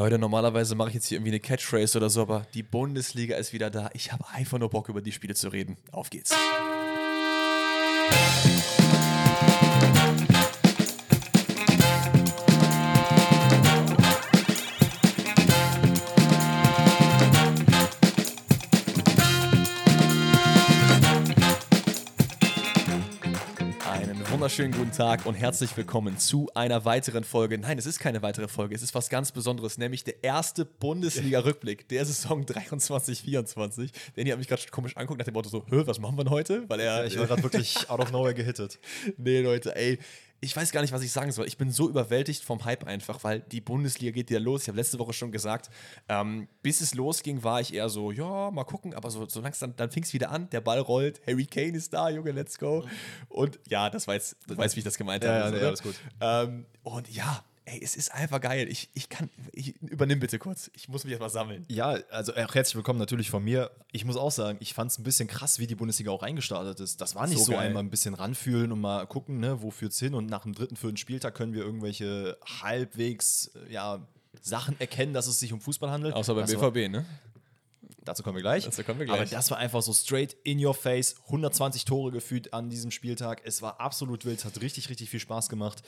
Leute, 0.00 0.18
normalerweise 0.18 0.74
mache 0.76 0.88
ich 0.88 0.94
jetzt 0.94 1.08
hier 1.08 1.18
irgendwie 1.18 1.32
eine 1.32 1.40
Catchphrase 1.40 1.98
oder 1.98 2.08
so, 2.08 2.22
aber 2.22 2.46
die 2.54 2.62
Bundesliga 2.62 3.36
ist 3.36 3.52
wieder 3.52 3.68
da. 3.68 3.90
Ich 3.92 4.12
habe 4.12 4.24
einfach 4.30 4.58
nur 4.58 4.70
Bock, 4.70 4.88
über 4.88 5.02
die 5.02 5.12
Spiele 5.12 5.34
zu 5.34 5.50
reden. 5.50 5.76
Auf 5.92 6.08
geht's. 6.08 6.34
Wunderschönen 24.50 24.76
guten 24.76 24.90
Tag 24.90 25.26
und 25.26 25.34
herzlich 25.34 25.76
willkommen 25.76 26.18
zu 26.18 26.48
einer 26.56 26.84
weiteren 26.84 27.22
Folge. 27.22 27.56
Nein, 27.56 27.78
es 27.78 27.86
ist 27.86 28.00
keine 28.00 28.20
weitere 28.20 28.48
Folge, 28.48 28.74
es 28.74 28.82
ist 28.82 28.96
was 28.96 29.08
ganz 29.08 29.30
Besonderes, 29.30 29.78
nämlich 29.78 30.02
der 30.02 30.24
erste 30.24 30.64
Bundesliga-Rückblick 30.64 31.86
der 31.88 32.04
Saison 32.04 32.42
23-24. 32.42 33.92
Danny 34.16 34.30
hat 34.30 34.38
mich 34.38 34.48
gerade 34.48 34.62
komisch 34.72 34.96
anguckt 34.96 35.20
nach 35.20 35.24
dem 35.24 35.34
Motto 35.34 35.48
so, 35.48 35.64
Hö, 35.70 35.86
was 35.86 36.00
machen 36.00 36.18
wir 36.18 36.24
denn 36.24 36.32
heute? 36.32 36.68
Weil 36.68 36.80
er, 36.80 37.02
Ja, 37.02 37.04
ich 37.04 37.16
war 37.16 37.28
gerade 37.28 37.44
wirklich 37.44 37.88
out 37.88 38.00
of 38.00 38.10
nowhere 38.10 38.34
gehittet. 38.34 38.80
nee, 39.18 39.40
Leute, 39.40 39.76
ey, 39.76 40.00
ich 40.42 40.56
weiß 40.56 40.72
gar 40.72 40.80
nicht, 40.80 40.92
was 40.92 41.02
ich 41.02 41.12
sagen 41.12 41.30
soll. 41.32 41.46
Ich 41.46 41.58
bin 41.58 41.70
so 41.70 41.88
überwältigt 41.88 42.42
vom 42.44 42.64
Hype 42.64 42.84
einfach, 42.84 43.22
weil 43.24 43.40
die 43.40 43.60
Bundesliga 43.60 44.10
geht 44.12 44.30
wieder 44.30 44.40
los. 44.40 44.62
Ich 44.62 44.68
habe 44.68 44.78
letzte 44.78 44.98
Woche 44.98 45.12
schon 45.12 45.32
gesagt, 45.32 45.68
ähm, 46.08 46.48
bis 46.62 46.80
es 46.80 46.94
losging, 46.94 47.42
war 47.44 47.60
ich 47.60 47.74
eher 47.74 47.88
so, 47.90 48.10
ja, 48.10 48.50
mal 48.50 48.64
gucken, 48.64 48.94
aber 48.94 49.10
so, 49.10 49.28
so 49.28 49.40
langsam, 49.40 49.76
dann 49.76 49.90
fing 49.90 50.02
es 50.02 50.12
wieder 50.14 50.30
an, 50.30 50.48
der 50.50 50.62
Ball 50.62 50.78
rollt, 50.80 51.20
Harry 51.26 51.44
Kane 51.46 51.76
ist 51.76 51.92
da, 51.92 52.08
Junge, 52.08 52.32
let's 52.32 52.58
go. 52.58 52.84
Und 53.28 53.60
ja, 53.68 53.90
das 53.90 54.06
war 54.06 54.14
jetzt, 54.14 54.36
du 54.46 54.56
weißt, 54.56 54.76
wie 54.76 54.80
ich 54.80 54.84
das 54.84 54.96
gemeint 54.96 55.24
Ja, 55.24 55.30
habe. 55.30 55.40
ja, 55.40 55.48
so, 55.48 55.54
nee, 55.54 55.60
ne? 55.60 55.66
alles 55.66 55.82
gut. 55.82 55.94
Ähm, 56.20 56.66
und 56.84 57.10
ja, 57.10 57.44
ey, 57.70 57.80
es 57.82 57.96
ist 57.96 58.12
einfach 58.12 58.40
geil. 58.40 58.68
Ich, 58.68 58.90
ich 58.94 59.08
kann, 59.08 59.30
ich, 59.52 59.80
übernimm 59.82 60.20
bitte 60.20 60.38
kurz. 60.38 60.70
Ich 60.74 60.88
muss 60.88 61.04
mich 61.04 61.12
erstmal 61.12 61.30
sammeln. 61.30 61.64
Ja, 61.68 61.98
also 62.10 62.32
auch 62.32 62.54
herzlich 62.54 62.74
willkommen 62.74 62.98
natürlich 62.98 63.30
von 63.30 63.42
mir. 63.44 63.70
Ich 63.92 64.04
muss 64.04 64.16
auch 64.16 64.30
sagen, 64.30 64.58
ich 64.60 64.74
fand 64.74 64.90
es 64.90 64.98
ein 64.98 65.04
bisschen 65.04 65.28
krass, 65.28 65.58
wie 65.58 65.66
die 65.66 65.74
Bundesliga 65.74 66.10
auch 66.10 66.22
reingestartet 66.22 66.80
ist. 66.80 67.00
Das 67.00 67.14
war 67.14 67.26
nicht 67.26 67.38
So 67.38 67.52
so, 67.52 67.56
einmal 67.56 67.82
ein 67.82 67.90
bisschen 67.90 68.14
ranfühlen 68.14 68.72
und 68.72 68.80
mal 68.80 69.06
gucken, 69.06 69.38
ne, 69.38 69.62
wo 69.62 69.70
führt's 69.70 69.98
hin. 69.98 70.14
Und 70.14 70.26
nach 70.26 70.42
dem 70.42 70.52
dritten, 70.52 70.76
vierten 70.76 70.96
Spieltag 70.96 71.34
können 71.34 71.52
wir 71.52 71.62
irgendwelche 71.62 72.36
halbwegs, 72.62 73.52
ja, 73.68 74.06
Sachen 74.42 74.78
erkennen, 74.80 75.12
dass 75.12 75.26
es 75.26 75.38
sich 75.38 75.52
um 75.52 75.60
Fußball 75.60 75.90
handelt. 75.90 76.14
Außer 76.14 76.34
beim 76.34 76.46
das 76.46 76.60
war, 76.60 76.70
BVB, 76.70 76.90
ne? 76.90 77.04
Dazu 78.04 78.22
kommen 78.22 78.36
wir 78.36 78.42
gleich. 78.42 78.64
Dazu 78.64 78.82
kommen 78.84 78.98
wir 78.98 79.06
gleich. 79.06 79.20
Aber 79.20 79.30
das 79.30 79.50
war 79.50 79.58
einfach 79.58 79.82
so 79.82 79.92
straight 79.92 80.36
in 80.44 80.64
your 80.64 80.74
face. 80.74 81.16
120 81.26 81.84
Tore 81.84 82.10
gefühlt 82.10 82.52
an 82.54 82.70
diesem 82.70 82.90
Spieltag. 82.90 83.42
Es 83.44 83.62
war 83.62 83.80
absolut 83.80 84.24
wild, 84.24 84.44
hat 84.44 84.60
richtig, 84.60 84.88
richtig 84.88 85.10
viel 85.10 85.20
Spaß 85.20 85.48
gemacht. 85.48 85.82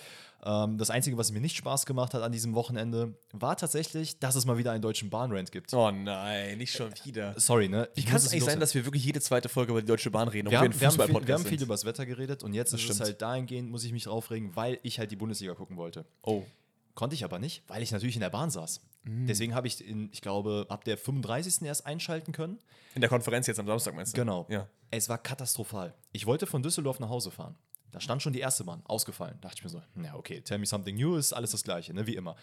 Ähm, 0.45 0.79
das 0.79 0.91
Einzige, 0.91 1.17
was 1.17 1.33
mir 1.33 1.41
nicht 1.41 1.57
Spaß 1.57 1.87
gemacht 1.87 2.15
hat 2.15 2.23
an 2.23 2.33
diesem 2.33 2.55
Wochenende, 2.55 3.15
war 3.33 3.57
tatsächlich, 3.57 4.19
dass 4.19 4.35
es 4.35 4.45
mal 4.45 4.59
wieder 4.59 4.73
einen 4.73 4.83
deutschen 4.83 5.11
Bahnrant 5.11 5.53
gibt. 5.53 5.73
Oh 5.73 5.91
nein, 5.91 6.59
nicht 6.59 6.73
schon 6.73 6.93
wieder. 7.05 7.39
Sorry, 7.39 7.69
ne? 7.69 7.89
Wie 7.95 8.01
Ich 8.01 8.07
kann 8.07 8.17
es 8.17 8.33
eigentlich 8.33 8.45
sein, 8.45 8.61
dass 8.61 8.75
wir 8.75 8.85
wirklich 8.85 9.05
jede 9.05 9.21
zweite 9.21 9.49
Folge 9.49 9.73
über 9.73 9.81
die 9.81 9.87
Deutsche 9.87 10.11
Bahn 10.11 10.29
reden, 10.29 10.51
wir 10.51 10.59
haben, 10.59 10.81
wir, 10.81 10.89
haben 10.89 11.01
viel, 11.01 11.27
wir 11.27 11.35
haben 11.35 11.45
viel 11.45 11.63
über 11.63 11.75
das 11.75 11.85
Wetter 11.85 12.07
geredet 12.07 12.43
und 12.43 12.55
jetzt 12.55 12.73
ist 12.73 12.81
stimmt. 12.81 13.01
es 13.01 13.07
halt 13.07 13.23
dahingehend, 13.23 13.71
muss 13.71 13.85
ich 13.85 13.93
mich 13.93 14.09
aufregen, 14.09 14.55
weil 14.57 14.79
ich 14.83 14.99
halt 14.99 15.11
die 15.11 15.17
Bundesliga 15.17 15.55
gucken 15.55 15.77
wollte. 15.77 16.05
Oh. 16.23 16.45
Konnte 16.95 17.15
ich 17.15 17.25
aber 17.25 17.39
nicht, 17.39 17.63
weil 17.69 17.83
ich 17.83 17.91
natürlich 17.91 18.17
in 18.17 18.21
der 18.21 18.31
Bahn 18.31 18.51
saß. 18.51 18.81
Mm. 19.05 19.27
Deswegen 19.27 19.55
habe 19.55 19.67
ich, 19.67 19.87
in, 19.87 20.11
ich 20.13 20.21
glaube, 20.21 20.67
ab 20.69 20.85
der 20.85 20.99
35. 20.99 21.63
erst 21.63 21.87
einschalten 21.87 22.33
können. 22.33 22.59
In 22.95 23.01
der 23.01 23.09
Konferenz 23.09 23.47
jetzt 23.47 23.59
am 23.59 23.67
Samstag 23.67 23.95
meinst 23.95 24.13
du? 24.13 24.21
Genau. 24.21 24.47
Ja. 24.51 24.69
Es 24.91 25.09
war 25.09 25.19
katastrophal. 25.19 25.95
Ich 26.13 26.27
wollte 26.27 26.47
von 26.47 26.63
Düsseldorf 26.63 27.01
nach 27.01 27.09
Hause 27.09 27.31
fahren. 27.31 27.57
Da 27.91 28.01
stand 28.01 28.23
schon 28.23 28.33
die 28.33 28.41
erste 28.41 28.65
Bahn, 28.65 28.83
ausgefallen. 28.85 29.37
Da 29.41 29.49
dachte 29.49 29.61
ich 29.61 29.65
mir 29.65 29.71
so, 29.71 29.83
na 29.95 30.15
okay, 30.15 30.41
tell 30.41 30.59
me 30.59 30.67
something 30.67 30.97
new, 30.97 31.17
ist 31.17 31.33
alles 31.33 31.51
das 31.51 31.63
Gleiche, 31.63 31.93
ne, 31.93 32.07
wie 32.07 32.17
immer. 32.17 32.37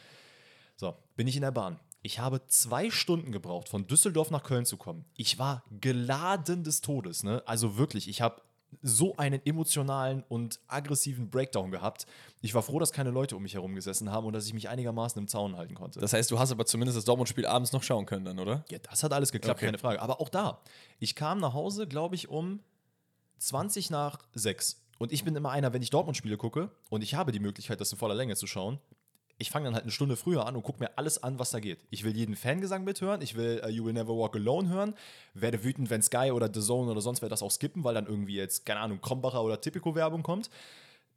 So, 0.75 0.95
bin 1.16 1.27
ich 1.27 1.36
in 1.36 1.42
der 1.42 1.52
Bahn. 1.52 1.80
Ich 2.02 2.20
habe 2.20 2.45
zwei 2.47 2.89
Stunden 2.89 3.31
gebraucht, 3.31 3.67
von 3.67 3.86
Düsseldorf 3.86 4.31
nach 4.31 4.44
Köln 4.44 4.66
zu 4.66 4.77
kommen. 4.77 5.05
Ich 5.16 5.38
war 5.38 5.64
geladen 5.81 6.64
des 6.64 6.81
Todes, 6.81 7.23
ne? 7.23 7.44
Also 7.45 7.77
wirklich, 7.77 8.08
ich 8.08 8.22
habe 8.22 8.42
so 8.81 9.15
einen 9.17 9.45
emotionalen 9.45 10.23
und 10.30 10.59
aggressiven 10.67 11.30
Breakdown 11.30 11.71
gehabt. 11.71 12.05
Ich 12.41 12.53
war 12.53 12.61
froh, 12.61 12.80
dass 12.80 12.91
keine 12.91 13.09
Leute 13.09 13.35
um 13.35 13.43
mich 13.43 13.55
herum 13.55 13.75
gesessen 13.75 14.11
haben 14.11 14.25
und 14.27 14.33
dass 14.33 14.45
ich 14.45 14.53
mich 14.53 14.69
einigermaßen 14.69 15.19
im 15.21 15.27
Zaun 15.27 15.57
halten 15.57 15.75
konnte. 15.75 15.99
Das 15.99 16.13
heißt, 16.13 16.30
du 16.31 16.39
hast 16.39 16.52
aber 16.52 16.65
zumindest 16.65 16.97
das 16.97 17.05
Dortmund-Spiel 17.05 17.45
abends 17.45 17.71
noch 17.73 17.83
schauen 17.83 18.05
können 18.05 18.25
dann, 18.25 18.39
oder? 18.39 18.63
Ja, 18.69 18.79
das 18.79 19.03
hat 19.03 19.11
alles 19.13 19.31
geklappt, 19.31 19.58
Okay. 19.59 19.65
keine 19.65 19.77
Frage. 19.79 20.02
Aber 20.02 20.21
auch 20.21 20.29
da, 20.29 20.61
ich 20.99 21.15
kam 21.15 21.39
nach 21.39 21.53
Hause, 21.53 21.87
glaube 21.87 22.15
ich, 22.15 22.29
um 22.29 22.59
20 23.39 23.89
nach 23.89 24.19
6. 24.33 24.81
Und 24.97 25.11
ich 25.11 25.23
bin 25.23 25.35
immer 25.35 25.49
einer, 25.52 25.73
wenn 25.73 25.81
ich 25.81 25.89
Dortmund-Spiele 25.89 26.37
gucke 26.37 26.71
und 26.89 27.03
ich 27.03 27.15
habe 27.15 27.31
die 27.31 27.39
Möglichkeit, 27.39 27.79
das 27.81 27.91
in 27.91 27.97
voller 27.97 28.15
Länge 28.15 28.35
zu 28.35 28.47
schauen, 28.47 28.79
ich 29.39 29.50
fange 29.50 29.66
dann 29.66 29.73
halt 29.73 29.83
eine 29.83 29.92
Stunde 29.92 30.17
früher 30.17 30.45
an 30.45 30.55
und 30.55 30.64
gucke 30.64 30.80
mir 30.80 30.98
alles 30.98 31.23
an, 31.23 31.39
was 31.39 31.52
da 31.52 31.60
geht. 31.60 31.80
Ich 31.89 32.04
will 32.04 32.16
jeden 32.16 32.36
Fangesang 32.36 32.83
mithören, 32.83 33.22
ich 33.22 33.36
will 33.36 33.61
uh, 33.66 33.70
You 33.70 33.86
Will 33.86 33.94
Never 33.94 34.16
Walk 34.16 34.36
Alone 34.36 34.70
hören, 34.70 34.94
werde 35.33 35.64
wütend, 35.64 35.89
wenn 35.89 36.02
Sky 36.02 36.32
oder 36.32 36.50
The 36.54 36.61
Zone 36.61 36.92
oder 36.92 37.02
sonst 37.02 37.22
wer 37.22 37.30
das 37.30 37.42
auch 37.42 37.50
skippen, 37.50 37.83
weil 37.83 37.94
dann 37.94 38.05
irgendwie 38.05 38.36
jetzt, 38.36 38.66
keine 38.66 38.82
Ahnung, 38.82 39.02
Krombacher 39.02 39.42
oder 39.42 39.60
Tipico-Werbung 39.60 40.23
kommt. 40.23 40.50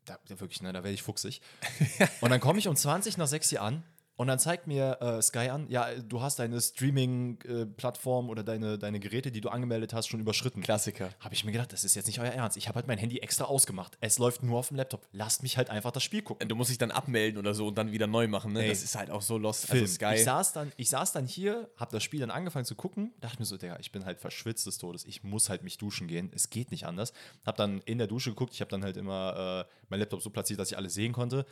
Da, 0.04 0.18
da 0.28 0.40
wirklich, 0.40 0.62
ne, 0.62 0.72
da 0.72 0.82
werde 0.82 0.94
ich 0.94 1.02
fuchsig. 1.02 1.42
und 2.20 2.30
dann 2.30 2.40
komme 2.40 2.58
ich 2.58 2.68
um 2.68 2.76
20 2.76 3.18
nach 3.18 3.26
6 3.26 3.50
hier 3.50 3.62
an 3.62 3.82
und 4.16 4.26
dann 4.26 4.38
zeigt 4.38 4.66
mir 4.66 4.98
äh, 5.00 5.22
Sky 5.22 5.48
an, 5.48 5.66
ja, 5.68 5.88
du 5.94 6.20
hast 6.20 6.38
deine 6.38 6.60
Streaming-Plattform 6.60 8.28
oder 8.28 8.42
deine, 8.44 8.78
deine 8.78 9.00
Geräte, 9.00 9.32
die 9.32 9.40
du 9.40 9.48
angemeldet 9.48 9.94
hast, 9.94 10.08
schon 10.08 10.20
überschritten. 10.20 10.62
Klassiker. 10.62 11.10
Habe 11.20 11.34
ich 11.34 11.44
mir 11.44 11.52
gedacht, 11.52 11.72
das 11.72 11.82
ist 11.82 11.94
jetzt 11.94 12.06
nicht 12.06 12.20
euer 12.20 12.30
Ernst. 12.30 12.56
Ich 12.56 12.68
habe 12.68 12.76
halt 12.76 12.86
mein 12.86 12.98
Handy 12.98 13.18
extra 13.18 13.44
ausgemacht. 13.44 13.96
Es 14.00 14.18
läuft 14.18 14.42
nur 14.42 14.58
auf 14.58 14.68
dem 14.68 14.76
Laptop. 14.76 15.06
Lasst 15.12 15.42
mich 15.42 15.56
halt 15.56 15.70
einfach 15.70 15.92
das 15.92 16.02
Spiel 16.02 16.22
gucken. 16.22 16.46
Du 16.48 16.54
musst 16.54 16.70
dich 16.70 16.78
dann 16.78 16.90
abmelden 16.90 17.38
oder 17.38 17.54
so 17.54 17.66
und 17.66 17.78
dann 17.78 17.90
wieder 17.90 18.06
neu 18.06 18.28
machen, 18.28 18.52
ne? 18.52 18.62
Ey. 18.62 18.68
Das 18.68 18.82
ist 18.82 18.96
halt 18.96 19.10
auch 19.10 19.22
so 19.22 19.38
lost. 19.38 19.66
Film. 19.66 19.82
Also 19.82 19.94
Sky. 19.94 20.14
Ich, 20.14 20.24
saß 20.24 20.52
dann, 20.52 20.72
ich 20.76 20.90
saß 20.90 21.12
dann 21.12 21.26
hier, 21.26 21.70
habe 21.76 21.90
das 21.92 22.02
Spiel 22.02 22.20
dann 22.20 22.30
angefangen 22.30 22.66
zu 22.66 22.74
gucken, 22.74 23.12
dachte 23.20 23.38
mir 23.38 23.46
so, 23.46 23.56
Digga, 23.56 23.78
ich 23.80 23.92
bin 23.92 24.04
halt 24.04 24.20
verschwitzt 24.20 24.66
des 24.66 24.78
Todes. 24.78 25.04
Ich 25.06 25.22
muss 25.22 25.48
halt 25.48 25.62
mich 25.62 25.78
duschen 25.78 26.06
gehen. 26.06 26.30
Es 26.34 26.50
geht 26.50 26.70
nicht 26.70 26.86
anders. 26.86 27.12
Habe 27.46 27.56
dann 27.56 27.80
in 27.86 27.98
der 27.98 28.06
Dusche 28.06 28.30
geguckt. 28.30 28.52
Ich 28.54 28.60
habe 28.60 28.70
dann 28.70 28.84
halt 28.84 28.96
immer 28.96 29.66
äh, 29.66 29.72
mein 29.88 30.00
Laptop 30.00 30.22
so 30.22 30.30
platziert, 30.30 30.60
dass 30.60 30.70
ich 30.70 30.76
alles 30.76 30.94
sehen 30.94 31.12
konnte. 31.12 31.46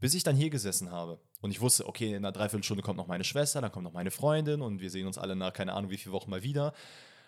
Bis 0.00 0.14
ich 0.14 0.22
dann 0.22 0.36
hier 0.36 0.50
gesessen 0.50 0.90
habe 0.90 1.18
und 1.40 1.50
ich 1.50 1.60
wusste, 1.60 1.86
okay, 1.86 2.10
in 2.10 2.16
einer 2.16 2.32
Dreiviertelstunde 2.32 2.82
kommt 2.82 2.96
noch 2.96 3.06
meine 3.06 3.24
Schwester, 3.24 3.60
dann 3.60 3.72
kommt 3.72 3.84
noch 3.84 3.92
meine 3.92 4.10
Freundin 4.10 4.62
und 4.62 4.80
wir 4.80 4.90
sehen 4.90 5.06
uns 5.06 5.18
alle 5.18 5.34
nach 5.34 5.52
keine 5.52 5.72
Ahnung 5.72 5.90
wie 5.90 5.96
viele 5.96 6.12
Wochen 6.12 6.30
mal 6.30 6.42
wieder. 6.42 6.72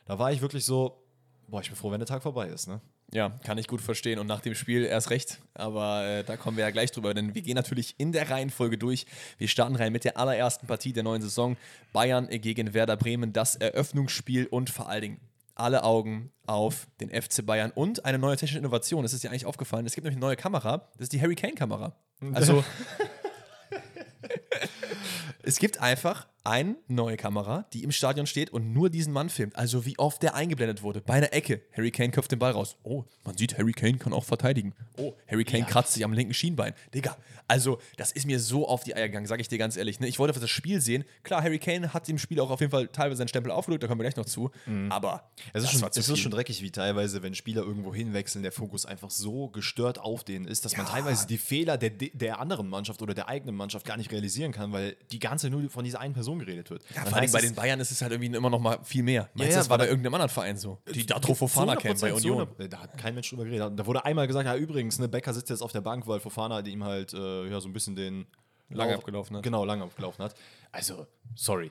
Da 0.06 0.18
war 0.18 0.32
ich 0.32 0.40
wirklich 0.40 0.64
so, 0.64 1.02
boah, 1.48 1.60
ich 1.60 1.68
bin 1.68 1.76
froh, 1.76 1.90
wenn 1.90 2.00
der 2.00 2.06
Tag 2.06 2.22
vorbei 2.22 2.48
ist, 2.48 2.68
ne? 2.68 2.80
Ja, 3.12 3.30
kann 3.44 3.58
ich 3.58 3.66
gut 3.66 3.80
verstehen. 3.80 4.20
Und 4.20 4.28
nach 4.28 4.40
dem 4.40 4.54
Spiel 4.54 4.84
erst 4.84 5.10
recht. 5.10 5.40
Aber 5.54 6.04
äh, 6.06 6.24
da 6.24 6.36
kommen 6.36 6.56
wir 6.56 6.64
ja 6.64 6.70
gleich 6.70 6.92
drüber, 6.92 7.12
denn 7.12 7.34
wir 7.34 7.42
gehen 7.42 7.56
natürlich 7.56 7.96
in 7.98 8.12
der 8.12 8.30
Reihenfolge 8.30 8.78
durch. 8.78 9.04
Wir 9.36 9.48
starten 9.48 9.74
rein 9.74 9.92
mit 9.92 10.04
der 10.04 10.16
allerersten 10.16 10.68
Partie 10.68 10.92
der 10.92 11.02
neuen 11.02 11.20
Saison. 11.20 11.56
Bayern 11.92 12.28
gegen 12.28 12.72
Werder 12.72 12.96
Bremen, 12.96 13.32
das 13.32 13.56
Eröffnungsspiel 13.56 14.46
und 14.46 14.70
vor 14.70 14.88
allen 14.88 15.02
Dingen 15.02 15.20
alle 15.56 15.82
Augen 15.82 16.30
auf 16.46 16.86
den 17.00 17.10
FC 17.10 17.44
Bayern 17.44 17.72
und 17.72 18.04
eine 18.04 18.18
neue 18.18 18.36
technische 18.36 18.58
Innovation. 18.58 19.02
Das 19.02 19.12
ist 19.12 19.24
dir 19.24 19.30
eigentlich 19.30 19.46
aufgefallen. 19.46 19.86
Es 19.86 19.94
gibt 19.94 20.04
nämlich 20.04 20.16
eine 20.16 20.26
neue 20.26 20.36
Kamera. 20.36 20.88
Das 20.94 21.04
ist 21.04 21.12
die 21.12 21.20
Harry 21.20 21.34
Kane-Kamera. 21.34 21.96
Also. 22.32 22.64
Es 25.42 25.58
gibt 25.58 25.80
einfach 25.80 26.28
eine 26.42 26.76
neue 26.88 27.16
Kamera, 27.16 27.66
die 27.72 27.84
im 27.84 27.92
Stadion 27.92 28.26
steht 28.26 28.50
und 28.50 28.72
nur 28.72 28.88
diesen 28.90 29.12
Mann 29.12 29.28
filmt. 29.28 29.56
Also 29.56 29.84
wie 29.84 29.98
oft 29.98 30.22
der 30.22 30.34
eingeblendet 30.34 30.82
wurde. 30.82 31.00
Bei 31.02 31.14
einer 31.14 31.32
Ecke. 31.32 31.60
Harry 31.76 31.90
Kane 31.90 32.10
köpft 32.10 32.32
den 32.32 32.38
Ball 32.38 32.52
raus. 32.52 32.76
Oh, 32.82 33.04
man 33.24 33.36
sieht, 33.36 33.58
Harry 33.58 33.72
Kane 33.72 33.98
kann 33.98 34.12
auch 34.12 34.24
verteidigen. 34.24 34.72
Oh, 34.96 35.12
Harry 35.30 35.44
Kane 35.44 35.64
kratzt 35.64 35.92
sich 35.92 36.04
am 36.04 36.12
linken 36.12 36.32
Schienbein. 36.32 36.72
Digga, 36.94 37.16
also 37.46 37.78
das 37.98 38.12
ist 38.12 38.26
mir 38.26 38.40
so 38.40 38.66
auf 38.66 38.84
die 38.84 38.94
Eier 38.94 39.08
gegangen, 39.08 39.26
sag 39.26 39.40
ich 39.40 39.48
dir 39.48 39.58
ganz 39.58 39.76
ehrlich. 39.76 40.00
Ne? 40.00 40.08
Ich 40.08 40.18
wollte 40.18 40.30
einfach 40.30 40.40
das 40.40 40.50
Spiel 40.50 40.80
sehen. 40.80 41.04
Klar, 41.24 41.42
Harry 41.42 41.58
Kane 41.58 41.92
hat 41.92 42.08
im 42.08 42.18
Spiel 42.18 42.40
auch 42.40 42.50
auf 42.50 42.60
jeden 42.60 42.70
Fall 42.72 42.88
teilweise 42.88 43.18
seinen 43.18 43.28
Stempel 43.28 43.52
aufgedrückt, 43.52 43.82
da 43.82 43.88
kommen 43.88 44.00
wir 44.00 44.04
gleich 44.04 44.16
noch 44.16 44.24
zu. 44.26 44.50
Aber 44.88 45.30
Es 45.52 45.64
ist, 45.64 45.72
schon, 45.72 45.88
es 45.88 46.08
ist 46.08 46.18
schon 46.18 46.30
dreckig, 46.32 46.62
wie 46.62 46.70
teilweise, 46.70 47.22
wenn 47.22 47.34
Spieler 47.34 47.62
irgendwo 47.62 47.94
hinwechseln, 47.94 48.42
der 48.42 48.52
Fokus 48.52 48.86
einfach 48.86 49.10
so 49.10 49.48
gestört 49.48 49.98
auf 49.98 50.24
denen 50.24 50.46
ist, 50.46 50.64
dass 50.64 50.76
man 50.76 50.86
Ja. 50.86 50.92
teilweise 50.92 51.26
die 51.26 51.38
Fehler 51.38 51.76
der, 51.76 51.90
der 51.90 52.40
anderen 52.40 52.68
Mannschaft 52.68 53.02
oder 53.02 53.12
der 53.14 53.28
eigenen 53.28 53.54
Mannschaft 53.56 53.84
gar 53.84 53.96
nicht 53.96 54.10
realisieren 54.10 54.52
kann, 54.52 54.72
weil 54.72 54.96
die 55.12 55.18
ganze 55.18 55.50
nur 55.50 55.68
von 55.68 55.84
dieser 55.84 56.00
einen 56.00 56.14
Person 56.14 56.29
geredet 56.38 56.70
wird. 56.70 56.84
Ja, 56.94 57.04
vor 57.04 57.18
allem 57.18 57.32
bei 57.32 57.40
den 57.40 57.54
Bayern 57.54 57.80
ist 57.80 57.90
es 57.90 58.00
halt 58.00 58.12
irgendwie 58.12 58.34
immer 58.34 58.50
noch 58.50 58.60
mal 58.60 58.78
viel 58.84 59.02
mehr. 59.02 59.28
Meinst 59.34 59.50
du, 59.50 59.54
ja, 59.54 59.58
das 59.58 59.68
war 59.70 59.78
bei 59.78 59.86
irgendeinem 59.88 60.14
anderen 60.14 60.30
Verein 60.30 60.56
so? 60.56 60.78
Die 60.94 61.04
Datro 61.04 61.34
Fofana 61.34 61.76
kennen 61.76 61.98
bei 62.00 62.10
100%, 62.12 62.20
zu 62.20 62.28
Union. 62.32 62.48
100%. 62.48 62.68
Da 62.68 62.78
hat 62.80 62.96
kein 62.98 63.14
Mensch 63.14 63.28
drüber 63.30 63.44
geredet. 63.44 63.72
Da 63.78 63.86
wurde 63.86 64.04
einmal 64.04 64.26
gesagt, 64.26 64.46
ja 64.46 64.54
übrigens, 64.56 64.98
ne, 64.98 65.08
Becker 65.08 65.34
sitzt 65.34 65.50
jetzt 65.50 65.62
auf 65.62 65.72
der 65.72 65.80
Bank, 65.80 66.06
weil 66.06 66.20
Fofana 66.20 66.60
ihm 66.60 66.84
halt 66.84 67.12
äh, 67.12 67.48
ja, 67.48 67.60
so 67.60 67.68
ein 67.68 67.72
bisschen 67.72 67.96
den 67.96 68.26
Lange 68.68 68.92
Lauf- 68.92 69.00
abgelaufen 69.00 69.36
hat. 69.36 69.42
Genau, 69.42 69.64
lange 69.64 69.82
abgelaufen 69.82 70.24
hat. 70.24 70.34
Also, 70.72 71.06
sorry. 71.34 71.70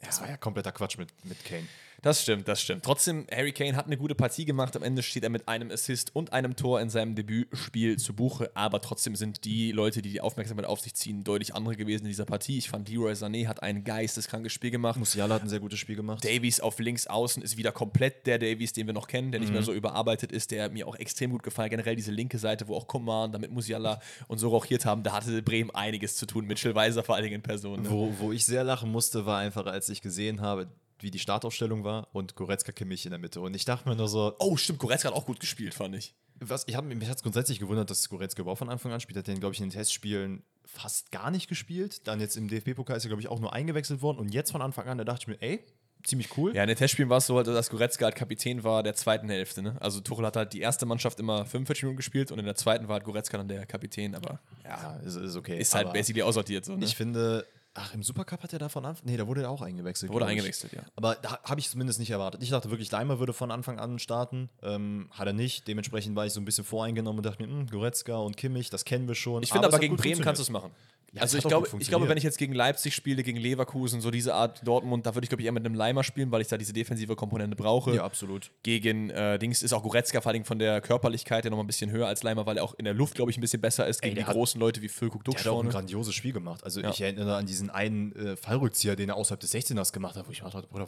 Das 0.00 0.20
war 0.20 0.28
ja 0.28 0.36
kompletter 0.36 0.72
Quatsch 0.72 0.96
mit, 0.98 1.08
mit 1.24 1.44
Kane. 1.44 1.66
Das 2.02 2.22
stimmt, 2.22 2.46
das 2.48 2.60
stimmt. 2.60 2.84
Trotzdem, 2.84 3.26
Harry 3.34 3.52
Kane 3.52 3.76
hat 3.76 3.86
eine 3.86 3.96
gute 3.96 4.14
Partie 4.14 4.44
gemacht. 4.44 4.76
Am 4.76 4.82
Ende 4.82 5.02
steht 5.02 5.22
er 5.22 5.30
mit 5.30 5.48
einem 5.48 5.70
Assist 5.70 6.14
und 6.14 6.32
einem 6.32 6.56
Tor 6.56 6.80
in 6.80 6.90
seinem 6.90 7.14
Debütspiel 7.14 7.98
zu 7.98 8.14
Buche. 8.14 8.50
Aber 8.54 8.80
trotzdem 8.80 9.16
sind 9.16 9.44
die 9.44 9.72
Leute, 9.72 10.02
die 10.02 10.10
die 10.10 10.20
Aufmerksamkeit 10.20 10.66
auf 10.66 10.80
sich 10.80 10.94
ziehen, 10.94 11.24
deutlich 11.24 11.54
andere 11.54 11.76
gewesen 11.76 12.04
in 12.04 12.08
dieser 12.08 12.24
Partie. 12.24 12.58
Ich 12.58 12.68
fand, 12.68 12.88
Leroy 12.88 13.12
Sané 13.12 13.46
hat 13.46 13.62
ein 13.62 13.84
geisteskrankes 13.84 14.52
Spiel 14.52 14.70
gemacht. 14.70 14.98
Musiala 14.98 15.34
hat 15.34 15.42
ein 15.42 15.48
sehr 15.48 15.60
gutes 15.60 15.78
Spiel 15.78 15.96
gemacht. 15.96 16.24
Davies 16.24 16.60
auf 16.60 16.78
links 16.78 17.06
außen 17.06 17.42
ist 17.42 17.56
wieder 17.56 17.72
komplett 17.72 18.26
der 18.26 18.38
Davies, 18.38 18.72
den 18.72 18.86
wir 18.86 18.94
noch 18.94 19.08
kennen, 19.08 19.32
der 19.32 19.40
nicht 19.40 19.52
mehr 19.52 19.62
so 19.62 19.72
überarbeitet 19.72 20.32
ist, 20.32 20.50
der 20.50 20.70
mir 20.70 20.86
auch 20.86 20.96
extrem 20.96 21.30
gut 21.30 21.42
gefallen. 21.42 21.70
Generell 21.70 21.96
diese 21.96 22.12
linke 22.12 22.38
Seite, 22.38 22.68
wo 22.68 22.74
auch 22.76 22.86
Coman, 22.86 23.32
damit 23.32 23.50
Musiala 23.50 24.00
und 24.28 24.38
so 24.38 24.48
rochiert 24.48 24.84
haben, 24.84 25.02
da 25.02 25.12
hatte 25.12 25.42
Bremen 25.42 25.70
einiges 25.70 26.16
zu 26.16 26.26
tun. 26.26 26.46
Mitchell 26.46 26.74
Weiser 26.74 27.02
vor 27.02 27.14
allen 27.14 27.24
Dingen 27.24 27.36
in 27.36 27.42
Person. 27.42 27.82
Ne? 27.82 27.90
Wo, 27.90 28.12
wo 28.18 28.32
ich 28.32 28.44
sehr 28.44 28.64
lachen 28.64 28.90
musste, 28.90 29.26
war 29.26 29.38
einfach, 29.38 29.66
als 29.66 29.88
ich 29.88 30.02
gesehen 30.02 30.40
habe, 30.40 30.68
wie 31.00 31.10
die 31.10 31.18
Startaufstellung 31.18 31.84
war 31.84 32.08
und 32.12 32.34
Goretzka 32.36 32.72
Kimmich 32.72 33.04
in 33.04 33.10
der 33.10 33.18
Mitte. 33.18 33.40
Und 33.40 33.54
ich 33.54 33.64
dachte 33.64 33.88
mir 33.88 33.96
nur 33.96 34.08
so, 34.08 34.34
Oh, 34.38 34.56
stimmt, 34.56 34.78
Goretzka 34.78 35.08
hat 35.08 35.16
auch 35.16 35.26
gut 35.26 35.40
gespielt, 35.40 35.74
fand 35.74 35.94
ich. 35.94 36.14
was, 36.40 36.64
ich 36.66 36.74
hab, 36.76 36.84
mich 36.84 37.08
hat 37.08 37.16
es 37.16 37.22
grundsätzlich 37.22 37.58
gewundert, 37.58 37.90
dass 37.90 38.08
Goretzka 38.08 38.42
überhaupt 38.42 38.58
von 38.58 38.68
Anfang 38.70 38.92
an 38.92 39.00
spielt. 39.00 39.18
Hat 39.18 39.26
den, 39.26 39.40
glaube 39.40 39.54
ich, 39.54 39.60
in 39.60 39.66
den 39.68 39.72
Testspielen 39.72 40.42
fast 40.64 41.10
gar 41.12 41.30
nicht 41.30 41.48
gespielt. 41.48 42.06
Dann 42.06 42.20
jetzt 42.20 42.36
im 42.36 42.48
DFB-Pokal 42.48 42.96
ist 42.96 43.04
er, 43.04 43.08
glaube 43.08 43.20
ich, 43.22 43.28
auch 43.28 43.40
nur 43.40 43.52
eingewechselt 43.52 44.02
worden. 44.02 44.18
Und 44.18 44.32
jetzt 44.34 44.50
von 44.52 44.62
Anfang 44.62 44.88
an, 44.88 44.98
da 44.98 45.04
dachte 45.04 45.22
ich 45.22 45.28
mir, 45.28 45.40
ey, 45.40 45.64
ziemlich 46.04 46.36
cool. 46.36 46.54
Ja, 46.54 46.62
in 46.62 46.68
den 46.68 46.76
Testspielen 46.76 47.08
war 47.10 47.18
es 47.18 47.26
so, 47.26 47.36
halt, 47.36 47.46
dass 47.46 47.68
Goretzka 47.70 48.04
halt 48.04 48.14
Kapitän 48.14 48.62
war 48.64 48.82
der 48.82 48.94
zweiten 48.94 49.28
Hälfte. 49.28 49.62
Ne? 49.62 49.76
Also 49.80 50.00
Tuchel 50.00 50.24
hat 50.26 50.36
halt 50.36 50.52
die 50.52 50.60
erste 50.60 50.86
Mannschaft 50.86 51.18
immer 51.20 51.44
45 51.46 51.82
Minuten 51.84 51.96
gespielt 51.96 52.30
und 52.32 52.38
in 52.38 52.44
der 52.44 52.54
zweiten 52.54 52.86
war 52.88 52.94
halt 52.94 53.04
Goretzka 53.04 53.38
dann 53.38 53.48
der 53.48 53.66
Kapitän. 53.66 54.14
Aber 54.14 54.40
ja, 54.64 54.70
Ja, 54.70 54.96
ist, 55.04 55.16
ist 55.16 55.36
okay. 55.36 55.58
ist 55.58 55.74
halt 55.74 55.86
Aber 55.86 55.94
basically 55.94 56.22
aussortiert. 56.22 56.64
So, 56.64 56.76
ne? 56.76 56.84
Ich 56.84 56.94
finde, 56.94 57.44
ach, 57.76 57.94
im 57.94 58.02
Supercup 58.02 58.42
hat 58.42 58.52
er 58.52 58.58
da 58.58 58.68
von 58.68 58.84
Anfang 58.84 59.06
Nee, 59.06 59.16
da 59.16 59.26
wurde 59.26 59.42
er 59.42 59.50
auch 59.50 59.62
eingewechselt. 59.62 60.12
Wurde 60.12 60.26
eingewechselt, 60.26 60.72
ja. 60.72 60.82
Aber 60.96 61.14
da 61.16 61.38
habe 61.42 61.60
ich 61.60 61.68
zumindest 61.68 61.98
nicht 61.98 62.10
erwartet. 62.10 62.42
Ich 62.42 62.50
dachte 62.50 62.70
wirklich, 62.70 62.90
Leimer 62.90 63.18
würde 63.18 63.32
von 63.32 63.50
Anfang 63.50 63.78
an 63.78 63.98
starten. 63.98 64.48
Ähm, 64.62 65.08
hat 65.10 65.26
er 65.26 65.32
nicht. 65.32 65.68
Dementsprechend 65.68 66.16
war 66.16 66.26
ich 66.26 66.32
so 66.32 66.40
ein 66.40 66.44
bisschen 66.44 66.64
voreingenommen 66.64 67.18
und 67.18 67.26
dachte 67.26 67.44
mir, 67.44 67.48
hm, 67.52 67.66
Goretzka 67.68 68.16
und 68.16 68.36
Kimmich, 68.36 68.70
das 68.70 68.84
kennen 68.84 69.06
wir 69.08 69.14
schon. 69.14 69.42
Ich 69.42 69.52
finde 69.52 69.68
aber, 69.68 69.76
hat 69.76 69.80
gegen 69.80 69.96
Bremen 69.96 70.22
kannst 70.22 70.40
du 70.40 70.42
es 70.42 70.50
machen. 70.50 70.70
Ja, 71.16 71.22
also 71.22 71.38
ich 71.38 71.44
glaube, 71.44 71.68
ich 71.78 71.88
glaube, 71.88 72.08
wenn 72.08 72.16
ich 72.18 72.24
jetzt 72.24 72.38
gegen 72.38 72.52
Leipzig 72.52 72.94
spiele, 72.94 73.22
gegen 73.22 73.38
Leverkusen, 73.38 74.00
so 74.00 74.10
diese 74.10 74.34
Art 74.34 74.60
Dortmund, 74.66 75.06
da 75.06 75.14
würde 75.14 75.24
ich, 75.24 75.28
glaube 75.30 75.42
ich, 75.42 75.46
eher 75.46 75.52
mit 75.52 75.64
einem 75.64 75.74
Leimer 75.74 76.04
spielen, 76.04 76.30
weil 76.30 76.40
ich 76.42 76.48
da 76.48 76.56
diese 76.58 76.72
defensive 76.72 77.16
Komponente 77.16 77.56
brauche. 77.56 77.94
Ja, 77.94 78.04
absolut. 78.04 78.50
Gegen 78.62 79.10
äh, 79.10 79.38
Dings 79.38 79.62
ist 79.62 79.72
auch 79.72 79.82
Goretzka 79.82 80.20
vor 80.20 80.30
allem 80.32 80.44
von 80.44 80.58
der 80.58 80.80
Körperlichkeit 80.80 81.44
ja 81.44 81.50
noch 81.50 81.56
mal 81.56 81.64
ein 81.64 81.66
bisschen 81.66 81.90
höher 81.90 82.06
als 82.06 82.22
Leimer, 82.22 82.46
weil 82.46 82.58
er 82.58 82.64
auch 82.64 82.74
in 82.74 82.84
der 82.84 82.94
Luft, 82.94 83.14
glaube 83.14 83.30
ich, 83.30 83.38
ein 83.38 83.40
bisschen 83.40 83.60
besser 83.60 83.86
ist 83.86 84.02
gegen 84.02 84.14
der 84.14 84.24
die 84.24 84.28
hat- 84.28 84.34
großen 84.36 84.60
Leute 84.60 84.82
wie 84.82 84.88
Füllkrug 84.88 85.24
Der 85.24 85.32
Duxch 85.32 85.44
hat 85.44 85.52
auch 85.52 85.62
ein 85.62 85.68
grandioses 85.70 86.14
Spiel 86.14 86.32
gemacht. 86.32 86.62
Also 86.64 86.80
Ja. 86.80 86.90
ich 86.90 87.00
erinnere 87.00 87.36
an 87.36 87.46
diesen 87.46 87.70
einen 87.70 88.12
äh, 88.14 88.36
Fallrückzieher, 88.36 88.94
den 88.96 89.08
er 89.08 89.16
außerhalb 89.16 89.40
des 89.40 89.52
16ers 89.54 89.92
gemacht 89.92 90.16
hat, 90.16 90.26
wo 90.28 90.32
ich 90.32 90.42
mir 90.42 90.50
dachte, 90.50 90.66
Bruder, 90.68 90.86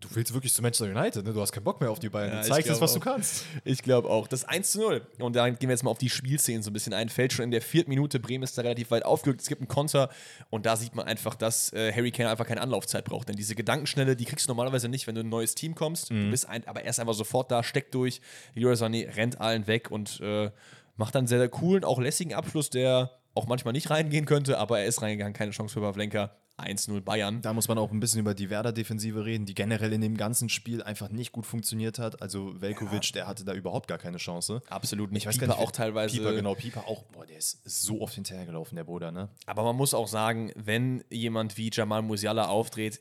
du 0.00 0.08
willst 0.14 0.32
wirklich 0.32 0.52
zu 0.52 0.62
Manchester 0.62 0.86
United, 0.86 1.24
ne? 1.24 1.32
Du 1.32 1.40
hast 1.40 1.52
keinen 1.52 1.64
Bock 1.64 1.80
mehr 1.80 1.90
auf 1.90 1.98
die 1.98 2.08
Bayern. 2.08 2.32
Ja, 2.32 2.42
du 2.42 2.48
zeigst 2.48 2.68
jetzt, 2.68 2.80
was 2.80 2.92
du 2.92 3.00
auch. 3.00 3.04
kannst. 3.04 3.44
Ich 3.64 3.82
glaube 3.82 4.08
auch. 4.08 4.26
Das 4.28 4.44
1 4.44 4.72
zu 4.72 4.80
0. 4.80 5.06
Und 5.18 5.36
da 5.36 5.48
gehen 5.48 5.68
wir 5.68 5.70
jetzt 5.70 5.82
mal 5.82 5.90
auf 5.90 5.98
die 5.98 6.10
Spielszenen 6.10 6.62
so 6.62 6.70
ein 6.70 6.72
bisschen 6.72 6.92
ein. 6.94 7.08
Fällt 7.08 7.32
schon 7.32 7.44
in 7.44 7.50
der 7.50 7.62
vierten 7.62 7.90
Minute. 7.90 8.20
Bremen 8.20 8.44
ist 8.44 8.56
da 8.56 8.62
relativ 8.62 8.90
weit 8.90 9.04
aufgerückt. 9.04 9.40
Es 9.40 9.48
gibt 9.48 9.60
einen 9.60 9.68
Konter. 9.68 10.10
Und 10.50 10.66
da 10.66 10.76
sieht 10.76 10.94
man 10.94 11.06
einfach, 11.06 11.34
dass 11.34 11.72
äh, 11.72 11.92
Harry 11.92 12.10
Kane 12.10 12.30
einfach 12.30 12.46
keine 12.46 12.60
Anlaufzeit 12.60 13.04
braucht. 13.04 13.28
Denn 13.28 13.36
diese 13.36 13.54
Gedankenschnelle, 13.54 14.16
die 14.16 14.24
kriegst 14.24 14.46
du 14.46 14.50
normalerweise 14.50 14.88
nicht, 14.88 15.06
wenn 15.06 15.14
du 15.14 15.20
in 15.20 15.26
ein 15.26 15.30
neues 15.30 15.54
Team 15.54 15.74
kommst. 15.74 16.10
Du 16.10 16.30
bist 16.30 16.48
ein, 16.48 16.66
aber 16.66 16.82
er 16.82 16.90
ist 16.90 17.00
einfach 17.00 17.14
sofort 17.14 17.50
da, 17.50 17.62
steckt 17.62 17.94
durch. 17.94 18.20
Leroy 18.54 18.74
Sané 18.74 19.14
rennt 19.16 19.40
allen 19.40 19.66
weg 19.66 19.90
und 19.90 20.20
äh, 20.20 20.50
macht 20.96 21.14
dann 21.14 21.20
einen 21.20 21.28
sehr, 21.28 21.38
sehr 21.38 21.48
coolen, 21.48 21.84
auch 21.84 22.00
lässigen 22.00 22.34
Abschluss, 22.34 22.70
der 22.70 23.10
auch 23.34 23.46
manchmal 23.46 23.72
nicht 23.72 23.90
reingehen 23.90 24.24
könnte. 24.24 24.58
Aber 24.58 24.80
er 24.80 24.86
ist 24.86 25.02
reingegangen. 25.02 25.32
Keine 25.34 25.52
Chance 25.52 25.74
für 25.74 25.80
Pavlenka. 25.80 26.32
1-0 26.58 27.00
Bayern. 27.00 27.40
Da 27.42 27.52
muss 27.52 27.68
man 27.68 27.78
auch 27.78 27.90
ein 27.92 28.00
bisschen 28.00 28.20
über 28.20 28.34
die 28.34 28.50
Werder-Defensive 28.50 29.24
reden, 29.24 29.46
die 29.46 29.54
generell 29.54 29.92
in 29.92 30.00
dem 30.00 30.16
ganzen 30.16 30.48
Spiel 30.48 30.82
einfach 30.82 31.08
nicht 31.08 31.32
gut 31.32 31.46
funktioniert 31.46 31.98
hat. 31.98 32.20
Also 32.20 32.60
Velkovic, 32.60 33.12
der 33.12 33.26
hatte 33.26 33.44
da 33.44 33.54
überhaupt 33.54 33.86
gar 33.88 33.98
keine 33.98 34.18
Chance. 34.18 34.62
Absolut 34.68 35.12
nicht. 35.12 35.22
Ich 35.22 35.26
weiß 35.28 35.34
Pieper 35.36 35.46
gar 35.48 35.56
nicht, 35.56 35.62
auch 35.66 35.70
teilweise. 35.70 36.16
Pieper, 36.16 36.32
genau, 36.34 36.54
Pieper 36.54 36.86
auch. 36.88 37.04
Boah, 37.04 37.24
der 37.26 37.38
ist 37.38 37.60
so 37.64 38.00
oft 38.00 38.14
hinterhergelaufen, 38.14 38.76
der 38.76 38.84
Bruder, 38.84 39.12
ne? 39.12 39.28
Aber 39.46 39.62
man 39.62 39.76
muss 39.76 39.94
auch 39.94 40.08
sagen, 40.08 40.52
wenn 40.56 41.04
jemand 41.10 41.56
wie 41.56 41.70
Jamal 41.72 42.02
Musiala 42.02 42.46
aufdreht, 42.48 43.00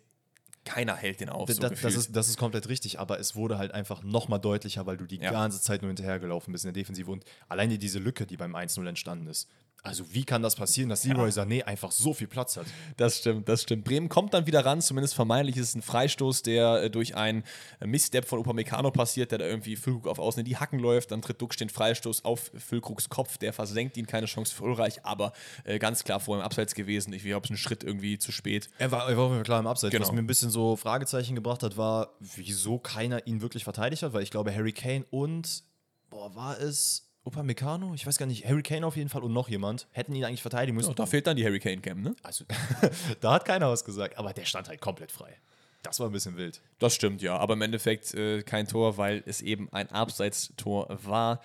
keiner 0.63 0.95
hält 0.97 1.21
den 1.21 1.29
auf. 1.29 1.47
Das, 1.47 1.55
So 1.55 1.61
das, 1.61 1.71
gefühlt. 1.71 1.95
ist, 1.95 2.15
das 2.15 2.27
ist 2.27 2.37
komplett 2.37 2.67
richtig, 2.67 2.99
aber 2.99 3.19
es 3.19 3.35
wurde 3.37 3.57
halt 3.57 3.71
einfach 3.71 4.03
nochmal 4.03 4.39
deutlicher, 4.39 4.85
weil 4.85 4.97
du 4.97 5.05
die 5.05 5.15
Ja. 5.17 5.31
ganze 5.31 5.61
Zeit 5.61 5.81
nur 5.81 5.87
hinterhergelaufen 5.89 6.51
bist 6.51 6.65
in 6.65 6.73
der 6.73 6.81
Defensive 6.81 7.09
und 7.09 7.23
alleine 7.47 7.77
diese 7.77 7.99
Lücke, 7.99 8.25
die 8.25 8.35
beim 8.37 8.53
1-0 8.53 8.85
entstanden 8.87 9.27
ist. 9.27 9.49
Also 9.87 10.03
wie 10.13 10.25
kann 10.25 10.41
das 10.41 10.55
passieren, 10.55 10.89
dass 10.89 11.05
Leroy 11.05 11.29
Sané 11.29 11.63
einfach 11.63 11.91
so 11.91 12.13
viel 12.13 12.27
Platz 12.27 12.57
hat? 12.57 12.65
Das 12.97 13.19
stimmt, 13.19 13.47
das 13.47 13.63
stimmt. 13.63 13.85
Bremen 13.85 14.09
kommt 14.09 14.33
dann 14.33 14.45
wieder 14.45 14.65
ran, 14.65 14.81
zumindest 14.81 15.15
vermeintlich 15.15 15.55
ist 15.55 15.69
es 15.69 15.75
ein 15.75 15.81
Freistoß, 15.81 16.43
der 16.43 16.83
äh, 16.83 16.89
durch 16.89 17.15
einen 17.15 17.43
Missstep 17.79 18.25
von 18.25 18.39
Upamecano 18.39 18.91
passiert, 18.91 19.31
der 19.31 19.39
da 19.39 19.45
irgendwie 19.45 19.77
Füllkrug 19.77 20.07
auf 20.07 20.19
Außen 20.19 20.41
in 20.41 20.45
die 20.45 20.57
Hacken 20.57 20.79
läuft. 20.79 21.11
Dann 21.11 21.21
tritt 21.21 21.41
Duck 21.41 21.55
den 21.55 21.69
Freistoß 21.69 22.25
auf 22.25 22.51
Füllkrugs 22.55 23.07
Kopf, 23.07 23.37
der 23.37 23.53
versenkt 23.53 23.95
ihn, 23.95 24.05
keine 24.05 24.25
Chance 24.25 24.53
für 24.53 24.63
Ulreich, 24.63 25.05
aber 25.05 25.31
äh, 25.63 25.79
ganz 25.79 26.03
klar 26.03 26.19
vor 26.19 26.37
ihm 26.37 26.41
abseits 26.41 26.75
gewesen. 26.75 27.13
Ich 27.13 27.23
glaube, 27.23 27.45
es 27.45 27.51
ist 27.51 27.55
ein 27.55 27.57
Schritt 27.57 27.83
irgendwie 27.83 28.17
zu 28.17 28.33
spät. 28.33 28.69
Er 28.79 28.91
war, 28.91 29.09
er 29.09 29.15
war 29.15 29.25
auf 29.25 29.29
jeden 29.31 29.39
Fall 29.39 29.45
klar 29.45 29.59
im 29.61 29.67
Abseits. 29.67 29.91
Genau. 29.91 30.05
Was 30.05 30.11
mir 30.11 30.19
ein 30.19 30.27
bisschen 30.27 30.49
so 30.49 30.75
Fragezeichen 30.75 31.35
gebracht 31.35 31.63
hat, 31.63 31.77
war, 31.77 32.17
wieso 32.19 32.77
keiner 32.77 33.25
ihn 33.25 33.41
wirklich 33.41 33.63
verteidigt 33.63 34.03
hat, 34.03 34.11
weil 34.11 34.23
ich 34.23 34.31
glaube, 34.31 34.53
Harry 34.53 34.73
Kane 34.73 35.05
und, 35.11 35.63
boah, 36.09 36.35
war 36.35 36.59
es 36.59 37.06
Upamecano? 37.27 37.93
Ich 37.93 38.07
weiß 38.07 38.17
gar 38.17 38.25
nicht, 38.25 38.47
Harry 38.47 38.63
Kane 38.63 38.85
auf 38.85 38.95
jeden 38.95 39.09
Fall 39.09 39.23
und 39.23 39.33
noch 39.33 39.49
jemand 39.49 39.87
hätten 39.91 40.15
ihn 40.15 40.23
eigentlich 40.23 40.41
verteidigen 40.41 40.75
müssen. 40.75 40.89
Ja, 40.89 40.95
da 40.95 41.05
fehlt 41.05 41.27
dann 41.27 41.37
die 41.37 41.45
Harry 41.45 41.59
Kane 41.59 41.81
Cam, 41.81 42.01
ne? 42.01 42.15
Also, 42.23 42.45
da 43.21 43.33
hat 43.33 43.45
keiner 43.45 43.69
was 43.69 43.83
gesagt, 43.83 44.17
aber 44.17 44.33
der 44.33 44.45
stand 44.45 44.69
halt 44.69 44.81
komplett 44.81 45.11
frei. 45.11 45.37
Das 45.83 45.99
war 45.99 46.07
ein 46.07 46.11
bisschen 46.11 46.37
wild. 46.37 46.61
Das 46.79 46.95
stimmt, 46.95 47.21
ja. 47.21 47.37
Aber 47.37 47.53
im 47.53 47.61
Endeffekt 47.61 48.13
äh, 48.13 48.41
kein 48.43 48.67
Tor, 48.67 48.97
weil 48.97 49.23
es 49.25 49.41
eben 49.41 49.71
ein 49.71 49.89
Abseitstor 49.89 50.87
war. 51.03 51.41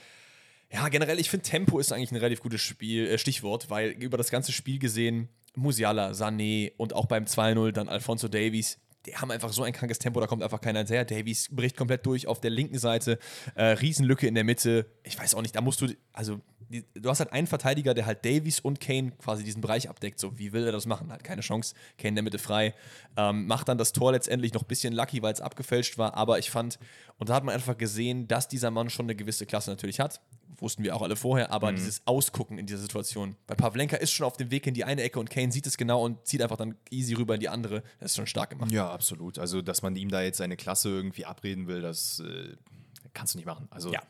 Ja, 0.71 0.89
generell, 0.89 1.21
ich 1.21 1.29
finde, 1.31 1.45
Tempo 1.45 1.79
ist 1.79 1.93
eigentlich 1.93 2.13
ein 2.13 2.17
relativ 2.17 2.41
gutes 2.41 2.61
Spiel, 2.61 3.07
äh, 3.07 3.19
Stichwort, 3.19 3.69
weil 3.69 3.91
über 3.91 4.17
das 4.17 4.31
ganze 4.31 4.53
Spiel 4.53 4.79
gesehen, 4.79 5.29
Musiala, 5.55 6.13
Sané 6.13 6.73
und 6.79 6.95
auch 6.95 7.07
beim 7.07 7.25
2-0 7.25 7.73
dann 7.73 7.89
Alfonso 7.89 8.29
Davies, 8.29 8.79
die 9.07 9.17
haben 9.17 9.31
einfach 9.31 9.53
so 9.53 9.63
ein 9.63 9.73
krankes 9.73 9.99
Tempo, 9.99 10.21
da 10.21 10.27
kommt 10.27 10.43
einfach 10.43 10.61
keiner 10.61 10.81
hinterher. 10.81 11.05
Davies 11.05 11.49
bricht 11.51 11.77
komplett 11.77 12.07
durch 12.07 12.27
auf 12.27 12.41
der 12.41 12.51
linken 12.51 12.79
Seite, 12.79 13.19
äh, 13.55 13.65
Riesenlücke 13.65 14.27
in 14.27 14.35
der 14.35 14.45
Mitte. 14.45 14.87
Ich 15.03 15.19
weiß 15.19 15.35
auch 15.35 15.43
nicht, 15.43 15.57
da 15.57 15.61
musst 15.61 15.81
du, 15.81 15.89
also 16.13 16.41
die, 16.73 16.85
du 16.95 17.09
hast 17.09 17.21
halt 17.21 17.33
einen 17.33 17.47
Verteidiger, 17.47 17.95
der 17.95 18.07
halt 18.07 18.25
Davies 18.25 18.59
und 18.59 18.81
Kane 18.81 19.13
quasi 19.13 19.45
diesen 19.45 19.61
Bereich 19.61 19.89
abdeckt. 19.89 20.19
So, 20.19 20.39
wie 20.39 20.53
will 20.53 20.65
er 20.65 20.73
das 20.73 20.87
machen? 20.87 21.11
Halt 21.13 21.23
keine 21.23 21.43
Chance. 21.43 21.75
Kane 21.99 22.09
in 22.11 22.15
der 22.17 22.25
Mitte 22.25 22.39
frei. 22.39 22.75
Ähm, 23.17 23.47
macht 23.47 23.69
dann 23.69 23.79
das 23.79 23.93
Tor 23.93 24.13
letztendlich 24.13 24.53
noch 24.55 24.63
ein 24.63 24.69
bisschen 24.69 24.93
lucky, 24.95 25.23
weil 25.23 25.33
es 25.33 25.41
abgefälscht 25.41 25.99
war. 25.99 26.15
Aber 26.15 26.39
ich 26.39 26.51
fand, 26.51 26.79
und 27.19 27.29
da 27.29 27.35
hat 27.35 27.45
man 27.45 27.55
einfach 27.55 27.77
gesehen, 27.79 28.27
dass 28.27 28.49
dieser 28.49 28.71
Mann 28.71 28.91
schon 28.91 29.07
eine 29.07 29.15
gewisse 29.15 29.47
Klasse 29.47 29.71
natürlich 29.71 30.01
hat. 30.01 30.21
Wussten 30.59 30.85
wir 30.85 30.95
auch 30.95 31.03
alle 31.03 31.17
vorher, 31.17 31.51
aber 31.51 31.73
dieses 31.73 32.03
Ausgucken 32.07 32.57
in 32.57 32.67
dieser 32.67 32.79
Situation. 32.79 33.35
Bei 33.49 33.57
Pavlenka 33.57 33.97
ist 33.97 34.13
schon 34.13 34.27
auf 34.27 34.37
dem 34.37 34.53
Weg 34.53 34.65
in 34.69 34.75
die 34.75 34.85
eine 34.85 35.03
Ecke 35.03 35.19
und 35.19 35.29
Kane 35.29 35.51
sieht 35.51 35.67
es 35.67 35.77
genau 35.77 36.05
und 36.05 36.25
zieht 36.25 36.41
einfach 36.41 36.57
dann 36.57 36.77
easy 36.91 37.15
rüber 37.15 37.35
in 37.35 37.41
die 37.41 37.49
andere. 37.49 37.83
Das 37.99 38.13
ist 38.13 38.17
schon 38.17 38.27
stark 38.29 38.51
gemacht. 38.51 38.71
Ja, 38.71 38.89
absolut. 38.89 39.41
Also, 39.41 39.61
dass 39.61 39.83
man 39.83 39.97
ihm 39.97 40.09
da 40.09 40.23
jetzt 40.23 40.39
seine 40.39 40.57
Klasse 40.57 40.89
irgendwie 40.91 41.25
abreden 41.27 41.67
will, 41.67 41.81
das 41.83 42.21
äh, 42.21 42.55
kannst 43.13 43.35
du 43.35 43.39
nicht 43.39 43.47
machen. 43.47 43.67
Also, 43.71 43.93
Ja. 43.93 44.03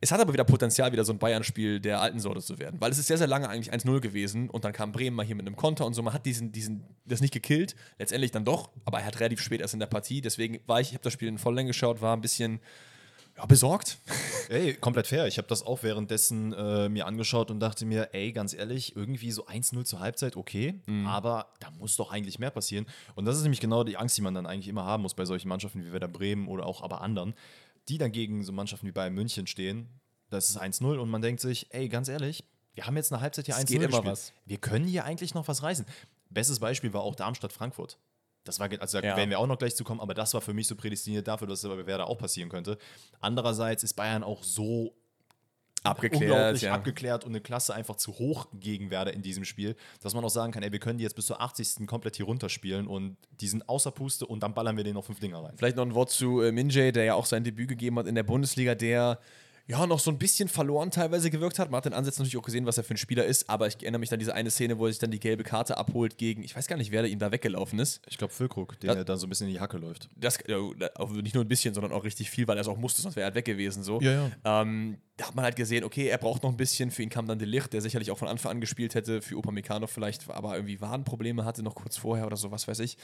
Es 0.00 0.12
hat 0.12 0.20
aber 0.20 0.32
wieder 0.32 0.44
Potenzial, 0.44 0.92
wieder 0.92 1.04
so 1.04 1.12
ein 1.12 1.18
Bayern-Spiel 1.18 1.80
der 1.80 2.00
alten 2.00 2.20
Sorte 2.20 2.40
zu 2.42 2.58
werden. 2.58 2.80
Weil 2.80 2.90
es 2.90 2.98
ist 2.98 3.06
sehr, 3.06 3.16
sehr 3.16 3.26
lange 3.26 3.48
eigentlich 3.48 3.72
1-0 3.72 4.00
gewesen 4.00 4.50
und 4.50 4.64
dann 4.64 4.72
kam 4.72 4.92
Bremen 4.92 5.16
mal 5.16 5.24
hier 5.24 5.34
mit 5.34 5.46
einem 5.46 5.56
Konter 5.56 5.86
und 5.86 5.94
so. 5.94 6.02
Man 6.02 6.12
hat 6.12 6.26
diesen, 6.26 6.52
diesen, 6.52 6.84
das 7.06 7.20
nicht 7.20 7.32
gekillt. 7.32 7.74
Letztendlich 7.98 8.30
dann 8.30 8.44
doch, 8.44 8.70
aber 8.84 9.00
er 9.00 9.06
hat 9.06 9.18
relativ 9.20 9.40
spät 9.40 9.60
erst 9.60 9.74
in 9.74 9.80
der 9.80 9.86
Partie. 9.86 10.20
Deswegen 10.20 10.60
war 10.66 10.80
ich, 10.80 10.88
ich 10.88 10.94
habe 10.94 11.04
das 11.04 11.14
Spiel 11.14 11.28
in 11.28 11.38
Volllänge 11.38 11.68
geschaut, 11.68 12.02
war 12.02 12.14
ein 12.14 12.20
bisschen 12.20 12.60
ja, 13.38 13.46
besorgt. 13.46 13.98
Ey, 14.48 14.74
komplett 14.74 15.06
fair. 15.06 15.26
Ich 15.26 15.38
habe 15.38 15.48
das 15.48 15.64
auch 15.64 15.82
währenddessen 15.82 16.52
äh, 16.52 16.88
mir 16.88 17.06
angeschaut 17.06 17.50
und 17.50 17.60
dachte 17.60 17.84
mir, 17.84 18.10
ey, 18.12 18.32
ganz 18.32 18.54
ehrlich, 18.54 18.96
irgendwie 18.96 19.32
so 19.32 19.46
1-0 19.46 19.84
zur 19.84 20.00
Halbzeit, 20.00 20.36
okay, 20.36 20.80
aber 21.04 21.48
da 21.58 21.70
muss 21.72 21.96
doch 21.96 22.12
eigentlich 22.12 22.38
mehr 22.38 22.50
passieren. 22.50 22.86
Und 23.14 23.24
das 23.24 23.36
ist 23.36 23.42
nämlich 23.42 23.60
genau 23.60 23.82
die 23.82 23.96
Angst, 23.96 24.16
die 24.16 24.22
man 24.22 24.34
dann 24.34 24.46
eigentlich 24.46 24.68
immer 24.68 24.84
haben 24.84 25.02
muss 25.02 25.14
bei 25.14 25.24
solchen 25.24 25.48
Mannschaften 25.48 25.84
wie 25.84 25.92
Werder 25.92 26.08
Bremen 26.08 26.48
oder 26.48 26.64
auch 26.64 26.82
aber 26.82 27.00
anderen, 27.00 27.34
die 27.88 27.98
dann 27.98 28.12
gegen 28.12 28.42
so 28.44 28.52
Mannschaften 28.52 28.86
wie 28.86 28.92
Bayern 28.92 29.14
München 29.14 29.46
stehen. 29.46 29.88
Das 30.30 30.50
ist 30.50 30.60
1-0 30.60 30.98
und 30.98 31.08
man 31.08 31.22
denkt 31.22 31.40
sich, 31.40 31.66
ey, 31.72 31.88
ganz 31.88 32.08
ehrlich, 32.08 32.44
wir 32.74 32.86
haben 32.86 32.96
jetzt 32.96 33.12
eine 33.12 33.20
Halbzeit 33.22 33.46
hier 33.46 33.54
Es 33.54 33.60
1-0 33.62 33.66
geht 33.66 33.76
immer 33.76 33.86
gespielt. 33.88 34.06
was. 34.06 34.32
Wir 34.44 34.58
können 34.58 34.86
hier 34.86 35.04
eigentlich 35.04 35.34
noch 35.34 35.46
was 35.48 35.62
reißen. 35.62 35.86
Bestes 36.30 36.58
Beispiel 36.60 36.92
war 36.92 37.02
auch 37.02 37.14
Darmstadt-Frankfurt. 37.14 37.98
Das 38.44 38.60
war, 38.60 38.68
also 38.80 39.00
da 39.00 39.06
Ja. 39.06 39.16
werden 39.16 39.30
wir 39.30 39.38
auch 39.38 39.46
noch 39.46 39.58
gleich 39.58 39.74
zu 39.74 39.82
kommen, 39.84 40.00
aber 40.00 40.14
das 40.14 40.34
war 40.34 40.40
für 40.40 40.52
mich 40.54 40.66
so 40.66 40.76
prädestiniert 40.76 41.26
dafür, 41.26 41.46
dass 41.48 41.62
es 41.64 41.68
bei 41.70 41.86
Werder 41.86 42.06
auch 42.08 42.18
passieren 42.18 42.48
könnte. 42.48 42.78
Andererseits 43.20 43.82
ist 43.82 43.94
Bayern 43.94 44.22
auch 44.22 44.42
so 44.42 44.94
Abgeklärt, 45.90 46.22
unglaublich 46.22 46.62
ja. 46.62 46.74
abgeklärt 46.74 47.24
und 47.24 47.30
eine 47.30 47.40
Klasse 47.40 47.74
einfach 47.74 47.96
zu 47.96 48.18
hoch 48.18 48.46
gegen 48.54 48.90
Werder 48.90 49.12
in 49.12 49.22
diesem 49.22 49.44
Spiel, 49.44 49.76
dass 50.02 50.14
man 50.14 50.24
auch 50.24 50.30
sagen 50.30 50.52
kann, 50.52 50.62
ey, 50.62 50.72
wir 50.72 50.78
können 50.78 50.98
die 50.98 51.04
jetzt 51.04 51.16
bis 51.16 51.26
zur 51.26 51.40
80. 51.40 51.86
komplett 51.86 52.16
hier 52.16 52.26
runterspielen 52.26 52.86
und 52.86 53.16
die 53.40 53.48
sind 53.48 53.68
außer 53.68 53.90
Puste 53.90 54.26
und 54.26 54.42
dann 54.42 54.54
ballern 54.54 54.76
wir 54.76 54.84
denen 54.84 54.94
noch 54.94 55.04
fünf 55.04 55.20
Dinger 55.20 55.42
rein. 55.42 55.54
Vielleicht 55.56 55.76
noch 55.76 55.84
ein 55.84 55.94
Wort 55.94 56.10
zu 56.10 56.42
äh, 56.42 56.52
Minjay, 56.52 56.92
der 56.92 57.04
ja 57.04 57.14
auch 57.14 57.26
sein 57.26 57.44
Debüt 57.44 57.68
gegeben 57.68 57.98
hat 57.98 58.06
in 58.06 58.14
der 58.14 58.22
Bundesliga, 58.22 58.74
der 58.74 59.18
ja, 59.68 59.84
noch 59.86 59.98
so 59.98 60.12
ein 60.12 60.18
bisschen 60.18 60.48
verloren 60.48 60.92
teilweise 60.92 61.28
gewirkt 61.28 61.58
hat. 61.58 61.70
Man 61.72 61.78
hat 61.78 61.84
den 61.86 61.92
Ansatz 61.92 62.18
natürlich 62.18 62.36
auch 62.36 62.42
gesehen, 62.42 62.66
was 62.66 62.78
er 62.78 62.84
für 62.84 62.94
ein 62.94 62.98
Spieler 62.98 63.24
ist, 63.24 63.50
aber 63.50 63.66
ich 63.66 63.74
erinnere 63.82 63.98
mich 63.98 64.12
an 64.12 64.18
diese 64.20 64.32
eine 64.32 64.50
Szene, 64.50 64.78
wo 64.78 64.86
er 64.86 64.92
sich 64.92 65.00
dann 65.00 65.10
die 65.10 65.18
gelbe 65.18 65.42
Karte 65.42 65.76
abholt 65.76 66.18
gegen, 66.18 66.44
ich 66.44 66.54
weiß 66.54 66.68
gar 66.68 66.76
nicht, 66.76 66.92
wer 66.92 67.02
da 67.02 67.08
ihm 67.08 67.18
da 67.18 67.32
weggelaufen 67.32 67.78
ist. 67.80 68.00
Ich 68.08 68.16
glaube, 68.16 68.32
Füllkrug, 68.32 68.78
der 68.80 68.94
Das- 68.94 69.04
dann 69.04 69.18
so 69.18 69.26
ein 69.26 69.28
bisschen 69.30 69.48
in 69.48 69.54
die 69.54 69.60
Hacke 69.60 69.76
läuft. 69.78 70.08
Das, 70.14 70.38
ja, 70.46 70.56
nicht 71.20 71.34
nur 71.34 71.44
ein 71.44 71.48
bisschen, 71.48 71.74
sondern 71.74 71.92
auch 71.92 72.04
richtig 72.04 72.30
viel, 72.30 72.46
weil 72.46 72.56
er 72.56 72.60
es 72.60 72.68
auch 72.68 72.76
musste, 72.78 73.02
sonst 73.02 73.16
wäre 73.16 73.24
er 73.24 73.26
halt 73.26 73.34
weg 73.34 73.44
gewesen. 73.44 73.82
So. 73.82 74.00
Ja, 74.00 74.30
Ähm, 74.44 74.98
da 75.16 75.26
hat 75.26 75.34
man 75.34 75.44
halt 75.44 75.56
gesehen, 75.56 75.82
okay, 75.82 76.06
er 76.06 76.18
braucht 76.18 76.42
noch 76.44 76.50
ein 76.50 76.56
bisschen. 76.56 76.90
Für 76.92 77.02
ihn 77.02 77.08
kam 77.10 77.26
dann 77.26 77.38
De 77.38 77.48
Ligt, 77.48 77.72
der 77.72 77.80
sicherlich 77.80 78.10
auch 78.12 78.18
von 78.18 78.28
Anfang 78.28 78.52
an 78.52 78.60
gespielt 78.60 78.94
hätte, 78.94 79.20
für 79.20 79.36
Upamecano 79.36 79.86
vielleicht, 79.88 80.30
aber 80.30 80.54
irgendwie 80.54 80.80
Wadenprobleme 80.80 81.44
hatte 81.44 81.62
noch 81.64 81.74
kurz 81.74 81.96
vorher 81.96 82.26
oder 82.26 82.36
so, 82.36 82.50
was 82.52 82.68
weiß 82.68 82.78
ich. 82.80 82.96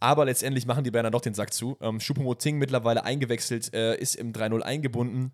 Aber 0.00 0.24
letztendlich 0.24 0.66
machen 0.66 0.82
die 0.82 0.90
Bayern 0.90 1.04
dann 1.04 1.12
doch 1.12 1.20
den 1.20 1.34
Sack 1.34 1.52
zu. 1.52 1.78
Ähm, 1.80 1.98
Choupo-Moting 2.00 2.58
mittlerweile 2.58 3.04
eingewechselt, 3.04 3.72
äh, 3.74 3.96
ist 3.96 4.16
im 4.16 4.32
3-0 4.32 4.60
eingebunden. 4.62 5.30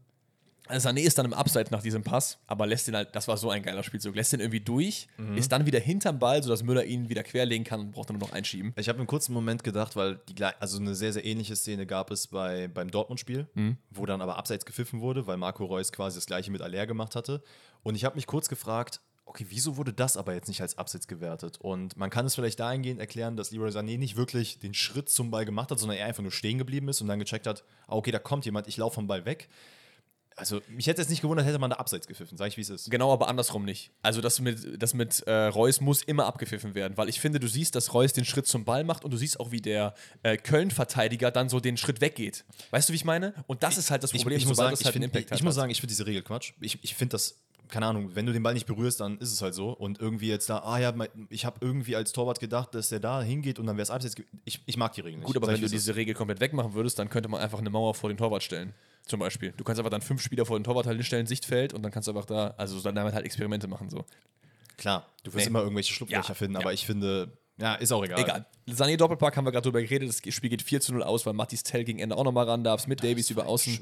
Sané 0.78 1.00
ist 1.00 1.18
dann 1.18 1.26
im 1.26 1.32
Abseits 1.34 1.70
nach 1.70 1.82
diesem 1.82 2.02
Pass, 2.02 2.38
aber 2.46 2.66
lässt 2.66 2.86
ihn 2.88 2.94
halt, 2.94 3.14
das 3.14 3.28
war 3.28 3.36
so 3.36 3.50
ein 3.50 3.62
geiler 3.62 3.82
Spielzug, 3.82 4.14
lässt 4.14 4.32
ihn 4.32 4.40
irgendwie 4.40 4.60
durch, 4.60 5.08
ist 5.36 5.50
dann 5.52 5.66
wieder 5.66 5.80
hinterm 5.80 6.18
Ball, 6.18 6.42
sodass 6.42 6.62
Müller 6.62 6.84
ihn 6.84 7.08
wieder 7.08 7.22
querlegen 7.22 7.64
kann 7.64 7.80
und 7.80 7.92
braucht 7.92 8.10
dann 8.10 8.18
nur 8.18 8.28
noch 8.28 8.34
einschieben. 8.34 8.72
Ich 8.76 8.88
habe 8.88 8.98
einen 8.98 9.06
kurzen 9.06 9.32
Moment 9.32 9.64
gedacht, 9.64 9.96
weil 9.96 10.20
die 10.28 10.44
also 10.44 10.78
eine 10.78 10.94
sehr, 10.94 11.12
sehr 11.12 11.24
ähnliche 11.24 11.56
Szene 11.56 11.86
gab 11.86 12.10
es 12.10 12.28
bei, 12.28 12.68
beim 12.68 12.90
Dortmund-Spiel, 12.90 13.48
wo 13.90 14.06
dann 14.06 14.20
aber 14.22 14.36
abseits 14.36 14.64
gepfiffen 14.64 15.00
wurde, 15.00 15.26
weil 15.26 15.36
Marco 15.36 15.64
Reus 15.64 15.92
quasi 15.92 16.16
das 16.16 16.26
gleiche 16.26 16.50
mit 16.50 16.62
Aller 16.62 16.86
gemacht 16.86 17.16
hatte. 17.16 17.42
Und 17.82 17.94
ich 17.94 18.04
habe 18.04 18.16
mich 18.16 18.26
kurz 18.26 18.48
gefragt, 18.48 19.00
okay, 19.30 19.46
wieso 19.48 19.76
wurde 19.76 19.92
das 19.92 20.16
aber 20.16 20.34
jetzt 20.34 20.48
nicht 20.48 20.60
als 20.60 20.76
Abseits 20.76 21.06
gewertet? 21.06 21.58
Und 21.60 21.96
man 21.96 22.10
kann 22.10 22.26
es 22.26 22.34
vielleicht 22.34 22.58
dahingehend 22.58 23.00
erklären, 23.00 23.36
dass 23.36 23.52
Leroy 23.52 23.70
Sané 23.70 23.96
nicht 23.96 24.16
wirklich 24.16 24.58
den 24.58 24.74
Schritt 24.74 25.08
zum 25.08 25.30
Ball 25.30 25.44
gemacht 25.44 25.70
hat, 25.70 25.78
sondern 25.78 25.98
er 25.98 26.06
einfach 26.06 26.22
nur 26.22 26.32
stehen 26.32 26.58
geblieben 26.58 26.88
ist 26.88 27.00
und 27.00 27.06
dann 27.06 27.20
gecheckt 27.20 27.46
hat, 27.46 27.62
ah, 27.86 27.94
okay, 27.94 28.10
da 28.10 28.18
kommt 28.18 28.44
jemand, 28.44 28.66
ich 28.66 28.76
laufe 28.76 28.96
vom 28.96 29.06
Ball 29.06 29.24
weg. 29.24 29.48
Also, 30.36 30.60
mich 30.68 30.86
hätte 30.86 31.02
jetzt 31.02 31.10
nicht 31.10 31.20
gewundert, 31.20 31.46
hätte 31.46 31.58
man 31.58 31.70
da 31.70 31.76
abseits 31.76 32.06
gepfiffen, 32.06 32.38
sag 32.38 32.48
ich, 32.48 32.56
wie 32.56 32.62
es 32.62 32.70
ist. 32.70 32.90
Genau, 32.90 33.12
aber 33.12 33.28
andersrum 33.28 33.64
nicht. 33.64 33.90
Also 34.02 34.20
das 34.20 34.40
mit, 34.40 34.82
das 34.82 34.94
mit 34.94 35.20
äh, 35.26 35.32
Reus 35.32 35.80
muss 35.80 36.02
immer 36.02 36.26
abgepfiffen 36.26 36.74
werden, 36.74 36.96
weil 36.96 37.08
ich 37.08 37.20
finde, 37.20 37.40
du 37.40 37.46
siehst, 37.46 37.74
dass 37.74 37.92
Reus 37.92 38.12
den 38.12 38.24
Schritt 38.24 38.46
zum 38.46 38.64
Ball 38.64 38.84
macht 38.84 39.04
und 39.04 39.10
du 39.10 39.16
siehst 39.16 39.38
auch, 39.38 39.50
wie 39.50 39.60
der 39.60 39.94
äh, 40.22 40.36
Köln-Verteidiger 40.36 41.30
dann 41.30 41.48
so 41.48 41.60
den 41.60 41.76
Schritt 41.76 42.00
weggeht. 42.00 42.44
Weißt 42.70 42.88
du, 42.88 42.92
wie 42.92 42.96
ich 42.96 43.04
meine? 43.04 43.34
Und 43.46 43.62
das 43.62 43.76
ist 43.76 43.90
halt 43.90 44.02
das 44.02 44.12
Problem, 44.12 44.38
ich, 44.38 44.44
ich 44.44 44.48
muss 44.48 44.56
sagen, 44.56 44.70
das 44.70 44.80
ich, 44.80 44.86
halt 44.86 44.94
find, 44.94 45.04
einen 45.04 45.12
Impact 45.12 45.26
ich, 45.26 45.32
hat. 45.32 45.44
muss 45.44 45.54
sagen, 45.54 45.70
ich 45.70 45.80
finde 45.80 45.92
diese 45.92 46.06
Regel 46.06 46.22
Quatsch. 46.22 46.52
Ich, 46.60 46.82
ich 46.82 46.94
finde 46.94 47.12
das, 47.12 47.36
keine 47.70 47.86
Ahnung, 47.86 48.14
wenn 48.14 48.26
du 48.26 48.32
den 48.32 48.42
Ball 48.42 48.54
nicht 48.54 48.66
berührst, 48.66 49.00
dann 49.00 49.18
ist 49.18 49.32
es 49.32 49.40
halt 49.42 49.54
so. 49.54 49.70
Und 49.70 50.00
irgendwie 50.00 50.28
jetzt 50.28 50.48
da, 50.50 50.58
ah 50.58 50.78
ja, 50.78 50.92
ich 51.28 51.44
habe 51.44 51.58
irgendwie 51.60 51.96
als 51.96 52.12
Torwart 52.12 52.40
gedacht, 52.40 52.74
dass 52.74 52.88
der 52.90 53.00
da 53.00 53.22
hingeht 53.22 53.58
und 53.58 53.66
dann 53.66 53.76
wäre 53.76 53.82
es 53.84 53.90
abseits. 53.90 54.16
Ich, 54.44 54.60
ich 54.66 54.76
mag 54.76 54.92
die 54.92 55.00
Regel 55.00 55.18
nicht. 55.18 55.26
Gut, 55.26 55.36
aber 55.36 55.46
Sag 55.46 55.54
wenn 55.56 55.62
du 55.62 55.68
diese 55.68 55.96
Regel 55.96 56.14
komplett 56.14 56.40
wegmachen 56.40 56.74
würdest, 56.74 56.98
dann 56.98 57.08
könnte 57.08 57.28
man 57.28 57.40
einfach 57.40 57.58
eine 57.58 57.70
Mauer 57.70 57.94
vor 57.94 58.10
den 58.10 58.16
Torwart 58.16 58.42
stellen. 58.42 58.74
Zum 59.06 59.18
Beispiel. 59.20 59.52
Du 59.56 59.64
kannst 59.64 59.80
einfach 59.80 59.90
dann 59.90 60.02
fünf 60.02 60.22
Spieler 60.22 60.44
vor 60.46 60.58
den 60.58 60.64
Torwart 60.64 60.86
halt 60.86 60.96
hinstellen, 60.96 61.26
Sichtfeld, 61.26 61.72
und 61.72 61.82
dann 61.82 61.90
kannst 61.90 62.06
du 62.06 62.12
einfach 62.12 62.26
da, 62.26 62.54
also 62.58 62.80
dann 62.80 62.94
damit 62.94 63.14
halt 63.14 63.24
Experimente 63.24 63.66
machen. 63.66 63.88
So. 63.90 64.04
Klar, 64.76 65.06
du 65.24 65.32
wirst 65.32 65.44
Nee. 65.46 65.50
immer 65.50 65.60
irgendwelche 65.60 65.92
Schlupflöcher 65.92 66.28
Ja, 66.28 66.34
finden, 66.34 66.54
ja. 66.54 66.60
aber 66.60 66.72
ich 66.72 66.86
finde, 66.86 67.32
ja, 67.60 67.74
ist 67.74 67.92
auch 67.92 68.04
egal. 68.04 68.20
Egal. 68.20 68.46
Sané 68.68 68.96
Doppelpack 68.96 69.36
haben 69.36 69.44
wir 69.44 69.52
gerade 69.52 69.64
drüber 69.64 69.82
geredet. 69.82 70.08
Das 70.08 70.34
Spiel 70.34 70.50
geht 70.50 70.62
4 70.62 70.80
zu 70.80 70.92
0 70.92 71.02
aus, 71.02 71.26
weil 71.26 71.34
Mattis 71.34 71.62
Tell 71.62 71.84
gegen 71.84 71.98
Ende 71.98 72.16
auch 72.16 72.24
nochmal 72.24 72.46
ran 72.46 72.64
darf. 72.64 72.86
Mit 72.86 73.02
Davies 73.02 73.28
über 73.30 73.46
außen. 73.46 73.80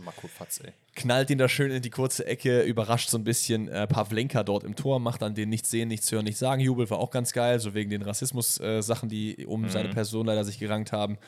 Ey. 0.64 0.72
knallt 0.96 1.30
ihn 1.30 1.38
da 1.38 1.48
schön 1.48 1.70
in 1.70 1.82
die 1.82 1.90
kurze 1.90 2.26
Ecke, 2.26 2.62
überrascht 2.62 3.10
so 3.10 3.18
ein 3.18 3.24
bisschen 3.24 3.68
äh, 3.68 3.86
Pavlenka 3.86 4.42
dort 4.42 4.64
im 4.64 4.74
Tor, 4.74 4.98
macht 4.98 5.22
dann 5.22 5.34
den 5.34 5.48
nichts 5.48 5.70
sehen, 5.70 5.88
nichts 5.88 6.10
hören, 6.10 6.24
nichts 6.24 6.40
sagen. 6.40 6.60
Jubel 6.60 6.88
war 6.90 6.98
auch 6.98 7.10
ganz 7.10 7.32
geil, 7.32 7.60
so 7.60 7.74
wegen 7.74 7.90
den 7.90 8.02
Rassismus-Sachen, 8.02 9.08
die 9.08 9.46
um 9.46 9.68
seine 9.68 9.90
Person 9.90 10.26
leider 10.26 10.44
sich 10.44 10.58
gerankt 10.58 10.92
haben. 10.92 11.18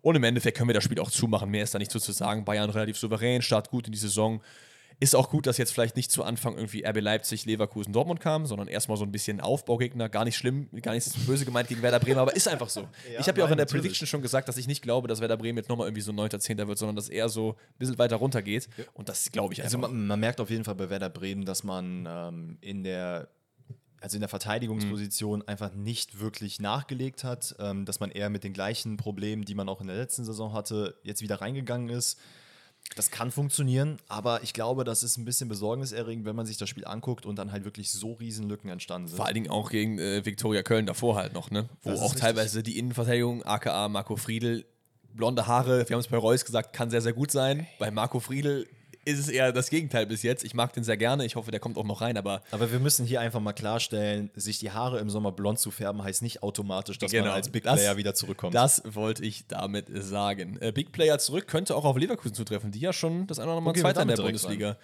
Und 0.00 0.16
im 0.16 0.24
Endeffekt 0.24 0.58
können 0.58 0.68
wir 0.68 0.74
das 0.74 0.82
Spiel 0.82 0.98
auch 0.98 1.10
zumachen. 1.10 1.50
Mehr 1.50 1.62
ist 1.62 1.74
da 1.74 1.78
nicht 1.78 1.92
so 1.92 2.00
zu 2.00 2.10
sagen. 2.10 2.44
Bayern 2.44 2.70
relativ 2.70 2.98
souverän, 2.98 3.40
start 3.40 3.70
gut 3.70 3.86
in 3.86 3.92
die 3.92 3.98
Saison. 3.98 4.42
Ist 5.02 5.16
auch 5.16 5.30
gut, 5.30 5.48
dass 5.48 5.58
jetzt 5.58 5.72
vielleicht 5.72 5.96
nicht 5.96 6.12
zu 6.12 6.22
Anfang 6.22 6.54
irgendwie 6.54 6.86
RB 6.86 7.00
Leipzig, 7.00 7.44
Leverkusen, 7.44 7.92
Dortmund 7.92 8.20
kam, 8.20 8.46
sondern 8.46 8.68
erstmal 8.68 8.96
so 8.96 9.02
ein 9.02 9.10
bisschen 9.10 9.40
Aufbaugegner. 9.40 10.08
Gar 10.08 10.24
nicht 10.24 10.36
schlimm, 10.36 10.68
gar 10.80 10.94
nicht 10.94 11.26
böse 11.26 11.44
gemeint 11.44 11.66
gegen 11.66 11.82
Werder 11.82 11.98
Bremen, 11.98 12.20
aber 12.20 12.36
ist 12.36 12.46
einfach 12.46 12.68
so. 12.68 12.88
ich 13.18 13.26
habe 13.26 13.40
ja 13.40 13.44
auch 13.44 13.50
in 13.50 13.56
der 13.56 13.66
natürlich. 13.66 13.82
Prediction 13.82 14.06
schon 14.06 14.22
gesagt, 14.22 14.46
dass 14.46 14.56
ich 14.58 14.68
nicht 14.68 14.80
glaube, 14.80 15.08
dass 15.08 15.20
Werder 15.20 15.36
Bremen 15.36 15.58
jetzt 15.58 15.68
nochmal 15.68 15.88
irgendwie 15.88 16.02
so 16.02 16.12
9. 16.12 16.38
10. 16.38 16.56
wird, 16.68 16.78
sondern 16.78 16.94
dass 16.94 17.08
er 17.08 17.28
so 17.28 17.56
ein 17.58 17.78
bisschen 17.80 17.98
weiter 17.98 18.14
runter 18.14 18.42
geht. 18.42 18.68
Und 18.94 19.08
das 19.08 19.32
glaube 19.32 19.54
ich 19.54 19.64
Also 19.64 19.76
einfach. 19.76 19.90
man, 19.90 20.06
man 20.06 20.20
merkt 20.20 20.40
auf 20.40 20.50
jeden 20.50 20.62
Fall 20.62 20.76
bei 20.76 20.88
Werder 20.88 21.10
Bremen, 21.10 21.44
dass 21.44 21.64
man 21.64 22.06
ähm, 22.08 22.58
in 22.60 22.84
der 22.84 23.26
also 24.00 24.16
in 24.16 24.20
der 24.20 24.28
Verteidigungsposition 24.28 25.42
einfach 25.48 25.72
nicht 25.74 26.20
wirklich 26.20 26.60
nachgelegt 26.60 27.24
hat, 27.24 27.56
ähm, 27.58 27.86
dass 27.86 27.98
man 27.98 28.12
eher 28.12 28.30
mit 28.30 28.44
den 28.44 28.52
gleichen 28.52 28.96
Problemen, 28.96 29.44
die 29.44 29.56
man 29.56 29.68
auch 29.68 29.80
in 29.80 29.88
der 29.88 29.96
letzten 29.96 30.24
Saison 30.24 30.52
hatte, 30.52 30.96
jetzt 31.02 31.22
wieder 31.22 31.40
reingegangen 31.40 31.88
ist. 31.88 32.20
Das 32.96 33.10
kann 33.10 33.30
funktionieren, 33.30 33.98
aber 34.08 34.42
ich 34.42 34.52
glaube, 34.52 34.84
das 34.84 35.02
ist 35.02 35.16
ein 35.16 35.24
bisschen 35.24 35.48
besorgniserregend, 35.48 36.26
wenn 36.26 36.36
man 36.36 36.44
sich 36.44 36.58
das 36.58 36.68
Spiel 36.68 36.84
anguckt 36.84 37.24
und 37.24 37.36
dann 37.36 37.50
halt 37.50 37.64
wirklich 37.64 37.90
so 37.90 38.12
riesen 38.12 38.48
Lücken 38.48 38.68
entstanden 38.68 39.08
sind. 39.08 39.16
Vor 39.16 39.24
allen 39.24 39.34
Dingen 39.34 39.50
auch 39.50 39.70
gegen 39.70 39.98
äh, 39.98 40.24
Viktoria 40.24 40.62
Köln 40.62 40.84
davor 40.84 41.16
halt 41.16 41.32
noch, 41.32 41.50
ne? 41.50 41.68
Wo 41.82 41.92
auch 41.92 42.02
richtig. 42.02 42.20
teilweise 42.20 42.62
die 42.62 42.78
Innenverteidigung, 42.78 43.44
aka 43.44 43.88
Marco 43.88 44.16
Friedl, 44.16 44.66
blonde 45.14 45.46
Haare, 45.46 45.88
wir 45.88 45.94
haben 45.94 46.00
es 46.00 46.08
bei 46.08 46.18
Reus 46.18 46.44
gesagt, 46.44 46.74
kann 46.74 46.90
sehr, 46.90 47.00
sehr 47.00 47.14
gut 47.14 47.30
sein. 47.30 47.66
Bei 47.78 47.90
Marco 47.90 48.20
Friedl 48.20 48.66
ist 49.04 49.18
es 49.18 49.28
eher 49.28 49.52
das 49.52 49.68
Gegenteil 49.70 50.06
bis 50.06 50.22
jetzt. 50.22 50.44
Ich 50.44 50.54
mag 50.54 50.72
den 50.72 50.84
sehr 50.84 50.96
gerne, 50.96 51.24
ich 51.24 51.36
hoffe, 51.36 51.50
der 51.50 51.60
kommt 51.60 51.76
auch 51.76 51.84
noch 51.84 52.00
rein, 52.00 52.16
aber 52.16 52.42
Aber 52.50 52.70
wir 52.70 52.78
müssen 52.78 53.04
hier 53.06 53.20
einfach 53.20 53.40
mal 53.40 53.52
klarstellen, 53.52 54.30
sich 54.34 54.58
die 54.58 54.70
Haare 54.70 54.98
im 55.00 55.10
Sommer 55.10 55.32
blond 55.32 55.58
zu 55.58 55.70
färben, 55.70 56.02
heißt 56.04 56.22
nicht 56.22 56.42
automatisch, 56.42 56.98
dass 56.98 57.12
man 57.12 57.22
Genau, 57.22 57.34
als 57.34 57.48
Big 57.48 57.64
das- 57.64 57.80
Player 57.80 57.96
wieder 57.96 58.14
zurückkommt. 58.14 58.54
das 58.54 58.82
wollte 58.84 59.24
ich 59.24 59.46
damit 59.48 59.86
sagen. 59.92 60.58
Äh, 60.60 60.72
Big 60.72 60.92
Player 60.92 61.18
zurück 61.18 61.48
könnte 61.48 61.74
auch 61.74 61.84
auf 61.84 61.96
Leverkusen 61.96 62.34
zutreffen, 62.34 62.70
die 62.70 62.80
ja 62.80 62.92
schon 62.92 63.26
das 63.26 63.38
eine 63.38 63.46
oder 63.48 63.58
andere 63.58 63.64
Mal 63.64 63.70
Okay, 63.70 63.80
Zweiter 63.80 64.02
in 64.02 64.08
der 64.08 64.16
Bundesliga 64.16 64.76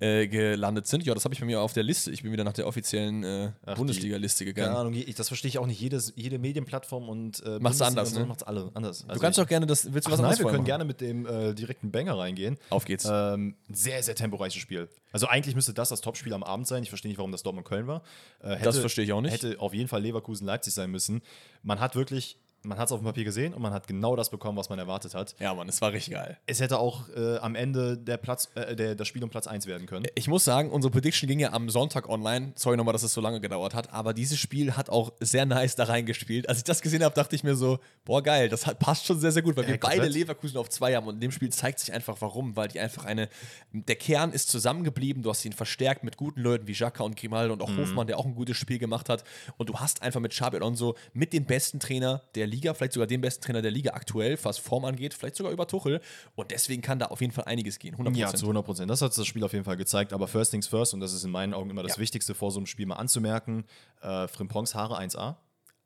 äh, 0.00 0.26
gelandet 0.26 0.86
sind. 0.86 1.04
Ja, 1.04 1.14
das 1.14 1.24
habe 1.24 1.34
ich 1.34 1.40
bei 1.40 1.46
mir 1.46 1.60
auf 1.60 1.72
der 1.72 1.82
Liste. 1.82 2.10
Ich 2.10 2.22
bin 2.22 2.32
wieder 2.32 2.42
nach 2.44 2.52
der 2.54 2.66
offiziellen 2.66 3.22
äh, 3.22 3.52
Bundesliga-Liste 3.76 4.44
Keine 4.44 4.54
gegangen. 4.54 4.76
Ahnung, 4.76 4.94
ich, 4.94 5.14
das 5.14 5.28
verstehe 5.28 5.50
ich 5.50 5.58
auch 5.58 5.66
nicht. 5.66 5.80
Jedes, 5.80 6.12
jede 6.16 6.38
Medienplattform 6.38 7.08
und 7.08 7.44
äh, 7.44 7.58
Macht's 7.60 7.80
anders, 7.82 8.14
ne? 8.14 8.24
macht's 8.24 8.42
alle 8.42 8.70
anders. 8.74 9.06
Du 9.06 9.18
kannst 9.18 9.38
auch 9.38 9.46
gerne 9.46 9.66
das. 9.66 9.92
Willst 9.92 10.08
du 10.08 10.12
was 10.12 10.20
nein, 10.20 10.30
wir 10.38 10.44
können 10.46 10.56
machen? 10.58 10.64
gerne 10.64 10.84
mit 10.84 11.00
dem 11.00 11.26
äh, 11.26 11.54
direkten 11.54 11.90
Banger 11.90 12.18
reingehen. 12.18 12.56
Auf 12.70 12.84
geht's. 12.84 13.06
Ähm, 13.10 13.56
sehr, 13.70 14.02
sehr 14.02 14.14
temporeiches 14.14 14.60
Spiel. 14.60 14.88
Also 15.12 15.26
eigentlich 15.26 15.54
müsste 15.54 15.74
das 15.74 15.90
das 15.90 16.00
Topspiel 16.00 16.32
am 16.32 16.42
Abend 16.42 16.66
sein. 16.66 16.82
Ich 16.82 16.88
verstehe 16.88 17.10
nicht, 17.10 17.18
warum 17.18 17.32
das 17.32 17.42
Dortmund 17.42 17.66
Köln 17.66 17.86
war. 17.86 18.02
Äh, 18.42 18.50
hätte, 18.50 18.64
Das 18.64 18.78
verstehe 18.78 19.04
ich 19.04 19.12
auch 19.12 19.20
nicht. 19.20 19.32
Hätte 19.32 19.60
auf 19.60 19.74
jeden 19.74 19.88
Fall 19.88 20.02
Leverkusen 20.02 20.46
Leipzig 20.46 20.72
sein 20.74 20.90
müssen. 20.90 21.20
Man 21.62 21.78
hat 21.80 21.94
wirklich, 21.94 22.38
man 22.62 22.78
hat 22.78 22.86
es 22.86 22.92
auf 22.92 23.00
dem 23.00 23.04
Papier 23.04 23.24
gesehen 23.24 23.54
und 23.54 23.62
man 23.62 23.72
hat 23.72 23.86
genau 23.86 24.16
das 24.16 24.30
bekommen, 24.30 24.58
was 24.58 24.68
man 24.68 24.78
erwartet 24.78 25.14
hat. 25.14 25.34
Ja, 25.38 25.54
Mann, 25.54 25.68
es 25.68 25.80
war 25.80 25.92
richtig 25.92 26.14
geil. 26.14 26.36
Es 26.46 26.60
hätte 26.60 26.78
auch 26.78 27.08
äh, 27.08 27.38
am 27.38 27.54
Ende 27.54 27.96
der 27.96 28.18
Platz, 28.18 28.50
äh, 28.54 28.76
der, 28.76 28.94
das 28.94 29.08
Spiel 29.08 29.24
um 29.24 29.30
Platz 29.30 29.46
1 29.46 29.66
werden 29.66 29.86
können. 29.86 30.06
Ich 30.14 30.28
muss 30.28 30.44
sagen, 30.44 30.70
unsere 30.70 30.90
Prediction 30.90 31.28
ging 31.28 31.38
ja 31.38 31.52
am 31.52 31.70
Sonntag 31.70 32.08
online. 32.08 32.52
Sorry 32.56 32.76
nochmal, 32.76 32.92
dass 32.92 33.02
es 33.02 33.14
so 33.14 33.20
lange 33.20 33.40
gedauert 33.40 33.74
hat, 33.74 33.92
aber 33.92 34.12
dieses 34.12 34.38
Spiel 34.38 34.76
hat 34.76 34.90
auch 34.90 35.12
sehr 35.20 35.46
nice 35.46 35.74
da 35.74 35.84
reingespielt. 35.84 36.48
Als 36.48 36.58
ich 36.58 36.64
das 36.64 36.82
gesehen 36.82 37.02
habe, 37.02 37.14
dachte 37.14 37.34
ich 37.34 37.44
mir 37.44 37.54
so, 37.54 37.78
boah, 38.04 38.22
geil, 38.22 38.48
das 38.48 38.66
hat, 38.66 38.78
passt 38.78 39.06
schon 39.06 39.18
sehr, 39.18 39.32
sehr 39.32 39.42
gut, 39.42 39.56
weil 39.56 39.66
wir 39.66 39.78
komplett. 39.78 40.00
beide 40.00 40.12
Leverkusen 40.12 40.58
auf 40.58 40.68
zwei 40.68 40.94
haben 40.94 41.06
und 41.06 41.14
in 41.14 41.20
dem 41.20 41.32
Spiel 41.32 41.50
zeigt 41.50 41.78
sich 41.78 41.92
einfach 41.92 42.16
warum, 42.20 42.56
weil 42.56 42.68
die 42.68 42.80
einfach 42.80 43.04
eine, 43.04 43.28
der 43.72 43.96
Kern 43.96 44.32
ist 44.32 44.50
zusammengeblieben, 44.50 45.22
du 45.22 45.30
hast 45.30 45.44
ihn 45.44 45.52
verstärkt 45.52 46.04
mit 46.04 46.16
guten 46.18 46.40
Leuten 46.40 46.66
wie 46.66 46.72
Jacka 46.72 47.04
und 47.04 47.16
Grimaldo 47.16 47.54
und 47.54 47.62
auch 47.62 47.74
Hofmann, 47.76 48.06
der 48.06 48.18
auch 48.18 48.26
ein 48.26 48.34
gutes 48.34 48.56
Spiel 48.56 48.78
gemacht 48.78 49.08
hat 49.08 49.24
und 49.56 49.68
du 49.68 49.78
hast 49.78 50.02
einfach 50.02 50.20
mit 50.20 50.32
Xabi 50.32 50.58
Alonso 50.58 50.96
mit 51.14 51.32
dem 51.32 51.44
besten 51.44 51.80
Trainer 51.80 52.22
der 52.34 52.49
Liga, 52.50 52.74
vielleicht 52.74 52.92
sogar 52.92 53.06
dem 53.06 53.20
besten 53.20 53.42
Trainer 53.42 53.62
der 53.62 53.70
Liga 53.70 53.92
aktuell, 53.92 54.38
was 54.42 54.58
Form 54.58 54.84
angeht, 54.84 55.14
vielleicht 55.14 55.36
sogar 55.36 55.52
über 55.52 55.66
Tuchel 55.66 56.00
und 56.34 56.50
deswegen 56.50 56.82
kann 56.82 56.98
da 56.98 57.06
auf 57.06 57.20
jeden 57.20 57.32
Fall 57.32 57.44
einiges 57.44 57.78
gehen, 57.78 57.96
100%. 57.96 58.16
Ja, 58.16 58.28
zu 58.34 58.44
100 58.46 58.64
Prozent. 58.64 58.90
Das 58.90 59.00
hat 59.02 59.16
das 59.16 59.26
Spiel 59.26 59.44
auf 59.44 59.52
jeden 59.52 59.64
Fall 59.64 59.76
gezeigt. 59.76 60.12
Aber 60.12 60.28
first 60.28 60.50
things 60.50 60.66
first, 60.66 60.92
und 60.94 61.00
das 61.00 61.12
ist 61.12 61.24
in 61.24 61.30
meinen 61.30 61.54
Augen 61.54 61.70
immer 61.70 61.82
das 61.82 61.96
Ja. 61.96 61.98
Wichtigste 62.02 62.34
vor 62.34 62.50
so 62.50 62.58
einem 62.58 62.66
Spiel 62.66 62.86
mal 62.86 62.96
anzumerken, 62.96 63.64
äh, 64.02 64.26
Frimpongs 64.28 64.74
Haare 64.74 64.98
1A. 64.98 65.36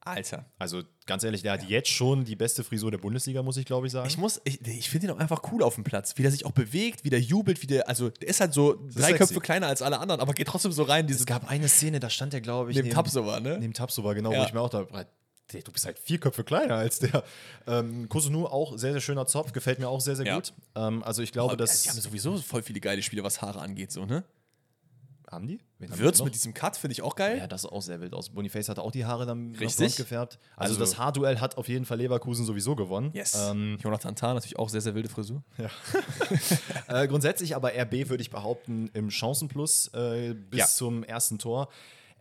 Alter. 0.07 0.45
Also 0.59 0.83
ganz 1.07 1.25
ehrlich, 1.25 1.41
der 1.41 1.53
hat 1.53 1.67
jetzt 1.67 1.89
schon 1.89 2.25
die 2.27 2.37
beste 2.37 2.63
Frisur 2.63 2.91
der 2.91 2.99
Bundesliga, 2.99 3.43
muss 3.43 3.57
ich 3.57 3.65
glaube 3.65 3.87
ich 3.87 3.93
sagen. 3.95 4.07
Ich 4.07 4.19
muss, 4.19 4.39
ich, 4.45 4.61
ich 4.67 4.91
finde 4.91 5.07
ihn 5.07 5.11
auch 5.15 5.19
einfach 5.19 5.41
cool 5.51 5.63
auf 5.63 5.77
dem 5.77 5.85
Platz, 5.85 6.19
wie 6.19 6.23
der 6.23 6.31
sich 6.31 6.45
auch 6.45 6.51
bewegt, 6.53 7.05
wie 7.05 7.09
der 7.11 7.21
jubelt, 7.23 7.63
wie 7.63 7.67
der, 7.67 7.89
also 7.89 8.11
der 8.11 8.29
ist 8.29 8.39
halt 8.39 8.53
so 8.53 8.75
drei 8.95 9.09
sexy. 9.13 9.15
Köpfe 9.19 9.41
kleiner 9.41 9.67
als 9.67 9.81
alle 9.81 9.99
anderen, 10.01 10.21
aber 10.21 10.35
geht 10.35 10.47
trotzdem 10.47 10.73
so 10.73 10.83
rein, 10.83 11.07
diese 11.07 11.21
es 11.21 11.25
gab 11.27 11.49
eine 11.51 11.69
Szene, 11.69 12.01
da 12.01 12.11
stand 12.11 12.35
der, 12.35 12.43
glaube 12.43 12.71
ich, 12.71 12.77
neben 12.77 12.91
Tapsova, 12.91 13.41
ne? 13.41 13.57
Neben 13.59 13.73
Tapsova, 13.73 14.13
genau, 14.13 14.31
Ja. 14.33 14.41
wo 14.41 14.45
ich 14.45 14.53
mir 14.53 14.61
auch 14.61 14.69
da. 14.69 14.87
"Ey, 15.53 15.63
Du 15.63 15.71
bist 15.73 15.85
halt 15.87 15.99
vier 15.99 16.19
Köpfe 16.19 16.43
kleiner 16.45 16.75
als 16.77 16.99
der. 17.01 17.23
Ähm, 17.67 18.09
Kosunu 18.09 18.47
auch 18.47 18.77
sehr, 18.79 18.93
sehr 18.93 19.01
schöner 19.01 19.27
Zopf, 19.27 19.53
gefällt 19.53 19.79
mir 19.79 19.89
auch 19.89 20.01
sehr, 20.01 20.17
sehr 20.17 20.27
Ja. 20.27 20.35
gut. 20.37 20.53
Ähm, 20.75 21.03
also 21.05 21.23
ich 21.23 21.33
glaube, 21.33 21.53
Aber 21.53 21.57
dass. 21.59 21.83
die 21.83 21.91
haben 21.91 22.01
sowieso 22.01 22.37
voll 22.39 22.63
viele 22.63 22.81
geile 22.81 23.03
Spiele, 23.03 23.23
was 23.25 23.41
Haare 23.43 23.61
angeht, 23.61 23.93
so, 23.93 24.05
ne? 24.07 24.25
haben 25.33 25.49
die? 25.49 25.59
Wen 25.81 25.99
Würz 25.99 26.23
mit 26.23 26.33
diesem 26.33 26.55
Cut 26.55 26.77
finde 26.77 26.93
ich 26.93 27.03
auch 27.03 27.17
geil. 27.17 27.39
Ja, 27.39 27.49
das 27.49 27.63
sah 27.63 27.71
auch 27.71 27.83
sehr 27.83 28.01
wild 28.01 28.15
aus. 28.15 28.29
Boniface 28.29 28.69
hatte 28.69 28.83
auch 28.83 28.93
die 28.93 29.05
Haare 29.05 29.27
dann 29.27 29.53
Richtig. 29.57 29.97
gefärbt. 29.97 30.39
Also, 30.55 30.75
Also- 30.75 30.81
das 30.81 30.97
Haarduell 30.97 31.41
hat 31.41 31.57
auf 31.57 31.67
jeden 31.67 31.85
Fall 31.87 31.99
Leverkusen 31.99 32.45
sowieso 32.47 32.77
gewonnen. 32.77 33.11
Yes. 33.15 33.35
Ähm, 33.35 33.77
Jonathan 33.83 34.15
Tah 34.15 34.35
natürlich 34.35 34.61
auch 34.61 34.69
sehr, 34.69 34.81
sehr 34.81 34.95
wilde 34.95 35.09
Frisur. 35.09 35.43
äh, 36.89 37.09
grundsätzlich 37.09 37.57
aber 37.57 37.73
RB 37.75 38.09
würde 38.09 38.23
ich 38.23 38.31
behaupten 38.31 38.91
im 38.95 39.11
Chancenplus 39.11 39.89
äh, 39.95 40.35
bis 40.35 40.61
Ja. 40.61 40.67
zum 40.67 41.03
ersten 41.03 41.39
Tor. 41.41 41.69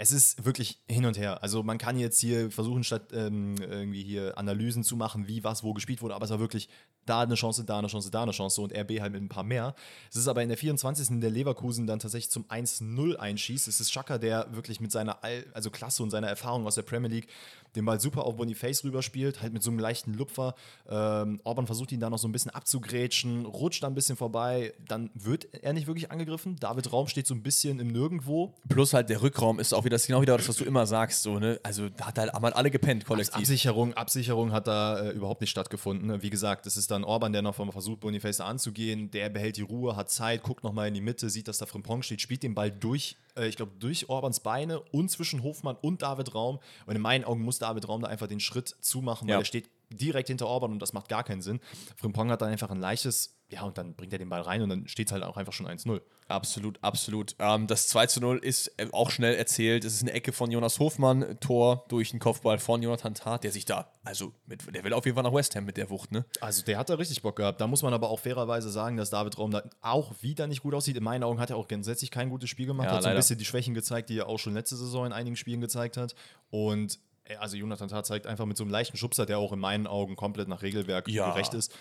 Es 0.03 0.11
ist 0.11 0.43
wirklich 0.43 0.81
hin 0.89 1.05
und 1.05 1.17
her. 1.17 1.43
Also 1.43 1.63
man 1.63 1.77
kann 1.77 1.97
jetzt 1.97 2.19
hier 2.19 2.51
versuchen, 2.51 2.83
statt 2.83 3.13
ähm, 3.13 3.55
irgendwie 3.57 4.03
hier 4.03 4.37
Analysen 4.37 4.83
zu 4.83 4.97
machen, 4.97 5.29
wie 5.29 5.45
was 5.45 5.63
wo 5.63 5.73
gespielt 5.73 6.01
wurde, 6.01 6.13
aber 6.13 6.25
es 6.25 6.29
war 6.29 6.41
wirklich 6.41 6.67
da 7.05 7.21
eine 7.21 7.35
Chance, 7.35 7.63
da 7.63 7.79
eine 7.79 7.87
Chance, 7.87 8.11
da 8.11 8.23
eine 8.23 8.31
Chance 8.31 8.61
und 8.61 8.73
RB 8.73 8.99
halt 8.99 9.13
mit 9.13 9.21
ein 9.21 9.29
paar 9.29 9.43
mehr. 9.43 9.75
Es 10.09 10.15
ist 10.15 10.27
aber 10.27 10.43
in 10.43 10.49
der 10.49 10.57
24. 10.57 11.19
der 11.19 11.29
Leverkusen 11.29 11.87
dann 11.87 11.99
tatsächlich 11.99 12.31
zum 12.31 12.45
1-0 12.45 13.15
einschießt. 13.15 13.67
Es 13.67 13.79
ist 13.79 13.91
Schaka, 13.91 14.17
der 14.17 14.53
wirklich 14.53 14.79
mit 14.79 14.91
seiner 14.91 15.23
All 15.23 15.45
also 15.53 15.69
Klasse 15.69 16.03
und 16.03 16.09
seiner 16.09 16.27
Erfahrung 16.27 16.65
aus 16.65 16.75
der 16.75 16.83
Premier 16.83 17.09
League 17.09 17.27
den 17.75 17.85
Ball 17.85 17.99
super 17.99 18.25
auf 18.25 18.35
Boniface 18.35 18.83
rüberspielt, 18.83 19.41
halt 19.41 19.53
mit 19.53 19.63
so 19.63 19.71
einem 19.71 19.79
leichten 19.79 20.13
Lupfer. 20.13 20.55
Ähm, 20.87 21.39
Orban 21.43 21.65
versucht 21.65 21.91
ihn 21.91 21.99
da 21.99 22.09
noch 22.09 22.19
so 22.19 22.27
ein 22.27 22.31
bisschen 22.31 22.51
abzugrätschen, 22.51 23.45
rutscht 23.45 23.83
da 23.83 23.87
ein 23.87 23.95
bisschen 23.95 24.15
vorbei, 24.15 24.73
dann 24.87 25.09
wird 25.15 25.47
er 25.63 25.73
nicht 25.73 25.87
wirklich 25.87 26.11
angegriffen. 26.11 26.55
David 26.59 26.91
Raum 26.93 27.07
steht 27.07 27.27
so 27.27 27.33
ein 27.33 27.41
bisschen 27.41 27.79
im 27.79 27.87
Nirgendwo. 27.87 28.53
Plus 28.69 28.93
halt 28.93 29.09
der 29.09 29.21
Rückraum 29.21 29.59
ist 29.59 29.73
auch 29.73 29.85
wieder, 29.85 29.95
das 29.95 30.05
genau 30.05 30.21
wieder 30.21 30.37
das, 30.37 30.47
was 30.47 30.57
du 30.57 30.65
immer 30.65 30.85
sagst, 30.85 31.23
so, 31.23 31.39
ne? 31.39 31.59
Also 31.63 31.89
da 31.89 32.07
hat 32.07 32.17
halt 32.19 32.33
haben 32.33 32.43
halt 32.43 32.55
alle 32.55 32.71
gepennt, 32.71 33.05
kollektiv. 33.05 33.35
Absicherung, 33.35 33.93
Absicherung 33.93 34.51
hat 34.51 34.67
da 34.67 34.99
äh, 34.99 35.09
überhaupt 35.11 35.41
nicht 35.41 35.49
stattgefunden. 35.49 36.07
ne? 36.07 36.21
Wie 36.21 36.29
gesagt, 36.29 36.67
es 36.67 36.77
ist 36.77 36.91
dann 36.93 37.03
Orban, 37.03 37.33
der 37.33 37.41
noch 37.41 37.55
versucht, 37.55 37.99
Boniface 37.99 38.39
anzugehen. 38.41 39.11
Der 39.11 39.29
behält 39.29 39.57
die 39.57 39.61
Ruhe, 39.61 39.95
hat 39.95 40.09
Zeit, 40.09 40.43
guckt 40.43 40.63
noch 40.63 40.71
mal 40.73 40.87
in 40.87 40.93
die 40.93 41.01
Mitte, 41.01 41.29
sieht, 41.29 41.47
dass 41.47 41.57
da 41.57 41.65
Frimpong 41.65 42.01
steht, 42.03 42.21
spielt 42.21 42.43
den 42.43 42.55
Ball 42.55 42.71
durch, 42.71 43.17
äh, 43.35 43.47
ich 43.47 43.55
glaube, 43.57 43.73
durch 43.79 44.09
Orbans 44.09 44.39
Beine 44.39 44.79
und 44.79 45.09
zwischen 45.09 45.43
Hofmann 45.43 45.75
und 45.81 46.01
David 46.01 46.33
Raum. 46.33 46.59
Und 46.85 46.95
in 46.95 47.01
meinen 47.01 47.23
Augen 47.25 47.41
muss 47.43 47.59
David 47.59 47.87
Raum 47.87 48.01
da 48.01 48.07
einfach 48.07 48.27
den 48.27 48.39
Schritt 48.39 48.75
zumachen, 48.81 49.27
weil 49.27 49.33
Ja. 49.35 49.39
er 49.41 49.45
steht 49.45 49.69
direkt 49.89 50.27
hinter 50.29 50.47
Orban 50.47 50.71
und 50.71 50.79
das 50.79 50.93
macht 50.93 51.07
gar 51.09 51.23
keinen 51.23 51.41
Sinn. 51.41 51.59
Frimpong 51.97 52.31
hat 52.31 52.41
dann 52.41 52.49
einfach 52.49 52.71
ein 52.71 52.79
leichtes, 52.79 53.35
ja, 53.53 53.63
und 53.63 53.77
dann 53.77 53.93
bringt 53.95 54.11
er 54.13 54.19
den 54.19 54.29
Ball 54.29 54.41
rein 54.41 54.61
und 54.61 54.69
dann 54.69 54.87
steht 54.87 55.07
es 55.07 55.13
halt 55.13 55.23
auch 55.23 55.37
einfach 55.37 55.53
schon 55.53 55.67
1-0. 55.67 56.01
Absolut, 56.27 56.79
absolut. 56.81 57.35
Ähm, 57.39 57.67
das 57.67 57.87
2 57.89 58.07
zu 58.07 58.19
0 58.21 58.37
ist 58.39 58.67
äh, 58.77 58.87
auch 58.91 59.11
schnell 59.11 59.35
erzählt. 59.35 59.83
Es 59.85 59.93
ist 59.93 60.01
eine 60.01 60.13
Ecke 60.13 60.31
von 60.31 60.49
Jonas 60.51 60.79
Hofmann, 60.79 61.37
Tor 61.39 61.85
durch 61.89 62.11
den 62.11 62.19
Kopfball 62.19 62.57
von 62.59 62.81
Jonathan 62.81 63.13
Tah, 63.13 63.37
der 63.37 63.51
sich 63.51 63.65
da, 63.65 63.91
also 64.03 64.31
mit, 64.45 64.73
der 64.73 64.83
will 64.83 64.93
auf 64.93 65.05
jeden 65.05 65.15
Fall 65.15 65.23
nach 65.23 65.33
West 65.33 65.55
Ham 65.55 65.65
mit 65.65 65.77
der 65.77 65.89
Wucht, 65.89 66.11
ne? 66.11 66.25
Also 66.41 66.63
der 66.63 66.77
hat 66.77 66.89
da 66.89 66.95
richtig 66.95 67.21
Bock 67.21 67.35
gehabt. 67.35 67.59
Da 67.61 67.67
muss 67.67 67.83
man 67.83 67.93
aber 67.93 68.09
auch 68.09 68.19
fairerweise 68.19 68.69
sagen, 68.71 68.97
dass 68.97 69.09
David 69.09 69.37
Raum 69.37 69.51
da 69.51 69.63
auch 69.81 70.13
wieder 70.21 70.47
nicht 70.47 70.63
gut 70.63 70.73
aussieht. 70.73 70.97
In 70.97 71.03
meinen 71.03 71.23
Augen 71.23 71.39
hat 71.39 71.49
er 71.49 71.57
auch 71.57 71.67
grundsätzlich 71.67 72.09
kein 72.09 72.29
gutes 72.29 72.49
Spiel 72.49 72.65
gemacht. 72.67 72.87
Ja, 72.87 72.95
hat 72.95 73.03
so 73.03 73.09
ein 73.09 73.15
bisschen 73.15 73.37
die 73.37 73.45
Schwächen 73.45 73.73
gezeigt, 73.73 74.09
die 74.09 74.17
er 74.17 74.27
auch 74.27 74.39
schon 74.39 74.53
letzte 74.53 74.75
Saison 74.77 75.05
in 75.05 75.11
einigen 75.13 75.35
Spielen 75.35 75.61
gezeigt 75.61 75.97
hat. 75.97 76.15
Und 76.49 76.99
äh, 77.25 77.35
also 77.35 77.57
Jonathan 77.57 77.89
Tah 77.89 78.03
zeigt 78.03 78.27
einfach 78.27 78.45
mit 78.45 78.57
so 78.57 78.63
einem 78.63 78.71
leichten 78.71 78.97
Schubser, 78.97 79.25
der 79.25 79.39
auch 79.39 79.51
in 79.51 79.59
meinen 79.59 79.87
Augen 79.87 80.15
komplett 80.15 80.47
nach 80.47 80.61
Regelwerk 80.61 81.07
Ja. 81.09 81.29
gerecht 81.31 81.53
ist. 81.53 81.73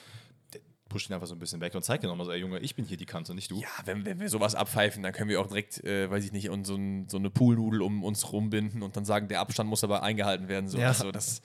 Pusht 0.93 1.11
ihn 1.11 1.15
einfach 1.15 1.27
so 1.27 1.35
ein 1.35 1.39
bisschen 1.39 1.61
weg 1.61 1.75
und 1.75 1.83
zeigt 1.83 2.05
ihm 2.05 2.11
nochmal 2.11 2.27
so, 2.27 2.33
ey 2.33 2.39
Junge, 2.39 2.59
ich 2.61 2.75
bin 2.75 2.85
hier 2.85 2.97
die 2.97 3.07
Kante, 3.07 3.35
nicht 3.35 3.51
du. 3.51 3.59
Ja, 3.59 3.69
wenn, 3.87 4.05
wenn 4.05 4.21
wir 4.21 4.29
sowas 4.29 4.55
abpfeifen, 4.55 5.03
dann 5.03 5.13
können 5.13 5.29
wir 5.31 5.41
auch 5.41 5.47
direkt, 5.47 5.83
äh, 5.85 6.11
weiß 6.11 6.25
ich 6.25 6.33
nicht, 6.33 6.51
und 6.51 6.65
so, 6.67 6.77
ein, 6.77 7.09
so 7.09 7.17
eine 7.17 7.31
Poolnudel 7.31 7.83
um 7.83 8.05
uns 8.05 8.31
rumbinden 8.33 8.83
und 8.83 8.97
dann 8.97 9.05
sagen, 9.05 9.29
der 9.29 9.41
Abstand 9.41 9.69
muss 9.71 9.83
aber 9.83 10.03
eingehalten 10.03 10.49
werden. 10.49 10.69
So. 10.69 10.79
Ja. 10.79 10.89
Also 10.89 11.11
das, 11.11 11.41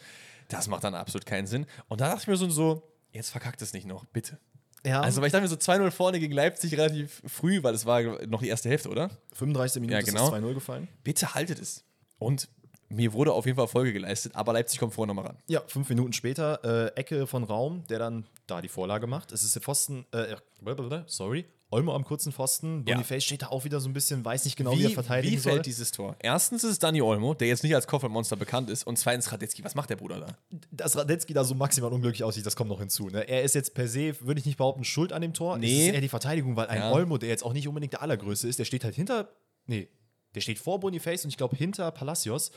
das 0.49 0.67
macht 0.67 0.83
dann 0.83 0.93
absolut 0.95 1.25
keinen 1.25 1.47
Sinn. 1.47 1.65
Und 1.87 2.01
da 2.01 2.07
dachte 2.09 2.21
ich 2.23 2.27
mir 2.27 2.35
so, 2.37 2.49
so 2.49 2.83
jetzt 3.11 3.29
verkackt 3.29 3.61
es 3.61 3.73
nicht 3.73 3.87
noch, 3.87 4.05
bitte. 4.05 4.37
Ja, 4.85 5.01
Also, 5.01 5.21
weil 5.21 5.27
ich 5.27 5.31
dachte 5.31 5.41
mir 5.43 5.49
so 5.49 5.55
2-0 5.55 5.91
vorne 5.91 6.19
gegen 6.19 6.33
Leipzig 6.33 6.73
relativ 6.77 7.21
früh, 7.25 7.63
weil 7.63 7.73
es 7.73 7.85
war 7.85 8.01
noch 8.27 8.41
die 8.41 8.47
erste 8.47 8.69
Hälfte, 8.69 8.89
oder? 8.89 9.09
35 9.33 9.81
Minuten 9.81 9.99
Ja, 9.99 10.05
genau. 10.05 10.25
ist 10.25 10.31
das 10.31 10.39
2-0 10.41 10.53
gefallen. 10.53 10.87
Bitte 11.03 11.33
haltet 11.33 11.59
es. 11.59 11.83
Und 12.19 12.47
mir 12.89 13.11
wurde 13.11 13.33
auf 13.33 13.45
jeden 13.45 13.57
Fall 13.57 13.67
Folge 13.67 13.91
geleistet, 13.91 14.35
aber 14.35 14.53
Leipzig 14.53 14.79
kommt 14.79 14.93
vorher 14.93 15.07
nochmal 15.07 15.25
ran. 15.25 15.37
Ja, 15.47 15.61
fünf 15.67 15.89
Minuten 15.89 16.13
später, 16.13 16.63
äh, 16.63 16.99
Ecke 16.99 17.27
von 17.27 17.43
Raum, 17.43 17.85
der 17.87 17.99
dann 17.99 18.25
da 18.47 18.61
die 18.61 18.69
Vorlage 18.69 19.07
macht. 19.07 19.31
Es 19.31 19.43
ist 19.43 19.55
der 19.55 19.61
Pfosten, 19.61 20.05
äh, 20.11 20.35
blablabla, 20.61 21.03
sorry, 21.07 21.45
Olmo 21.69 21.93
am 21.93 22.05
kurzen 22.05 22.31
Pfosten. 22.31 22.85
Ja. 22.87 22.93
Boniface 22.95 23.25
steht 23.25 23.41
da 23.41 23.47
auch 23.47 23.65
wieder 23.65 23.81
so 23.81 23.89
ein 23.89 23.93
bisschen, 23.93 24.23
weiß 24.23 24.45
nicht 24.45 24.55
genau, 24.55 24.71
wie, 24.77 24.85
er 24.85 24.89
verteidigen 24.91 25.33
wie 25.35 25.37
fällt 25.37 25.55
soll. 25.55 25.61
dieses 25.63 25.91
Tor? 25.91 26.15
Erstens 26.19 26.63
ist 26.63 26.71
es 26.71 26.79
Dani 26.79 27.01
Olmo, 27.01 27.33
der 27.33 27.49
jetzt 27.49 27.61
nicht 27.61 27.75
als 27.75 27.87
Koffermonster 27.87 28.37
bekannt 28.37 28.69
ist. 28.69 28.87
Und 28.87 28.97
zweitens 28.97 29.29
Radetzky. 29.33 29.65
Was 29.65 29.75
macht 29.75 29.89
der 29.89 29.97
Bruder 29.97 30.19
da? 30.21 30.57
Dass 30.71 30.95
Radetzky 30.95 31.33
da 31.33 31.43
so 31.43 31.55
maximal 31.55 31.91
unglücklich 31.91 32.23
aussieht, 32.23 32.45
das 32.45 32.55
kommt 32.55 32.69
noch 32.69 32.79
hinzu. 32.79 33.07
Ne? 33.09 33.27
Er 33.27 33.43
ist 33.43 33.53
jetzt 33.53 33.73
per 33.73 33.89
se, 33.89 34.15
würde 34.21 34.39
ich 34.39 34.45
nicht 34.45 34.57
behaupten, 34.57 34.85
schuld 34.85 35.11
an 35.11 35.21
dem 35.21 35.33
Tor. 35.33 35.57
Nee. 35.57 35.81
Es 35.81 35.87
ist 35.89 35.93
eher 35.95 36.01
die 36.01 36.07
Verteidigung, 36.07 36.55
weil 36.55 36.67
ein 36.67 36.79
Ja. 36.79 36.91
Olmo, 36.93 37.17
der 37.17 37.27
jetzt 37.27 37.43
auch 37.43 37.51
nicht 37.51 37.67
unbedingt 37.67 37.91
der 37.91 38.01
allergrößte 38.01 38.47
ist, 38.47 38.59
der 38.59 38.65
steht 38.65 38.85
halt 38.85 38.95
hinter, 38.95 39.29
nee, 39.65 39.89
der 40.35 40.41
steht 40.41 40.59
vor 40.59 40.79
Boniface 40.79 41.25
und 41.25 41.31
ich 41.31 41.37
glaube 41.37 41.57
hinter 41.57 41.91
Palacios. 41.91 42.51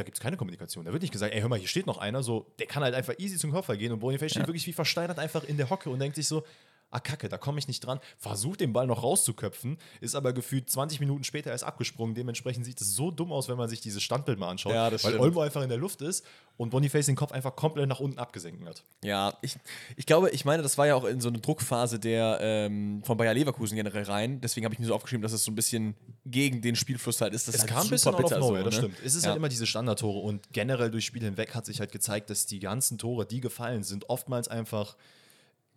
Da 0.00 0.04
gibt 0.04 0.16
es 0.16 0.22
keine 0.22 0.38
Kommunikation. 0.38 0.86
Da 0.86 0.92
wird 0.92 1.02
nicht 1.02 1.12
gesagt, 1.12 1.34
ey, 1.34 1.42
hör 1.42 1.50
mal, 1.50 1.58
hier 1.58 1.68
steht 1.68 1.86
noch 1.86 1.98
einer, 1.98 2.22
so, 2.22 2.46
der 2.58 2.66
kann 2.66 2.82
halt 2.82 2.94
einfach 2.94 3.12
easy 3.18 3.36
zum 3.36 3.52
Kopfball 3.52 3.76
gehen 3.76 3.92
und 3.92 3.98
Boniface 3.98 4.30
steht 4.30 4.46
wirklich 4.46 4.66
wie 4.66 4.72
versteinert 4.72 5.18
einfach 5.18 5.44
in 5.44 5.58
der 5.58 5.68
Hocke 5.68 5.90
und 5.90 5.98
denkt 5.98 6.16
sich 6.16 6.26
so, 6.26 6.42
ah 6.90 7.00
kacke, 7.00 7.28
da 7.28 7.38
komme 7.38 7.58
ich 7.58 7.68
nicht 7.68 7.80
dran. 7.80 8.00
Versucht 8.18 8.60
den 8.60 8.72
Ball 8.72 8.86
noch 8.86 9.02
rauszuköpfen, 9.02 9.78
ist 10.00 10.14
aber 10.14 10.32
gefühlt 10.32 10.68
20 10.70 11.00
Minuten 11.00 11.24
später 11.24 11.50
erst 11.50 11.64
abgesprungen. 11.64 12.14
Dementsprechend 12.14 12.64
sieht 12.64 12.80
es 12.80 12.94
so 12.94 13.10
dumm 13.10 13.32
aus, 13.32 13.48
wenn 13.48 13.56
man 13.56 13.68
sich 13.68 13.80
dieses 13.80 14.02
Standbild 14.02 14.38
mal 14.38 14.48
anschaut, 14.48 14.72
Ja, 14.72 14.90
das 14.90 15.04
weil 15.04 15.12
stimmt. 15.12 15.24
Olmo 15.24 15.40
einfach 15.40 15.62
in 15.62 15.68
der 15.68 15.78
Luft 15.78 16.02
ist 16.02 16.24
und 16.56 16.70
Boniface 16.70 17.06
den 17.06 17.16
Kopf 17.16 17.32
einfach 17.32 17.56
komplett 17.56 17.88
nach 17.88 18.00
unten 18.00 18.18
abgesenkt 18.18 18.66
hat. 18.66 18.82
Ja, 19.04 19.34
ich, 19.42 19.56
ich 19.96 20.06
glaube, 20.06 20.30
ich 20.30 20.44
meine, 20.44 20.62
das 20.62 20.76
war 20.78 20.86
ja 20.86 20.94
auch 20.94 21.04
in 21.04 21.20
so 21.20 21.28
eine 21.28 21.38
Druckphase 21.38 21.98
der 21.98 22.38
ähm, 22.40 23.02
von 23.04 23.16
Bayer 23.16 23.34
Leverkusen 23.34 23.76
generell 23.76 24.02
rein. 24.04 24.40
Deswegen 24.40 24.64
habe 24.64 24.74
ich 24.74 24.78
mir 24.80 24.86
so 24.86 24.94
aufgeschrieben, 24.94 25.22
dass 25.22 25.32
es 25.32 25.44
so 25.44 25.50
ein 25.50 25.54
bisschen 25.54 25.94
gegen 26.26 26.60
den 26.60 26.76
Spielfluss 26.76 27.20
halt 27.20 27.32
ist. 27.34 27.48
Das 27.48 27.54
Es 27.54 27.62
ist 27.64 27.70
halt 27.70 27.78
kam 27.78 27.86
ein 27.86 27.90
bisschen 27.90 28.16
bitter 28.16 28.38
nowhere, 28.38 28.64
so, 28.64 28.70
das 28.70 28.74
ne? 28.74 28.80
stimmt. 28.88 28.96
Es 29.06 29.14
ist 29.14 29.22
Ja. 29.24 29.28
halt 29.30 29.38
immer 29.38 29.48
diese 29.48 29.66
Standardtore 29.66 30.18
und 30.20 30.52
generell 30.52 30.90
durchs 30.90 31.06
Spiel 31.06 31.22
hinweg 31.22 31.54
hat 31.54 31.66
sich 31.66 31.80
halt 31.80 31.92
gezeigt, 31.92 32.30
dass 32.30 32.46
die 32.46 32.58
ganzen 32.60 32.98
Tore, 32.98 33.24
die 33.26 33.40
gefallen 33.40 33.82
sind, 33.84 34.10
oftmals 34.10 34.48
einfach 34.48 34.96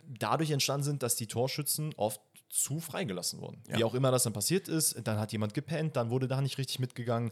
dadurch 0.08 0.52
entstanden 0.52 0.84
sind, 0.84 1.04
dass 1.04 1.16
die 1.16 1.28
Torschützen 1.28 1.94
oft 1.96 2.22
zu 2.50 2.80
freigelassen 2.80 3.42
wurden. 3.42 3.64
Ja. 3.68 3.78
Wie 3.78 3.84
auch 3.84 3.96
immer 3.96 4.12
das 4.12 4.24
dann 4.24 4.34
passiert 4.34 4.68
ist, 4.68 4.96
dann 5.08 5.20
hat 5.20 5.32
jemand 5.32 5.54
gepennt, 5.54 5.96
dann 5.96 6.10
wurde 6.12 6.28
da 6.28 6.40
nicht 6.42 6.58
richtig 6.58 6.80
mitgegangen. 6.80 7.32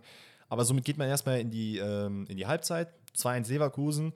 Aber 0.49 0.65
somit 0.65 0.83
geht 0.83 0.97
man 0.97 1.07
erstmal 1.07 1.39
in 1.39 1.51
die, 1.51 1.77
ähm, 1.77 2.25
in 2.27 2.37
die 2.37 2.47
Halbzeit, 2.47 2.89
2-1 3.15 3.47
Leverkusen. 3.49 4.13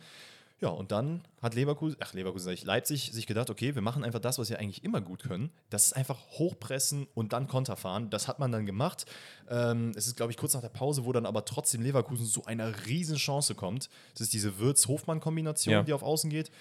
Ja, 0.62 0.70
und 0.70 0.92
dann 0.92 1.22
hat 1.42 1.54
Leverkusen, 1.54 1.98
ach 2.00 2.14
Leverkusen, 2.14 2.46
sag 2.46 2.54
ich, 2.54 2.64
Leipzig 2.64 3.12
sich 3.12 3.28
gedacht, 3.28 3.50
okay, 3.50 3.76
wir 3.76 3.82
machen 3.82 4.04
einfach 4.06 4.22
das, 4.22 4.40
was 4.40 4.50
wir 4.50 4.58
eigentlich 4.58 4.84
immer 4.86 5.02
gut 5.02 5.24
können. 5.24 5.52
Das 5.70 5.86
ist 5.88 5.94
einfach 5.94 6.18
hochpressen 6.32 7.08
und 7.14 7.34
dann 7.34 7.48
Konter 7.48 7.76
fahren. 7.76 8.10
Das 8.10 8.28
hat 8.30 8.40
man 8.40 8.52
dann 8.54 8.66
gemacht. 8.66 9.06
Ähm, 9.50 9.92
es 9.96 10.08
ist, 10.08 10.16
glaube 10.16 10.32
ich, 10.32 10.38
kurz 10.38 10.54
nach 10.54 10.62
der 10.62 10.70
Pause, 10.70 11.04
wo 11.06 11.12
dann 11.12 11.26
aber 11.26 11.44
trotzdem 11.46 11.82
Leverkusen 11.82 12.26
zu 12.26 12.46
einer 12.46 12.86
riesen 12.88 13.18
Chance 13.18 13.54
kommt. 13.54 13.90
Das 14.14 14.22
ist 14.22 14.34
diese 14.34 14.58
Würz-Hofmann-Kombination, 14.58 15.74
Ja. 15.74 15.84
die 15.84 15.94
auf 15.94 16.04
Außen 16.04 16.30
geht. 16.30 16.52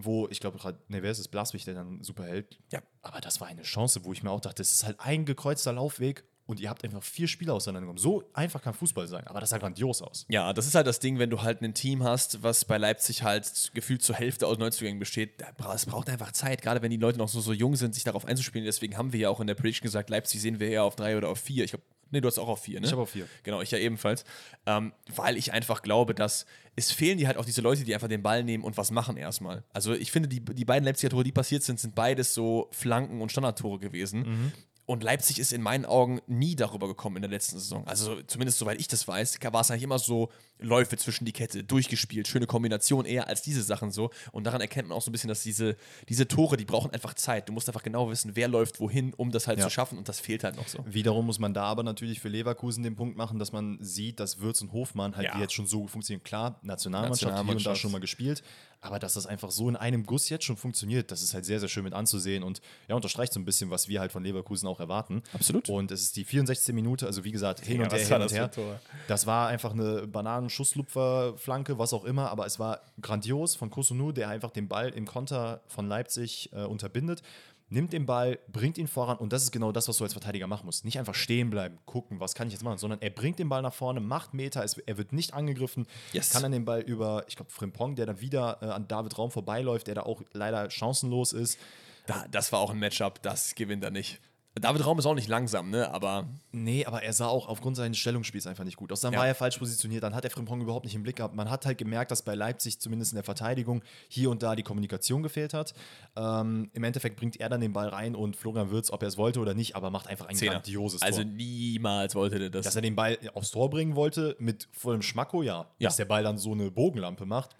Wo, 0.00 0.28
ich 0.28 0.38
glaube, 0.38 0.58
gerade, 0.58 0.78
ne, 0.86 1.02
wer 1.02 1.10
ist 1.10 1.18
es? 1.18 1.26
Blaswig, 1.26 1.64
der 1.64 1.74
dann 1.74 2.02
super 2.04 2.24
hält. 2.24 2.58
Ja. 2.70 2.80
Aber 3.02 3.20
das 3.20 3.40
war 3.40 3.48
eine 3.48 3.62
Chance, 3.62 4.04
wo 4.04 4.12
ich 4.12 4.22
mir 4.22 4.30
auch 4.30 4.40
dachte, 4.40 4.62
das 4.62 4.70
ist 4.72 4.84
halt 4.84 5.00
ein 5.00 5.24
gekreuzter 5.24 5.72
Laufweg 5.72 6.24
und 6.46 6.60
ihr 6.60 6.70
habt 6.70 6.84
einfach 6.84 7.02
vier 7.02 7.26
Spieler 7.26 7.54
auseinandergenommen. 7.54 8.00
So 8.00 8.30
einfach 8.32 8.62
kann 8.62 8.74
Fußball 8.74 9.08
sein, 9.08 9.26
aber 9.26 9.40
das 9.40 9.50
sah 9.50 9.58
grandios 9.58 10.00
aus. 10.00 10.24
Ja, 10.28 10.52
das 10.52 10.66
ist 10.66 10.76
halt 10.76 10.86
das 10.86 11.00
Ding, 11.00 11.18
wenn 11.18 11.30
du 11.30 11.42
halt 11.42 11.62
ein 11.62 11.74
Team 11.74 12.04
hast, 12.04 12.42
was 12.42 12.64
bei 12.64 12.78
Leipzig 12.78 13.22
halt 13.22 13.72
gefühlt 13.74 14.02
zur 14.02 14.14
Hälfte 14.14 14.46
aus 14.46 14.56
Neuzugängen 14.56 15.00
besteht. 15.00 15.42
Es 15.74 15.86
braucht 15.86 16.08
einfach 16.08 16.32
Zeit, 16.32 16.62
gerade 16.62 16.80
wenn 16.80 16.90
die 16.90 16.96
Leute 16.96 17.18
noch 17.18 17.28
so, 17.28 17.40
so 17.40 17.52
jung 17.52 17.76
sind, 17.76 17.94
sich 17.94 18.04
darauf 18.04 18.24
einzuspielen. 18.24 18.64
Deswegen 18.64 18.96
haben 18.96 19.12
wir 19.12 19.20
ja 19.20 19.30
auch 19.30 19.40
in 19.40 19.46
der 19.46 19.56
Prediction 19.56 19.82
gesagt, 19.82 20.10
Leipzig 20.10 20.40
sehen 20.40 20.60
wir 20.60 20.68
eher 20.68 20.84
auf 20.84 20.96
drei 20.96 21.16
oder 21.16 21.28
auf 21.28 21.40
vier. 21.40 21.64
Ich 21.64 21.72
glaube, 21.72 21.84
nee, 22.10 22.20
du 22.20 22.28
hast 22.28 22.38
auch 22.38 22.48
auf 22.48 22.62
vier, 22.62 22.80
ne? 22.80 22.86
Ich 22.86 22.92
habe 22.92 23.02
auf 23.02 23.10
vier. 23.10 23.26
Genau, 23.42 23.60
ich 23.60 23.70
ja 23.70 23.78
ebenfalls. 23.78 24.24
Ähm, 24.66 24.92
weil 25.14 25.36
ich 25.36 25.52
einfach 25.52 25.82
glaube, 25.82 26.14
dass 26.14 26.46
es 26.76 26.92
fehlen 26.92 27.18
die 27.18 27.26
halt 27.26 27.36
auch 27.36 27.44
diese 27.44 27.60
Leute, 27.60 27.82
die 27.84 27.94
einfach 27.94 28.08
den 28.08 28.22
Ball 28.22 28.44
nehmen 28.44 28.62
und 28.62 28.76
was 28.76 28.90
machen 28.90 29.16
erstmal. 29.16 29.64
Also 29.72 29.94
ich 29.94 30.12
finde, 30.12 30.28
die, 30.28 30.40
die 30.40 30.64
beiden 30.64 30.84
Leipziger 30.84 31.10
Tore, 31.10 31.24
die 31.24 31.32
passiert 31.32 31.62
sind, 31.64 31.80
sind 31.80 31.94
beides 31.94 32.34
so 32.34 32.68
Flanken- 32.70 33.20
und 33.20 33.32
Standardtore 33.32 33.78
gewesen. 33.78 34.20
Mhm. 34.20 34.52
Und 34.88 35.02
Leipzig 35.02 35.38
ist 35.38 35.52
in 35.52 35.60
meinen 35.60 35.84
Augen 35.84 36.22
nie 36.26 36.56
darüber 36.56 36.88
gekommen 36.88 37.16
in 37.16 37.22
der 37.22 37.30
letzten 37.30 37.58
Saison. 37.58 37.86
Also 37.86 38.22
zumindest 38.22 38.58
soweit 38.58 38.80
ich 38.80 38.88
das 38.88 39.06
weiß, 39.06 39.38
war 39.52 39.60
es 39.60 39.70
eigentlich 39.70 39.82
immer 39.82 39.98
so 39.98 40.30
Läufe 40.60 40.96
zwischen 40.96 41.26
die 41.26 41.32
Kette, 41.32 41.62
durchgespielt, 41.62 42.26
schöne 42.26 42.46
Kombination 42.46 43.04
eher 43.04 43.28
als 43.28 43.42
diese 43.42 43.62
Sachen 43.62 43.90
so. 43.90 44.08
Und 44.32 44.44
daran 44.44 44.62
erkennt 44.62 44.88
man 44.88 44.96
auch 44.96 45.02
so 45.02 45.10
ein 45.10 45.12
bisschen, 45.12 45.28
dass 45.28 45.42
diese, 45.42 45.76
diese 46.08 46.26
Tore, 46.26 46.56
die 46.56 46.64
brauchen 46.64 46.90
einfach 46.90 47.12
Zeit. 47.12 47.50
Du 47.50 47.52
musst 47.52 47.68
einfach 47.68 47.82
genau 47.82 48.08
wissen, 48.10 48.34
wer 48.34 48.48
läuft 48.48 48.80
wohin, 48.80 49.12
um 49.12 49.30
das 49.30 49.46
halt 49.46 49.58
Ja. 49.58 49.64
zu 49.66 49.70
schaffen. 49.70 49.98
Und 49.98 50.08
das 50.08 50.20
fehlt 50.20 50.42
halt 50.42 50.56
noch 50.56 50.66
so. 50.66 50.78
Wiederum 50.86 51.26
muss 51.26 51.38
man 51.38 51.52
da 51.52 51.64
aber 51.64 51.82
natürlich 51.82 52.18
für 52.20 52.30
Leverkusen 52.30 52.82
den 52.82 52.96
Punkt 52.96 53.18
machen, 53.18 53.38
dass 53.38 53.52
man 53.52 53.76
sieht, 53.82 54.18
dass 54.20 54.40
Würz 54.40 54.62
und 54.62 54.72
Hofmann 54.72 55.16
halt 55.16 55.26
Ja. 55.26 55.38
jetzt 55.38 55.52
schon 55.52 55.66
so 55.66 55.86
funktionieren. 55.86 56.24
Klar, 56.24 56.58
Nationalmannschaft, 56.62 57.20
hier 57.20 57.28
und 57.28 57.34
da 57.36 57.42
Nationalmannschaft. 57.42 57.80
schon 57.82 57.92
mal 57.92 58.00
gespielt, 58.00 58.42
aber 58.80 58.98
dass 58.98 59.14
das 59.14 59.26
einfach 59.26 59.50
so 59.50 59.68
in 59.68 59.76
einem 59.76 60.06
Guss 60.06 60.28
jetzt 60.28 60.44
schon 60.44 60.56
funktioniert, 60.56 61.10
das 61.10 61.22
ist 61.22 61.34
halt 61.34 61.44
sehr, 61.44 61.58
sehr 61.60 61.68
schön 61.68 61.84
mit 61.84 61.94
anzusehen 61.94 62.42
und 62.42 62.60
ja, 62.88 62.94
unterstreicht 62.94 63.32
so 63.32 63.40
ein 63.40 63.44
bisschen, 63.44 63.70
was 63.70 63.88
wir 63.88 64.00
halt 64.00 64.12
von 64.12 64.22
Leverkusen 64.22 64.68
auch 64.68 64.80
erwarten. 64.80 65.22
Absolut. 65.32 65.68
Und 65.68 65.90
es 65.90 66.02
ist 66.02 66.16
die 66.16 66.24
64. 66.24 66.74
Minute, 66.74 67.06
also 67.06 67.24
wie 67.24 67.32
gesagt, 67.32 67.60
hin 67.60 67.78
Ja, 67.78 67.84
und 67.84 67.92
her, 67.92 68.00
hin 68.00 68.08
das 68.20 68.32
und 68.32 68.38
her. 68.38 68.50
Tor? 68.50 68.80
Das 69.08 69.26
war 69.26 69.48
einfach 69.48 69.72
eine 69.72 70.06
Bananen-Schusslupfer-Flanke, 70.06 71.78
was 71.78 71.92
auch 71.92 72.04
immer, 72.04 72.30
aber 72.30 72.46
es 72.46 72.58
war 72.58 72.80
grandios 73.00 73.56
von 73.56 73.70
Kosunu, 73.70 74.12
der 74.12 74.28
einfach 74.28 74.50
den 74.50 74.68
Ball 74.68 74.90
im 74.90 75.06
Konter 75.06 75.60
von 75.66 75.88
Leipzig 75.88 76.50
äh, 76.52 76.62
unterbindet. 76.62 77.22
Nimmt 77.70 77.92
den 77.92 78.06
Ball, 78.06 78.38
bringt 78.50 78.78
ihn 78.78 78.88
voran 78.88 79.18
und 79.18 79.32
das 79.32 79.42
ist 79.42 79.50
genau 79.52 79.72
das, 79.72 79.88
was 79.88 79.98
du 79.98 80.04
als 80.04 80.14
Verteidiger 80.14 80.46
machen 80.46 80.64
musst. 80.64 80.84
Nicht 80.86 80.98
einfach 80.98 81.14
stehen 81.14 81.50
bleiben, 81.50 81.78
gucken, 81.84 82.18
was 82.18 82.34
kann 82.34 82.46
ich 82.48 82.54
jetzt 82.54 82.62
machen, 82.62 82.78
sondern 82.78 83.02
er 83.02 83.10
bringt 83.10 83.38
den 83.38 83.48
Ball 83.50 83.60
nach 83.60 83.74
vorne, 83.74 84.00
macht 84.00 84.32
Meter, 84.32 84.64
es, 84.64 84.78
er 84.78 84.96
wird 84.96 85.12
nicht 85.12 85.34
angegriffen, 85.34 85.86
Yes. 86.12 86.30
kann 86.30 86.42
dann 86.42 86.52
den 86.52 86.64
Ball 86.64 86.80
über, 86.80 87.24
ich 87.28 87.36
glaube, 87.36 87.50
Frimpong, 87.50 87.94
der 87.94 88.06
dann 88.06 88.20
wieder 88.22 88.58
äh, 88.62 88.66
an 88.66 88.88
David 88.88 89.18
Raum 89.18 89.30
vorbeiläuft, 89.30 89.86
der 89.86 89.96
da 89.96 90.02
auch 90.04 90.22
leider 90.32 90.70
chancenlos 90.70 91.32
ist. 91.34 91.58
Da, 92.06 92.24
das 92.30 92.52
war 92.52 92.60
auch 92.60 92.70
ein 92.70 92.78
Matchup, 92.78 93.20
das 93.22 93.54
gewinnt 93.54 93.84
er 93.84 93.90
nicht. 93.90 94.18
David 94.60 94.84
Raum 94.86 94.98
ist 94.98 95.06
auch 95.06 95.14
nicht 95.14 95.28
langsam, 95.28 95.70
ne? 95.70 95.90
Aber 95.92 96.26
Nee, 96.52 96.84
aber 96.86 97.02
er 97.02 97.12
sah 97.12 97.26
auch 97.26 97.46
aufgrund 97.48 97.76
seines 97.76 97.98
Stellungsspiels 97.98 98.46
einfach 98.46 98.64
nicht 98.64 98.76
gut 98.76 98.90
aus. 98.92 99.00
Dann 99.00 99.12
Ja. 99.12 99.20
war 99.20 99.26
er 99.26 99.34
falsch 99.34 99.58
positioniert, 99.58 100.02
dann 100.02 100.14
hat 100.14 100.24
er 100.24 100.30
Frimpong 100.30 100.60
überhaupt 100.60 100.84
nicht 100.84 100.94
im 100.94 101.02
Blick 101.02 101.16
gehabt. 101.16 101.34
Man 101.34 101.50
hat 101.50 101.66
halt 101.66 101.78
gemerkt, 101.78 102.10
dass 102.10 102.22
bei 102.22 102.34
Leipzig 102.34 102.80
zumindest 102.80 103.12
in 103.12 103.16
der 103.16 103.24
Verteidigung 103.24 103.82
hier 104.08 104.30
und 104.30 104.42
da 104.42 104.56
die 104.56 104.62
Kommunikation 104.62 105.22
gefehlt 105.22 105.54
hat. 105.54 105.74
Ähm, 106.16 106.70
Im 106.72 106.84
Endeffekt 106.84 107.16
bringt 107.16 107.38
er 107.38 107.48
dann 107.48 107.60
den 107.60 107.72
Ball 107.72 107.88
rein 107.88 108.14
und 108.14 108.36
Florian 108.36 108.70
Wirtz, 108.70 108.90
ob 108.90 109.02
er 109.02 109.08
es 109.08 109.16
wollte 109.18 109.40
oder 109.40 109.54
nicht, 109.54 109.76
aber 109.76 109.90
macht 109.90 110.06
einfach 110.08 110.26
ein 110.26 110.34
Zehner. 110.36 110.52
grandioses 110.52 111.02
Also 111.02 111.22
Tor. 111.22 111.30
niemals 111.32 112.14
wollte 112.14 112.38
der 112.38 112.50
das. 112.50 112.64
Dass 112.64 112.76
er 112.76 112.82
den 112.82 112.96
Ball 112.96 113.18
aufs 113.34 113.50
Tor 113.50 113.70
bringen 113.70 113.94
wollte, 113.96 114.36
mit 114.38 114.68
vollem 114.72 115.02
Schmacko, 115.02 115.42
ja. 115.42 115.66
Ja. 115.78 115.88
Dass 115.88 115.96
der 115.96 116.04
Ball 116.06 116.22
dann 116.22 116.38
so 116.38 116.52
eine 116.52 116.70
Bogenlampe 116.70 117.26
macht. 117.26 117.54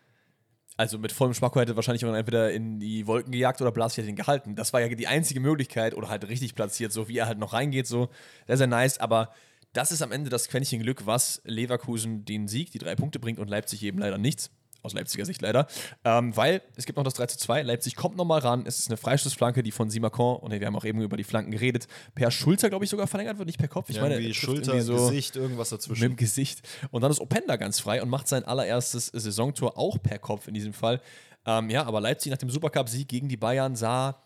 Also 0.79 0.97
mit 0.97 1.11
vollem 1.11 1.35
Spacko 1.35 1.59
hätte 1.59 1.75
wahrscheinlich 1.75 2.03
jemand 2.03 2.21
entweder 2.21 2.53
in 2.53 2.79
die 2.79 3.09
Wolken 3.09 3.33
gejagt 3.33 3.61
oder 3.61 3.73
Blas 3.73 3.97
hätte 3.97 4.09
ihn 4.09 4.14
gehalten. 4.14 4.55
Das 4.55 4.73
war 4.73 4.81
ja 4.81 4.88
die 4.88 5.09
einzige 5.09 5.41
Möglichkeit 5.41 5.93
oder 5.93 6.09
halt 6.09 6.29
richtig 6.29 6.55
platziert, 6.55 6.93
so 6.93 7.09
wie 7.09 7.19
er 7.19 7.27
halt 7.27 7.38
noch 7.38 7.53
reingeht, 7.53 7.88
so. 7.88 8.11
Sehr, 8.47 8.59
sehr 8.59 8.67
nice, 8.69 8.99
aber 8.99 9.35
das 9.73 9.91
ist 9.91 10.03
am 10.03 10.12
Ende 10.12 10.31
das 10.31 10.47
Quäntchen 10.49 10.81
Glück, 10.81 11.05
was 11.05 11.43
Leverkusen 11.45 12.25
den 12.25 12.47
Sieg, 12.47 12.71
die 12.71 12.79
drei 12.79 12.95
Punkte 12.95 13.19
bringt 13.19 13.41
und 13.41 13.49
Leipzig 13.49 13.83
eben 13.83 13.99
leider 13.99 14.19
nichts. 14.19 14.53
Aus 14.83 14.93
Leipziger 14.93 15.25
Sicht 15.25 15.43
leider. 15.43 15.67
Ähm, 16.05 16.37
weil 16.37 16.62
es 16.77 16.87
gibt 16.87 16.97
noch 16.97 17.05
das 17.05 17.14
3 17.14 17.27
zu 17.27 17.38
2. 17.38 17.62
Leipzig 17.62 17.97
kommt 17.97 18.17
nochmal 18.17 18.41
ran. 18.41 18.64
Es 18.67 18.79
ist 18.79 18.88
eine 18.88 18.97
Freistoßflanke, 18.97 19.62
die 19.62 19.73
von 19.73 19.91
Simakon, 19.91 20.37
und 20.37 20.53
wir 20.53 20.67
haben 20.67 20.77
auch 20.77 20.85
eben 20.85 21.01
über 21.03 21.17
die 21.17 21.25
Flanken 21.25 21.51
geredet, 21.51 21.88
per 22.14 22.31
Schulter, 22.31 22.69
glaube 22.69 22.85
ich, 22.85 22.91
sogar 22.91 23.07
verlängert 23.07 23.38
wird, 23.38 23.47
nicht 23.47 23.59
per 23.59 23.69
Kopf. 23.69 23.91
Ich 23.91 24.01
meine, 24.01 24.14
irgendwie 24.14 24.31
er 24.31 24.35
Schulter, 24.35 24.75
irgendwie 24.75 24.87
so 24.87 25.09
Gesicht, 25.09 25.37
irgendwas 25.37 25.71
mit 25.71 25.81
dazwischen. 25.81 26.03
dem 26.03 26.17
Gesicht. 26.17 26.61
Und 26.91 27.03
dann 27.03 27.11
ist 27.11 27.21
Openda 27.21 27.57
ganz 27.57 27.81
frei 27.81 28.03
und 28.03 28.09
macht 28.09 28.29
sein 28.29 28.45
allererstes 28.45 29.07
Saisontor 29.07 29.77
auch 29.77 30.01
per 30.01 30.19
Kopf 30.19 30.47
in 30.47 30.55
diesem 30.55 30.73
Fall. 30.73 31.01
Ähm, 31.45 31.71
ja, 31.71 31.85
aber 31.85 32.01
Leipzig 32.01 32.31
nach 32.31 32.38
dem 32.38 32.51
Supercup-Sieg 32.51 33.09
gegen 33.09 33.29
die 33.29 33.37
Bayern 33.37 33.75
sah 33.75 34.23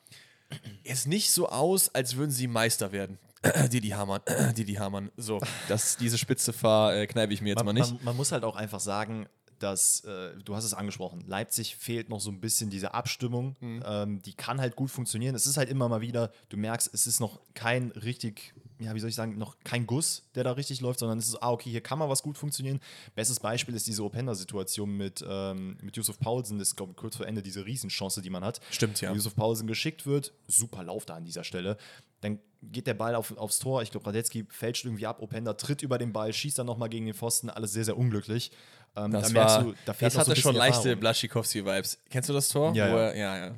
es 0.85 1.07
nicht 1.07 1.31
so 1.31 1.49
aus, 1.49 1.95
als 1.95 2.17
würden 2.17 2.31
sie 2.31 2.47
Meister 2.47 2.93
werden. 2.93 3.19
Didi 3.73 3.91
Hamann, 3.91 4.21
Didi 4.57 4.75
Hamann. 4.75 5.11
So, 5.17 5.41
das, 5.69 5.97
diese 5.97 6.19
Spitze 6.19 6.53
verkneife 6.53 7.33
ich 7.33 7.41
mir 7.41 7.51
jetzt 7.51 7.65
man, 7.65 7.67
mal 7.67 7.73
nicht. 7.73 7.93
Man, 7.95 8.05
man 8.05 8.17
muss 8.17 8.33
halt 8.33 8.45
auch 8.45 8.57
einfach 8.57 8.81
sagen, 8.81 9.27
dass, 9.62 10.05
äh, 10.05 10.35
du 10.44 10.55
hast 10.55 10.64
es 10.64 10.75
angesprochen, 10.75 11.25
Leipzig 11.27 11.77
fehlt 11.77 12.09
noch 12.09 12.20
so 12.20 12.31
ein 12.31 12.40
bisschen 12.40 12.70
diese 12.70 12.94
Abstimmung. 12.94 13.57
Mhm. 13.61 13.83
Ähm, 13.87 14.22
die 14.22 14.35
kann 14.35 14.61
halt 14.61 14.77
gut 14.77 14.90
funktionieren. 14.90 15.35
Es 15.35 15.46
ist 15.46 15.57
halt 15.57 15.68
immer 15.68 15.88
mal 15.88 16.01
wieder, 16.01 16.33
du 16.48 16.57
merkst, 16.57 16.92
es 16.92 17.07
ist 17.07 17.20
noch 17.20 17.40
kein 17.55 17.90
richtig, 17.92 18.55
ja, 18.79 18.94
wie 18.94 19.01
soll 19.01 19.11
ich 19.11 19.14
sagen, 19.14 19.38
noch 19.38 19.57
kein 19.64 19.87
Guss, 19.87 20.25
der 20.35 20.44
da 20.44 20.53
richtig 20.53 20.81
läuft, 20.81 20.98
sondern 20.98 21.18
es 21.18 21.29
ist, 21.29 21.42
ah, 21.42 21.51
okay, 21.51 21.70
hier 21.70 21.81
kann 21.81 21.98
mal 21.98 22.09
was 22.09 22.22
gut 22.22 22.38
funktionieren. 22.38 22.81
Bestes 23.14 23.40
Beispiel 23.40 23.75
ist 23.75 23.87
diese 23.87 24.03
Openda-Situation 24.03 24.96
mit, 24.96 25.25
ähm, 25.27 25.77
mit 25.83 25.96
Yusuf 25.96 26.18
Paulsen, 26.18 26.59
das 26.59 26.68
ist, 26.68 26.77
glaube 26.77 26.92
ich, 26.92 26.96
kurz 26.96 27.16
vor 27.16 27.27
Ende 27.27 27.42
diese 27.42 27.64
Riesenchance, 27.64 28.22
die 28.22 28.31
man 28.31 28.44
hat. 28.44 28.61
Stimmt, 28.70 29.01
ja. 29.01 29.12
Yusuf 29.12 29.37
Paulsen 29.37 29.66
geschickt 29.66 30.07
wird, 30.07 30.33
super 30.48 30.83
Lauf 30.83 31.07
da 31.07 31.14
an 31.14 31.25
dieser 31.25 31.44
Stelle. 31.44 31.77
Dann 32.20 32.38
geht 32.62 32.87
der 32.87 32.94
Ball 32.94 33.14
auf, 33.14 33.37
aufs 33.37 33.59
Tor. 33.59 33.83
Ich 33.83 33.90
glaube, 33.90 34.07
Radetzky 34.07 34.46
fälscht 34.48 34.85
irgendwie 34.85 35.07
ab. 35.07 35.20
Openda 35.20 35.55
tritt 35.55 35.83
über 35.83 35.98
den 35.98 36.12
Ball, 36.12 36.33
schießt 36.33 36.59
dann 36.59 36.66
nochmal 36.66 36.88
gegen 36.88 37.07
den 37.07 37.14
Pfosten. 37.14 37.51
Alles 37.51 37.72
sehr, 37.72 37.85
sehr 37.85 37.98
unglücklich. 37.98 38.53
Ähm, 38.97 39.11
Das, 39.13 39.29
da 39.29 39.33
merkst 39.33 39.57
war, 39.57 39.65
du, 39.65 39.75
da 39.87 39.93
fehlt 39.95 40.07
das 40.07 40.15
so 40.15 40.21
hatte 40.21 40.31
ein 40.33 40.37
schon 40.37 40.55
leichte. 40.55 40.97
Blaschikowski-Vibes. 40.97 41.99
Kennst 42.11 42.29
du 42.29 42.33
das 42.33 42.49
Tor? 42.49 42.75
Ja, 42.75 42.87
er, 42.87 43.17
ja, 43.17 43.37
ja. 43.47 43.53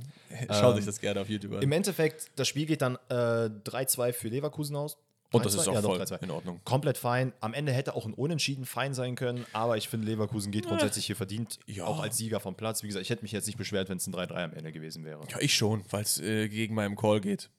Schaut 0.54 0.72
Ähm, 0.72 0.76
sich 0.76 0.86
das 0.86 1.00
gerne 1.00 1.20
auf 1.20 1.28
YouTube 1.28 1.54
an. 1.54 1.62
Im 1.62 1.72
Endeffekt, 1.72 2.30
das 2.36 2.48
Spiel 2.48 2.66
geht 2.66 2.82
dann 2.82 2.96
äh, 3.08 3.14
3-2 3.14 4.12
für 4.12 4.28
Leverkusen 4.28 4.74
aus. 4.76 4.96
Und 5.30 5.44
das 5.44 5.54
3-2? 5.56 5.60
ist 5.60 5.68
auch 5.68 5.74
Ja, 5.74 5.82
doch, 5.82 5.96
voll 5.96 6.00
3-2. 6.02 6.22
in 6.22 6.30
Ordnung. 6.30 6.60
Komplett 6.64 6.98
fein. 6.98 7.32
Am 7.40 7.54
Ende 7.54 7.72
hätte 7.72 7.94
auch 7.96 8.06
ein 8.06 8.14
Unentschieden 8.14 8.64
fein 8.66 8.94
sein 8.94 9.16
können, 9.16 9.44
aber 9.52 9.76
ich 9.76 9.88
finde, 9.88 10.06
Leverkusen 10.06 10.52
geht 10.52 10.66
grundsätzlich 10.66 11.06
hier 11.06 11.16
verdient. 11.16 11.58
Ja. 11.66 11.86
Auch 11.86 12.00
als 12.00 12.16
Sieger 12.16 12.38
vom 12.40 12.54
Platz. 12.54 12.82
Wie 12.84 12.86
gesagt, 12.86 13.02
ich 13.02 13.10
hätte 13.10 13.22
mich 13.22 13.32
jetzt 13.32 13.46
nicht 13.46 13.56
beschwert, 13.58 13.88
wenn 13.88 13.96
es 13.98 14.06
ein 14.06 14.14
3-3 14.14 14.44
am 14.44 14.52
Ende 14.52 14.70
gewesen 14.72 15.04
wäre. 15.04 15.20
Ja, 15.30 15.38
ich 15.40 15.54
schon, 15.54 15.84
weil 15.90 16.02
es 16.02 16.20
äh, 16.20 16.48
gegen 16.48 16.74
meinen 16.76 16.94
Call 16.96 17.20
geht. 17.20 17.50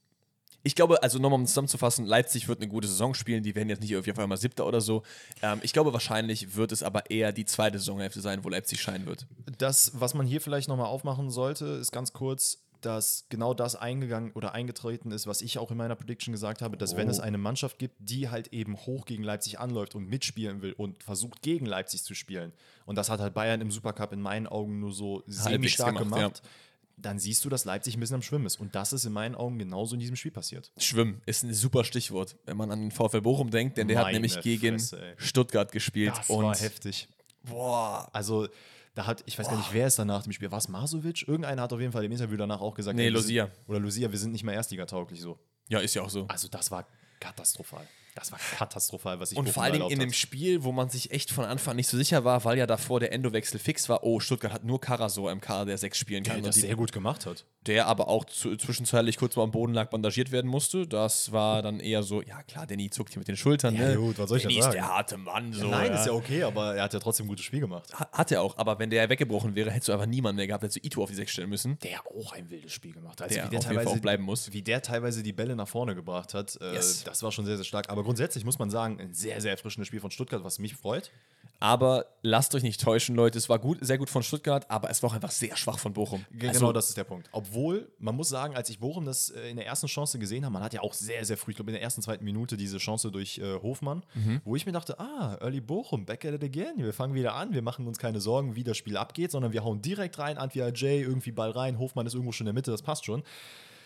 Ich 0.66 0.74
glaube, 0.74 1.04
also 1.04 1.20
nochmal 1.20 1.40
um 1.40 1.46
zusammenzufassen, 1.46 2.08
Leipzig 2.08 2.48
wird 2.48 2.60
eine 2.60 2.68
gute 2.68 2.88
Saison 2.88 3.14
spielen. 3.14 3.44
Die 3.44 3.54
werden 3.54 3.70
jetzt 3.70 3.82
nicht 3.82 3.96
auf 3.96 4.08
jeden 4.08 4.16
Fall 4.16 4.26
mal 4.26 4.36
Siebter 4.36 4.66
oder 4.66 4.82
so. 4.82 5.04
Ähm, 5.44 5.60
ich 5.62 5.74
glaube, 5.74 5.94
wahrscheinlich 5.94 6.56
wird 6.56 6.72
es 6.72 6.82
aber 6.82 7.12
eher 7.12 7.32
die 7.32 7.46
zweite 7.46 7.78
Saisonhälfte 7.78 8.20
sein, 8.20 8.44
wo 8.44 8.50
Leipzig 8.50 8.82
scheinen 8.82 9.06
wird. 9.06 9.28
Das, 9.60 9.92
was 9.94 10.16
man 10.16 10.26
hier 10.26 10.42
vielleicht 10.42 10.68
nochmal 10.68 10.88
aufmachen 10.88 11.30
sollte, 11.30 11.66
ist 11.66 11.92
ganz 11.92 12.14
kurz, 12.14 12.64
dass 12.82 13.26
genau 13.30 13.54
das 13.54 13.76
eingegangen 13.76 14.32
oder 14.34 14.54
eingetreten 14.54 15.12
ist, 15.12 15.28
was 15.28 15.42
ich 15.42 15.58
auch 15.60 15.72
in 15.72 15.78
meiner 15.78 15.96
Prediction 15.96 16.32
gesagt 16.32 16.62
habe, 16.62 16.78
dass 16.78 16.96
wenn 16.96 17.08
Oh. 17.08 17.12
es 17.12 17.20
eine 17.20 17.38
Mannschaft 17.38 17.80
gibt, 17.80 17.96
die 18.00 18.30
halt 18.30 18.48
eben 18.50 18.76
hoch 18.78 19.06
gegen 19.06 19.24
Leipzig 19.24 19.60
anläuft 19.60 19.96
und 19.96 20.08
mitspielen 20.08 20.62
will 20.62 20.74
und 20.74 21.02
versucht 21.04 21.42
gegen 21.42 21.66
Leipzig 21.66 22.04
zu 22.04 22.14
spielen, 22.16 22.54
und 22.86 22.96
das 22.96 23.10
hat 23.10 23.20
halt 23.20 23.34
Bayern 23.34 23.62
im 23.62 23.72
Supercup 23.72 24.14
in 24.14 24.22
meinen 24.22 24.46
Augen 24.46 24.80
nur 24.80 24.92
so 24.94 25.24
semi-stark 25.26 25.98
gemacht, 25.98 26.16
gemacht, 26.16 26.42
dann 26.98 27.20
siehst 27.20 27.44
du, 27.46 27.50
dass 27.50 27.66
Leipzig 27.66 27.96
ein 27.98 28.00
bisschen 28.00 28.16
am 28.16 28.22
Schwimmen 28.22 28.46
ist. 28.46 28.60
Und 28.60 28.74
das 28.76 28.94
ist 28.94 29.06
in 29.06 29.14
meinen 29.14 29.36
Augen 29.36 29.60
genauso 29.60 29.96
in 29.96 30.00
diesem 30.00 30.16
Spiel 30.16 30.32
passiert. 30.32 30.72
Schwimmen 30.78 31.22
ist 31.26 31.44
ein 31.44 31.54
super 31.54 31.84
Stichwort, 31.84 32.36
wenn 32.46 32.58
man 32.58 32.72
an 32.72 32.80
den 32.82 32.92
VfL 32.92 33.22
Bochum 33.22 33.50
denkt, 33.52 33.78
denn 33.78 33.88
der 33.88 33.98
hat 33.98 34.06
Meine 34.06 34.20
nämlich 34.22 34.40
gegen 34.42 34.80
Fresse. 34.80 35.14
Stuttgart 35.18 35.72
gespielt. 35.72 36.14
Das 36.18 36.30
und 36.30 36.46
war 36.46 36.56
heftig. 36.56 37.08
boah, 37.44 38.10
Also, 38.14 38.48
da 38.96 39.06
hat, 39.06 39.24
ich 39.26 39.38
weiß 39.38 39.50
gar 39.50 39.58
nicht, 39.58 39.74
wer 39.74 39.88
ist 39.88 40.00
danach 40.00 40.24
dem 40.24 40.32
Spiel. 40.32 40.50
War 40.52 40.58
es 40.60 40.70
Masovic? 40.70 41.28
Irgendeiner 41.28 41.64
hat 41.64 41.74
auf 41.74 41.80
jeden 41.82 41.92
Fall 41.92 42.06
im 42.06 42.12
Interview 42.14 42.38
danach 42.38 42.62
auch 42.62 42.74
gesagt, 42.74 42.96
Nee, 42.96 43.04
ey, 43.04 43.10
Lucia. 43.10 43.50
Oder 43.68 43.80
Lucia, 43.80 44.10
wir 44.10 44.18
sind 44.18 44.32
nicht 44.32 44.44
mehr 44.44 44.54
Erstliga-tauglich 44.54 45.20
so. 45.20 45.38
ja, 45.68 45.80
ist 45.80 45.94
ja 45.96 46.02
auch 46.02 46.10
so. 46.10 46.26
Also, 46.28 46.48
das 46.48 46.72
war 46.72 46.88
katastrophal. 47.20 47.86
Das 48.16 48.32
war 48.32 48.40
katastrophal, 48.58 49.20
was 49.20 49.34
ich 49.34 49.38
Und 49.38 49.50
vor 49.50 49.62
allen 49.64 49.74
Dingen 49.74 49.90
in 49.92 50.00
dem. 50.00 50.14
Spiel, 50.14 50.64
wo 50.64 50.72
man 50.72 50.90
sich 50.90 51.12
echt 51.12 51.32
von 51.32 51.44
Anfang 51.46 51.76
nicht 51.76 51.88
so 51.90 51.98
sicher 51.98 52.24
war, 52.24 52.44
weil 52.46 52.58
ja 52.58 52.66
davor 52.66 53.00
der 53.02 53.12
Endowechsel 53.12 53.60
fix 53.60 53.90
war. 53.90 54.04
Oh, 54.04 54.20
Stuttgart 54.22 54.54
hat 54.54 54.64
nur 54.64 54.80
Karasor 54.80 55.32
im 55.32 55.42
Kader, 55.42 55.66
der 55.66 55.78
sechs 55.78 55.98
spielen 55.98 56.24
kann. 56.24 56.36
der 56.38 56.46
das 56.46 56.56
die- 56.56 56.62
sehr 56.62 56.76
gut 56.76 56.92
gemacht 56.94 57.26
hat. 57.26 57.46
der 57.66 57.88
aber 57.88 58.08
auch 58.08 58.24
zu, 58.26 58.56
zwischenzeitlich 58.56 59.18
kurz 59.18 59.36
mal 59.36 59.44
am 59.44 59.52
Boden 59.52 59.74
lag, 59.74 59.90
bandagiert 59.90 60.32
werden 60.32 60.50
musste. 60.50 60.88
Das 60.88 61.32
war 61.32 61.62
dann 61.62 61.80
eher 61.80 62.04
so, 62.04 62.22
ja 62.22 62.42
klar, 62.44 62.66
Danny 62.68 62.90
zuckt 62.90 63.12
hier 63.12 63.20
mit 63.20 63.28
den 63.28 63.36
Schultern. 63.38 63.76
Ja, 63.76 63.90
ne? 63.90 63.96
gut, 63.98 64.18
was 64.20 64.30
soll 64.30 64.38
ich 64.38 64.44
denn 64.44 64.50
Danny 64.52 64.60
ist 64.60 64.66
sagen? 64.66 64.76
der 64.78 64.88
harte 64.88 65.18
Mann. 65.18 65.52
So, 65.52 65.68
Nein, 65.68 65.92
ist 65.92 66.06
ja 66.06 66.12
okay, 66.14 66.44
aber 66.44 66.76
er 66.76 66.84
hat 66.84 66.94
ja 66.94 67.00
trotzdem 67.00 67.26
ein 67.26 67.30
gutes 67.30 67.44
Spiel 67.44 67.60
gemacht. 67.62 67.90
Ha- 68.00 68.08
Hat 68.14 68.32
er 68.32 68.42
auch, 68.44 68.58
aber 68.58 68.80
wenn 68.80 68.90
der 68.92 69.10
weggebrochen 69.10 69.56
wäre, 69.56 69.72
hättest 69.72 69.90
du 69.90 69.94
einfach 69.94 70.06
niemanden 70.06 70.38
mehr 70.38 70.48
gehabt, 70.48 70.64
hättest 70.64 70.78
du 70.82 70.88
Ito 70.88 71.04
auf 71.04 71.10
die 71.10 71.16
Sechs 71.16 71.32
stellen 71.34 71.50
müssen. 71.50 71.78
Der 71.80 72.00
auch 72.06 72.32
ein 72.34 72.50
wildes 72.50 72.72
Spiel 72.72 72.94
gemacht 72.94 73.20
hat. 73.20 73.24
Also 73.24 73.36
Der 73.36 73.46
wie 73.46 73.50
der 73.50 73.60
auf 73.60 73.66
jeden 73.66 73.76
Fall 73.76 73.84
teilweise 73.84 73.98
auch 73.98 74.02
bleiben 74.02 74.24
muss. 74.24 74.54
Wie 74.54 74.62
der 74.62 74.82
teilweise 74.82 75.22
die 75.24 75.34
Bälle 75.34 75.56
nach 75.58 75.68
vorne 75.68 75.96
gebracht 75.96 76.34
hat, 76.34 76.58
äh, 76.62 76.74
Yes. 76.76 77.04
das 77.04 77.22
war 77.24 77.32
schon 77.32 77.46
sehr, 77.46 77.56
sehr 77.58 77.66
stark. 77.66 77.90
Aber 77.90 78.04
grundsätzlich 78.06 78.46
muss 78.46 78.58
man 78.60 78.70
sagen, 78.70 79.00
ein 79.02 79.14
sehr, 79.14 79.42
sehr 79.42 79.52
erfrischendes 79.52 79.88
Spiel 79.88 80.00
von 80.00 80.12
Stuttgart, 80.12 80.44
was 80.44 80.60
mich 80.60 80.76
freut. 80.76 81.12
Aber 81.62 82.06
lasst 82.22 82.54
euch 82.54 82.64
nicht 82.64 82.82
täuschen, 82.82 83.16
Leute. 83.16 83.38
Es 83.38 83.48
war 83.48 83.60
gut, 83.60 83.78
sehr 83.80 83.98
gut 83.98 84.10
von 84.10 84.24
Stuttgart, 84.24 84.70
aber 84.70 84.90
es 84.90 85.02
war 85.02 85.10
auch 85.10 85.14
einfach 85.14 85.32
sehr 85.32 85.56
schwach 85.56 85.80
von 85.80 85.94
Bochum. 85.94 86.26
Ge- 86.32 86.50
Also, 86.50 86.60
genau, 86.60 86.74
das 86.74 86.90
ist 86.90 86.98
der 86.98 87.06
Punkt. 87.06 87.30
Obwohl, 87.32 87.90
man 87.98 88.14
muss 88.14 88.28
sagen, 88.28 88.56
als 88.58 88.70
ich 88.70 88.80
Bochum 88.80 89.06
das 89.06 89.30
äh, 89.30 89.50
in 89.52 89.56
der 89.56 89.66
ersten 89.66 89.88
Chance 89.88 90.20
gesehen 90.20 90.44
habe, 90.44 90.52
man 90.52 90.64
hat 90.64 90.74
ja 90.74 90.82
auch 90.82 90.94
sehr, 90.94 91.24
sehr 91.24 91.38
früh, 91.38 91.52
ich 91.52 91.56
glaube 91.56 91.72
in 91.72 91.76
der 91.76 91.82
ersten, 91.82 92.02
zweiten 92.02 92.26
Minute 92.26 92.58
diese 92.58 92.78
Chance 92.78 93.10
durch 93.10 93.38
äh, 93.38 93.56
Hofmann, 93.62 94.04
Mhm. 94.16 94.42
wo 94.44 94.58
ich 94.58 94.66
mir 94.66 94.74
dachte, 94.74 95.00
ah, 95.00 95.38
Early 95.40 95.62
Bochum, 95.62 96.06
back 96.06 96.26
at 96.26 96.34
it 96.34 96.44
again. 96.44 96.74
Wir 96.78 96.92
fangen 96.94 97.14
wieder 97.14 97.36
an, 97.36 97.54
wir 97.54 97.62
machen 97.62 97.88
uns 97.88 98.00
keine 98.00 98.20
Sorgen, 98.20 98.56
wie 98.56 98.64
das 98.66 98.76
Spiel 98.76 98.98
abgeht, 98.98 99.32
sondern 99.32 99.54
wir 99.54 99.64
hauen 99.64 99.82
direkt 99.82 100.20
rein, 100.20 100.38
Antwia 100.38 100.68
Jay, 100.74 101.02
irgendwie 101.04 101.32
Ball 101.32 101.52
rein, 101.52 101.80
Hofmann 101.80 102.06
ist 102.06 102.14
irgendwo 102.16 102.34
schon 102.34 102.46
in 102.46 102.54
der 102.54 102.54
Mitte, 102.54 102.72
das 102.72 102.82
passt 102.82 103.06
schon. 103.06 103.24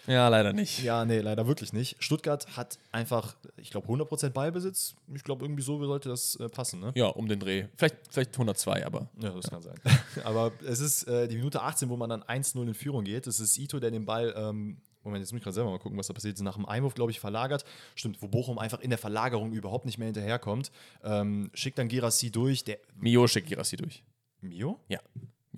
Ja, 0.09 0.27
leider 0.27 0.53
nicht. 0.53 0.81
Ja, 0.83 1.05
nee, 1.05 1.19
leider 1.19 1.45
wirklich 1.45 1.71
nicht. 1.71 1.95
Stuttgart 1.99 2.57
hat 2.57 2.79
einfach, 2.91 3.35
ich 3.57 3.69
glaube, 3.69 3.87
100% 3.87 4.31
Ballbesitz. 4.31 4.95
Ich 5.13 5.23
glaube, 5.23 5.45
irgendwie 5.45 5.61
so 5.61 5.83
sollte 5.85 6.09
das 6.09 6.35
äh, 6.37 6.49
passen, 6.49 6.79
ne? 6.79 6.91
Ja, 6.95 7.07
um 7.07 7.27
den 7.27 7.39
Dreh. 7.39 7.67
Vielleicht, 7.77 7.97
vielleicht 8.09 8.33
102, 8.33 8.85
aber 8.85 9.09
Ja, 9.19 9.29
das 9.29 9.49
kann 9.49 9.61
sein. 9.61 9.75
Aber 10.23 10.51
es 10.65 10.79
ist 10.79 11.03
äh, 11.03 11.27
die 11.27 11.35
Minute 11.35 11.61
18, 11.61 11.89
wo 11.89 11.95
man 11.95 12.09
dann 12.09 12.23
1-0 12.23 12.61
in 12.61 12.73
Führung 12.73 13.03
geht. 13.03 13.27
Es 13.27 13.39
ist 13.39 13.57
Ito, 13.57 13.79
der 13.79 13.91
den 13.91 14.05
Ball, 14.05 14.33
ähm, 14.35 14.77
Moment, 15.03 15.21
jetzt 15.21 15.31
muss 15.31 15.39
ich 15.39 15.43
gerade 15.43 15.53
selber 15.53 15.69
mal 15.69 15.79
gucken, 15.79 15.97
was 15.97 16.07
da 16.07 16.13
passiert 16.13 16.35
ist. 16.35 16.41
Nach 16.41 16.55
dem 16.55 16.65
Einwurf, 16.65 16.95
glaube 16.95 17.11
ich, 17.11 17.19
verlagert. 17.19 17.63
Stimmt, 17.95 18.21
wo 18.21 18.27
Bochum 18.27 18.57
einfach 18.57 18.79
in 18.81 18.89
der 18.89 18.99
Verlagerung 18.99 19.53
überhaupt 19.53 19.85
nicht 19.85 19.97
mehr 19.97 20.07
hinterherkommt. 20.07 20.71
Ähm, 21.03 21.51
schickt 21.53 21.77
dann 21.77 21.87
Gerassi 21.87 22.31
durch. 22.31 22.63
Der 22.63 22.79
Mio 22.95 23.27
schickt 23.27 23.47
Girassi 23.47 23.77
durch. 23.77 24.03
Mio? 24.41 24.79
Ja. 24.89 24.99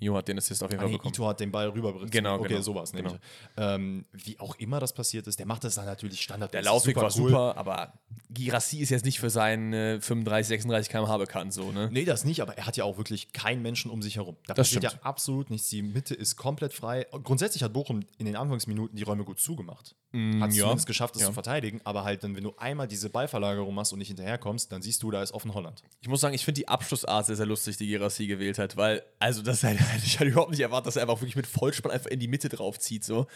Mio 0.02 0.16
hat 0.16 0.26
den 0.28 0.38
Assist 0.38 0.62
auf 0.62 0.70
jeden 0.70 0.80
Ah, 0.80 0.82
Fall 0.82 0.90
nee, 0.90 0.96
bekommen. 0.96 1.14
Ito 1.14 1.26
hat 1.28 1.40
den 1.40 1.52
Ball 1.52 1.68
rüber. 1.68 1.94
Genau, 2.10 2.38
okay, 2.38 2.48
genau. 2.48 2.60
sowas. 2.60 2.92
Genau. 2.92 3.16
Ähm, 3.56 4.04
wie 4.12 4.38
auch 4.40 4.56
immer 4.56 4.80
das 4.80 4.92
passiert 4.92 5.26
ist, 5.26 5.38
der 5.38 5.46
macht 5.46 5.64
das 5.64 5.76
dann 5.76 5.84
natürlich 5.86 6.20
Standard. 6.20 6.52
Der 6.52 6.62
Laufweg 6.62 6.96
war 6.96 7.10
super, 7.10 7.56
aber 7.56 7.92
Girassi 8.30 8.78
ist 8.78 8.90
jetzt 8.90 9.04
nicht 9.04 9.20
für 9.20 9.30
seinen 9.30 9.72
äh, 9.72 10.00
35, 10.00 10.48
36 10.48 10.90
km/h 10.90 11.16
bekannt, 11.18 11.52
so, 11.52 11.70
ne? 11.70 11.88
Nee, 11.92 12.04
das 12.04 12.24
nicht, 12.24 12.40
aber 12.40 12.56
er 12.58 12.66
hat 12.66 12.76
ja 12.76 12.84
auch 12.84 12.96
wirklich 12.96 13.32
keinen 13.32 13.62
Menschen 13.62 13.90
um 13.90 14.02
sich 14.02 14.16
herum. 14.16 14.36
Da 14.46 14.54
Das 14.54 14.68
passiert 14.68 14.84
ja 14.84 14.90
stimmt. 14.90 15.04
absolut 15.06 15.50
nichts. 15.50 15.68
Die 15.68 15.82
Mitte 15.82 16.14
ist 16.14 16.36
komplett 16.36 16.72
frei. 16.72 17.06
Grundsätzlich 17.22 17.62
hat 17.62 17.72
Bochum 17.72 18.00
in 18.18 18.26
den 18.26 18.36
Anfangsminuten 18.36 18.96
die 18.96 19.02
Räume 19.02 19.24
gut 19.24 19.38
zugemacht. 19.40 19.94
hat 19.94 19.94
es 20.12 20.18
Mm, 20.18 20.42
ja. 20.42 20.50
zumindest 20.50 20.86
geschafft, 20.86 21.16
es 21.16 21.22
Ja. 21.22 21.28
zu 21.28 21.32
verteidigen, 21.32 21.80
aber 21.84 22.04
halt 22.04 22.22
dann, 22.22 22.36
wenn 22.36 22.44
du 22.44 22.52
einmal 22.58 22.86
diese 22.86 23.08
Ballverlagerung 23.08 23.74
machst 23.74 23.94
und 23.94 23.98
nicht 23.98 24.08
hinterherkommst, 24.08 24.70
dann 24.70 24.82
siehst 24.82 25.02
du, 25.02 25.10
da 25.10 25.22
ist 25.22 25.32
offen 25.32 25.54
Holland. 25.54 25.82
Ich 26.02 26.08
muss 26.08 26.20
sagen, 26.20 26.34
ich 26.34 26.44
finde 26.44 26.60
die 26.60 26.68
Abschlussart 26.68 27.24
sehr, 27.26 27.36
sehr 27.36 27.46
lustig, 27.46 27.78
die 27.78 27.86
Girassi 27.86 28.26
gewählt 28.26 28.58
hat, 28.58 28.76
weil, 28.76 29.02
also 29.18 29.40
das 29.40 29.62
hätte 29.62 29.82
ich 29.98 30.18
halt 30.18 30.30
überhaupt 30.32 30.50
nicht 30.50 30.60
erwartet, 30.60 30.88
dass 30.88 30.96
er 30.96 31.02
einfach 31.02 31.20
wirklich 31.20 31.36
mit 31.36 31.46
Vollspann 31.46 31.92
einfach 31.92 32.10
in 32.10 32.20
die 32.20 32.28
Mitte 32.28 32.48
drauf 32.48 32.78
zieht, 32.78 33.04
so. 33.04 33.26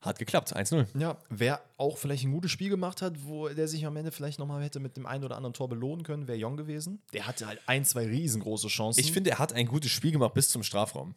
Hat 0.00 0.18
geklappt, 0.18 0.54
1-0. 0.54 0.86
Ja, 0.98 1.16
wer 1.28 1.62
auch 1.76 1.96
vielleicht 1.96 2.24
ein 2.24 2.32
gutes 2.32 2.50
Spiel 2.50 2.68
gemacht 2.68 3.02
hat, 3.02 3.24
wo 3.24 3.48
der 3.48 3.68
sich 3.68 3.86
am 3.86 3.96
Ende 3.96 4.10
vielleicht 4.10 4.40
nochmal 4.40 4.62
hätte 4.62 4.80
mit 4.80 4.96
dem 4.96 5.06
einen 5.06 5.22
oder 5.22 5.36
anderen 5.36 5.54
Tor 5.54 5.68
belohnen 5.68 6.04
können, 6.04 6.26
wäre 6.26 6.36
Jong 6.36 6.56
gewesen. 6.56 7.00
Der 7.12 7.28
hatte 7.28 7.46
halt 7.46 7.60
ein, 7.66 7.84
zwei 7.84 8.06
riesengroße 8.06 8.66
Chancen. 8.66 8.98
Ich 8.98 9.12
finde, 9.12 9.30
er 9.30 9.38
hat 9.38 9.52
ein 9.52 9.66
gutes 9.66 9.92
Spiel 9.92 10.10
gemacht 10.10 10.34
bis 10.34 10.48
zum 10.48 10.64
Strafraum. 10.64 11.14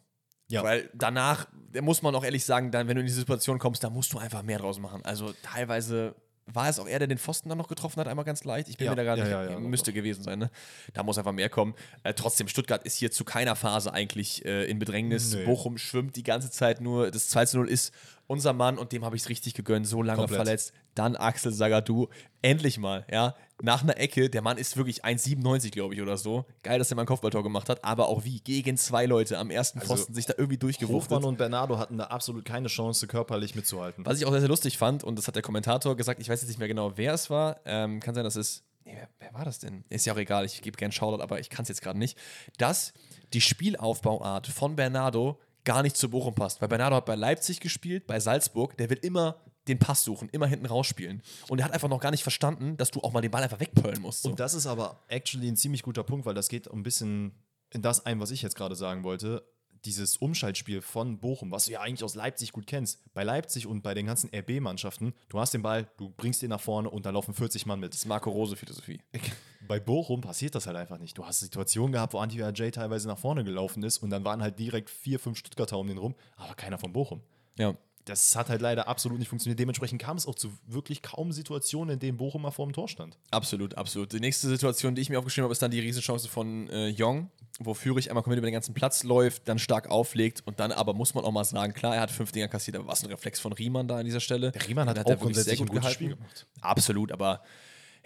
Ja. 0.48 0.62
Weil 0.62 0.88
danach, 0.94 1.48
da 1.72 1.82
muss 1.82 2.02
man 2.02 2.14
auch 2.14 2.24
ehrlich 2.24 2.44
sagen, 2.44 2.70
dann, 2.70 2.86
wenn 2.86 2.94
du 2.94 3.00
in 3.00 3.06
diese 3.06 3.18
Situation 3.18 3.58
kommst, 3.58 3.82
da 3.82 3.90
musst 3.90 4.12
du 4.12 4.18
einfach 4.18 4.42
mehr 4.42 4.58
draus 4.58 4.78
machen. 4.78 5.04
Also 5.04 5.32
teilweise 5.42 6.14
war 6.46 6.68
es 6.68 6.78
auch 6.78 6.86
er, 6.86 6.98
der 7.00 7.08
den 7.08 7.18
Pfosten 7.18 7.48
dann 7.48 7.58
noch 7.58 7.68
getroffen 7.68 8.00
hat, 8.00 8.08
einmal 8.08 8.24
ganz 8.24 8.44
leicht? 8.44 8.68
Ich 8.68 8.76
bin 8.76 8.86
Ja, 8.86 8.92
mir 8.92 8.96
da 8.96 9.04
gar 9.04 9.16
nicht, 9.16 9.28
ja, 9.28 9.50
ja, 9.50 9.58
müsste 9.58 9.92
gewesen 9.92 10.22
sein, 10.22 10.38
ne? 10.38 10.50
Da 10.94 11.02
muss 11.02 11.18
einfach 11.18 11.32
mehr 11.32 11.48
kommen. 11.48 11.74
Äh, 12.04 12.14
trotzdem, 12.14 12.46
Stuttgart 12.48 12.84
ist 12.84 12.96
hier 12.96 13.10
zu 13.10 13.24
keiner 13.24 13.56
Phase 13.56 13.92
eigentlich 13.92 14.44
äh, 14.44 14.64
in 14.64 14.78
Bedrängnis. 14.78 15.34
Nee. 15.34 15.44
Bochum 15.44 15.76
schwimmt 15.76 16.14
die 16.16 16.22
ganze 16.22 16.50
Zeit 16.50 16.80
nur. 16.80 17.10
Das 17.10 17.28
2 17.28 17.46
zu 17.46 17.56
0 17.58 17.68
ist 17.68 17.92
unser 18.28 18.52
Mann 18.52 18.78
und 18.78 18.92
dem 18.92 19.04
habe 19.04 19.16
ich 19.16 19.22
es 19.22 19.28
richtig 19.28 19.54
gegönnt, 19.54 19.86
so 19.86 20.02
lange 20.02 20.18
Komplett. 20.20 20.36
verletzt. 20.36 20.72
Dann 20.96 21.14
Axel 21.14 21.52
Sagadou, 21.52 22.08
endlich 22.42 22.78
mal, 22.78 23.06
ja, 23.10 23.34
nach 23.62 23.82
einer 23.82 23.98
Ecke. 23.98 24.28
Der 24.30 24.42
Mann 24.42 24.58
ist 24.58 24.76
wirklich 24.76 25.04
1,97, 25.04 25.70
glaube 25.70 25.94
ich, 25.94 26.02
oder 26.02 26.16
so. 26.16 26.44
Geil, 26.62 26.78
dass 26.78 26.90
er 26.90 26.96
mal 26.96 27.02
ein 27.02 27.06
Kopfballtor 27.06 27.42
gemacht 27.42 27.68
hat, 27.68 27.84
aber 27.84 28.08
auch 28.08 28.24
wie? 28.24 28.40
Gegen 28.40 28.76
zwei 28.76 29.06
Leute 29.06 29.38
am 29.38 29.50
ersten 29.50 29.78
Also, 29.78 29.94
Pfosten 29.94 30.14
sich 30.14 30.26
da 30.26 30.34
irgendwie 30.36 30.58
durchgewuchtet. 30.58 31.10
Hofmann 31.10 31.24
und 31.28 31.38
Bernardo 31.38 31.78
hatten 31.78 31.98
da 31.98 32.04
absolut 32.04 32.44
keine 32.44 32.68
Chance, 32.68 33.06
körperlich 33.06 33.54
mitzuhalten. 33.54 34.04
Was 34.04 34.18
ich 34.18 34.26
auch 34.26 34.30
sehr, 34.30 34.40
sehr 34.40 34.48
lustig 34.48 34.78
fand, 34.78 35.04
und 35.04 35.18
das 35.18 35.26
hat 35.28 35.36
der 35.36 35.42
Kommentator 35.42 35.96
gesagt, 35.96 36.20
ich 36.20 36.28
weiß 36.28 36.40
jetzt 36.40 36.48
nicht 36.48 36.58
mehr 36.58 36.68
genau, 36.68 36.96
wer 36.96 37.14
es 37.14 37.30
war. 37.30 37.60
Ähm, 37.64 38.00
kann 38.00 38.14
sein, 38.14 38.24
dass 38.24 38.36
es. 38.36 38.64
Nee, 38.84 38.94
wer, 38.94 39.08
wer 39.18 39.34
war 39.34 39.44
das 39.44 39.58
denn? 39.58 39.84
Ist 39.88 40.06
ja 40.06 40.12
auch 40.12 40.18
egal, 40.18 40.44
ich 40.44 40.62
gebe 40.62 40.76
gern 40.76 40.92
Shoutout, 40.92 41.22
aber 41.22 41.40
ich 41.40 41.50
kann 41.50 41.64
es 41.64 41.68
jetzt 41.68 41.82
gerade 41.82 41.98
nicht. 41.98 42.16
Dass 42.56 42.92
die 43.32 43.40
Spielaufbauart 43.40 44.46
von 44.46 44.76
Bernardo 44.76 45.40
gar 45.64 45.82
nicht 45.82 45.96
zu 45.96 46.08
Bochum 46.08 46.34
passt. 46.34 46.62
Weil 46.62 46.68
Bernardo 46.68 46.96
hat 46.96 47.06
bei 47.06 47.16
Leipzig 47.16 47.60
gespielt, 47.60 48.06
bei 48.06 48.20
Salzburg, 48.20 48.76
der 48.76 48.88
will 48.88 48.98
immer 49.02 49.40
den 49.68 49.78
Pass 49.78 50.04
suchen, 50.04 50.28
immer 50.30 50.46
hinten 50.46 50.66
rausspielen. 50.66 51.22
Und 51.48 51.58
er 51.58 51.64
hat 51.64 51.72
einfach 51.72 51.88
noch 51.88 52.00
gar 52.00 52.10
nicht 52.10 52.22
verstanden, 52.22 52.76
dass 52.76 52.90
du 52.90 53.00
auch 53.00 53.12
mal 53.12 53.20
den 53.20 53.30
Ball 53.30 53.42
einfach 53.42 53.60
wegpöllen 53.60 54.00
musst. 54.00 54.22
So. 54.22 54.30
Und 54.30 54.40
das 54.40 54.54
ist 54.54 54.66
aber 54.66 55.02
actually 55.08 55.48
ein 55.48 55.56
ziemlich 55.56 55.82
guter 55.82 56.04
Punkt, 56.04 56.26
weil 56.26 56.34
das 56.34 56.48
geht 56.48 56.70
ein 56.70 56.82
bisschen 56.82 57.32
in 57.70 57.82
das 57.82 58.06
ein, 58.06 58.20
was 58.20 58.30
ich 58.30 58.42
jetzt 58.42 58.56
gerade 58.56 58.76
sagen 58.76 59.04
wollte. 59.04 59.44
Dieses 59.84 60.16
Umschaltspiel 60.16 60.80
von 60.80 61.18
Bochum, 61.18 61.52
was 61.52 61.66
du 61.66 61.72
ja 61.72 61.80
eigentlich 61.80 62.02
aus 62.02 62.14
Leipzig 62.14 62.52
gut 62.52 62.66
kennst. 62.66 63.12
Bei 63.14 63.22
Leipzig 63.22 63.66
und 63.66 63.82
bei 63.82 63.94
den 63.94 64.06
ganzen 64.06 64.30
RB-Mannschaften, 64.34 65.14
du 65.28 65.38
hast 65.38 65.54
den 65.54 65.62
Ball, 65.62 65.88
du 65.96 66.10
bringst 66.10 66.42
ihn 66.42 66.48
nach 66.48 66.60
vorne 66.60 66.90
und 66.90 67.06
da 67.06 67.10
laufen 67.10 67.34
40 67.34 67.66
Mann 67.66 67.78
mit. 67.78 67.92
das 67.92 68.00
ist 68.00 68.06
Marco 68.06 68.30
Rose 68.30 68.56
Philosophie. 68.56 69.00
Bei 69.68 69.78
Bochum 69.80 70.20
passiert 70.20 70.54
das 70.54 70.66
halt 70.66 70.76
einfach 70.76 70.98
nicht. 70.98 71.18
Du 71.18 71.24
hast 71.24 71.40
Situationen 71.40 71.92
gehabt, 71.92 72.14
wo 72.14 72.18
Antwi 72.18 72.42
Ajay 72.42 72.70
teilweise 72.70 73.06
nach 73.08 73.18
vorne 73.18 73.44
gelaufen 73.44 73.82
ist 73.82 73.98
und 73.98 74.10
dann 74.10 74.24
waren 74.24 74.42
halt 74.42 74.58
direkt 74.58 74.90
vier, 74.90 75.18
fünf 75.18 75.38
Stuttgarter 75.38 75.78
um 75.78 75.86
den 75.86 75.98
rum, 75.98 76.14
aber 76.36 76.54
keiner 76.54 76.78
von 76.78 76.92
Bochum. 76.92 77.20
Ja. 77.58 77.76
Das 78.06 78.36
hat 78.36 78.48
halt 78.48 78.62
leider 78.62 78.86
absolut 78.86 79.18
nicht 79.18 79.28
funktioniert. 79.28 79.58
Dementsprechend 79.58 80.00
kam 80.00 80.16
es 80.16 80.26
auch 80.26 80.36
zu 80.36 80.52
wirklich 80.66 81.02
kaum 81.02 81.32
Situationen, 81.32 81.94
in 81.94 81.98
denen 81.98 82.16
Bochum 82.16 82.42
mal 82.42 82.52
vor 82.52 82.66
dem 82.66 82.72
Tor 82.72 82.88
stand. 82.88 83.18
Absolut, 83.32 83.74
absolut. 83.74 84.12
Die 84.12 84.20
nächste 84.20 84.48
Situation, 84.48 84.94
die 84.94 85.02
ich 85.02 85.10
mir 85.10 85.18
aufgeschrieben 85.18 85.44
habe, 85.44 85.52
ist 85.52 85.60
dann 85.60 85.72
die 85.72 85.80
Riesenchance 85.80 86.28
von 86.28 86.70
äh, 86.70 86.86
Jong, 86.86 87.30
wo 87.58 87.74
Führig 87.74 88.08
einmal 88.08 88.22
komplett 88.22 88.38
über 88.38 88.46
den 88.46 88.54
ganzen 88.54 88.74
Platz 88.74 89.02
läuft, 89.02 89.48
dann 89.48 89.58
stark 89.58 89.90
auflegt 89.90 90.42
und 90.46 90.60
dann 90.60 90.70
aber 90.70 90.94
muss 90.94 91.14
man 91.14 91.24
auch 91.24 91.32
mal 91.32 91.44
sagen, 91.44 91.74
klar, 91.74 91.96
er 91.96 92.02
hat 92.02 92.12
fünf 92.12 92.30
Dinger 92.30 92.48
kassiert, 92.48 92.76
aber 92.76 92.86
was 92.86 93.02
ein 93.02 93.10
Reflex 93.10 93.40
von 93.40 93.52
Riemann 93.52 93.88
da 93.88 93.98
an 93.98 94.04
dieser 94.04 94.20
Stelle. 94.20 94.52
Der 94.52 94.66
Riemann 94.66 94.88
hat 94.88 94.96
Den 94.96 95.04
auch 95.04 95.10
er 95.10 95.20
wirklich 95.20 95.34
grundsätzlich 95.34 95.60
ein 95.60 95.66
gutes 95.66 95.92
Spiel 95.92 96.08
gemacht. 96.10 96.46
Absolut, 96.60 97.10
aber 97.10 97.42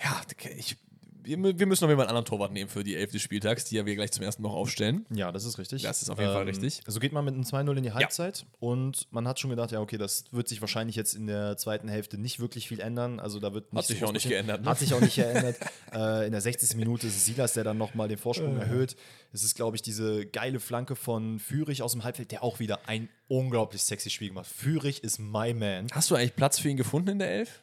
ja, 0.02 0.20
ich, 0.56 0.76
wir, 1.22 1.58
wir 1.58 1.66
müssen 1.66 1.84
noch 1.84 1.90
einen 1.90 2.00
anderen 2.00 2.24
Torwart 2.24 2.52
nehmen 2.52 2.68
für 2.68 2.84
die 2.84 2.96
Elf 2.96 3.10
des 3.12 3.22
Spieltags, 3.22 3.64
die 3.64 3.76
ja 3.76 3.86
wir 3.86 3.94
gleich 3.94 4.12
zum 4.12 4.24
ersten 4.24 4.42
Mal 4.42 4.50
aufstellen. 4.50 5.06
Ja, 5.10 5.32
das 5.32 5.44
ist 5.44 5.58
richtig. 5.58 5.82
Das 5.82 6.02
ist 6.02 6.10
auf 6.10 6.18
jeden 6.18 6.32
Fall 6.32 6.44
richtig. 6.44 6.80
Also 6.86 7.00
geht 7.00 7.12
man 7.12 7.24
mit 7.24 7.34
einem 7.34 7.44
2-0 7.44 7.76
in 7.76 7.82
die 7.82 7.92
Halbzeit 7.92 8.46
und 8.58 9.08
man 9.10 9.26
hat 9.28 9.38
schon 9.38 9.50
gedacht, 9.50 9.72
ja, 9.72 9.80
okay, 9.80 9.98
das 9.98 10.24
wird 10.30 10.48
sich 10.48 10.60
wahrscheinlich 10.60 10.96
jetzt 10.96 11.14
in 11.14 11.26
der 11.26 11.56
zweiten 11.56 11.88
Hälfte 11.88 12.18
nicht 12.18 12.40
wirklich 12.40 12.68
viel 12.68 12.80
ändern. 12.80 13.20
Also 13.20 13.40
da 13.40 13.52
wird 13.52 13.72
nicht 13.72 13.86
sich 13.86 14.00
so 14.00 14.06
auch 14.06 14.12
nicht 14.12 14.28
geändert, 14.28 14.62
ne? 14.62 14.68
Hat 14.68 14.78
sich 14.78 14.94
auch 14.94 15.00
nicht 15.00 15.16
geändert. 15.16 15.56
äh, 15.92 16.26
in 16.26 16.32
der 16.32 16.40
60. 16.40 16.76
Minute 16.76 17.06
ist 17.06 17.16
es 17.16 17.24
Silas, 17.24 17.54
der 17.54 17.64
dann 17.64 17.78
nochmal 17.78 18.08
den 18.08 18.18
Vorsprung 18.18 18.56
erhöht. 18.56 18.96
Es 19.32 19.44
ist, 19.44 19.54
glaube 19.54 19.76
ich, 19.76 19.82
diese 19.82 20.26
geile 20.26 20.60
Flanke 20.60 20.96
von 20.96 21.38
Fürich 21.38 21.82
aus 21.82 21.92
dem 21.92 22.04
Halbfeld, 22.04 22.32
der 22.32 22.42
auch 22.42 22.58
wieder 22.58 22.88
ein 22.88 23.08
unglaublich 23.28 23.82
sexy 23.82 24.10
Spiel 24.10 24.28
gemacht. 24.28 24.46
Fürich 24.46 25.04
ist 25.04 25.18
my 25.18 25.54
man. 25.54 25.86
Hast 25.92 26.10
du 26.10 26.16
eigentlich 26.16 26.34
Platz 26.34 26.58
für 26.58 26.68
ihn 26.68 26.76
gefunden 26.76 27.10
in 27.10 27.18
der 27.20 27.30
Elf? 27.30 27.62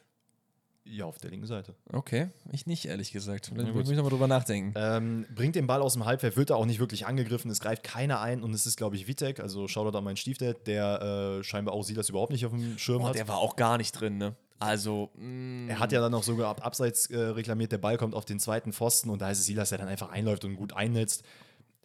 Ja, 0.90 1.04
auf 1.04 1.18
der 1.18 1.30
linken 1.30 1.46
Seite. 1.46 1.74
Okay, 1.92 2.28
ich 2.50 2.66
nicht, 2.66 2.86
ehrlich 2.86 3.12
gesagt. 3.12 3.50
Da 3.54 3.62
gut. 3.62 3.74
muss 3.74 3.90
ich 3.90 3.96
nochmal 3.96 4.10
drüber 4.10 4.26
nachdenken. 4.26 4.72
Ähm, 4.76 5.26
bringt 5.34 5.54
den 5.54 5.66
Ball 5.66 5.82
aus 5.82 5.92
dem 5.92 6.04
Halbfeld, 6.06 6.36
wird 6.36 6.50
da 6.50 6.54
auch 6.54 6.64
nicht 6.66 6.80
wirklich 6.80 7.06
angegriffen, 7.06 7.50
es 7.50 7.60
greift 7.60 7.82
keiner 7.82 8.20
ein 8.20 8.42
und 8.42 8.54
es 8.54 8.66
ist, 8.66 8.76
glaube 8.76 8.96
ich, 8.96 9.06
Vitek, 9.06 9.40
also 9.40 9.68
Shoutout 9.68 9.96
an 9.98 10.04
meinen 10.04 10.16
Stiefdad, 10.16 10.66
der 10.66 11.38
äh, 11.40 11.44
scheinbar 11.44 11.74
auch 11.74 11.82
Silas 11.84 12.08
überhaupt 12.08 12.32
nicht 12.32 12.46
auf 12.46 12.52
dem 12.52 12.78
Schirm 12.78 13.02
Oh, 13.02 13.08
hat. 13.08 13.14
der 13.16 13.28
war 13.28 13.38
auch 13.38 13.56
gar 13.56 13.76
nicht 13.76 13.92
drin, 13.92 14.16
ne? 14.18 14.34
Also, 14.60 15.10
mh, 15.14 15.70
Er 15.70 15.78
hat 15.78 15.92
ja 15.92 16.00
dann 16.00 16.12
auch 16.14 16.22
sogar 16.24 16.48
ab 16.48 16.64
Abseits 16.66 17.06
äh, 17.10 17.16
reklamiert, 17.18 17.70
der 17.70 17.78
Ball 17.78 17.96
kommt 17.96 18.14
auf 18.14 18.24
den 18.24 18.40
zweiten 18.40 18.72
Pfosten 18.72 19.10
und 19.10 19.20
da 19.22 19.30
ist 19.30 19.38
es 19.38 19.46
Silas, 19.46 19.68
der 19.68 19.78
dann 19.78 19.88
einfach 19.88 20.10
einläuft 20.10 20.44
und 20.44 20.56
gut 20.56 20.72
einnetzt. 20.72 21.22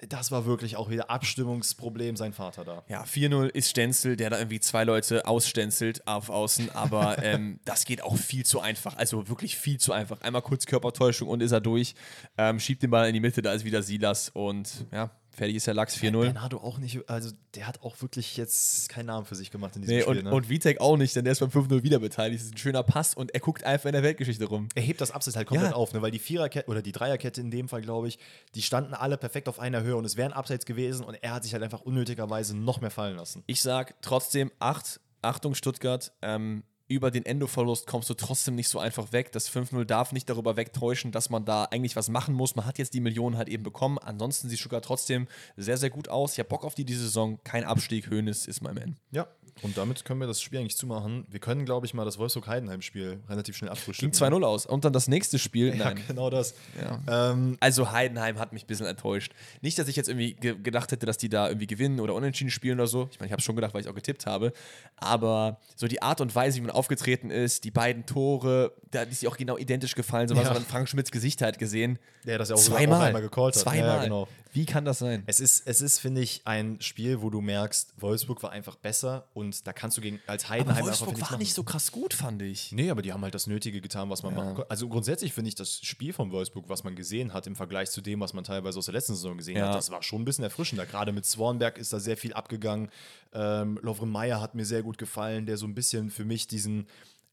Das 0.09 0.31
war 0.31 0.45
wirklich 0.45 0.75
auch 0.75 0.89
wieder 0.89 1.09
Abstimmungsproblem, 1.09 2.15
sein 2.15 2.33
Vater 2.33 2.65
da. 2.65 2.83
Ja, 2.89 3.03
4-0 3.03 3.47
ist 3.47 3.69
Stenzel, 3.69 4.17
der 4.17 4.29
da 4.29 4.37
irgendwie 4.37 4.59
zwei 4.59 4.83
Leute 4.83 5.25
ausstenzelt 5.25 6.05
auf 6.07 6.29
Außen, 6.29 6.71
aber 6.71 7.17
ähm, 7.23 7.59
das 7.63 7.85
geht 7.85 8.03
auch 8.03 8.17
viel 8.17 8.45
zu 8.45 8.59
einfach. 8.59 8.97
Also 8.97 9.29
wirklich 9.29 9.57
viel 9.57 9.79
zu 9.79 9.93
einfach. 9.93 10.21
Einmal 10.21 10.41
kurz 10.41 10.65
Körpertäuschung 10.65 11.29
und 11.29 11.41
ist 11.41 11.51
er 11.51 11.61
durch. 11.61 11.95
Ähm, 12.37 12.59
schiebt 12.59 12.83
den 12.83 12.89
Ball 12.89 13.07
in 13.07 13.13
die 13.13 13.19
Mitte, 13.19 13.41
da 13.41 13.53
ist 13.53 13.63
wieder 13.63 13.81
Silas 13.81 14.29
und 14.29 14.85
ja, 14.91 15.11
fertig 15.35 15.55
ist 15.55 15.67
der 15.67 15.73
Lachs 15.73 15.97
4-0. 15.97 16.21
Bernardo 16.21 16.57
auch 16.57 16.77
nicht, 16.77 17.09
also 17.09 17.31
der 17.55 17.67
hat 17.67 17.81
auch 17.81 18.01
wirklich 18.01 18.37
jetzt 18.37 18.87
keinen 18.89 19.07
Namen 19.07 19.25
für 19.25 19.35
sich 19.35 19.49
gemacht 19.51 19.75
in 19.75 19.81
diesem 19.81 19.95
Nee, 19.95 20.01
Spiel. 20.03 20.17
und, 20.19 20.23
ne? 20.25 20.31
und 20.33 20.49
Vitek 20.49 20.79
auch 20.79 20.95
nicht, 20.97 21.15
denn 21.15 21.23
der 21.25 21.31
ist 21.33 21.39
beim 21.39 21.49
5-0 21.49 21.83
wieder 21.83 21.99
beteiligt. 21.99 22.41
Das 22.41 22.47
ist 22.47 22.53
ein 22.53 22.57
schöner 22.57 22.83
Pass 22.83 23.13
und 23.15 23.33
er 23.33 23.39
guckt 23.39 23.63
einfach 23.63 23.87
in 23.87 23.93
der 23.93 24.03
Weltgeschichte 24.03 24.45
rum. 24.45 24.69
er 24.75 24.81
hebt 24.83 25.01
das 25.01 25.11
Abseits 25.11 25.35
halt 25.35 25.47
komplett 25.47 25.71
Ja. 25.71 25.75
auf, 25.75 25.93
ne? 25.93 26.01
weil 26.01 26.11
die 26.11 26.19
Viererkette 26.19 26.69
oder 26.69 26.81
die 26.81 26.91
Dreierkette 26.91 27.41
in 27.41 27.51
dem 27.51 27.67
Fall, 27.67 27.81
glaube 27.81 28.07
ich, 28.07 28.19
die 28.55 28.61
standen 28.61 28.93
alle 28.93 29.17
perfekt 29.17 29.49
auf 29.49 29.59
einer 29.59 29.81
Höhe 29.83 29.95
und 29.95 30.05
es 30.05 30.17
wären 30.17 30.33
Abseits 30.33 30.65
gewesen 30.65 31.03
und 31.03 31.15
er 31.21 31.33
hat 31.33 31.43
sich 31.43 31.53
halt 31.53 31.63
einfach 31.63 31.81
unnötigerweise 31.81 32.55
noch 32.55 32.81
mehr 32.81 32.91
fallen 32.91 33.15
lassen. 33.17 33.43
Ich 33.47 33.61
sag 33.61 33.95
trotzdem 34.01 34.51
8, 34.59 34.99
Achtung 35.21 35.55
Stuttgart, 35.55 36.11
ähm, 36.21 36.63
über 36.87 37.11
den 37.11 37.25
Endo-Verlust 37.25 37.87
kommst 37.87 38.09
du 38.09 38.13
trotzdem 38.13 38.55
nicht 38.55 38.67
so 38.69 38.79
einfach 38.79 39.11
weg. 39.11 39.31
Das 39.31 39.49
5-0 39.49 39.85
darf 39.85 40.11
nicht 40.11 40.29
darüber 40.29 40.57
wegtäuschen, 40.57 41.11
dass 41.11 41.29
man 41.29 41.45
da 41.45 41.65
eigentlich 41.65 41.95
was 41.95 42.09
machen 42.09 42.33
muss. 42.35 42.55
Man 42.55 42.65
hat 42.65 42.77
jetzt 42.77 42.93
die 42.93 42.99
Millionen 42.99 43.37
halt 43.37 43.49
eben 43.49 43.63
bekommen. 43.63 43.97
Ansonsten 43.97 44.49
sieht 44.49 44.59
Stuttgart 44.59 44.83
trotzdem 44.83 45.27
sehr, 45.55 45.77
sehr 45.77 45.89
gut 45.89 46.09
aus. 46.09 46.33
Ich 46.33 46.39
habe 46.39 46.49
Bock 46.49 46.65
auf 46.65 46.75
die 46.75 46.85
diese 46.85 47.03
Saison. 47.03 47.39
Kein 47.43 47.63
Abstieg. 47.63 48.09
Hönes 48.09 48.47
ist 48.47 48.61
mein 48.61 48.75
Man. 48.75 48.97
Ja, 49.11 49.27
und 49.61 49.77
damit 49.77 50.03
können 50.03 50.19
wir 50.19 50.27
das 50.27 50.41
Spiel 50.41 50.59
eigentlich 50.59 50.77
zumachen. 50.77 51.25
Wir 51.29 51.39
können, 51.39 51.63
glaube 51.63 51.85
ich, 51.85 51.93
mal 51.93 52.05
das 52.05 52.17
Wolfsburg-Heidenheim-Spiel 52.17 53.21
relativ 53.29 53.55
schnell 53.55 53.69
abfrühstücken. 53.69 54.11
Ging 54.11 54.27
2-0 54.39 54.43
aus. 54.43 54.65
Und 54.65 54.83
dann 54.83 54.93
das 54.93 55.07
nächste 55.07 55.37
Spiel. 55.39 55.69
Ja, 55.69 55.85
Nein. 55.85 56.01
genau 56.07 56.29
das. 56.29 56.55
Ja. 56.81 57.31
Ähm, 57.31 57.57
Also 57.59 57.91
Heidenheim 57.91 58.39
hat 58.39 58.51
mich 58.51 58.63
ein 58.63 58.67
bisschen 58.67 58.87
enttäuscht. 58.87 59.31
Nicht, 59.61 59.77
dass 59.77 59.87
ich 59.87 59.95
jetzt 59.95 60.09
irgendwie 60.09 60.33
ge 60.33 60.55
gedacht 60.61 60.91
hätte, 60.91 61.05
dass 61.05 61.17
die 61.17 61.29
da 61.29 61.47
irgendwie 61.47 61.67
gewinnen 61.67 61.99
oder 61.99 62.15
unentschieden 62.15 62.49
spielen 62.49 62.79
oder 62.79 62.87
so. 62.87 63.09
Ich 63.11 63.19
meine, 63.19 63.27
ich 63.27 63.31
habe 63.31 63.41
schon 63.41 63.55
gedacht, 63.55 63.73
weil 63.73 63.81
ich 63.81 63.87
auch 63.87 63.95
getippt 63.95 64.25
habe. 64.25 64.53
Aber 64.97 65.59
so 65.75 65.87
die 65.87 66.01
Art 66.01 66.19
und 66.19 66.33
Weise, 66.35 66.57
wie 66.57 66.61
man 66.61 66.71
aufgetreten 66.73 67.29
ist, 67.29 67.63
die 67.63 67.71
beiden 67.71 68.05
Tore, 68.05 68.73
da 68.91 69.03
ist 69.03 69.19
sie 69.21 69.27
auch 69.27 69.37
genau 69.37 69.57
identisch 69.57 69.95
gefallen. 69.95 70.27
So 70.27 70.35
was 70.35 70.45
Ja. 70.47 70.53
man 70.53 70.63
Frank 70.63 70.89
Schmidts 70.89 71.11
Gesicht 71.11 71.41
halt 71.41 71.59
gesehen. 71.59 71.99
der 72.25 72.37
das 72.37 72.49
ja 72.49 72.55
auch 72.55 72.59
Zweimal. 72.59 72.99
auch 72.99 73.03
einmal 73.05 73.21
gecallt 73.21 73.55
hat. 73.55 73.61
Zweimal. 73.61 73.87
Ja, 73.87 73.95
ja, 73.97 74.03
genau. 74.03 74.27
Wie 74.53 74.65
kann 74.65 74.85
das 74.85 74.99
sein? 74.99 75.23
Es 75.25 75.39
ist, 75.39 75.63
es 75.65 75.81
ist 75.81 75.99
finde 75.99 76.21
ich, 76.21 76.41
ein 76.45 76.79
Spiel, 76.79 77.21
wo 77.21 77.29
du 77.29 77.41
merkst, 77.41 77.93
Wolfsburg 77.97 78.41
war 78.43 78.51
einfach 78.51 78.75
besser 78.75 79.27
und 79.33 79.65
da 79.65 79.73
kannst 79.73 79.97
du 79.97 80.01
gegen 80.01 80.19
als 80.27 80.45
Aber 80.45 80.53
Heidenheim 80.53 80.85
Wolfsburg 80.85 81.09
einfach 81.09 81.21
war 81.21 81.31
machen. 81.31 81.39
nicht 81.39 81.53
so 81.55 81.63
krass 81.63 81.91
gut, 81.91 82.13
fand 82.13 82.41
ich. 82.43 82.71
Nee, 82.71 82.89
aber 82.91 83.01
die 83.01 83.11
haben 83.11 83.23
halt 83.23 83.33
das 83.33 83.47
Nötige 83.47 83.81
getan, 83.81 84.09
was 84.11 84.21
man 84.23 84.35
machen 84.35 84.53
konnte. 84.55 84.69
Also 84.69 84.87
grundsätzlich 84.87 85.33
finde 85.33 85.49
ich 85.49 85.55
das 85.55 85.79
Spiel 85.83 86.13
von 86.13 86.31
Wolfsburg, 86.31 86.69
was 86.69 86.83
man 86.83 86.95
gesehen 86.95 87.33
hat, 87.33 87.47
im 87.47 87.55
Vergleich 87.55 87.89
zu 87.89 88.01
dem, 88.01 88.19
was 88.19 88.33
man 88.33 88.43
teilweise 88.43 88.77
aus 88.77 88.85
der 88.85 88.93
letzten 88.93 89.15
Saison 89.15 89.37
gesehen 89.37 89.57
Ja. 89.57 89.69
hat, 89.69 89.75
das 89.75 89.89
war 89.89 90.03
schon 90.03 90.21
ein 90.21 90.25
bisschen 90.25 90.43
erfrischender. 90.43 90.85
Gerade 90.85 91.11
mit 91.11 91.25
Swanberg 91.25 91.77
ist 91.79 91.91
da 91.91 91.99
sehr 91.99 92.15
viel 92.17 92.33
abgegangen. 92.33 92.89
Ähm, 93.33 93.79
Lovren 93.81 94.09
Meyer 94.11 94.39
hat 94.39 94.53
mir 94.55 94.65
sehr 94.65 94.83
gut 94.83 94.97
gefallen, 94.99 95.45
der 95.47 95.57
so 95.57 95.65
ein 95.65 95.73
bisschen 95.73 96.11
für 96.11 96.25
mich 96.25 96.47
diesen, 96.47 96.85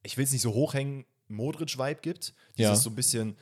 ich 0.02 0.16
will 0.16 0.24
es 0.24 0.33
nicht 0.33 0.42
so 0.42 0.54
hochhängen, 0.54 1.04
Modric-Vibe 1.28 2.00
gibt. 2.00 2.35
Dieses 2.56 2.70
Ja. 2.70 2.76
so 2.76 2.90
ein 2.90 2.96
bisschen, 2.96 3.37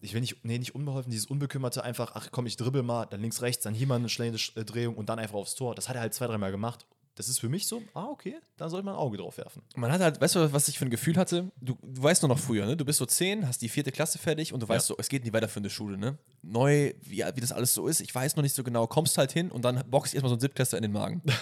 ich 0.00 0.14
will 0.14 0.20
nicht, 0.20 0.44
nee, 0.44 0.58
nicht 0.58 0.74
unbeholfen, 0.74 1.10
dieses 1.10 1.26
Unbekümmerte 1.26 1.82
einfach, 1.84 2.12
ach 2.14 2.28
komm, 2.30 2.46
ich 2.46 2.56
dribbel 2.56 2.82
mal, 2.82 3.06
dann 3.06 3.20
links, 3.20 3.42
rechts, 3.42 3.62
dann 3.64 3.74
hier 3.74 3.86
mal 3.86 3.96
eine 3.96 4.08
schnelle 4.08 4.38
äh, 4.56 4.64
Drehung 4.64 4.96
und 4.96 5.08
dann 5.08 5.18
einfach 5.18 5.34
aufs 5.36 5.54
Tor. 5.54 5.74
Das 5.74 5.88
hat 5.88 5.96
er 5.96 6.02
halt 6.02 6.14
zwei, 6.14 6.26
dreimal 6.26 6.50
gemacht. 6.50 6.86
Das 7.14 7.28
ist 7.28 7.40
für 7.40 7.48
mich 7.48 7.66
so, 7.66 7.82
ah, 7.94 8.04
okay, 8.12 8.36
da 8.56 8.68
sollte 8.68 8.84
man 8.84 8.94
ein 8.94 9.00
Auge 9.00 9.16
drauf 9.18 9.38
werfen. 9.38 9.62
Man 9.74 9.90
hat 9.90 10.00
halt, 10.00 10.20
weißt 10.20 10.36
du, 10.36 10.52
was 10.52 10.68
ich 10.68 10.78
für 10.78 10.84
ein 10.84 10.90
Gefühl 10.90 11.16
hatte? 11.16 11.50
Du, 11.60 11.76
du 11.82 12.00
weißt 12.00 12.22
nur 12.22 12.28
noch 12.28 12.38
früher, 12.38 12.64
ne? 12.64 12.76
Du 12.76 12.84
bist 12.84 13.00
so 13.00 13.06
10, 13.06 13.48
hast 13.48 13.60
die 13.60 13.68
vierte 13.68 13.90
Klasse 13.90 14.18
fertig 14.18 14.52
und 14.52 14.62
du 14.62 14.68
weißt 14.68 14.88
Ja. 14.88 14.94
so, 14.94 14.98
es 15.00 15.08
geht 15.08 15.24
nie 15.24 15.32
weiter 15.32 15.48
für 15.48 15.58
eine 15.58 15.68
Schule, 15.68 15.98
ne? 15.98 16.16
Neu, 16.42 16.92
wie, 17.02 17.24
wie 17.34 17.40
das 17.40 17.50
alles 17.50 17.74
so 17.74 17.88
ist, 17.88 18.00
ich 18.00 18.14
weiß 18.14 18.36
noch 18.36 18.44
nicht 18.44 18.54
so 18.54 18.62
genau, 18.62 18.86
kommst 18.86 19.18
halt 19.18 19.32
hin 19.32 19.50
und 19.50 19.62
dann 19.64 19.82
boxt 19.90 20.14
erstmal 20.14 20.28
so 20.30 20.36
ein 20.36 20.40
Siebtklässler 20.40 20.78
in 20.78 20.82
den 20.82 20.92
Magen. 20.92 21.22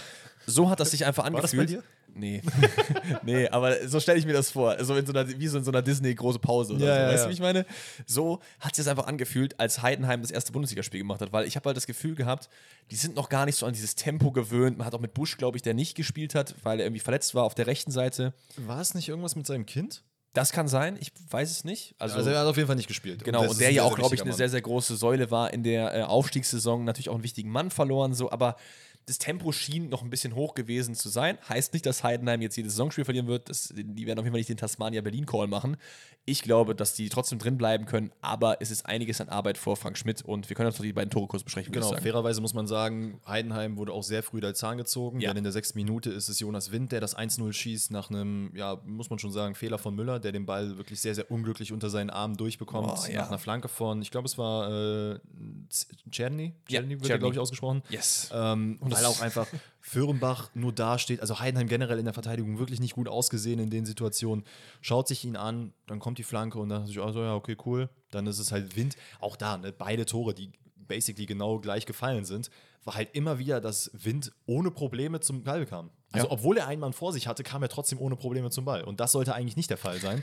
So 0.49 0.71
hat 0.71 0.79
das 0.79 0.92
sich 0.92 1.05
einfach 1.05 1.25
War 1.25 1.31
das 1.42 1.53
angefühlt. 1.53 1.83
bei 1.83 1.83
dir? 1.83 1.83
Nee. 2.19 2.43
nee, 3.23 3.49
aber 3.49 3.87
so 3.89 4.01
stelle 4.01 4.19
ich 4.19 4.27
mir 4.27 4.33
das 4.33 4.51
vor. 4.51 4.83
So 4.85 4.97
in 4.97 5.05
so 5.07 5.13
einer, 5.13 5.29
wie 5.39 5.49
so 5.49 5.59
in 5.59 5.65
so 5.65 5.71
einer 5.71 5.83
Disney-große 5.83 6.39
Pause 6.39 6.75
oder 6.75 6.87
Ja, 6.87 6.95
so. 6.95 7.01
ja, 7.01 7.07
weißt 7.09 7.17
ja. 7.19 7.23
du, 7.25 7.29
wie 7.31 7.35
ich 7.35 7.41
meine? 7.41 7.67
So 8.07 8.41
hat 8.61 8.75
sich 8.75 8.85
das 8.85 8.91
einfach 8.91 9.07
angefühlt, 9.07 9.59
als 9.61 9.83
Heidenheim 9.83 10.23
das 10.23 10.31
erste 10.31 10.53
Bundesligaspiel 10.53 11.01
gemacht 11.01 11.21
hat, 11.21 11.33
weil 11.33 11.47
ich 11.47 11.57
habe 11.57 11.67
halt 11.69 11.77
das 11.77 11.87
Gefühl 11.87 12.15
gehabt, 12.15 12.49
die 12.91 12.97
sind 12.97 13.15
noch 13.17 13.29
gar 13.29 13.45
nicht 13.47 13.57
so 13.57 13.67
an 13.67 13.73
dieses 13.73 13.95
Tempo 13.95 14.33
gewöhnt. 14.33 14.79
Man 14.79 14.87
hat 14.87 14.95
auch 14.95 15.01
mit 15.01 15.15
Busch, 15.15 15.37
glaube 15.37 15.59
ich, 15.59 15.63
der 15.63 15.75
nicht 15.75 15.95
gespielt 15.95 16.35
hat, 16.35 16.55
weil 16.63 16.81
er 16.81 16.87
irgendwie 16.87 17.01
verletzt 17.01 17.35
war 17.35 17.45
auf 17.45 17.55
der 17.55 17.67
rechten 17.67 17.91
Seite. 17.91 18.33
War 18.57 18.81
es 18.81 18.95
nicht 18.95 19.09
irgendwas 19.09 19.37
mit 19.37 19.47
seinem 19.47 19.67
Kind? 19.67 20.03
Das 20.33 20.53
kann 20.53 20.69
sein, 20.69 20.99
ich 21.01 21.13
weiß 21.31 21.51
es 21.51 21.65
nicht. 21.65 21.95
Also, 21.99 22.17
Also, 22.17 22.29
er 22.29 22.41
hat 22.41 22.47
auf 22.47 22.57
jeden 22.57 22.67
Fall 22.67 22.77
nicht 22.77 22.89
gespielt. 22.89 23.25
genau, 23.25 23.41
und 23.45 23.53
ist 23.53 23.61
der 23.61 23.71
ja 23.73 23.85
auch, 23.85 23.95
glaube 23.95 24.15
ich, 24.15 24.21
eine 24.21 24.33
Mann. 24.33 24.37
sehr, 24.37 24.51
sehr 24.51 24.61
große 24.61 24.95
Säule 24.97 25.31
war 25.31 25.51
in 25.51 25.63
der 25.63 25.95
äh, 25.95 26.03
Aufstiegssaison, 26.03 26.85
natürlich 26.85 27.09
auch 27.09 27.15
einen 27.15 27.25
wichtigen 27.25 27.49
Mann 27.51 27.71
verloren, 27.71 28.13
so, 28.13 28.31
aber 28.31 28.57
das 29.07 29.19
Tempo 29.19 29.53
schien 29.53 29.88
noch 29.88 30.03
ein 30.03 30.11
bisschen 30.11 30.35
hoch 30.35 30.55
gewesen 30.55 30.95
zu 30.97 31.09
sein. 31.09 31.38
Heißt 31.49 31.73
nicht, 31.73 31.87
dass 31.87 32.03
Heidenheim 32.03 32.42
jetzt 32.42 32.57
jedes 32.57 32.73
Saisonspiel 32.73 33.05
verlieren 33.05 33.29
wird. 33.29 33.49
Das, 33.49 33.73
die 33.75 34.07
werden 34.07 34.19
auf 34.19 34.25
jeden 34.25 34.33
Fall 34.35 34.40
nicht 34.40 34.49
den 34.49 34.57
Tasmania 34.57 35.01
Berlin 35.01 35.27
Call 35.27 35.47
machen. 35.47 35.77
Ich 36.29 36.42
glaube, 36.42 36.75
dass 36.75 36.95
die 36.95 37.09
trotzdem 37.09 37.38
drin 37.38 37.57
bleiben 37.57 37.87
können, 37.87 38.11
aber 38.21 38.61
es 38.61 38.73
ist 38.73 38.85
einiges 38.85 39.21
an 39.21 39.29
Arbeit 39.29 39.59
vor 39.59 39.77
Frank 39.77 39.97
Schmidt 39.97 40.23
und 40.23 40.49
wir 40.49 40.57
können 40.57 40.66
uns 40.66 40.77
noch 40.77 40.85
die 40.85 40.92
beiden 40.92 41.09
Tore 41.11 41.29
kurz 41.29 41.45
besprechen. 41.45 41.73
Genau, 41.73 41.92
fairerweise 41.92 42.40
muss 42.40 42.53
man 42.53 42.66
sagen, 42.66 43.21
Heidenheim 43.29 43.77
wurde 43.77 43.92
auch 43.92 44.03
sehr 44.03 44.25
früh 44.25 44.40
der 44.40 44.53
Zahn 44.55 44.77
gezogen, 44.77 45.21
Ja. 45.21 45.31
denn 45.31 45.37
in 45.38 45.45
der 45.45 45.53
sechsten 45.53 45.79
Minute 45.79 46.11
ist 46.11 46.29
es 46.29 46.40
Jonas 46.40 46.73
Wind, 46.73 46.90
der 46.90 47.01
das 47.01 47.16
1-0 47.16 47.53
schießt 47.53 47.92
nach 47.92 48.11
einem, 48.11 48.51
ja, 48.57 48.81
muss 48.85 49.09
man 49.09 49.21
schon 49.21 49.31
sagen, 49.31 49.55
Fehler 49.55 49.79
von 49.79 49.95
Müller, 49.95 50.19
der 50.19 50.33
den 50.33 50.47
Ball 50.47 50.77
wirklich 50.79 51.01
sehr, 51.01 51.14
sehr 51.14 51.31
unglücklich 51.31 51.73
unter 51.73 51.90
seinen 51.90 52.11
Armen 52.11 52.37
durchbekommt, 52.37 52.90
Oh, 52.90 53.07
ja. 53.09 53.21
nach 53.21 53.29
einer 53.29 53.38
Flanke 53.38 53.69
von, 53.69 54.03
ich 54.03 54.11
glaube, 54.11 54.27
es 54.27 54.37
war 54.37 54.69
äh, 55.12 55.21
Czerny, 56.11 56.55
Ja, 56.69 56.81
Czerny 56.81 56.90
wird 56.95 57.03
er, 57.03 57.07
Czerny. 57.07 57.19
glaube 57.21 57.35
ich, 57.35 57.38
ausgesprochen. 57.40 57.83
Yes. 57.88 58.31
Ähm, 58.33 58.79
Und 58.81 58.96
weil 58.97 59.05
auch 59.07 59.21
einfach 59.21 59.47
Föhrenbach 59.81 60.51
nur 60.55 60.73
da 60.73 60.99
steht. 60.99 61.21
Also 61.21 61.39
Heidenheim 61.39 61.69
generell 61.69 61.99
in 61.99 62.05
der 62.05 62.15
Verteidigung 62.15 62.59
wirklich 62.59 62.81
nicht 62.81 62.95
gut 62.95 63.09
ausgesehen 63.09 63.59
in 63.61 63.71
den 63.71 63.87
Situationen. 63.87 64.45
Schaut 64.81 65.09
sich 65.09 65.25
ihn 65.25 65.37
an, 65.37 65.73
dann 65.87 65.99
kommt 66.01 66.19
die 66.19 66.25
Flanke 66.25 66.59
und 66.59 66.69
dann 66.69 66.81
dachte 66.81 66.93
ich, 66.93 67.01
also 67.01 67.21
ja, 67.23 67.35
okay, 67.35 67.57
cool. 67.67 67.89
Dann 68.11 68.27
ist 68.27 68.39
es 68.39 68.53
halt 68.53 68.77
Wind. 68.77 68.97
Auch 69.21 69.37
da, 69.37 69.57
ne, 69.59 69.73
beide 69.73 70.07
Tore, 70.07 70.35
die 70.35 70.51
basically 70.77 71.27
genau 71.27 71.59
gleich 71.59 71.87
gefallen 71.87 72.25
sind, 72.25 72.51
war 72.85 72.95
halt 72.95 73.15
immer 73.15 73.39
wieder, 73.39 73.61
dass 73.61 73.91
Wind 73.93 74.33
ohne 74.47 74.71
Probleme 74.71 75.21
zum 75.21 75.43
Ball 75.43 75.67
kam. 75.67 75.91
Also 76.13 76.29
Ja. 76.29 76.33
obwohl 76.33 76.57
er 76.59 76.69
einen 76.69 76.81
Mann 76.81 76.93
vor 76.93 77.13
sich 77.13 77.27
hatte, 77.27 77.43
kam 77.43 77.63
er 77.63 77.69
trotzdem 77.69 78.01
ohne 78.01 78.15
Probleme 78.17 78.51
zum 78.51 78.65
Ball. 78.65 78.85
Und 78.85 79.01
das 79.01 79.13
sollte 79.13 79.35
eigentlich 79.35 79.57
nicht 79.57 79.71
der 79.71 79.77
Fall 79.79 79.99
sein. 80.01 80.23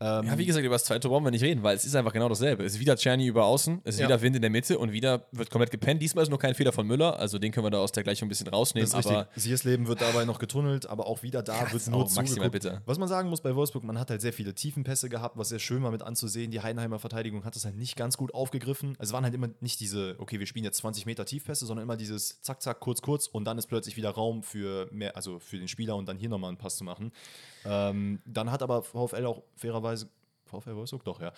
Ja, 0.00 0.38
wie 0.38 0.46
gesagt, 0.46 0.64
über 0.64 0.74
das 0.76 0.84
zweite 0.84 1.10
wollen 1.10 1.24
wir 1.24 1.30
nicht 1.30 1.42
reden, 1.42 1.62
weil 1.62 1.76
es 1.76 1.84
ist 1.84 1.96
einfach 1.96 2.12
genau 2.12 2.28
dasselbe. 2.28 2.64
Es 2.64 2.74
ist 2.74 2.80
wieder 2.80 2.96
Czerny 2.96 3.26
über 3.26 3.46
außen, 3.46 3.80
es 3.84 3.96
ist 3.96 4.00
Ja. 4.00 4.06
wieder 4.06 4.22
Wind 4.22 4.36
in 4.36 4.42
der 4.42 4.50
Mitte 4.50 4.78
und 4.78 4.92
wieder 4.92 5.26
wird 5.32 5.50
komplett 5.50 5.70
gepennt. 5.72 6.00
Diesmal 6.00 6.22
ist 6.22 6.28
nur 6.30 6.38
kein 6.38 6.54
Fehler 6.54 6.72
von 6.72 6.86
Müller, 6.86 7.18
also 7.18 7.38
den 7.38 7.50
können 7.50 7.66
wir 7.66 7.70
da 7.70 7.78
aus 7.78 7.90
der 7.92 8.04
Gleichung 8.04 8.26
ein 8.26 8.28
bisschen 8.28 8.46
rausnehmen. 8.48 8.88
Das 8.88 8.98
ist 8.98 9.06
aber 9.10 9.22
richtig. 9.26 9.42
Siersleben 9.42 9.88
wird 9.88 10.00
dabei 10.00 10.24
noch 10.24 10.38
getunnelt, 10.38 10.86
aber 10.86 11.06
auch 11.06 11.22
wieder 11.22 11.42
da 11.42 11.64
das 11.64 11.72
wird 11.72 11.88
nur 11.88 12.08
maximal 12.12 12.50
bitter. 12.50 12.82
Was 12.86 12.98
man 12.98 13.08
sagen 13.08 13.28
muss 13.28 13.40
bei 13.40 13.54
Wolfsburg, 13.56 13.82
man 13.84 13.98
hat 13.98 14.10
halt 14.10 14.20
sehr 14.20 14.32
viele 14.32 14.54
Tiefenpässe 14.54 15.08
gehabt, 15.08 15.36
was 15.36 15.48
sehr 15.48 15.58
schön 15.58 15.82
war 15.82 15.90
mit 15.90 16.02
anzusehen. 16.02 16.50
Die 16.50 16.60
Heidenheimer 16.60 16.98
Verteidigung 16.98 17.44
hat 17.44 17.56
das 17.56 17.64
halt 17.64 17.76
nicht 17.76 17.96
ganz 17.96 18.16
gut 18.16 18.32
aufgegriffen. 18.34 18.90
Also 18.98 19.10
es 19.10 19.12
waren 19.12 19.24
halt 19.24 19.34
immer 19.34 19.48
nicht 19.60 19.80
diese, 19.80 20.14
okay, 20.18 20.38
wir 20.38 20.46
spielen 20.46 20.64
jetzt 20.64 20.78
20 20.78 21.06
Meter 21.06 21.24
Tiefpässe, 21.24 21.66
sondern 21.66 21.82
immer 21.82 21.96
dieses 21.96 22.40
zack, 22.42 22.62
zack, 22.62 22.80
kurz, 22.80 23.02
kurz 23.02 23.26
und 23.26 23.44
dann 23.44 23.58
ist 23.58 23.66
plötzlich 23.66 23.96
wieder 23.96 24.10
Raum 24.10 24.42
für 24.42 24.88
mehr, 24.92 25.16
also 25.16 25.38
für 25.40 25.58
den 25.58 25.66
Spieler 25.68 25.96
und 25.96 26.06
dann 26.08 26.18
hier 26.18 26.28
nochmal 26.28 26.48
einen 26.48 26.58
Pass 26.58 26.76
zu 26.76 26.84
machen. 26.84 27.10
Ähm, 27.64 28.20
dann 28.24 28.50
hat 28.50 28.62
aber 28.62 28.82
VfL 28.82 29.26
auch 29.26 29.42
fairerweise, 29.56 30.08
VfL 30.46 30.74
Wolfsburg 30.76 31.04
doch, 31.04 31.20
ja. 31.20 31.32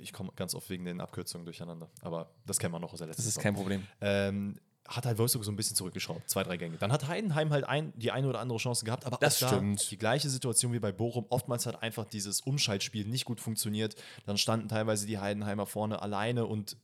Ich 0.00 0.12
komme 0.12 0.30
ganz 0.34 0.54
oft 0.54 0.68
wegen 0.68 0.84
den 0.84 1.00
Abkürzungen 1.00 1.44
durcheinander, 1.44 1.88
aber 2.02 2.28
das 2.44 2.58
kennen 2.58 2.74
wir 2.74 2.80
noch 2.80 2.92
aus 2.92 2.98
der 2.98 3.06
letzten 3.08 3.20
das 3.22 3.26
ist 3.26 3.34
Saison 3.34 3.42
kein 3.44 3.54
Problem. 3.54 3.86
ähm, 4.00 4.58
hat 4.88 5.04
halt 5.06 5.18
Wolfsburg 5.18 5.44
so 5.44 5.50
ein 5.50 5.56
bisschen 5.56 5.76
zurückgeschraubt, 5.76 6.28
zwei, 6.30 6.42
drei 6.44 6.56
Gänge. 6.56 6.76
Dann 6.76 6.92
hat 6.92 7.08
Heidenheim 7.08 7.50
halt 7.50 7.64
ein, 7.64 7.92
die 7.96 8.12
eine 8.12 8.28
oder 8.28 8.38
andere 8.40 8.58
Chance 8.58 8.84
gehabt, 8.84 9.04
aber 9.04 9.16
Das 9.18 9.42
auch 9.42 9.48
da 9.50 9.56
stimmt. 9.56 9.90
die 9.90 9.98
gleiche 9.98 10.28
Situation 10.30 10.72
wie 10.72 10.78
bei 10.78 10.92
Bochum. 10.92 11.26
Oftmals 11.28 11.66
hat 11.66 11.82
einfach 11.82 12.04
dieses 12.04 12.40
Umschaltspiel 12.40 13.04
nicht 13.06 13.24
gut 13.24 13.40
funktioniert. 13.40 13.96
Dann 14.26 14.38
standen 14.38 14.68
teilweise 14.68 15.06
die 15.06 15.18
Heidenheimer 15.18 15.66
vorne 15.66 16.02
alleine 16.02 16.46
und 16.46 16.76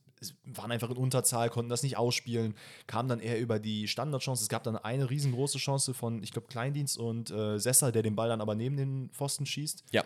waren 0.45 0.71
einfach 0.71 0.89
in 0.89 0.97
Unterzahl, 0.97 1.49
konnten 1.49 1.69
das 1.69 1.83
nicht 1.83 1.97
ausspielen, 1.97 2.55
kamen 2.87 3.09
dann 3.09 3.19
eher 3.19 3.39
über 3.39 3.59
die 3.59 3.87
Standardchance. 3.87 4.43
Es 4.43 4.49
gab 4.49 4.63
dann 4.63 4.77
eine 4.77 5.09
riesengroße 5.09 5.57
Chance 5.57 5.93
von, 5.93 6.23
ich 6.23 6.31
glaube, 6.31 6.47
Kleindienst 6.47 6.97
und 6.97 7.31
äh, 7.31 7.59
Sessa, 7.59 7.91
der 7.91 8.01
den 8.03 8.15
Ball 8.15 8.29
dann 8.29 8.41
aber 8.41 8.55
neben 8.55 8.77
den 8.77 9.09
Pfosten 9.11 9.45
schießt 9.45 9.83
Ja. 9.91 10.03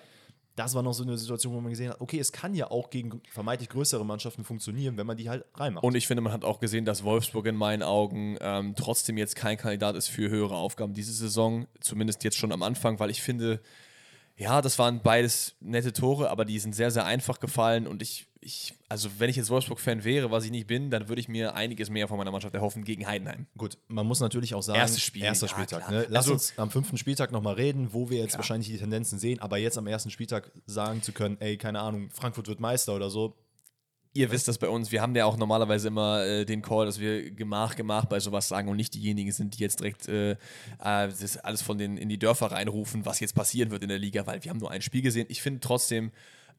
das 0.55 0.73
war 0.73 0.81
noch 0.81 0.93
so 0.93 1.03
eine 1.03 1.17
Situation, 1.17 1.53
wo 1.53 1.61
man 1.61 1.69
gesehen 1.69 1.91
hat, 1.91 2.01
okay, 2.01 2.19
es 2.19 2.31
kann 2.31 2.55
ja 2.55 2.71
auch 2.71 2.89
gegen 2.89 3.21
vermeintlich 3.29 3.69
größere 3.69 4.03
Mannschaften 4.05 4.43
funktionieren, 4.43 4.97
wenn 4.97 5.05
man 5.05 5.15
die 5.15 5.29
halt 5.29 5.45
reinmacht. 5.53 5.83
Und 5.83 5.95
ich 5.95 6.07
finde, 6.07 6.21
man 6.21 6.33
hat 6.33 6.43
auch 6.43 6.59
gesehen, 6.59 6.83
dass 6.83 7.03
Wolfsburg 7.03 7.45
in 7.45 7.55
meinen 7.55 7.83
Augen 7.83 8.37
ähm, 8.41 8.73
trotzdem 8.75 9.17
jetzt 9.17 9.35
kein 9.35 9.57
Kandidat 9.57 9.95
ist 9.95 10.07
für 10.07 10.29
höhere 10.29 10.55
Aufgaben 10.55 10.93
diese 10.93 11.13
Saison, 11.13 11.67
zumindest 11.79 12.23
jetzt 12.23 12.37
schon 12.37 12.51
am 12.51 12.63
Anfang, 12.63 12.99
weil 12.99 13.11
ich 13.11 13.21
finde, 13.21 13.61
ja, 14.35 14.61
das 14.61 14.77
waren 14.77 15.01
beides 15.01 15.55
nette 15.59 15.93
Tore, 15.93 16.29
aber 16.29 16.45
die 16.45 16.59
sind 16.59 16.75
sehr, 16.75 16.91
sehr 16.91 17.05
einfach 17.05 17.39
gefallen 17.39 17.87
und 17.87 18.01
ich, 18.01 18.26
ich 18.41 18.73
also 18.89 19.09
wenn 19.17 19.29
ich 19.29 19.35
jetzt 19.35 19.49
Wolfsburg-Fan 19.49 20.03
wäre, 20.03 20.31
was 20.31 20.45
ich 20.45 20.51
nicht 20.51 20.67
bin, 20.67 20.89
dann 20.89 21.09
würde 21.09 21.19
ich 21.19 21.27
mir 21.27 21.55
einiges 21.55 21.89
mehr 21.89 22.07
von 22.07 22.17
meiner 22.17 22.31
Mannschaft 22.31 22.53
erhoffen 22.55 22.83
gegen 22.83 23.05
Heidenheim. 23.07 23.47
Gut, 23.57 23.77
man 23.87 24.05
muss 24.05 24.19
natürlich 24.19 24.53
auch 24.55 24.61
sagen, 24.63 24.79
Erstes 24.79 25.01
Spiel, 25.01 25.23
erster 25.23 25.47
ja, 25.47 25.53
Spieltag. 25.53 25.79
klar. 25.87 25.91
Ne? 25.91 26.05
Lass 26.09 26.25
Also- 26.25 26.33
uns 26.33 26.53
am 26.57 26.71
fünften 26.71 26.97
Spieltag 26.97 27.31
nochmal 27.31 27.55
reden, 27.55 27.89
wo 27.93 28.09
wir 28.09 28.19
jetzt 28.19 28.35
wahrscheinlich 28.35 28.69
die 28.69 28.77
Tendenzen 28.77 29.19
sehen, 29.19 29.39
aber 29.39 29.57
jetzt 29.57 29.77
am 29.77 29.87
ersten 29.87 30.09
Spieltag 30.09 30.51
sagen 30.65 31.01
zu 31.01 31.11
können, 31.11 31.37
ey, 31.39 31.57
keine 31.57 31.79
Ahnung, 31.79 32.09
Frankfurt 32.11 32.47
wird 32.47 32.59
Meister 32.59 32.95
oder 32.95 33.09
so, 33.09 33.35
Ihr 34.13 34.31
wisst 34.31 34.47
das 34.47 34.57
bei 34.57 34.67
uns, 34.67 34.91
wir 34.91 34.99
haben 34.99 35.15
ja 35.15 35.25
auch 35.25 35.37
normalerweise 35.37 35.89
immer 35.89 36.23
äh, 36.25 36.43
den 36.43 36.63
Call, 36.63 36.87
dass 36.87 36.99
wir 36.99 37.29
Gemach, 37.29 37.75
Gemach 37.75 38.05
bei 38.05 38.19
sowas 38.19 38.47
sagen 38.47 38.67
und 38.67 38.75
nicht 38.77 38.95
diejenigen 38.95 39.31
sind, 39.31 39.55
die 39.55 39.61
jetzt 39.61 39.79
direkt 39.79 40.07
äh, 40.07 40.31
äh, 40.31 40.37
das 40.79 41.37
alles 41.37 41.61
von 41.61 41.77
den 41.77 41.97
in 41.97 42.09
die 42.09 42.17
Dörfer 42.17 42.47
reinrufen, 42.51 43.05
was 43.05 43.19
jetzt 43.19 43.35
passieren 43.35 43.69
wird 43.69 43.83
in 43.83 43.89
der 43.89 43.99
Liga, 43.99 44.25
weil 44.25 44.43
wir 44.43 44.49
haben 44.49 44.57
nur 44.57 44.71
ein 44.71 44.81
Spiel 44.81 45.03
gesehen. 45.03 45.27
Ich 45.29 45.43
finde 45.43 45.59
trotzdem, 45.59 46.11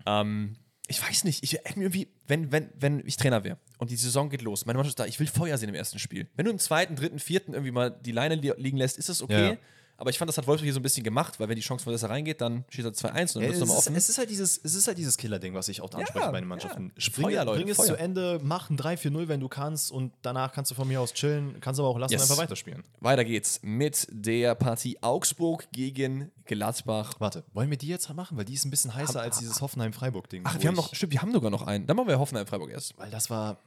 ähm, 0.06 0.54
ich 0.88 1.03
weiß 1.07 1.24
nicht, 1.24 1.44
ich 1.44 1.53
hätte 1.53 1.79
mir 1.79 1.85
irgendwie, 1.85 2.09
wenn, 2.27 2.51
wenn, 2.51 2.70
wenn 2.74 3.07
ich 3.07 3.16
Trainer 3.18 3.44
wäre 3.44 3.59
und 3.77 3.90
die 3.90 3.96
Saison 3.96 4.31
geht 4.31 4.40
los, 4.42 4.64
meine 4.64 4.79
Mannschaft 4.79 4.92
ist 4.92 4.98
da, 4.98 5.07
ich 5.07 5.20
will 5.20 5.27
Feuer 5.27 5.59
sehen 5.59 5.68
im 5.68 5.74
ersten 5.74 5.98
Spiel. 5.98 6.27
Wenn 6.35 6.46
du 6.46 6.51
im 6.51 6.59
zweiten, 6.59 6.96
dritten, 6.96 7.18
vierten 7.18 7.53
irgendwie 7.53 7.72
mal 7.72 7.90
die 7.90 8.11
Leine 8.11 8.35
li 8.37 8.53
liegen 8.57 8.79
lässt, 8.79 8.96
ist 8.98 9.11
das 9.11 9.22
okay. 9.22 9.51
Ja. 9.51 9.57
Aber 10.00 10.11
ich 10.11 10.16
fand, 10.18 10.28
das 10.28 10.38
hat 10.38 10.46
Wolfsburg 10.46 10.64
hier 10.64 10.72
so 10.72 10.78
ein 10.78 10.82
bisschen 10.84 11.02
gemacht, 11.02 11.40
weil 11.40 11.48
wenn 11.48 11.56
die 11.56 11.61
Chance 11.62 11.82
von 11.82 11.92
Dessert 11.92 12.08
reingeht, 12.11 12.40
dann 12.40 12.64
steht 12.70 12.84
da 12.84 12.90
2-1 12.90 12.94
und 12.94 13.02
dann 13.08 13.16
es, 13.18 13.34
wird 13.34 13.42
es 13.54 13.58
nochmal 13.61 13.76
ist, 13.78 13.87
offen. 13.88 13.96
es 13.96 14.08
ist 14.08 14.18
halt 14.18 14.30
dieses, 14.30 14.56
es 14.62 14.74
ist 14.74 14.87
halt 14.87 14.96
dieses 14.96 15.16
Killer-Ding, 15.16 15.54
was 15.54 15.66
ich 15.68 15.80
auch 15.80 15.90
da 15.90 15.98
anspreche 15.98 16.24
Ja, 16.24 16.30
bei 16.30 16.38
den 16.40 16.48
Mannschaften. 16.48 16.92
ja. 16.94 17.00
Spring, 17.00 17.24
Feuer, 17.26 17.44
Leute, 17.44 17.58
bring 17.58 17.68
es 17.68 17.76
Feuer. 17.78 17.87
zu 17.87 17.96
Ende, 17.98 18.38
mach 18.42 18.70
ein 18.70 18.78
3-4-0, 18.78 19.26
wenn 19.28 19.40
du 19.40 19.48
kannst 19.48 19.90
und 19.90 20.12
danach 20.22 20.52
kannst 20.52 20.70
du 20.70 20.76
von 20.76 20.87
mir 20.87 21.00
aus 21.00 21.12
chillen, 21.14 21.56
kannst 21.61 21.80
aber 21.80 21.88
auch 21.88 21.98
lassen 21.98 22.12
Yes. 22.12 22.22
und 22.22 22.30
einfach 22.30 22.42
weiterspielen. 22.44 22.84
Weiter 23.00 23.24
geht's 23.24 23.58
mit 23.62 24.06
der 24.12 24.54
Partie 24.54 24.98
Augsburg 25.02 25.66
gegen 25.72 26.30
Gladbach. 26.44 27.14
Warte, 27.18 27.42
wollen 27.52 27.68
wir 27.68 27.76
die 27.76 27.88
jetzt 27.88 28.08
machen? 28.14 28.37
Weil 28.38 28.44
die 28.44 28.54
ist 28.54 28.64
ein 28.64 28.70
bisschen 28.70 28.94
heißer 28.94 29.20
als 29.20 29.38
dieses 29.40 29.61
Hoffenheim-Freiburg-Ding. 29.61 30.42
Ach, 30.44 30.61
wir 30.61 30.68
haben 30.68 30.76
noch, 30.76 30.94
stimmt, 30.94 31.12
wir 31.12 31.22
haben 31.22 31.32
sogar 31.32 31.50
noch 31.50 31.62
einen. 31.66 31.87
Dann 31.87 31.96
machen 31.96 32.06
wir 32.08 32.18
Hoffenheim-Freiburg 32.20 32.70
erst. 32.70 32.96
Weil 32.98 33.11
das 33.11 33.30
war 33.30 33.58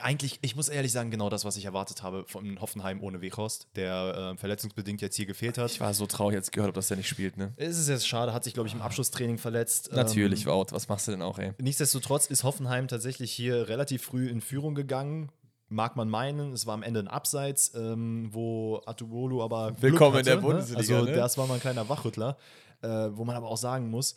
eigentlich, 0.00 0.38
ich 0.42 0.56
muss 0.56 0.68
ehrlich 0.68 0.92
sagen, 0.92 1.10
genau 1.10 1.28
das, 1.28 1.44
was 1.44 1.56
ich 1.56 1.64
erwartet 1.64 2.02
habe 2.02 2.24
von 2.26 2.60
Hoffenheim 2.60 3.02
ohne 3.02 3.20
Weghorst, 3.20 3.68
der 3.76 4.32
äh, 4.34 4.38
verletzungsbedingt 4.38 5.00
jetzt 5.00 5.16
hier 5.16 5.26
gefehlt 5.26 5.58
hat. 5.58 5.70
Ich 5.70 5.80
war 5.80 5.92
so 5.94 6.06
traurig, 6.06 6.36
als 6.36 6.48
ich 6.48 6.52
gehört 6.52 6.68
habe, 6.68 6.74
dass 6.74 6.88
der 6.88 6.96
nicht 6.96 7.08
spielt, 7.08 7.36
ne? 7.36 7.52
Es 7.56 7.78
ist 7.78 7.88
jetzt 7.88 8.06
schade, 8.06 8.32
hat 8.32 8.44
sich, 8.44 8.54
glaube 8.54 8.68
ich, 8.68 8.74
im 8.74 8.82
Abschlusstraining 8.82 9.38
verletzt. 9.38 9.90
Natürlich, 9.92 10.46
Wout. 10.46 10.66
Was 10.70 10.88
machst 10.88 11.08
du 11.08 11.12
denn 11.12 11.22
auch, 11.22 11.38
ey? 11.38 11.48
Ähm, 11.48 11.54
nichtsdestotrotz 11.60 12.26
ist 12.26 12.44
Hoffenheim 12.44 12.88
tatsächlich 12.88 13.32
hier 13.32 13.68
relativ 13.68 14.02
früh 14.02 14.28
in 14.28 14.40
Führung 14.40 14.74
gegangen. 14.74 15.30
Mag 15.68 15.96
man 15.96 16.08
meinen, 16.08 16.52
es 16.52 16.66
war 16.66 16.74
am 16.74 16.84
Ende 16.84 17.00
ein 17.00 17.08
Abseits, 17.08 17.74
ähm, 17.74 18.28
wo 18.32 18.80
Atubolu 18.86 19.42
aber. 19.42 19.72
Glück 19.72 19.82
Willkommen 19.82 20.18
in 20.18 20.24
der 20.24 20.34
hatte, 20.34 20.42
Bundesliga, 20.42 20.80
Ne? 20.80 20.96
Also, 20.96 21.04
ne? 21.10 21.16
das 21.16 21.38
war 21.38 21.46
mal 21.46 21.54
ein 21.54 21.60
kleiner 21.60 21.88
Wachrüttler. 21.88 22.36
Äh, 22.82 22.88
wo 22.88 23.24
man 23.24 23.34
aber 23.34 23.48
auch 23.48 23.56
sagen 23.56 23.90
muss, 23.90 24.16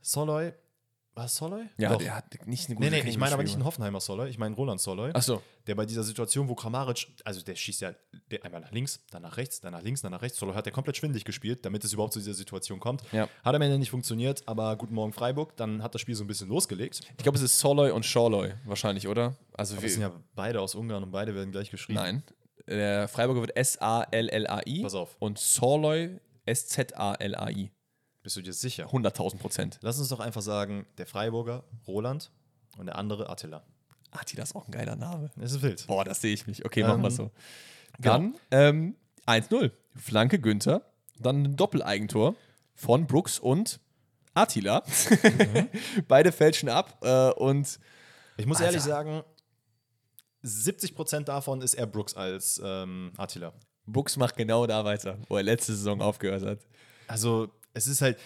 Soloy, 0.00 0.52
war 1.18 1.26
es 1.26 1.34
Soloy? 1.34 1.64
Ja, 1.76 1.90
Doch. 1.90 1.98
der 1.98 2.14
hat 2.14 2.46
nicht 2.46 2.70
eine 2.70 2.78
Nee, 2.78 2.90
nee, 2.90 3.00
Knie 3.00 3.10
ich 3.10 3.18
meine 3.18 3.34
aber 3.34 3.42
nicht 3.42 3.54
einen 3.54 3.64
Hoffenheimer 3.64 4.00
Soloy, 4.00 4.30
ich 4.30 4.38
meine 4.38 4.54
Roland 4.54 4.80
Soloy. 4.80 5.10
Ach 5.12 5.22
so. 5.22 5.42
Der 5.66 5.74
bei 5.74 5.84
dieser 5.84 6.02
Situation, 6.02 6.48
wo 6.48 6.54
Kramaric, 6.54 7.08
also 7.24 7.42
der 7.42 7.56
schießt 7.56 7.82
ja 7.82 7.92
der 8.30 8.44
einmal 8.44 8.60
nach 8.60 8.70
links, 8.72 9.00
dann 9.10 9.22
nach 9.22 9.36
rechts, 9.36 9.60
dann 9.60 9.72
nach 9.72 9.82
links, 9.82 10.00
dann 10.00 10.12
nach 10.12 10.22
rechts. 10.22 10.38
Soloy 10.38 10.54
hat 10.54 10.66
er 10.66 10.72
komplett 10.72 10.96
schwindig 10.96 11.24
gespielt, 11.24 11.66
damit 11.66 11.84
es 11.84 11.92
überhaupt 11.92 12.14
zu 12.14 12.20
dieser 12.20 12.34
Situation 12.34 12.80
kommt. 12.80 13.02
Ja. 13.12 13.28
Hat 13.44 13.54
am 13.54 13.60
Ende 13.60 13.78
nicht 13.78 13.90
funktioniert, 13.90 14.42
aber 14.46 14.76
guten 14.76 14.94
Morgen 14.94 15.12
Freiburg, 15.12 15.56
dann 15.56 15.82
hat 15.82 15.94
das 15.94 16.00
Spiel 16.00 16.14
so 16.14 16.24
ein 16.24 16.28
bisschen 16.28 16.48
losgelegt. 16.48 17.00
Ich 17.16 17.22
glaube, 17.22 17.36
es 17.36 17.42
ist 17.42 17.58
Soloy 17.58 17.90
und 17.90 18.06
Shawloy 18.06 18.54
wahrscheinlich, 18.64 19.08
oder? 19.08 19.36
Also 19.54 19.74
Aber 19.74 19.82
wir, 19.82 19.90
sind 19.90 20.02
ja 20.02 20.12
beide 20.34 20.60
aus 20.60 20.74
Ungarn 20.74 21.02
und 21.02 21.10
beide 21.10 21.34
werden 21.34 21.52
gleich 21.52 21.70
geschrieben. 21.70 21.98
Nein. 21.98 22.22
Der 22.66 23.08
Freiburger 23.08 23.40
wird 23.40 23.56
S-A-L-L-A-I. 23.56 24.82
Pass 24.82 24.94
auf. 24.94 25.16
Und 25.18 25.38
Soloy 25.38 26.20
S-Z-A-L-A-I. 26.46 27.70
Bist 28.28 28.36
du 28.36 28.42
dir 28.42 28.52
sicher? 28.52 28.84
100.000 28.88 29.38
Prozent. 29.38 29.78
Lass 29.80 29.98
uns 29.98 30.08
doch 30.10 30.20
einfach 30.20 30.42
sagen, 30.42 30.84
der 30.98 31.06
Freiburger 31.06 31.64
Roland 31.86 32.30
und 32.76 32.84
der 32.84 32.96
andere 32.96 33.30
Attila. 33.30 33.64
Attila 34.10 34.42
ist 34.42 34.54
auch 34.54 34.68
ein 34.68 34.70
geiler 34.70 34.96
Name. 34.96 35.30
Das 35.36 35.52
ist 35.52 35.62
wild. 35.62 35.86
Boah, 35.86 36.04
das 36.04 36.20
sehe 36.20 36.34
ich 36.34 36.46
mich. 36.46 36.62
Okay, 36.66 36.82
machen 36.82 37.00
wir 37.00 37.08
Ähm, 37.08 37.14
so. 37.14 37.30
Dann 37.98 38.34
ähm, 38.50 38.96
1-0. 39.26 39.70
Flanke 39.96 40.38
Günther. 40.38 40.82
Dann 41.18 41.42
ein 41.42 41.56
Doppeleigentor 41.56 42.34
von 42.74 43.06
Brooks 43.06 43.38
und 43.38 43.80
Attila. 44.34 44.82
Mhm. 45.22 45.68
Beide 46.06 46.30
fälschen 46.30 46.68
ab 46.68 46.98
äh, 47.00 47.30
und 47.30 47.78
Ich 48.36 48.44
muss 48.44 48.58
Alter. 48.58 48.66
ehrlich 48.72 48.82
sagen, 48.82 49.22
70% 50.44 51.20
davon 51.24 51.62
ist 51.62 51.72
eher 51.72 51.86
Brooks 51.86 52.12
als 52.12 52.60
ähm, 52.62 53.10
Attila. 53.16 53.54
Brooks 53.86 54.18
macht 54.18 54.36
genau 54.36 54.66
da 54.66 54.84
weiter, 54.84 55.16
wo 55.30 55.38
er 55.38 55.44
letzte 55.44 55.74
Saison 55.74 56.02
aufgehört 56.02 56.44
hat. 56.44 56.58
Also, 57.06 57.48
es 57.74 57.86
ist 57.86 58.00
halt, 58.00 58.18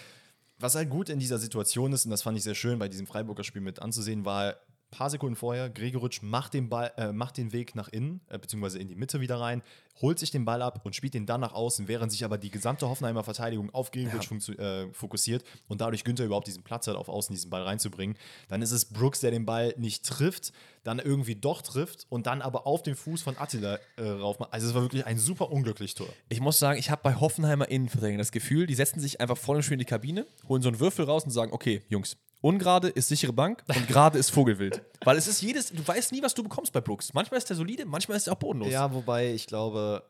was 0.57 0.75
halt 0.75 0.89
gut 0.89 1.09
in 1.09 1.19
dieser 1.19 1.39
Situation 1.39 1.93
ist, 1.93 2.05
und 2.05 2.11
das 2.11 2.21
fand 2.21 2.37
ich 2.37 2.43
sehr 2.43 2.55
schön 2.55 2.79
bei 2.79 2.87
diesem 2.87 3.07
Freiburger 3.07 3.43
Spiel 3.43 3.61
mit 3.61 3.79
anzusehen, 3.79 4.25
war, 4.25 4.55
paar 4.93 5.09
Sekunden 5.09 5.35
vorher, 5.35 5.69
Gregoritsch 5.69 6.21
macht 6.21 6.53
den, 6.53 6.69
Ball, 6.69 6.91
äh, 6.97 7.11
macht 7.11 7.37
den 7.37 7.51
Weg 7.51 7.75
nach 7.75 7.89
innen, 7.89 8.21
äh, 8.29 8.37
beziehungsweise 8.37 8.79
in 8.79 8.87
die 8.87 8.95
Mitte 8.95 9.19
wieder 9.19 9.39
rein, 9.39 9.61
holt 10.01 10.17
sich 10.19 10.31
den 10.31 10.45
Ball 10.45 10.61
ab 10.61 10.81
und 10.83 10.95
spielt 10.95 11.13
den 11.13 11.25
dann 11.25 11.41
nach 11.41 11.53
außen, 11.53 11.87
während 11.87 12.11
sich 12.11 12.25
aber 12.25 12.37
die 12.37 12.49
gesamte 12.49 12.87
Hoffenheimer 12.87 13.23
Verteidigung 13.23 13.69
auf 13.73 13.91
Gregoritsch 13.91 14.27
funktio- 14.27 14.57
äh, 14.57 14.91
fokussiert 14.93 15.43
und 15.67 15.81
dadurch 15.81 16.03
Günther 16.03 16.25
überhaupt 16.25 16.47
diesen 16.47 16.63
Platz 16.63 16.87
hat, 16.87 16.95
auf 16.95 17.09
außen 17.09 17.33
diesen 17.33 17.49
Ball 17.49 17.63
reinzubringen. 17.63 18.17
Dann 18.47 18.61
ist 18.61 18.71
es 18.71 18.85
Brooks, 18.85 19.19
der 19.19 19.31
den 19.31 19.45
Ball 19.45 19.73
nicht 19.77 20.05
trifft, 20.05 20.51
dann 20.83 20.99
irgendwie 20.99 21.35
doch 21.35 21.61
trifft 21.61 22.05
und 22.09 22.25
dann 22.25 22.41
aber 22.41 22.65
auf 22.67 22.83
den 22.83 22.95
Fuß 22.95 23.21
von 23.21 23.37
Attila 23.37 23.79
äh, 23.97 24.03
rauf 24.03 24.39
macht. 24.39 24.53
Also 24.53 24.67
es 24.67 24.73
war 24.73 24.81
wirklich 24.81 25.05
ein 25.05 25.17
super 25.17 25.51
unglückliches 25.51 25.95
Tor. 25.95 26.09
Ich 26.29 26.41
muss 26.41 26.59
sagen, 26.59 26.79
ich 26.79 26.89
habe 26.89 27.01
bei 27.03 27.15
Hoffenheimer 27.15 27.69
Innenverteidigern 27.69 28.17
das 28.17 28.31
Gefühl, 28.31 28.65
die 28.65 28.75
setzen 28.75 28.99
sich 28.99 29.21
einfach 29.21 29.37
vor 29.37 29.55
dem 29.55 29.61
Spiel 29.61 29.73
in 29.75 29.79
die 29.79 29.85
Kabine, 29.85 30.25
holen 30.49 30.61
so 30.61 30.69
einen 30.69 30.79
Würfel 30.79 31.05
raus 31.05 31.23
und 31.23 31.31
sagen, 31.31 31.53
okay, 31.53 31.83
Jungs, 31.87 32.17
ungerade 32.43 32.89
ist 32.89 33.07
sichere 33.07 33.33
Bank 33.33 33.63
und 33.73 33.87
gerade 33.87 34.19
ist 34.19 34.29
Vogelwild. 34.29 34.81
Weil 35.03 35.17
es 35.17 35.27
ist 35.27 35.41
jedes, 35.41 35.69
du 35.69 35.85
weißt 35.87 36.11
nie, 36.11 36.21
was 36.21 36.33
du 36.33 36.43
bekommst 36.43 36.73
bei 36.73 36.81
Brooks. 36.81 37.13
Manchmal 37.13 37.37
ist 37.37 37.49
der 37.49 37.55
solide, 37.55 37.85
manchmal 37.85 38.17
ist 38.17 38.27
er 38.27 38.33
auch 38.33 38.37
bodenlos. 38.37 38.71
Ja, 38.71 38.93
wobei 38.93 39.33
ich 39.33 39.47
glaube, 39.47 40.03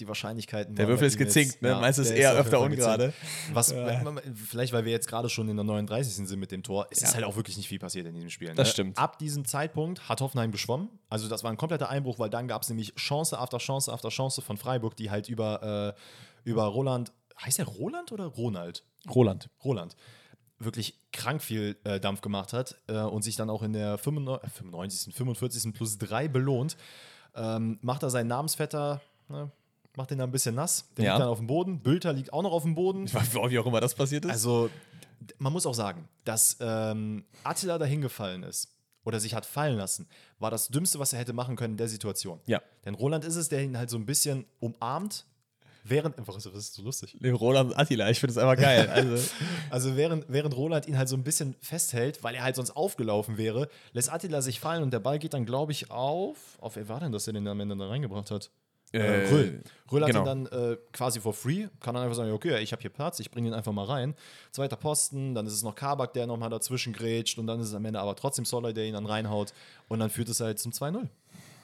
die 0.00 0.08
Wahrscheinlichkeiten. 0.08 0.74
Der 0.74 0.88
Würfel 0.88 1.06
ist 1.06 1.18
gezinkt, 1.18 1.62
ne? 1.62 1.76
Meinst 1.76 1.98
du, 1.98 2.02
es 2.02 2.08
der 2.08 2.16
ist 2.16 2.22
eher 2.22 2.30
jeden 2.30 2.40
öfter 2.40 2.60
ungerade? 2.60 3.12
Was, 3.52 3.72
vielleicht, 4.34 4.72
weil 4.72 4.84
wir 4.84 4.92
jetzt 4.92 5.06
gerade 5.06 5.28
schon 5.28 5.48
in 5.48 5.56
der 5.56 5.64
39. 5.64 6.26
sind 6.26 6.40
mit 6.40 6.50
dem 6.50 6.62
Tor, 6.62 6.88
es 6.90 7.02
ist 7.02 7.10
Ja. 7.10 7.14
halt 7.16 7.24
auch 7.26 7.36
wirklich 7.36 7.56
nicht 7.58 7.68
viel 7.68 7.78
passiert 7.78 8.06
in 8.06 8.14
diesem 8.14 8.30
Spiel. 8.30 8.48
Das 8.54 8.68
ne? 8.68 8.72
stimmt. 8.72 8.98
Ab 8.98 9.18
diesem 9.18 9.44
Zeitpunkt 9.44 10.08
hat 10.08 10.20
Hoffenheim 10.20 10.50
geschwommen. 10.50 10.88
Also, 11.10 11.28
das 11.28 11.44
war 11.44 11.50
ein 11.50 11.56
kompletter 11.56 11.90
Einbruch, 11.90 12.18
weil 12.18 12.30
dann 12.30 12.48
gab 12.48 12.62
es 12.62 12.70
nämlich 12.70 12.94
Chance 12.96 13.38
after 13.38 13.58
Chance 13.58 13.92
after 13.92 14.08
Chance 14.08 14.42
von 14.42 14.56
Freiburg, 14.56 14.96
die 14.96 15.10
halt 15.10 15.28
über, 15.28 15.94
äh, 15.94 16.48
über 16.48 16.64
Roland. 16.64 17.12
Heißt 17.40 17.58
der 17.58 17.66
Roland 17.66 18.10
oder 18.10 18.26
Ronald? 18.26 18.84
Roland. 19.08 19.48
Roland 19.62 19.94
wirklich 20.58 20.98
krank 21.12 21.42
viel 21.42 21.76
äh, 21.84 21.98
Dampf 22.00 22.20
gemacht 22.20 22.52
hat 22.52 22.76
äh, 22.88 22.98
und 23.00 23.22
sich 23.22 23.36
dann 23.36 23.50
auch 23.50 23.62
in 23.62 23.72
der 23.72 23.98
95, 23.98 24.46
äh, 24.46 24.50
95. 24.50 25.14
45. 25.14 25.74
plus 25.74 25.98
3 25.98 26.28
belohnt, 26.28 26.76
ähm, 27.34 27.78
macht 27.82 28.02
er 28.02 28.10
seinen 28.10 28.28
Namensvetter, 28.28 29.00
ne, 29.28 29.50
macht 29.96 30.10
den 30.10 30.18
da 30.18 30.24
ein 30.24 30.30
bisschen 30.32 30.54
nass. 30.54 30.88
Der 30.96 31.04
Ja. 31.04 31.12
liegt 31.12 31.20
dann 31.22 31.28
auf 31.28 31.38
dem 31.38 31.46
Boden. 31.46 31.80
Bülter 31.80 32.12
liegt 32.12 32.32
auch 32.32 32.42
noch 32.42 32.52
auf 32.52 32.62
dem 32.62 32.74
Boden. 32.74 33.04
Ich 33.06 33.14
weiß, 33.14 33.34
wie 33.34 33.58
auch 33.58 33.66
immer 33.66 33.80
das 33.80 33.94
passiert 33.94 34.24
ist. 34.24 34.30
Also, 34.30 34.70
man 35.38 35.52
muss 35.52 35.66
auch 35.66 35.74
sagen, 35.74 36.08
dass 36.24 36.56
ähm, 36.60 37.24
Attila 37.44 37.78
dahin 37.78 38.00
gefallen 38.00 38.42
ist 38.42 38.70
oder 39.04 39.20
sich 39.20 39.34
hat 39.34 39.44
fallen 39.46 39.76
lassen, 39.76 40.08
war 40.38 40.50
das 40.50 40.68
Dümmste, 40.68 40.98
was 40.98 41.12
er 41.12 41.18
hätte 41.18 41.32
machen 41.32 41.56
können 41.56 41.74
in 41.74 41.78
der 41.78 41.88
Situation. 41.88 42.40
ja. 42.46 42.60
Denn 42.84 42.94
Roland 42.94 43.24
ist 43.24 43.36
es, 43.36 43.48
der 43.48 43.62
ihn 43.62 43.76
halt 43.78 43.88
so 43.90 43.96
ein 43.96 44.04
bisschen 44.06 44.44
umarmt, 44.60 45.24
während. 45.84 46.16
Was, 46.26 46.44
ist 46.46 46.74
so 46.74 46.82
lustig? 46.82 47.16
Nee, 47.20 47.30
Roland 47.30 47.70
und 47.70 47.78
Attila, 47.78 48.10
ich 48.10 48.18
finde 48.18 48.32
es 48.32 48.38
einfach 48.38 48.56
geil. 48.60 48.88
Also, 48.88 49.30
Also 49.70 49.96
während, 49.96 50.24
während 50.28 50.56
Roland 50.56 50.88
ihn 50.88 50.98
halt 50.98 51.08
so 51.08 51.16
ein 51.16 51.22
bisschen 51.22 51.54
festhält, 51.60 52.22
weil 52.24 52.34
er 52.34 52.42
halt 52.42 52.56
sonst 52.56 52.72
aufgelaufen 52.72 53.38
wäre, 53.38 53.68
lässt 53.92 54.12
Attila 54.12 54.42
sich 54.42 54.60
fallen 54.60 54.82
und 54.82 54.92
der 54.92 55.00
Ball 55.00 55.18
geht 55.18 55.34
dann, 55.34 55.46
glaube 55.46 55.72
ich, 55.72 55.90
auf. 55.90 56.36
Auf 56.60 56.76
wer 56.76 56.88
war 56.88 57.00
denn 57.00 57.12
das, 57.12 57.24
der 57.24 57.34
den 57.34 57.46
am 57.46 57.60
Ende 57.60 57.76
da 57.76 57.88
reingebracht 57.88 58.30
hat? 58.30 58.50
Äh, 58.92 58.98
Äh, 58.98 59.28
Röhl. 59.28 59.62
Röhl 59.90 60.04
genau. 60.04 60.06
hat 60.06 60.14
ihn 60.14 60.24
dann 60.24 60.46
äh, 60.46 60.76
quasi 60.92 61.20
for 61.20 61.34
free, 61.34 61.66
kann 61.80 61.94
dann 61.94 62.04
einfach 62.04 62.16
sagen, 62.16 62.30
okay, 62.30 62.60
ich 62.62 62.70
habe 62.70 62.80
hier 62.80 62.90
Platz, 62.90 63.18
ich 63.18 63.30
bringe 63.30 63.48
ihn 63.48 63.54
einfach 63.54 63.72
mal 63.72 63.84
rein. 63.86 64.14
Zweiter 64.52 64.76
Posten, 64.76 65.34
dann 65.34 65.46
ist 65.46 65.52
es 65.52 65.64
noch 65.64 65.74
Kabak, 65.74 66.12
der 66.12 66.26
nochmal 66.28 66.50
dazwischen 66.50 66.92
grätscht 66.92 67.38
und 67.38 67.48
dann 67.48 67.58
ist 67.60 67.68
es 67.68 67.74
am 67.74 67.84
Ende 67.84 67.98
aber 67.98 68.14
trotzdem 68.14 68.44
Soller, 68.44 68.72
der 68.72 68.84
ihn 68.84 68.94
dann 68.94 69.06
reinhaut 69.06 69.52
und 69.88 69.98
dann 69.98 70.10
führt 70.10 70.28
es 70.28 70.38
halt 70.40 70.60
zum 70.60 70.70
2-0. 70.70 71.08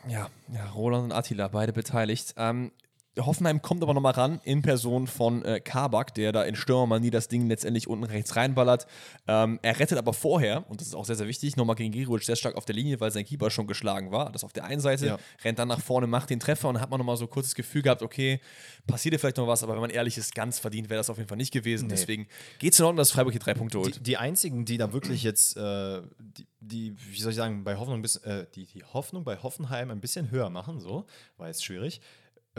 ja, 0.08 0.28
ja, 0.52 0.70
Roland 0.70 1.04
und 1.04 1.12
Attila, 1.12 1.46
beide 1.48 1.72
beteiligt. 1.72 2.34
Ähm, 2.36 2.72
Hoffenheim 3.18 3.60
kommt 3.60 3.82
aber 3.82 3.92
nochmal 3.92 4.12
ran 4.12 4.40
in 4.44 4.62
Person 4.62 5.06
von 5.08 5.44
äh, 5.44 5.60
Kabak, 5.60 6.14
der 6.14 6.30
da 6.32 6.44
in 6.44 6.54
Stürmermanie 6.54 7.10
das 7.10 7.26
Ding 7.26 7.48
letztendlich 7.48 7.88
unten 7.88 8.04
rechts 8.04 8.36
reinballert. 8.36 8.86
Ähm, 9.26 9.58
er 9.62 9.78
rettet 9.80 9.98
aber 9.98 10.12
vorher, 10.12 10.64
und 10.70 10.80
das 10.80 10.88
ist 10.88 10.94
auch 10.94 11.04
sehr, 11.04 11.16
sehr 11.16 11.26
wichtig, 11.26 11.56
nochmal 11.56 11.74
gegen 11.74 11.90
Girovic 11.92 12.22
sehr 12.22 12.36
stark 12.36 12.54
auf 12.54 12.64
der 12.64 12.76
Linie, 12.76 13.00
weil 13.00 13.10
sein 13.10 13.24
Keeper 13.24 13.50
schon 13.50 13.66
geschlagen 13.66 14.12
war. 14.12 14.30
Das 14.30 14.44
auf 14.44 14.52
der 14.52 14.64
einen 14.64 14.80
Seite, 14.80 15.06
Ja. 15.06 15.18
rennt 15.44 15.58
dann 15.58 15.68
nach 15.68 15.80
vorne, 15.80 16.06
macht 16.06 16.30
den 16.30 16.38
Treffer 16.38 16.68
und 16.68 16.80
hat 16.80 16.88
man 16.90 16.98
nochmal 16.98 17.16
so 17.16 17.26
kurz 17.26 17.46
das 17.46 17.54
Gefühl 17.56 17.82
gehabt, 17.82 18.02
okay, 18.02 18.40
passiert 18.86 19.12
hier 19.12 19.18
vielleicht 19.18 19.38
noch 19.38 19.48
was, 19.48 19.62
aber 19.64 19.72
wenn 19.74 19.80
man 19.80 19.90
ehrlich 19.90 20.16
ist, 20.16 20.34
ganz 20.34 20.60
verdient 20.60 20.88
wäre 20.88 20.98
das 20.98 21.10
auf 21.10 21.16
jeden 21.16 21.28
Fall 21.28 21.36
nicht 21.38 21.52
gewesen. 21.52 21.88
Deswegen 21.88 22.28
geht 22.60 22.74
es 22.74 22.78
in 22.78 22.84
Ordnung, 22.84 22.98
dass 22.98 23.10
Freiburg 23.10 23.32
hier 23.32 23.40
drei 23.40 23.54
Punkte 23.54 23.78
holt. 23.80 23.96
Die, 23.96 24.02
die 24.02 24.16
einzigen, 24.18 24.64
die 24.64 24.78
da 24.78 24.92
wirklich 24.92 25.24
jetzt, 25.24 25.56
äh, 25.56 26.00
die, 26.20 26.46
die, 26.60 26.96
wie 27.10 27.20
soll 27.20 27.30
ich 27.30 27.36
sagen, 27.36 27.64
bei 27.64 27.76
Hoffnung, 27.76 28.02
bis, 28.02 28.16
äh, 28.16 28.46
die, 28.54 28.66
die 28.66 28.84
Hoffnung 28.84 29.24
bei 29.24 29.36
Hoffenheim 29.36 29.90
ein 29.90 30.00
bisschen 30.00 30.30
höher 30.30 30.48
machen, 30.48 30.78
so, 30.80 31.06
war 31.36 31.48
jetzt 31.48 31.64
schwierig. 31.64 32.00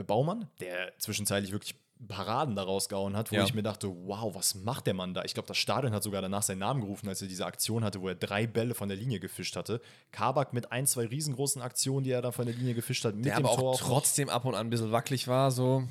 Baumann, 0.04 0.48
der 0.60 0.94
zwischenzeitlich 1.00 1.52
wirklich 1.52 1.76
Paraden 2.08 2.56
da 2.56 2.64
rausgehauen 2.64 3.16
hat, 3.16 3.32
wo 3.32 3.36
Ja. 3.36 3.44
ich 3.44 3.54
mir 3.54 3.62
dachte, 3.62 3.88
wow, 3.88 4.34
was 4.34 4.56
macht 4.56 4.88
der 4.88 4.96
Mann 4.96 5.14
da? 5.14 5.24
Ich 5.24 5.36
glaube, 5.36 5.48
das 5.48 5.58
Stadion 5.58 5.94
hat 5.94 6.02
sogar 6.02 6.22
danach 6.24 6.42
seinen 6.42 6.58
Namen 6.58 6.82
gerufen, 6.82 7.08
als 7.08 7.22
er 7.22 7.28
diese 7.28 7.46
Aktion 7.46 7.84
hatte, 7.84 8.02
wo 8.02 8.08
er 8.08 8.16
drei 8.16 8.48
Bälle 8.48 8.74
von 8.74 8.90
der 8.90 8.98
Linie 8.98 9.20
gefischt 9.20 9.56
hatte. 9.56 9.82
Kabak 10.12 10.52
mit 10.52 10.72
ein, 10.72 10.88
zwei 10.88 11.06
riesengroßen 11.06 11.62
Aktionen, 11.62 12.04
die 12.04 12.10
er 12.10 12.24
da 12.24 12.32
von 12.32 12.48
der 12.48 12.56
Linie 12.56 12.74
gefischt 12.74 13.06
hat, 13.06 13.16
mit 13.16 13.26
der 13.26 13.36
dem 13.36 13.46
aber 13.46 13.56
Tor 13.56 13.72
auch 13.74 13.80
trotzdem 13.80 14.30
ab 14.30 14.46
und 14.46 14.56
an 14.56 14.66
ein 14.68 14.70
bisschen 14.72 14.92
wackelig 14.92 15.28
war, 15.28 15.52
so. 15.52 15.84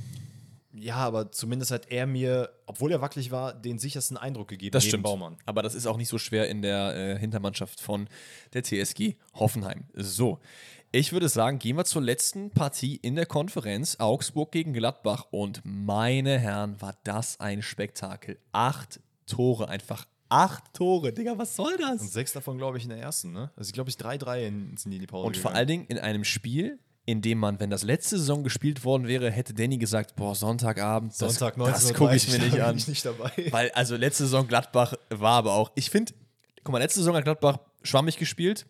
Ja, 0.73 0.97
aber 0.97 1.31
zumindest 1.33 1.71
hat 1.73 1.91
er 1.91 2.07
mir, 2.07 2.51
obwohl 2.67 2.91
er 2.93 3.01
wackelig 3.01 3.31
war, 3.33 3.53
den 3.53 3.79
sichersten 3.79 4.17
Eindruck 4.17 4.49
gegeben 4.49 4.73
Das 4.73 4.85
stimmt. 4.85 5.03
Baumann. 5.05 5.37
Aber 5.45 5.63
das 5.63 5.75
ist 5.75 5.87
auch 5.87 5.97
nicht 5.97 6.09
so 6.09 6.19
schwer 6.19 6.49
in 6.49 6.63
der 6.63 6.95
äh, 6.97 7.19
Hintermannschaft 7.19 7.81
von 7.81 8.09
der 8.53 8.63
TSG 8.65 9.15
Hoffenheim. 9.35 9.85
So. 9.95 10.39
Ich 10.93 11.13
würde 11.13 11.29
sagen, 11.29 11.61
gehen 11.61 11.77
wir 11.77 11.85
zur 11.85 12.03
letzten 12.03 12.51
Partie 12.51 12.97
in 12.97 13.15
der 13.15 13.27
Konferenz. 13.27 13.97
Augsburg 14.01 14.51
gegen 14.51 14.73
Gladbach. 14.73 15.27
Und 15.31 15.61
meine 15.65 16.39
Herren, 16.39 16.81
war 16.81 16.97
das 17.05 17.39
ein 17.39 17.63
Spektakel. 17.63 18.39
Acht 18.51 18.99
Tore, 19.27 19.69
einfach 19.69 20.05
acht 20.29 20.65
Tore. 20.75 21.13
Digga, 21.13 21.39
was 21.39 21.55
soll 21.55 21.75
Und 21.75 21.81
das? 21.81 22.13
sechs 22.13 22.33
davon, 22.33 22.59
glaube 22.59 22.79
ich, 22.79 22.85
in 22.85 22.91
der 22.91 22.99
ersten, 22.99 23.31
ne? 23.33 23.51
Also, 23.55 23.71
glaube 23.73 23.89
ich, 23.91 23.97
3-3 23.97 24.47
in- 24.47 24.77
sind 24.77 24.91
die 24.91 24.97
in 24.97 25.01
die 25.03 25.07
Pause 25.07 25.29
Und 25.29 25.37
vor 25.37 25.51
gegangen. 25.53 25.57
allen 25.59 25.69
Dingen 25.69 25.85
in 25.87 25.99
einem 25.99 26.25
Spiel, 26.25 26.81
in 27.07 27.23
dem 27.23 27.39
man, 27.39 27.61
wenn 27.61 27.71
das 27.71 27.85
letzte 27.85 28.19
Saison 28.19 28.43
gespielt 28.43 28.85
worden 28.85 29.07
wäre, 29.07 29.31
hätte 29.31 29.55
Danny 29.55 29.79
gesagt, 29.79 30.17
boah, 30.17 30.35
Sonntagabend, 30.35 31.13
das, 31.13 31.19
Sonntag 31.39 31.55
das 31.57 31.95
gucke 31.95 32.17
ich 32.17 32.29
mir 32.29 32.39
19:30, 32.39 32.43
nicht 32.45 32.59
da 32.59 32.65
an. 32.65 32.71
bin 32.71 32.79
ich 32.79 32.89
nicht 32.89 33.05
dabei. 33.05 33.31
Weil, 33.51 33.71
also 33.73 33.95
letzte 33.95 34.25
Saison 34.25 34.47
Gladbach 34.49 34.95
war 35.11 35.35
aber 35.39 35.55
auch, 35.55 35.71
ich 35.77 35.89
finde, 35.89 36.13
guck 36.65 36.73
mal, 36.73 36.79
letzte 36.79 36.99
Saison 37.01 37.15
hat 37.15 37.23
Gladbach 37.25 37.59
schwammig 37.85 38.17
gespielt, 38.19 38.67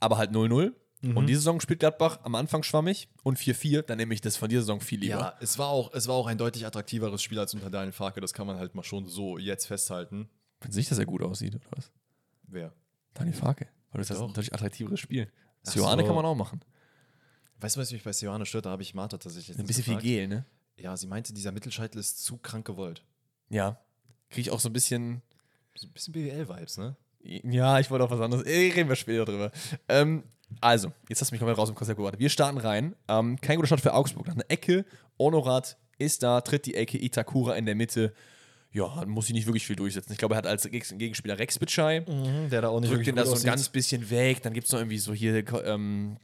aber 0.00 0.18
halt 0.18 0.30
0-0. 0.30 0.72
Mhm. 1.04 1.16
Und 1.16 1.26
diese 1.26 1.40
Saison 1.40 1.60
spielt 1.60 1.80
Gladbach 1.80 2.20
am 2.22 2.34
Anfang 2.34 2.62
schwammig 2.62 3.08
und 3.22 3.38
4-4, 3.38 3.82
dann 3.82 3.98
nehme 3.98 4.14
ich 4.14 4.20
das 4.20 4.36
von 4.36 4.48
dieser 4.48 4.62
Saison 4.62 4.80
viel 4.80 5.00
lieber. 5.00 5.18
Ja, 5.18 5.34
es 5.40 5.58
war, 5.58 5.68
auch, 5.68 5.92
es 5.92 6.08
war 6.08 6.14
auch 6.14 6.26
ein 6.26 6.38
deutlich 6.38 6.66
attraktiveres 6.66 7.22
Spiel 7.22 7.38
als 7.38 7.54
unter 7.54 7.70
Daniel 7.70 7.92
Farke. 7.92 8.20
Das 8.20 8.32
kann 8.32 8.46
man 8.46 8.58
halt 8.58 8.74
mal 8.74 8.82
schon 8.82 9.06
so 9.06 9.38
jetzt 9.38 9.66
festhalten. 9.66 10.28
Findest 10.60 10.76
du 10.76 10.80
nicht, 10.80 10.90
dass 10.90 10.98
er 10.98 11.06
gut 11.06 11.22
aussieht, 11.22 11.54
oder 11.54 11.66
was? 11.70 11.90
Wer? 12.44 12.72
Daniel 13.12 13.36
Farke. 13.36 13.68
Weil 13.90 14.00
das 14.00 14.10
ist 14.10 14.18
Doch. 14.18 14.28
ein 14.28 14.34
deutlich 14.34 14.52
attraktiveres 14.52 14.98
Spiel. 14.98 15.30
Sioane 15.62 16.02
so. 16.02 16.06
kann 16.06 16.16
man 16.16 16.24
auch 16.24 16.34
machen. 16.34 16.60
Weißt 17.60 17.76
du, 17.76 17.80
was 17.80 17.92
mich 17.92 18.02
bei 18.02 18.12
Seoane 18.12 18.44
stört? 18.44 18.66
Da 18.66 18.70
habe 18.70 18.82
ich 18.82 18.94
Martha 18.94 19.16
tatsächlich. 19.16 19.58
Ein 19.58 19.66
bisschen 19.66 19.84
viel 19.84 19.94
gefragt. 19.94 20.04
Gel, 20.04 20.28
ne? 20.28 20.44
Ja, 20.76 20.96
sie 20.96 21.06
meinte, 21.06 21.32
dieser 21.32 21.52
Mittelscheitel 21.52 21.98
ist 21.98 22.22
zu 22.24 22.36
krank 22.36 22.66
gewollt. 22.66 23.04
Ja. 23.48 23.80
Kriege 24.28 24.42
ich 24.42 24.50
auch 24.50 24.60
so 24.60 24.68
ein 24.68 24.72
bisschen. 24.72 25.22
So 25.76 25.86
ein 25.86 25.92
bisschen 25.92 26.12
BWL-Vibes, 26.12 26.78
ne? 26.78 26.96
Ja, 27.20 27.78
ich 27.78 27.90
wollte 27.90 28.04
auch 28.04 28.10
was 28.10 28.20
anderes. 28.20 28.44
Äh, 28.44 28.72
Reden 28.72 28.88
wir 28.88 28.96
später 28.96 29.24
drüber. 29.24 29.50
Ähm, 29.88 30.24
also, 30.60 30.92
jetzt 31.08 31.20
hast 31.20 31.30
du 31.30 31.34
mich 31.34 31.40
komplett 31.40 31.58
raus 31.58 31.68
im 31.68 31.74
Konzept 31.74 31.96
gewartet. 31.98 32.20
Wir 32.20 32.28
starten 32.30 32.58
rein. 32.58 32.94
Ähm, 33.08 33.40
kein 33.40 33.56
guter 33.56 33.66
Start 33.66 33.80
für 33.80 33.94
Augsburg. 33.94 34.26
Nach 34.26 34.34
einer 34.34 34.44
Ecke. 34.50 34.84
Onorat 35.18 35.76
ist 35.98 36.22
da, 36.22 36.40
tritt 36.40 36.66
die 36.66 36.74
Ecke. 36.74 37.02
Itakura 37.02 37.54
in 37.54 37.66
der 37.66 37.74
Mitte. 37.74 38.12
Ja, 38.72 39.04
muss 39.06 39.26
sich 39.26 39.34
nicht 39.34 39.46
wirklich 39.46 39.66
viel 39.66 39.76
durchsetzen. 39.76 40.12
Ich 40.12 40.18
glaube, 40.18 40.34
er 40.34 40.38
hat 40.38 40.46
als 40.46 40.66
Geg- 40.68 40.98
Gegenspieler 40.98 41.38
Rex 41.38 41.58
Bitschei. 41.58 42.00
Mhm, 42.00 42.50
der 42.50 42.62
da 42.62 42.68
auch 42.68 42.80
nicht 42.80 42.92
Drückt 42.92 43.06
den 43.06 43.14
da 43.14 43.24
so 43.24 43.30
ein 43.30 43.34
aussieht. 43.34 43.46
ganz 43.46 43.68
bisschen 43.68 44.10
weg. 44.10 44.42
Dann 44.42 44.52
gibt 44.52 44.66
es 44.66 44.72
noch 44.72 44.80
irgendwie 44.80 44.98
so 44.98 45.14
hier, 45.14 45.44
ähm, 45.64 46.16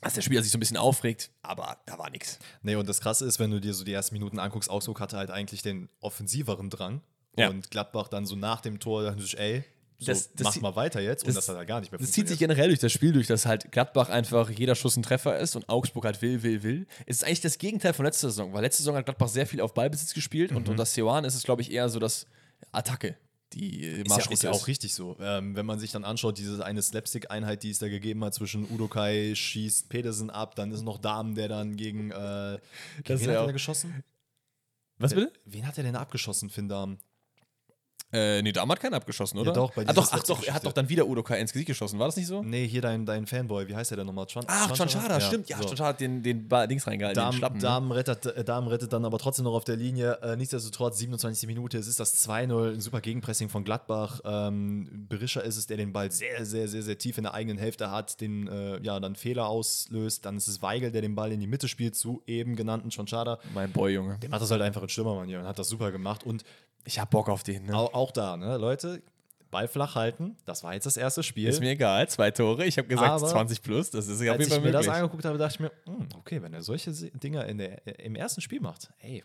dass 0.00 0.14
der 0.14 0.22
Spieler 0.22 0.42
sich 0.42 0.52
so 0.52 0.56
ein 0.58 0.60
bisschen 0.60 0.76
aufregt. 0.76 1.30
Aber 1.42 1.78
da 1.86 1.98
war 1.98 2.08
nichts. 2.10 2.38
Nee, 2.62 2.76
und 2.76 2.88
das 2.88 3.00
Krasse 3.00 3.26
ist, 3.26 3.40
wenn 3.40 3.50
du 3.50 3.60
dir 3.60 3.74
so 3.74 3.82
die 3.84 3.92
ersten 3.92 4.14
Minuten 4.14 4.38
anguckst, 4.38 4.70
Augsburg 4.70 5.00
hatte 5.00 5.16
halt 5.16 5.30
eigentlich 5.32 5.62
den 5.62 5.88
offensiveren 6.00 6.70
Drang. 6.70 7.00
Ja. 7.36 7.48
Und 7.50 7.70
Gladbach 7.72 8.06
dann 8.08 8.24
so 8.24 8.36
nach 8.36 8.60
dem 8.60 8.78
Tor, 8.78 9.02
dann 9.02 9.18
sich, 9.18 9.36
ey, 9.38 9.64
so, 10.00 10.06
Das- 10.12 10.32
das 10.34 10.44
mach 10.44 10.60
mal 10.62 10.76
weiter 10.76 11.00
jetzt. 11.00 11.22
und 11.24 11.28
das- 11.28 11.34
das 11.36 11.48
hat 11.50 11.56
halt 11.58 11.68
gar 11.68 11.78
nicht 11.80 11.92
mehr 11.92 11.98
Das 12.00 12.10
zieht 12.12 12.26
sich 12.26 12.38
generell 12.38 12.68
durch 12.68 12.80
das 12.80 12.90
Spiel 12.90 13.12
durch, 13.12 13.26
dass 13.26 13.44
halt 13.46 13.70
Gladbach 13.70 14.08
einfach 14.08 14.48
jeder 14.50 14.74
Schuss 14.74 14.96
ein 14.96 15.02
Treffer 15.02 15.38
ist 15.38 15.54
und 15.56 15.68
Augsburg 15.68 16.04
halt 16.06 16.22
will, 16.22 16.42
will, 16.42 16.62
will. 16.62 16.86
Es 17.06 17.18
ist 17.18 17.24
eigentlich 17.24 17.42
das 17.42 17.58
Gegenteil 17.58 17.92
von 17.92 18.04
letzter 18.06 18.28
Saison, 18.30 18.52
weil 18.52 18.62
letzte 18.62 18.82
Saison 18.82 18.96
hat 18.96 19.04
Gladbach 19.04 19.28
sehr 19.28 19.46
viel 19.46 19.60
auf 19.60 19.74
Ballbesitz 19.74 20.14
gespielt 20.14 20.52
und 20.52 20.68
unter 20.68 20.86
Seoane 20.86 21.26
ist 21.26 21.34
es, 21.34 21.42
glaube 21.44 21.62
ich, 21.62 21.70
eher 21.70 21.88
so 21.90 21.98
das 21.98 22.26
Attacke, 22.72 23.16
die 23.52 23.84
Ist 23.84 24.08
ja, 24.16 24.30
ist 24.30 24.42
ja 24.44 24.50
auch 24.52 24.66
richtig 24.68 24.94
so. 24.94 25.16
Ähm, 25.20 25.54
wenn 25.56 25.66
man 25.66 25.78
sich 25.78 25.90
dann 25.92 26.04
anschaut, 26.04 26.38
diese 26.38 26.64
eine 26.64 26.80
Slapstick-Einheit, 26.80 27.62
die 27.62 27.70
es 27.70 27.78
da 27.80 27.88
gegeben 27.88 28.24
hat 28.24 28.32
zwischen 28.32 28.64
Udokai, 28.70 29.34
schießt 29.34 29.88
Pedersen 29.88 30.30
ab, 30.30 30.54
dann 30.54 30.70
ist 30.72 30.82
noch 30.82 30.98
Damen, 30.98 31.34
der 31.34 31.48
dann 31.48 31.76
gegen. 31.76 32.10
Äh, 32.10 32.14
Das 32.14 32.60
gegen 33.04 33.20
wen 33.20 33.30
hat 33.36 33.46
er 33.48 33.52
geschossen? 33.52 34.02
Was 34.98 35.14
bitte? 35.14 35.32
Wen 35.46 35.66
hat 35.66 35.76
er 35.78 35.84
denn 35.84 35.96
abgeschossen, 35.96 36.48
Finn 36.48 36.68
Dahmen? 36.68 36.98
Äh, 38.12 38.42
nee, 38.42 38.50
Dahm 38.52 38.70
hat 38.72 38.80
keinen 38.80 38.94
abgeschossen, 38.94 39.38
oder? 39.38 39.52
doch, 39.52 39.72
bei 39.72 39.86
ah, 39.86 39.92
doch, 39.92 40.08
ach 40.10 40.22
doch, 40.24 40.42
er 40.42 40.54
hat 40.54 40.66
doch 40.66 40.72
dann 40.72 40.88
wieder 40.88 41.06
Udo 41.06 41.22
Kai 41.22 41.38
ins 41.40 41.52
Gesicht 41.52 41.68
geschossen. 41.68 41.98
War 42.00 42.06
das 42.06 42.16
nicht 42.16 42.26
so? 42.26 42.42
Nee, 42.42 42.66
hier 42.66 42.82
dein, 42.82 43.06
dein 43.06 43.26
Fanboy, 43.26 43.68
wie 43.68 43.76
heißt 43.76 43.90
der 43.92 43.98
denn 43.98 44.06
nochmal? 44.06 44.26
Chan 44.26 44.44
Ach, 44.48 44.72
Chanchada, 44.76 45.14
Ja, 45.14 45.20
stimmt. 45.20 45.48
Ja, 45.48 45.58
so. 45.58 45.68
Chanchada 45.68 45.90
hat 45.90 46.00
den, 46.00 46.22
den 46.22 46.48
Ball- 46.48 46.66
Dings 46.66 46.86
reingehalten, 46.86 47.20
den 47.20 47.24
Damen, 47.24 47.36
Schlappen. 47.38 47.56
ne? 47.58 47.62
Damen, 47.62 47.92
rettet, 47.92 48.26
äh, 48.26 48.44
Damen 48.44 48.66
rettet 48.68 48.92
dann 48.92 49.04
aber 49.04 49.18
trotzdem 49.18 49.44
noch 49.44 49.54
auf 49.54 49.64
der 49.64 49.76
Linie. 49.76 50.18
Äh, 50.22 50.36
nichtsdestotrotz, 50.36 50.98
27. 50.98 51.46
Minute, 51.46 51.78
es 51.78 51.86
ist 51.86 52.00
das 52.00 52.16
2-0, 52.28 52.72
ein 52.74 52.80
super 52.80 53.00
Gegenpressing 53.00 53.48
von 53.48 53.62
Gladbach. 53.62 54.20
Ähm, 54.24 55.06
Berischer 55.08 55.44
ist 55.44 55.56
es, 55.56 55.66
der 55.68 55.76
den 55.76 55.92
Ball 55.92 56.10
sehr, 56.10 56.44
sehr, 56.44 56.66
sehr, 56.66 56.82
sehr 56.82 56.98
tief 56.98 57.16
in 57.16 57.22
der 57.24 57.34
eigenen 57.34 57.58
Hälfte 57.58 57.90
hat, 57.92 58.20
den 58.20 58.48
äh, 58.48 58.80
ja, 58.82 58.98
dann 58.98 59.14
Fehler 59.14 59.46
auslöst. 59.48 60.24
Dann 60.26 60.36
ist 60.36 60.48
es 60.48 60.62
Weigel, 60.62 60.90
der 60.90 61.02
den 61.02 61.14
Ball 61.14 61.30
in 61.32 61.38
die 61.40 61.46
Mitte 61.46 61.68
spielt, 61.68 61.94
zu 61.94 62.22
eben 62.26 62.56
genannten 62.56 62.90
Chanchada. 62.90 63.38
Mein 63.54 63.70
Boy, 63.72 63.92
Junge. 63.94 64.18
Der 64.20 64.30
macht 64.30 64.42
das 64.42 64.50
halt 64.50 64.62
einfach 64.62 64.82
in 64.82 64.88
Stürmermanier 64.88 65.38
und 65.40 65.46
hat 65.46 65.58
das 65.58 65.68
super 65.68 65.92
gemacht. 65.92 66.24
Und 66.24 66.42
Ich 66.84 66.98
hab 66.98 67.10
Bock 67.10 67.28
auf 67.28 67.42
den, 67.42 67.66
ne? 67.66 67.76
auch, 67.76 67.92
auch 68.00 68.10
da, 68.10 68.36
ne, 68.36 68.56
Leute, 68.56 69.02
Ball 69.50 69.68
flach 69.68 69.94
halten. 69.94 70.36
Das 70.46 70.62
war 70.62 70.74
jetzt 70.74 70.86
das 70.86 70.96
erste 70.96 71.22
Spiel. 71.22 71.48
Ist 71.48 71.60
mir 71.60 71.70
egal, 71.70 72.08
zwei 72.08 72.30
Tore. 72.30 72.64
Ich 72.64 72.78
habe 72.78 72.88
gesagt 72.88 73.10
Aber 73.10 73.26
20 73.26 73.62
plus, 73.62 73.90
das 73.90 74.06
ist 74.08 74.20
ja 74.22 74.32
auf 74.32 74.38
Als 74.38 74.46
jeden 74.46 74.52
ich 74.52 74.62
Fall 74.62 74.64
mir 74.64 74.72
das 74.72 74.88
angeguckt 74.88 75.24
habe, 75.24 75.38
dachte 75.38 75.54
ich 75.54 75.60
mir, 75.60 75.72
hm, 75.84 76.08
okay, 76.16 76.42
wenn 76.42 76.54
er 76.54 76.62
solche 76.62 76.92
Dinger 76.92 77.46
in 77.46 77.58
der, 77.58 77.86
äh, 77.86 78.04
im 78.04 78.14
ersten 78.14 78.40
Spiel 78.40 78.60
macht, 78.60 78.90
ey, 79.00 79.24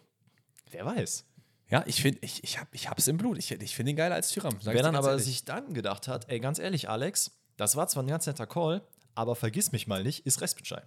wer 0.72 0.86
weiß. 0.86 1.26
Ja, 1.70 1.84
ich 1.88 2.02
finde, 2.02 2.20
ich, 2.22 2.44
ich, 2.44 2.60
hab, 2.60 2.68
ich 2.74 2.90
hab's 2.90 3.08
im 3.08 3.18
Blut. 3.18 3.38
Ich, 3.38 3.52
ich 3.52 3.76
finde 3.76 3.92
ihn 3.92 3.96
geiler 3.96 4.16
als 4.16 4.30
Tyram. 4.30 4.56
ich 4.60 4.66
Wer 4.66 4.84
dann 4.84 4.96
aber 4.96 5.10
ehrlich. 5.10 5.26
sich 5.26 5.46
dann 5.46 5.74
gedacht 5.74 6.08
hat, 6.08 6.30
ey, 6.30 6.40
ganz 6.40 6.60
ehrlich, 6.60 6.90
Alex, 6.90 7.32
das 7.58 7.76
war 7.76 7.88
zwar 7.88 8.04
ein 8.04 8.08
ganz 8.08 8.28
netter 8.28 8.46
Call, 8.46 8.82
aber 9.16 9.36
vergiss 9.36 9.72
mich 9.72 9.88
mal 9.88 10.04
nicht, 10.04 10.26
ist 10.26 10.42
Respitschei. 10.42 10.82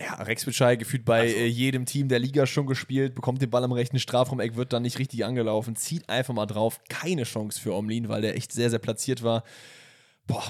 Ja, 0.00 0.14
Rex 0.22 0.44
Bitschei 0.44 0.76
gefühlt 0.76 1.04
bei 1.04 1.20
Also- 1.20 1.36
äh, 1.36 1.46
jedem 1.46 1.86
Team 1.86 2.08
der 2.08 2.18
Liga 2.18 2.46
schon 2.46 2.66
gespielt, 2.66 3.14
bekommt 3.14 3.40
den 3.40 3.50
Ball 3.50 3.62
am 3.62 3.72
rechten 3.72 3.98
Strafraumeck, 3.98 4.56
wird 4.56 4.72
dann 4.72 4.82
nicht 4.82 4.98
richtig 4.98 5.24
angelaufen, 5.24 5.76
zieht 5.76 6.08
einfach 6.08 6.34
mal 6.34 6.46
drauf. 6.46 6.80
Keine 6.88 7.22
Chance 7.24 7.60
für 7.60 7.72
Omlin, 7.74 8.08
weil 8.08 8.22
der 8.22 8.34
echt 8.36 8.52
sehr, 8.52 8.70
sehr 8.70 8.78
platziert 8.80 9.22
war. 9.22 9.44
Boah, 10.26 10.44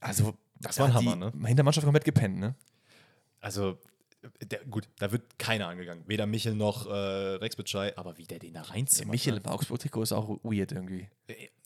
also. 0.00 0.34
Das 0.62 0.78
war 0.78 0.86
ein 0.88 0.94
Hammer, 0.94 1.30
die 1.34 1.46
Hintermannschaft 1.46 1.86
komplett 1.86 2.04
gepennt, 2.04 2.38
ne? 2.38 2.54
Also, 3.40 3.78
der, 4.42 4.58
gut, 4.66 4.86
da 4.98 5.10
wird 5.10 5.38
keiner 5.38 5.68
angegangen. 5.68 6.04
Weder 6.06 6.26
Michel 6.26 6.54
noch 6.54 6.86
äh, 6.86 6.90
Rex 6.90 7.56
Bitschei, 7.56 7.96
aber 7.96 8.18
wie 8.18 8.24
der 8.24 8.38
den 8.38 8.52
da 8.52 8.60
Der 8.62 8.70
reinzimmert. 8.70 9.12
Michel 9.12 9.34
ne? 9.34 9.40
im 9.42 9.46
Augsburg-Trikot 9.50 10.02
ist 10.02 10.12
auch 10.12 10.28
weird 10.42 10.72
irgendwie. 10.72 11.08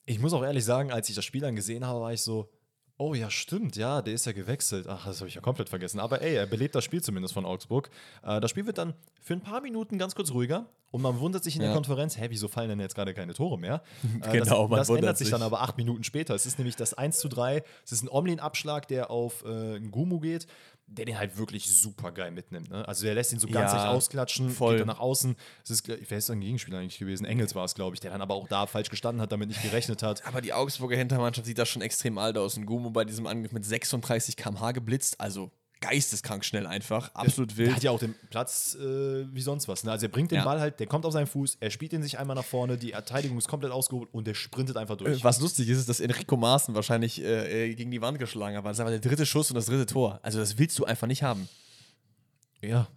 Ich 0.05 0.19
muss 0.19 0.31
auch 0.31 0.43
ehrlich 0.43 0.63
sagen, 0.63 0.91
als 0.93 1.09
ich 1.09 1.15
das 1.15 1.25
Spiel 1.25 1.41
dann 1.41 1.57
gesehen 1.57 1.85
habe, 1.85 1.99
war 1.99 2.13
ich 2.13 2.21
so, 2.21 2.49
oh 2.97 3.13
ja, 3.13 3.29
stimmt, 3.29 3.75
ja, 3.75 4.01
der 4.01 4.13
ist 4.13 4.25
ja 4.25 4.31
gewechselt. 4.31 4.87
Ach, 4.87 5.05
das 5.05 5.19
habe 5.19 5.27
ich 5.27 5.35
ja 5.35 5.41
komplett 5.41 5.69
vergessen. 5.69 5.99
Aber 5.99 6.21
ey, 6.21 6.35
er 6.35 6.45
belebt 6.45 6.75
das 6.75 6.83
Spiel 6.83 7.01
zumindest 7.03 7.33
von 7.33 7.45
Augsburg. 7.45 7.89
Äh, 8.23 8.39
das 8.39 8.51
Spiel 8.51 8.65
wird 8.65 8.77
dann 8.77 8.93
für 9.21 9.33
ein 9.33 9.41
paar 9.41 9.61
Minuten 9.61 9.97
ganz 9.97 10.15
kurz 10.15 10.31
ruhiger 10.31 10.65
und 10.91 11.01
man 11.01 11.19
wundert 11.19 11.43
sich 11.43 11.55
in 11.55 11.61
der 11.61 11.69
Ja. 11.71 11.75
Konferenz, 11.75 12.17
hä, 12.17 12.27
wieso 12.29 12.47
fallen 12.47 12.69
denn 12.69 12.79
jetzt 12.79 12.95
gerade 12.95 13.13
keine 13.13 13.33
Tore 13.33 13.59
mehr? 13.59 13.81
Äh, 14.21 14.31
Genau, 14.39 14.61
das, 14.63 14.69
man 14.69 14.77
das 14.79 14.87
wundert 14.89 14.99
ändert 15.03 15.17
sich 15.17 15.29
dann 15.29 15.41
aber 15.41 15.61
acht 15.61 15.77
Minuten 15.77 16.03
später. 16.03 16.33
Es 16.35 16.45
ist 16.45 16.57
nämlich 16.57 16.75
das 16.77 16.93
1 16.93 17.19
zu 17.19 17.27
3. 17.27 17.63
Es 17.83 17.91
ist 17.91 18.03
ein 18.03 18.09
Omlin-Abschlag, 18.09 18.87
der 18.87 19.11
auf 19.11 19.43
äh, 19.43 19.47
einen 19.75 19.91
Gumu 19.91 20.19
geht, 20.19 20.47
der 20.87 21.05
den 21.05 21.17
halt 21.17 21.37
wirklich 21.37 21.69
super 21.79 22.11
geil 22.11 22.31
mitnimmt. 22.31 22.69
Ne? 22.69 22.87
Also 22.87 23.05
der 23.05 23.15
lässt 23.15 23.33
ihn 23.33 23.39
so 23.39 23.47
ganz 23.47 23.73
Ja, 23.73 23.89
ausklatschen, 23.89 24.49
voll. 24.49 24.73
geht 24.73 24.81
dann 24.81 24.87
nach 24.87 24.99
außen. 24.99 25.35
Es 25.63 25.71
ist, 25.71 25.87
wer 25.87 26.17
ist 26.17 26.27
sein 26.27 26.41
Gegenspieler 26.41 26.77
eigentlich 26.77 26.99
gewesen? 26.99 27.25
Engels 27.25 27.55
war 27.55 27.65
es, 27.65 27.73
glaube 27.75 27.95
ich, 27.95 27.99
der 27.99 28.11
dann 28.11 28.21
aber 28.21 28.35
auch 28.35 28.47
da 28.47 28.67
falsch 28.67 28.89
gestanden 28.89 29.21
hat, 29.21 29.31
damit 29.31 29.49
nicht 29.49 29.61
gerechnet 29.63 30.03
hat. 30.03 30.25
Aber 30.25 30.41
die 30.41 30.53
Augsburger 30.53 30.95
Hintermannschaft 30.95 31.47
sieht 31.47 31.57
da 31.57 31.65
schon 31.65 31.81
extrem 31.81 32.17
alt 32.17 32.37
aus. 32.37 32.55
Und 32.57 32.65
Gumo 32.65 32.91
bei 32.91 33.03
diesem 33.03 33.25
Angriff 33.25 33.51
mit 33.51 33.65
36 33.65 34.37
km/h 34.37 34.71
geblitzt, 34.73 35.19
also 35.19 35.51
geisteskrank 35.81 36.43
schnell 36.45 36.65
einfach, 36.67 37.13
absolut 37.13 37.57
wild. 37.57 37.67
Der 37.69 37.75
hat 37.75 37.83
ja 37.83 37.91
auch 37.91 37.99
den 37.99 38.15
Platz 38.29 38.75
äh, 38.79 39.25
wie 39.33 39.41
sonst 39.41 39.67
was. 39.67 39.83
Ne? 39.83 39.91
Also 39.91 40.05
er 40.07 40.09
bringt 40.09 40.31
den 40.31 40.37
Ja. 40.39 40.43
Ball 40.45 40.59
halt, 40.59 40.79
der 40.79 40.87
kommt 40.87 41.05
auf 41.05 41.13
seinen 41.13 41.27
Fuß, 41.27 41.57
er 41.59 41.69
spielt 41.69 41.93
ihn 41.93 42.01
sich 42.03 42.17
einmal 42.17 42.35
nach 42.35 42.45
vorne, 42.45 42.77
die 42.77 42.91
Verteidigung 42.91 43.37
ist 43.37 43.47
komplett 43.47 43.71
ausgeholt 43.71 44.09
und 44.11 44.25
der 44.27 44.33
sprintet 44.33 44.77
einfach 44.77 44.97
durch. 44.97 45.19
Äh, 45.19 45.23
Was 45.23 45.39
lustig 45.41 45.69
ist, 45.69 45.77
ist, 45.79 45.89
dass 45.89 45.99
Enrico 45.99 46.37
Maaßen 46.37 46.73
wahrscheinlich 46.75 47.21
äh, 47.21 47.69
äh, 47.71 47.75
gegen 47.75 47.91
die 47.91 48.01
Wand 48.01 48.17
geschlagen 48.19 48.55
hat. 48.57 48.63
weil 48.63 48.71
Das 48.71 48.77
ist 48.77 48.81
aber 48.81 48.91
der 48.91 48.99
dritte 48.99 49.25
Schuss 49.25 49.51
und 49.51 49.55
das 49.55 49.67
dritte 49.67 49.85
Tor. 49.85 50.19
Also 50.23 50.39
das 50.39 50.57
willst 50.57 50.77
du 50.79 50.85
einfach 50.85 51.07
nicht 51.07 51.23
haben. 51.23 51.47
ja. 52.61 52.87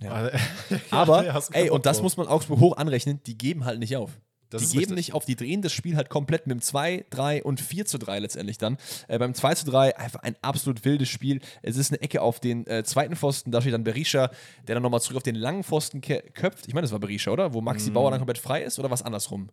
Ja. 0.00 0.30
Ja, 0.70 0.78
Aber, 0.90 1.22
du 1.32 1.40
ey, 1.52 1.70
und 1.70 1.86
das 1.86 2.02
muss 2.02 2.16
man 2.16 2.26
Augsburg 2.26 2.58
hoch 2.58 2.76
anrechnen, 2.76 3.20
die 3.26 3.38
geben 3.38 3.64
halt 3.64 3.78
nicht 3.78 3.96
auf. 3.96 4.10
Das 4.60 4.70
die 4.70 4.78
geben 4.78 4.92
richtig. 4.92 4.96
nicht 5.08 5.14
auf, 5.14 5.24
die 5.24 5.36
drehen 5.36 5.62
das 5.62 5.72
Spiel 5.72 5.96
halt 5.96 6.08
komplett 6.08 6.46
mit 6.46 6.54
dem 6.56 6.62
2, 6.62 7.06
3 7.10 7.42
und 7.42 7.60
4 7.60 7.86
zu 7.86 7.98
3 7.98 8.18
letztendlich 8.20 8.58
dann. 8.58 8.78
Äh, 9.08 9.18
beim 9.18 9.34
2 9.34 9.54
zu 9.54 9.66
3 9.66 9.96
einfach 9.98 10.20
ein 10.22 10.36
absolut 10.42 10.84
wildes 10.84 11.08
Spiel. 11.08 11.40
Es 11.62 11.76
ist 11.76 11.92
eine 11.92 12.00
Ecke 12.00 12.22
auf 12.22 12.40
den 12.40 12.66
äh, 12.66 12.84
zweiten 12.84 13.16
Pfosten, 13.16 13.50
da 13.50 13.60
steht 13.60 13.74
dann 13.74 13.84
Berisha, 13.84 14.30
der 14.66 14.74
dann 14.74 14.82
nochmal 14.82 15.00
zurück 15.00 15.18
auf 15.18 15.22
den 15.22 15.34
langen 15.34 15.64
Pfosten 15.64 16.00
köpft. 16.00 16.66
Ich 16.66 16.74
meine, 16.74 16.82
das 16.82 16.92
war 16.92 16.98
Berisha, 16.98 17.30
oder? 17.30 17.52
Wo 17.54 17.60
Maxi 17.60 17.90
Mm. 17.90 17.94
Bauer 17.94 18.10
dann 18.10 18.20
komplett 18.20 18.38
frei 18.38 18.62
ist 18.62 18.78
oder 18.78 18.90
was 18.90 19.02
andersrum? 19.02 19.50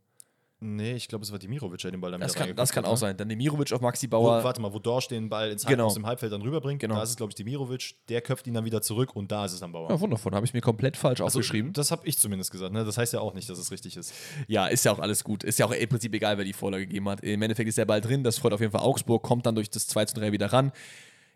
Nee, 0.64 0.94
ich 0.94 1.08
glaube, 1.08 1.24
es 1.26 1.32
war 1.32 1.40
Dimirovic, 1.40 1.80
der 1.82 1.90
den 1.90 2.02
Ball 2.02 2.12
dann 2.12 2.22
Das 2.22 2.36
wieder 2.36 2.46
kann, 2.46 2.56
das 2.56 2.72
kann 2.72 2.86
auch 2.86 2.92
ne? 2.92 2.98
sein. 2.98 3.18
Dann 3.18 3.28
Demirovic 3.30 3.74
auf 3.74 3.82
Maxi 3.82 4.06
Wo, 4.06 4.12
Bauer. 4.12 4.44
warte 4.44 4.62
mal, 4.62 4.72
wo 4.72 4.78
Dorsch 4.78 5.08
den 5.08 5.28
Ball 5.28 5.50
ins 5.50 5.66
Halb, 5.66 5.72
Genau. 5.76 5.88
aus 5.88 5.96
dem 5.96 6.06
Halbfeld 6.06 6.32
dann 6.32 6.44
rüberbringt, 6.44 6.80
Genau. 6.80 6.94
da 6.96 7.02
ist 7.02 7.10
es, 7.10 7.16
glaube 7.16 7.32
ich, 7.32 7.36
Dimirovic, 7.36 7.96
der 8.10 8.22
köpft 8.22 8.46
ihn 8.46 8.54
dann 8.54 8.64
wieder 8.64 8.84
zurück 8.84 9.16
und 9.16 9.32
da 9.32 9.44
ist 9.46 9.54
es 9.54 9.60
dann 9.62 9.72
Bauer. 9.72 9.90
Ja, 9.90 10.00
wundervoll. 10.00 10.34
Habe 10.34 10.46
ich 10.46 10.54
mir 10.54 10.62
komplett 10.62 10.98
falsch 10.98 11.20
Also, 11.20 11.40
aufgeschrieben. 11.40 11.74
Das 11.74 11.90
habe 11.90 12.06
ich 12.08 12.20
zumindest 12.20 12.52
gesagt, 12.52 12.74
ne? 12.74 12.86
Das 12.86 12.96
heißt 12.96 13.12
ja 13.12 13.22
auch 13.22 13.34
nicht, 13.34 13.50
dass 13.50 13.58
es 13.58 13.72
richtig 13.72 13.98
ist. 13.98 14.14
Ja, 14.48 14.68
ist 14.68 14.86
ja 14.86 14.92
auch 14.92 15.00
alles 15.00 15.24
gut. 15.24 15.44
Ist 15.44 15.58
ja 15.58 15.66
auch 15.66 15.72
im 15.72 15.90
Prinzip 15.90 16.14
egal, 16.14 16.38
wer 16.38 16.46
die 16.46 16.54
Vorlage 16.54 16.86
gegeben 16.86 17.10
hat. 17.10 17.22
Im 17.22 17.42
Endeffekt 17.42 17.68
ist 17.68 17.80
der 17.80 17.86
Ball 17.86 18.00
drin. 18.00 18.24
Das 18.24 18.38
freut 18.38 18.54
auf 18.54 18.60
jeden 18.62 18.72
Fall 18.72 18.82
Augsburg, 18.82 19.24
kommt 19.24 19.48
dann 19.48 19.56
durch 19.56 19.72
das 19.72 19.88
2 19.88 20.06
zu 20.06 20.14
3 20.20 20.32
wieder 20.32 20.54
ran. 20.54 20.72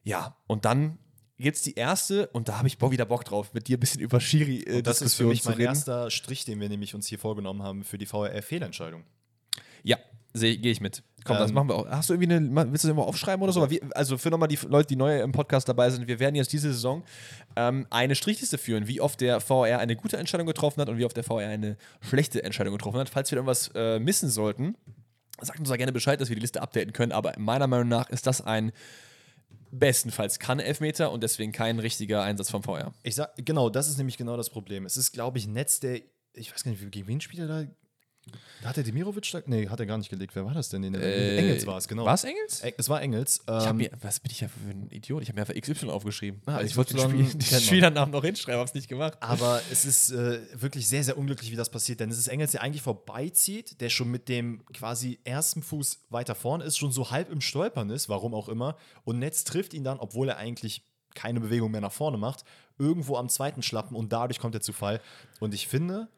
Ja, 0.03 0.37
und 0.45 0.65
dann 0.65 0.99
jetzt 1.37 1.65
die 1.65 1.73
erste, 1.73 2.27
und 2.27 2.47
da 2.47 2.59
habe 2.59 2.67
ich 2.67 2.79
wieder 2.79 3.05
Bock 3.05 3.25
drauf, 3.25 3.53
mit 3.53 3.67
dir 3.67 3.77
ein 3.77 3.79
bisschen 3.79 4.01
über 4.01 4.19
Schiri 4.21 4.59
äh, 4.63 4.81
Das 4.83 5.01
ist 5.01 5.15
für 5.15 5.25
mich 5.25 5.43
mein 5.45 5.55
reden. 5.55 5.65
erster 5.67 6.09
Strich, 6.11 6.45
den 6.45 6.59
wir 6.61 6.69
nämlich 6.69 6.95
uns 6.95 7.07
hier 7.07 7.19
vorgenommen 7.19 7.63
haben 7.63 7.83
für 7.83 7.97
die 7.97 8.05
VRR-Fehlentscheidung. 8.05 9.03
Ja, 9.85 9.97
gehe 10.33 10.57
ich 10.71 10.81
mit. 10.81 11.01
Komm, 11.23 11.37
das 11.37 11.49
Ähm, 11.49 11.55
machen 11.55 11.69
wir 11.69 11.75
auch. 11.75 11.87
Hast 11.89 12.09
du 12.09 12.13
irgendwie 12.13 12.33
eine, 12.35 12.71
willst 12.71 12.83
du 12.83 12.87
das 12.89 12.93
immer 12.93 13.07
aufschreiben 13.07 13.41
oder 13.41 13.51
so? 13.53 13.67
Wir, 13.69 13.79
also 13.95 14.17
für 14.17 14.29
nochmal 14.29 14.47
die 14.49 14.59
Leute, 14.67 14.87
die 14.89 14.95
neu 14.95 15.21
im 15.21 15.31
Podcast 15.31 15.67
dabei 15.69 15.89
sind, 15.89 16.07
wir 16.07 16.19
werden 16.19 16.35
jetzt 16.35 16.51
diese 16.53 16.71
Saison 16.73 17.03
ähm, 17.55 17.87
eine 17.89 18.15
Strichliste 18.15 18.57
führen, 18.57 18.87
wie 18.87 18.99
oft 19.01 19.21
der 19.21 19.39
VR 19.39 19.79
eine 19.79 19.95
gute 19.95 20.17
Entscheidung 20.17 20.45
getroffen 20.45 20.81
hat 20.81 20.89
und 20.89 20.97
wie 20.97 21.05
oft 21.05 21.15
der 21.17 21.23
VR 21.23 21.47
eine 21.47 21.77
schlechte 22.01 22.43
Entscheidung 22.43 22.73
getroffen 22.73 22.99
hat. 22.99 23.09
Falls 23.09 23.31
wir 23.31 23.37
irgendwas 23.37 23.71
äh, 23.73 23.97
missen 23.99 24.29
sollten, 24.29 24.75
sagt 25.41 25.59
uns 25.59 25.69
da 25.69 25.77
gerne 25.77 25.91
Bescheid, 25.93 26.19
dass 26.21 26.29
wir 26.29 26.35
die 26.35 26.41
Liste 26.41 26.61
updaten 26.61 26.93
können. 26.93 27.11
Aber 27.11 27.33
meiner 27.39 27.65
Meinung 27.67 27.87
nach 27.87 28.09
ist 28.09 28.27
das 28.27 28.41
ein 28.41 28.71
bestenfalls 29.71 30.39
kann 30.39 30.59
Elfmeter 30.59 31.11
und 31.11 31.23
deswegen 31.23 31.51
kein 31.51 31.79
richtiger 31.79 32.21
Einsatz 32.23 32.49
vom 32.49 32.63
VR. 32.63 32.93
Ich 33.03 33.15
sag, 33.15 33.33
genau, 33.37 33.69
das 33.69 33.89
ist 33.89 33.97
nämlich 33.97 34.17
genau 34.17 34.37
das 34.37 34.49
Problem. 34.49 34.85
Es 34.85 34.95
ist, 34.95 35.11
glaube 35.11 35.37
ich, 35.37 35.47
Netz, 35.47 35.79
der, 35.79 35.99
ich 36.33 36.53
weiß 36.53 36.63
gar 36.63 36.71
nicht, 36.71 36.81
wie- 36.85 36.89
gegen 36.91 37.07
wen 37.07 37.19
spielt 37.21 37.41
er 37.41 37.47
da? 37.47 37.63
Hat 38.63 38.77
er 38.77 38.83
Demirovic 38.83 39.29
da? 39.31 39.41
Nee, 39.45 39.67
hat 39.69 39.79
er 39.79 39.85
gar 39.85 39.97
nicht 39.99 40.09
gelegt. 40.09 40.35
Wer 40.35 40.43
war 40.45 40.53
das 40.55 40.69
denn? 40.69 40.81
Den, 40.81 40.95
Äh, 40.95 41.37
Engels 41.37 41.67
war 41.67 41.77
es, 41.77 41.87
genau. 41.87 42.05
War 42.05 42.15
es 42.15 42.23
Engels? 42.23 42.61
Eng- 42.61 42.73
Es 42.77 42.89
war 42.89 42.99
Engels. 43.01 43.41
Ich 43.45 43.53
hab 43.53 43.69
Ähm, 43.71 43.77
mir, 43.77 43.91
was 44.01 44.19
bin 44.19 44.31
ich 44.31 44.41
ja 44.41 44.47
für 44.47 44.69
ein 44.71 44.89
Idiot? 44.89 45.21
Ich 45.21 45.29
habe 45.29 45.39
mir 45.39 45.47
einfach 45.47 45.53
XY 45.61 45.89
aufgeschrieben. 45.91 46.41
Ah, 46.47 46.55
Also 46.55 46.65
ich 46.65 46.75
wollte 46.75 46.95
den, 46.95 47.09
Spiel, 47.09 47.25
den. 47.39 47.61
Spielernamen 47.61 48.11
noch 48.11 48.23
hinschreiben, 48.23 48.57
habe 48.59 48.67
es 48.67 48.73
nicht 48.73 48.87
gemacht. 48.87 49.17
aber 49.21 49.61
es 49.71 49.85
ist 49.85 50.11
äh, 50.11 50.39
wirklich 50.59 50.87
sehr, 50.87 51.03
sehr 51.03 51.17
unglücklich, 51.17 51.51
wie 51.51 51.55
das 51.55 51.69
passiert. 51.69 51.99
Denn 51.99 52.09
es 52.09 52.17
ist 52.17 52.27
Engels, 52.27 52.51
der 52.53 52.63
eigentlich 52.63 52.81
vorbeizieht, 52.81 53.79
der 53.81 53.89
schon 53.89 54.09
mit 54.09 54.27
dem 54.29 54.65
quasi 54.73 55.19
ersten 55.23 55.61
Fuß 55.61 56.05
weiter 56.09 56.33
vorn 56.33 56.61
ist, 56.61 56.77
schon 56.77 56.91
so 56.91 57.11
halb 57.11 57.31
im 57.31 57.41
Stolpern 57.41 57.91
ist, 57.91 58.09
warum 58.09 58.33
auch 58.33 58.49
immer. 58.49 58.75
Und 59.03 59.19
Netz 59.19 59.43
trifft 59.43 59.73
ihn 59.75 59.83
dann, 59.83 59.99
obwohl 59.99 60.29
er 60.29 60.37
eigentlich 60.37 60.81
keine 61.13 61.39
Bewegung 61.39 61.71
mehr 61.71 61.81
nach 61.81 61.93
vorne 61.93 62.17
macht, 62.17 62.43
irgendwo 62.77 63.15
am 63.15 63.29
zweiten 63.29 63.61
Schlappen 63.61 63.95
und 63.95 64.11
dadurch 64.11 64.39
kommt 64.39 64.53
der 64.55 64.61
zu 64.61 64.73
Fall. 64.73 64.99
Und 65.39 65.53
ich 65.53 65.67
finde, 65.67 66.09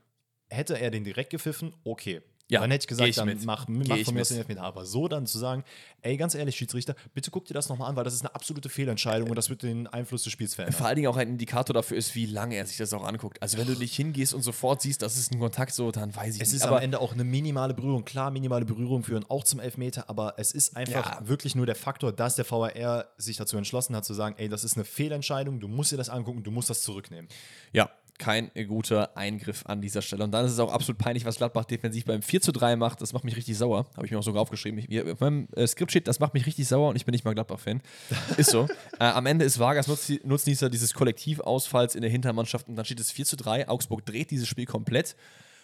hätte 0.50 0.80
er 0.80 0.92
den 0.92 1.04
direkt 1.04 1.30
gepfiffen, 1.32 1.74
okay. 1.84 2.22
Ja, 2.50 2.62
dann 2.62 2.72
hätte 2.72 2.84
ich 2.84 2.88
gesagt, 2.88 3.10
ich 3.10 3.18
dann 3.18 3.26
mit. 3.28 3.44
mach, 3.44 3.68
mach 3.68 3.98
von 4.06 4.14
mir 4.14 4.22
aus 4.22 4.30
den 4.30 4.38
Elfmeter. 4.38 4.62
Aber 4.64 4.86
so 4.86 5.10
dann 5.10 5.26
zu 5.28 5.38
sagen, 5.38 5.66
ey, 6.02 6.16
ganz 6.16 6.34
ehrlich, 6.34 6.56
Schiedsrichter, 6.56 6.96
bitte 7.14 7.30
guck 7.30 7.44
dir 7.44 7.54
das 7.54 7.68
nochmal 7.68 7.90
an, 7.90 7.98
weil 7.98 8.06
das 8.06 8.14
ist 8.14 8.22
eine 8.22 8.34
absolute 8.34 8.70
Fehlentscheidung 8.70 9.30
und 9.30 9.36
das 9.36 9.50
wird 9.50 9.64
den 9.64 9.86
Einfluss 9.88 10.24
des 10.24 10.32
Spiels 10.32 10.56
verändern. 10.56 10.78
Vor 10.78 10.88
allen 10.88 10.96
Dingen 10.96 11.10
auch 11.10 11.18
ein 11.18 11.28
Indikator 11.28 11.74
dafür 11.74 11.98
ist, 11.98 12.16
wie 12.16 12.26
lange 12.26 12.56
er 12.56 12.66
sich 12.66 12.78
das 12.78 12.94
auch 12.94 13.04
anguckt. 13.04 13.42
Also 13.42 13.58
wenn 13.58 13.68
du 13.68 13.74
nicht 13.74 13.94
hingehst 13.98 14.34
und 14.34 14.44
sofort 14.44 14.82
siehst, 14.82 15.02
das 15.02 15.18
ist 15.18 15.34
ein 15.34 15.40
Kontakt 15.42 15.74
so, 15.74 15.92
dann 15.92 16.16
weiß 16.16 16.36
ich 16.38 16.42
Es 16.42 16.54
nicht. 16.54 16.62
ist 16.62 16.66
am 16.66 16.82
Ende 16.82 17.02
auch 17.02 17.12
eine 17.12 17.26
minimale 17.26 17.74
Berührung. 17.74 18.06
Klar, 18.06 18.32
minimale 18.32 18.64
Berührung 18.64 19.04
führen 19.04 19.26
auch 19.28 19.44
zum 19.44 19.60
Elfmeter, 19.60 20.10
aber 20.10 20.36
es 20.38 20.54
ist 20.54 20.78
einfach 20.78 21.20
Ja. 21.20 21.28
wirklich 21.28 21.54
nur 21.54 21.66
der 21.66 21.76
Faktor, 21.76 22.14
dass 22.14 22.38
der 22.38 22.50
VAR 22.50 23.08
sich 23.18 23.36
dazu 23.36 23.58
entschlossen 23.58 23.94
hat, 23.94 24.06
zu 24.06 24.14
sagen, 24.14 24.36
ey, 24.38 24.48
das 24.48 24.64
ist 24.64 24.78
eine 24.78 24.86
Fehlentscheidung, 24.86 25.60
du 25.60 25.68
musst 25.68 25.92
dir 25.92 25.98
das 25.98 26.08
angucken, 26.08 26.44
du 26.44 26.52
musst 26.52 26.70
das 26.70 26.82
zurücknehmen. 26.82 27.28
ja, 27.74 27.90
kein 28.18 28.52
guter 28.68 29.16
Eingriff 29.16 29.66
an 29.66 29.82
dieser 29.82 30.02
Stelle. 30.02 30.24
Und 30.24 30.32
dann 30.32 30.46
ist 30.46 30.52
es 30.54 30.60
auch 30.60 30.72
absolut 30.74 30.98
peinlich, 30.98 31.26
was 31.26 31.38
Gladbach 31.38 31.66
defensiv 31.66 32.06
beim 32.06 32.22
4 32.22 32.42
zu 32.42 32.52
3 32.52 32.76
macht. 32.76 33.02
Das 33.02 33.14
macht 33.14 33.24
mich 33.24 33.36
richtig 33.36 33.58
sauer. 33.58 33.86
Habe 33.96 34.06
ich 34.06 34.12
mir 34.12 34.20
auch 34.20 34.24
sogar 34.24 34.42
aufgeschrieben. 34.42 34.84
Ich, 34.88 35.02
auf 35.04 35.20
meinem 35.20 35.48
äh, 35.56 35.68
Skript 35.68 35.92
steht, 35.92 36.08
das 36.08 36.20
macht 36.20 36.34
mich 36.34 36.46
richtig 36.46 36.68
sauer 36.68 36.90
und 36.90 36.96
ich 36.96 37.06
bin 37.06 37.12
nicht 37.14 37.26
mal 37.26 37.34
Gladbach-Fan. 37.34 37.82
Ist 38.38 38.50
so. 38.52 38.68
äh, 39.00 39.04
am 39.04 39.26
Ende 39.26 39.46
ist 39.46 39.60
Vargas 39.60 39.88
Nutz- 39.88 40.20
Nutznießer 40.24 40.70
dieses 40.70 40.94
Kollektivausfalls 40.94 41.96
in 41.96 42.02
der 42.02 42.12
Hintermannschaft 42.12 42.68
und 42.68 42.76
dann 42.76 42.86
steht 42.86 43.00
es 43.00 43.12
4 43.12 43.26
zu 43.26 43.36
3. 43.38 43.68
Augsburg 43.70 44.06
dreht 44.06 44.32
dieses 44.32 44.48
Spiel 44.48 44.66
komplett. 44.66 45.16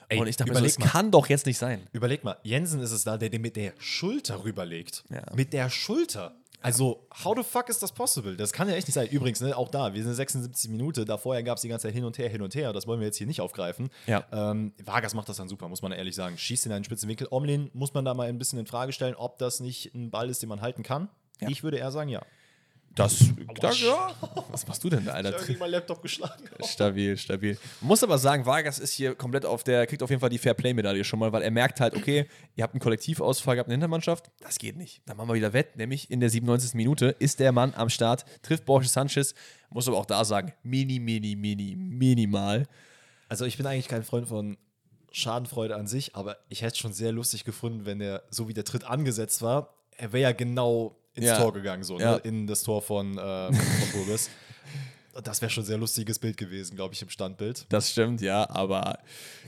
Ey, 0.10 0.20
und 0.20 0.28
ich 0.28 0.36
dachte 0.36 0.52
mir 0.52 0.60
so, 0.60 0.64
das 0.66 0.78
mal. 0.80 0.86
kann 0.88 1.12
doch 1.12 1.28
jetzt 1.30 1.46
nicht 1.46 1.58
sein. 1.58 1.88
Überleg 1.94 2.24
mal, 2.24 2.38
Jensen 2.44 2.82
ist 2.82 2.92
es 2.92 3.04
da, 3.04 3.18
der 3.18 3.30
den 3.30 3.42
mit 3.42 3.56
der 3.56 3.74
Schulter 3.80 4.44
rüberlegt. 4.44 5.04
Ja. 5.10 5.24
Mit 5.34 5.54
der 5.54 5.70
Schulter. 5.70 6.36
Also, 6.64 7.06
how 7.24 7.36
the 7.36 7.44
fuck 7.44 7.68
is 7.68 7.78
das 7.78 7.92
possible? 7.92 8.38
Das 8.38 8.54
kann 8.54 8.70
ja 8.70 8.76
echt 8.76 8.88
nicht 8.88 8.96
sein. 8.96 9.08
Übrigens, 9.10 9.42
ne, 9.42 9.56
auch 9.56 9.70
da, 9.70 9.94
wir 9.94 10.02
sind 10.02 10.14
76 10.14 10.72
Minuten, 10.72 11.06
da 11.06 11.18
vorher 11.18 11.44
gab 11.44 11.58
es 11.58 11.62
die 11.62 11.68
ganze 11.68 11.88
Zeit 11.88 11.94
hin 11.94 12.06
und 12.06 12.18
her, 12.18 12.30
hin 12.30 12.42
und 12.42 12.56
her. 12.56 12.72
Das 12.72 12.88
wollen 12.88 13.02
wir 13.02 13.08
jetzt 13.08 13.18
hier 13.18 13.28
nicht 13.28 13.42
aufgreifen. 13.42 13.90
Ja. 14.08 14.26
Ähm, 14.32 14.74
Vargas 14.84 15.14
macht 15.14 15.28
das 15.28 15.38
dann 15.38 15.50
super, 15.50 15.68
muss 15.68 15.82
man 15.82 15.92
ehrlich 15.92 16.16
sagen. 16.16 16.38
Schießt 16.38 16.66
in 16.66 16.72
einen 16.72 16.86
spitzen 16.86 17.10
Winkel. 17.10 17.28
Omlin 17.30 17.70
muss 17.74 17.94
man 17.94 18.06
da 18.06 18.14
mal 18.14 18.30
ein 18.30 18.40
bisschen 18.40 18.60
in 18.60 18.66
Frage 18.66 18.94
stellen, 18.94 19.16
ob 19.16 19.38
das 19.40 19.60
nicht 19.60 19.94
ein 19.94 20.10
Ball 20.10 20.30
ist, 20.30 20.42
den 20.42 20.48
man 20.50 20.62
halten 20.62 20.84
kann. 20.84 21.10
Ja. 21.42 21.50
Ich 21.50 21.64
würde 21.64 21.78
eher 21.78 21.92
sagen, 21.92 22.10
ja. 22.10 22.22
Das, 22.96 23.26
da, 23.60 23.72
ja. 23.72 24.12
Was 24.52 24.68
machst 24.68 24.84
du 24.84 24.90
denn 24.90 25.04
da, 25.06 25.14
Alter? 25.14 25.36
mein 25.58 25.72
Laptop 25.72 26.02
geschlagen. 26.02 26.44
Stabil, 26.64 27.18
stabil. 27.18 27.58
Man 27.82 27.88
muss 27.88 28.04
aber 28.04 28.20
sagen, 28.20 28.46
Vargas 28.46 28.78
ist 28.78 28.94
hier 28.94 29.16
komplett 29.16 29.46
auf 29.46 29.64
der, 29.64 29.88
kriegt 29.88 30.04
auf 30.04 30.12
jeden 30.12 30.20
Fall 30.20 30.30
die 30.30 30.38
Fair-Play-Medaille 30.38 31.04
schon 31.04 31.18
mal, 31.18 31.32
weil 31.32 31.42
er 31.42 31.50
merkt 31.50 31.80
halt, 31.80 31.96
okay, 31.96 32.28
ihr 32.56 32.64
habt 32.64 32.76
einen 32.76 32.82
Kollektivausfall 32.82 33.56
gehabt, 33.56 33.68
eine 33.68 33.74
Hintermannschaft, 33.74 34.30
das 34.42 34.60
geht 34.60 34.78
nicht. 34.78 35.02
Dann 35.08 35.18
machen 35.18 35.30
wir 35.30 35.34
wieder 35.34 35.54
Wett, 35.54 35.76
nämlich 35.76 36.12
in 36.12 36.20
der 36.20 36.30
97. 36.30 36.76
Minute 36.76 37.16
ist 37.18 37.40
der 37.40 37.52
Mann 37.52 37.74
am 37.76 37.90
Start, 37.90 38.26
trifft 38.44 38.66
Borges 38.66 38.94
Sanchez, 38.94 39.34
muss 39.72 39.88
aber 39.88 39.98
auch 39.98 40.06
da 40.06 40.24
sagen, 40.24 40.54
mini, 40.62 41.00
mini, 41.00 41.36
mini, 41.36 41.76
minimal. 41.76 42.68
Also, 43.28 43.46
ich 43.46 43.58
bin 43.58 43.66
eigentlich 43.66 43.88
kein 43.88 44.04
Freund 44.04 44.28
von 44.28 44.58
Schadenfreude 45.12 45.76
an 45.76 45.88
sich, 45.88 46.16
aber 46.16 46.38
ich 46.50 46.62
hätte 46.62 46.74
es 46.74 46.78
schon 46.78 46.94
sehr 46.94 47.12
lustig 47.12 47.44
gefunden, 47.44 47.86
wenn 47.86 47.98
der, 47.98 48.24
so 48.30 48.48
wie 48.48 48.54
der 48.54 48.66
Tritt 48.66 48.84
angesetzt 48.84 49.42
war, 49.42 49.74
er 49.98 50.14
wäre 50.14 50.24
ja 50.24 50.32
genau 50.32 51.00
ins 51.16 51.26
Ja. 51.28 51.38
Tor 51.38 51.54
gegangen, 51.54 51.84
so, 51.84 52.00
Ja. 52.00 52.14
ne? 52.16 52.18
in 52.24 52.48
das 52.48 52.64
Tor 52.64 52.82
von, 52.82 53.18
äh, 53.18 53.54
von 53.54 53.92
Burgos. 53.94 54.30
Das 55.24 55.42
wäre 55.44 55.52
schon 55.52 55.62
ein 55.64 55.68
sehr 55.68 55.78
lustiges 55.78 56.18
Bild 56.18 56.38
gewesen, 56.38 56.76
glaube 56.76 56.96
ich, 56.96 57.02
im 57.04 57.10
Standbild. 57.10 57.68
Das 57.70 57.92
stimmt, 57.92 58.20
ja, 58.22 58.50
aber 58.50 58.98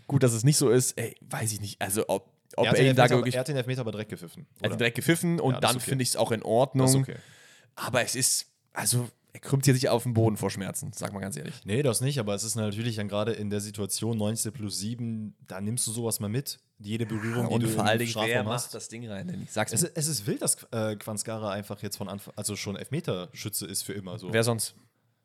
gut, 0.06 0.22
dass 0.22 0.32
es 0.34 0.44
nicht 0.44 0.58
so 0.58 0.70
ist, 0.70 0.96
ey, 0.96 1.16
weiß 1.22 1.52
ich 1.54 1.60
nicht. 1.60 1.82
Also, 1.82 2.04
ob, 2.08 2.30
ob 2.56 2.66
er, 2.66 2.70
hat 2.70 2.78
er 2.78 2.84
den 2.84 2.90
ihn 2.92 2.96
da 2.96 3.02
Elfmeter, 3.02 3.18
wirklich. 3.20 3.34
er 3.34 3.40
hat 3.40 3.48
den 3.48 3.56
Elfmeter 3.58 3.82
aber 3.82 3.92
direkt 3.92 4.12
gepfiffen. 4.12 4.46
Er 4.62 4.70
hat 4.70 4.80
direkt 4.80 4.96
gepfiffen 4.96 5.40
und 5.40 5.56
Ja, 5.56 5.60
dann 5.62 5.78
okay. 5.78 5.86
finde 5.86 6.04
ich 6.04 6.10
es 6.10 6.18
auch 6.18 6.32
in 6.32 6.44
Ordnung. 6.44 6.94
Okay. 6.98 7.16
Aber 7.76 8.04
es 8.04 8.14
ist, 8.16 8.46
also, 8.74 9.10
er 9.34 9.40
krümmt 9.40 9.66
hier 9.66 9.74
sich 9.74 9.90
auf 9.90 10.04
den 10.04 10.14
Boden 10.14 10.38
vor 10.38 10.52
Schmerzen, 10.52 10.92
sag 10.94 11.14
mal 11.14 11.20
ganz 11.20 11.36
ehrlich. 11.36 11.56
Nee, 11.66 11.82
das 11.82 12.00
nicht, 12.00 12.20
aber 12.20 12.36
es 12.36 12.44
ist 12.44 12.54
natürlich 12.54 12.98
dann 12.98 13.08
gerade 13.08 13.32
in 13.34 13.50
der 13.50 13.60
Situation 13.60 14.20
90 14.20 14.54
plus 14.54 14.78
7, 14.78 15.36
da 15.48 15.62
nimmst 15.62 15.88
du 15.88 15.92
sowas 15.92 16.20
mal 16.20 16.30
mit. 16.30 16.60
Jede 16.80 17.06
Berührung, 17.06 17.48
die 17.48 17.54
Und 17.54 17.64
du 17.64 17.70
vor 17.70 17.86
allen 17.86 18.00
Dingen, 18.00 18.14
wer 18.16 18.44
macht 18.44 18.74
das 18.74 18.90
Ding 18.90 19.08
rein? 19.10 19.28
Denn 19.28 19.42
ich 19.42 19.52
sag's 19.52 19.72
Es, 19.72 19.84
es 19.84 20.08
ist 20.08 20.28
wild, 20.28 20.42
dass 20.42 20.58
äh, 20.72 20.96
Quanskara 20.98 21.52
einfach 21.52 21.82
jetzt 21.82 21.96
von 21.96 22.10
Anfang, 22.10 22.34
also 22.36 22.56
schon 22.56 22.76
Elfmeterschütze 22.76 23.66
ist 23.66 23.84
für 23.84 23.94
immer 23.94 24.20
so. 24.20 24.34
Wer 24.34 24.44
sonst? 24.44 24.76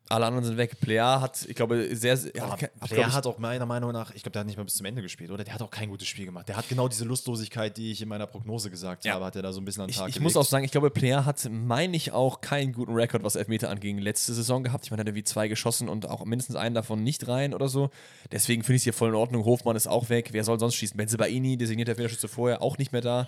Alle 0.09 0.25
anderen 0.25 0.43
sind 0.43 0.57
weg. 0.57 0.77
Plea 0.81 0.99
hat, 1.21 1.45
ich 1.47 1.55
glaube, 1.55 1.95
sehr, 1.95 2.17
sehr. 2.17 2.33
Ja, 2.35 2.49
hat 2.51 2.61
ich- 2.91 2.97
hat 3.05 3.25
auch 3.25 3.37
meiner 3.37 3.65
Meinung 3.65 3.93
nach, 3.93 4.13
ich 4.13 4.23
glaube, 4.23 4.33
der 4.33 4.41
hat 4.41 4.47
nicht 4.47 4.57
mal 4.57 4.63
bis 4.65 4.75
zum 4.75 4.85
Ende 4.85 5.01
gespielt, 5.01 5.31
oder? 5.31 5.45
Der 5.45 5.53
hat 5.53 5.61
auch 5.61 5.71
kein 5.71 5.87
gutes 5.89 6.07
Spiel 6.07 6.25
gemacht. 6.25 6.49
Der 6.49 6.57
hat 6.57 6.67
genau 6.67 6.89
diese 6.89 7.05
Lustlosigkeit, 7.05 7.77
die 7.77 7.91
ich 7.91 8.01
in 8.01 8.09
meiner 8.09 8.27
Prognose 8.27 8.69
gesagt 8.69 9.05
Ja. 9.05 9.13
habe, 9.13 9.23
hat 9.25 9.37
er 9.37 9.41
da 9.41 9.53
so 9.53 9.61
ein 9.61 9.65
bisschen 9.65 9.83
an 9.83 9.87
den 9.87 9.91
Ich, 9.91 9.97
Tag 9.97 10.09
ich 10.09 10.15
gelegt. 10.15 10.23
muss 10.23 10.35
auch 10.35 10.49
sagen, 10.49 10.65
ich 10.65 10.71
glaube, 10.71 10.89
Player 10.89 11.25
hat, 11.25 11.47
meine 11.49 11.95
ich, 11.95 12.11
auch 12.11 12.41
keinen 12.41 12.73
guten 12.73 12.93
Rekord, 12.93 13.23
was 13.23 13.35
Elfmeter 13.37 13.69
anging, 13.69 13.99
letzte 13.99 14.33
Saison 14.33 14.63
gehabt. 14.63 14.83
Ich 14.83 14.91
meine, 14.91 14.99
er 14.99 15.03
hat 15.03 15.07
irgendwie 15.07 15.23
zwei 15.23 15.47
geschossen 15.47 15.87
und 15.87 16.09
auch 16.09 16.25
mindestens 16.25 16.57
einen 16.57 16.75
davon 16.75 17.03
nicht 17.03 17.27
rein 17.29 17.53
oder 17.53 17.69
so. 17.69 17.89
Deswegen 18.33 18.63
finde 18.63 18.75
ich 18.75 18.81
es 18.81 18.83
hier 18.83 18.93
voll 18.93 19.09
in 19.09 19.15
Ordnung. 19.15 19.45
Hofmann 19.45 19.77
ist 19.77 19.87
auch 19.87 20.09
weg. 20.09 20.29
Wer 20.33 20.43
soll 20.43 20.59
sonst 20.59 20.75
schießen? 20.75 20.97
Benzebaini, 20.97 21.55
designierte 21.55 21.91
Elfmeterschütze 21.91 22.27
vorher, 22.27 22.61
auch 22.61 22.77
nicht 22.77 22.91
mehr 22.91 23.01
da. 23.01 23.27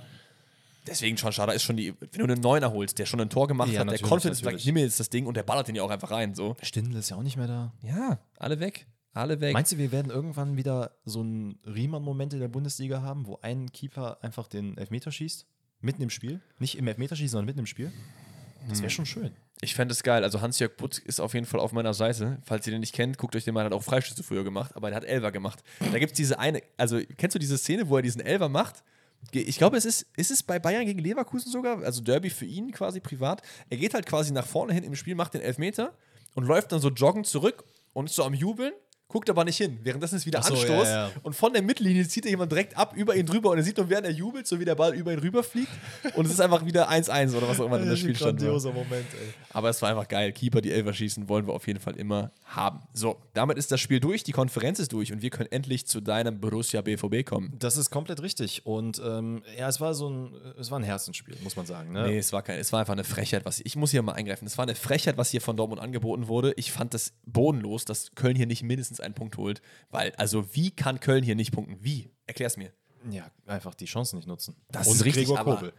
Deswegen 0.88 1.18
schon 1.18 1.32
schade 1.32 1.54
ist 1.54 1.64
schon 1.64 1.78
die, 1.78 1.94
wenn 2.00 2.20
du 2.20 2.24
einen 2.26 2.42
Neuner 2.42 2.72
holst, 2.74 3.00
der 3.00 3.06
schon 3.06 3.22
ein 3.22 3.30
Tor 3.30 3.48
gemacht 3.48 3.72
Ja, 3.72 3.82
hat, 3.82 3.90
der 3.92 4.00
Confidence 4.00 4.40
sagt, 4.40 4.58
ich 4.58 4.66
nehme 4.66 4.82
jetzt 4.82 5.00
das 5.00 5.10
Ding 5.10 5.26
und 5.26 5.38
der 5.38 5.44
ballert 5.44 5.68
den 5.68 5.76
ja 5.76 5.84
auch 5.84 5.90
einfach 5.90 6.12
rein. 6.12 6.36
So. 6.36 6.56
Stindl 6.62 6.98
ist 6.98 7.10
ja 7.10 7.18
auch 7.18 7.24
nicht 7.24 7.38
mehr 7.38 7.48
da. 7.48 7.74
Ja, 7.84 8.20
alle 8.38 8.60
weg. 8.60 8.88
Alle 9.14 9.40
weg. 9.40 9.54
Meinst 9.54 9.72
du, 9.72 9.78
wir 9.78 9.92
werden 9.92 10.12
irgendwann 10.12 10.58
wieder 10.58 10.92
so 11.06 11.22
einen 11.22 11.60
Riemann-Moment 11.66 12.34
in 12.34 12.40
der 12.40 12.48
Bundesliga 12.48 13.02
haben, 13.02 13.28
wo 13.28 13.40
ein 13.42 13.72
Keeper 13.72 14.18
einfach 14.24 14.48
den 14.48 14.78
Elfmeter 14.78 15.12
schießt? 15.12 15.46
Mitten 15.82 16.02
im 16.02 16.10
Spiel? 16.10 16.42
Nicht 16.60 16.78
im 16.78 16.88
Elfmeterschießen, 16.88 17.32
sondern 17.32 17.46
mitten 17.46 17.60
im 17.60 17.66
Spiel? 17.66 17.92
Das 18.68 18.78
Hm. 18.78 18.84
wäre 18.84 18.90
schon 18.90 19.06
schön. 19.06 19.32
Ich 19.62 19.76
fände 19.76 19.92
es 19.94 20.04
geil. 20.04 20.24
Also 20.24 20.42
Hans-Jörg 20.42 20.76
Butt 20.78 20.98
ist 20.98 21.20
auf 21.20 21.34
jeden 21.34 21.46
Fall 21.46 21.60
auf 21.60 21.72
meiner 21.74 21.94
Seite. 21.94 22.40
Falls 22.44 22.66
ihr 22.68 22.72
den 22.72 22.80
nicht 22.80 22.94
kennt, 22.94 23.18
guckt 23.18 23.36
euch 23.36 23.44
den 23.44 23.54
mal. 23.54 23.62
Er 23.62 23.66
hat 23.66 23.74
auch 23.74 23.84
Freischüsse 23.84 24.24
früher 24.24 24.44
gemacht, 24.44 24.76
aber 24.76 24.90
er 24.90 24.96
hat 24.96 25.06
Elver 25.06 25.32
gemacht. 25.32 25.64
Da 25.80 26.00
gibt 26.00 26.14
es 26.14 26.18
diese 26.18 26.40
eine, 26.40 26.62
also 26.78 27.00
kennst 27.18 27.36
du 27.36 27.40
diese 27.40 27.58
Szene, 27.58 27.88
wo 27.90 27.96
er 27.98 28.02
diesen 28.02 28.22
Elver 28.22 28.50
macht? 28.50 28.84
Ich 29.32 29.58
glaube, 29.58 29.78
es 29.78 29.86
ist, 29.86 30.06
ist 30.16 30.32
es 30.32 30.44
bei 30.44 30.60
Bayern 30.60 30.86
gegen 30.86 31.00
Leverkusen 31.00 31.52
sogar, 31.52 31.82
also 31.84 32.02
Derby 32.02 32.30
für 32.30 32.46
ihn 32.46 32.72
quasi 32.72 33.00
privat. 33.00 33.42
Er 33.70 33.78
geht 33.78 33.94
halt 33.94 34.06
quasi 34.06 34.32
nach 34.32 34.46
vorne 34.46 34.74
hin 34.74 34.84
im 34.84 34.96
Spiel, 34.96 35.16
macht 35.16 35.34
den 35.34 35.42
Elfmeter 35.42 35.98
und 36.36 36.46
läuft 36.46 36.72
dann 36.72 36.80
so 36.80 36.90
joggend 36.90 37.26
zurück 37.26 37.64
und 37.94 38.06
ist 38.06 38.16
so 38.16 38.24
am 38.24 38.34
Jubeln. 38.34 38.74
Guckt 39.14 39.30
aber 39.30 39.46
nicht 39.46 39.58
hin. 39.58 39.78
Währenddessen 39.84 40.16
ist 40.16 40.26
wieder 40.26 40.42
so, 40.42 40.56
Anstoß. 40.56 40.88
ja, 40.88 41.08
ja. 41.08 41.12
Und 41.22 41.36
von 41.36 41.54
der 41.54 41.62
Mittellinie 41.62 42.08
zieht 42.08 42.26
er 42.26 42.32
jemand 42.32 42.52
direkt 42.52 42.76
ab 42.76 42.96
über 42.96 43.16
ihn 43.16 43.28
drüber 43.28 43.52
und 43.52 43.58
er 43.58 43.64
sieht 43.64 43.78
nur, 43.78 43.88
während 43.88 44.08
er 44.08 44.12
jubelt, 44.12 44.48
so 44.48 44.60
wie 44.60 44.66
der 44.66 44.74
Ball 44.74 44.96
über 44.96 45.14
ihn 45.14 45.20
rüberfliegt. 45.20 45.70
Und 46.16 46.26
es 46.26 46.32
ist 46.32 46.40
einfach 46.40 46.66
wieder 46.66 46.90
1-1 46.90 47.36
oder 47.38 47.48
was 47.48 47.60
auch 47.60 47.68
immer 47.68 47.80
in 47.80 47.88
der 47.88 47.96
Spielstand 47.96 48.42
war. 48.42 48.74
Moment, 48.74 48.92
ey. 48.92 49.34
Aber 49.52 49.70
es 49.70 49.80
war 49.84 49.90
einfach 49.92 50.08
geil. 50.08 50.32
Keeper, 50.32 50.62
die 50.62 50.72
Elfer 50.72 50.94
schießen, 50.94 51.30
wollen 51.30 51.46
wir 51.46 51.54
auf 51.54 51.68
jeden 51.68 51.80
Fall 51.80 51.96
immer 51.96 52.32
haben. 52.46 52.80
So, 52.92 53.18
damit 53.36 53.60
ist 53.60 53.72
das 53.72 53.80
Spiel 53.80 54.00
durch, 54.00 54.24
die 54.24 54.32
Konferenz 54.32 54.80
ist 54.80 54.92
durch 54.94 55.14
und 55.14 55.22
wir 55.22 55.30
können 55.30 55.52
endlich 55.52 55.86
zu 55.86 56.02
deinem 56.02 56.40
Borussia 56.40 56.82
BVB 56.82 57.24
kommen. 57.24 57.54
Das 57.60 57.78
ist 57.78 57.92
komplett 57.92 58.24
richtig. 58.24 58.66
Und 58.66 59.00
ähm, 59.06 59.44
ja, 59.60 59.68
es 59.68 59.80
war 59.80 59.94
so 59.94 60.10
ein, 60.10 60.34
es 60.60 60.72
war 60.72 60.80
ein 60.80 60.84
Herzensspiel, 60.84 61.36
muss 61.44 61.56
man 61.56 61.68
sagen. 61.68 61.92
Ne? 61.92 62.08
Nee, 62.08 62.18
es 62.18 62.34
war 62.34 62.42
kein, 62.42 62.58
es 62.58 62.74
war 62.74 62.80
einfach 62.80 62.94
eine 62.94 63.04
Frechheit, 63.04 63.46
was 63.46 63.62
ich 63.64 63.76
muss 63.76 63.92
hier 63.92 64.02
mal 64.02 64.14
eingreifen. 64.14 64.48
Es 64.48 64.58
war 64.58 64.64
eine 64.64 64.74
Frechheit, 64.74 65.18
was 65.18 65.30
hier 65.30 65.42
von 65.42 65.56
Dortmund 65.56 65.80
angeboten 65.80 66.28
wurde. 66.28 66.54
Ich 66.58 66.72
fand 66.72 66.96
das 66.96 67.14
bodenlos, 67.28 67.86
dass 67.86 68.16
Köln 68.16 68.36
hier 68.36 68.48
nicht 68.48 68.64
mindestens 68.64 69.03
einen 69.04 69.14
Punkt 69.14 69.38
holt, 69.38 69.62
weil 69.90 70.14
also 70.18 70.56
wie 70.56 70.72
kann 70.72 71.00
Köln 71.00 71.24
hier 71.24 71.36
nicht 71.36 71.52
punkten? 71.52 71.78
Wie? 71.82 72.10
Erklär's 72.26 72.58
mir. 72.58 72.72
Ja, 73.10 73.30
einfach 73.46 73.76
die 73.76 73.86
Chancen 73.86 74.18
nicht 74.18 74.28
nutzen. 74.28 74.56
Das 74.72 74.88
Und 74.88 74.96
ist 74.96 75.06
richtig, 75.06 75.28
Gregor 75.28 75.44
Kobel. 75.44 75.74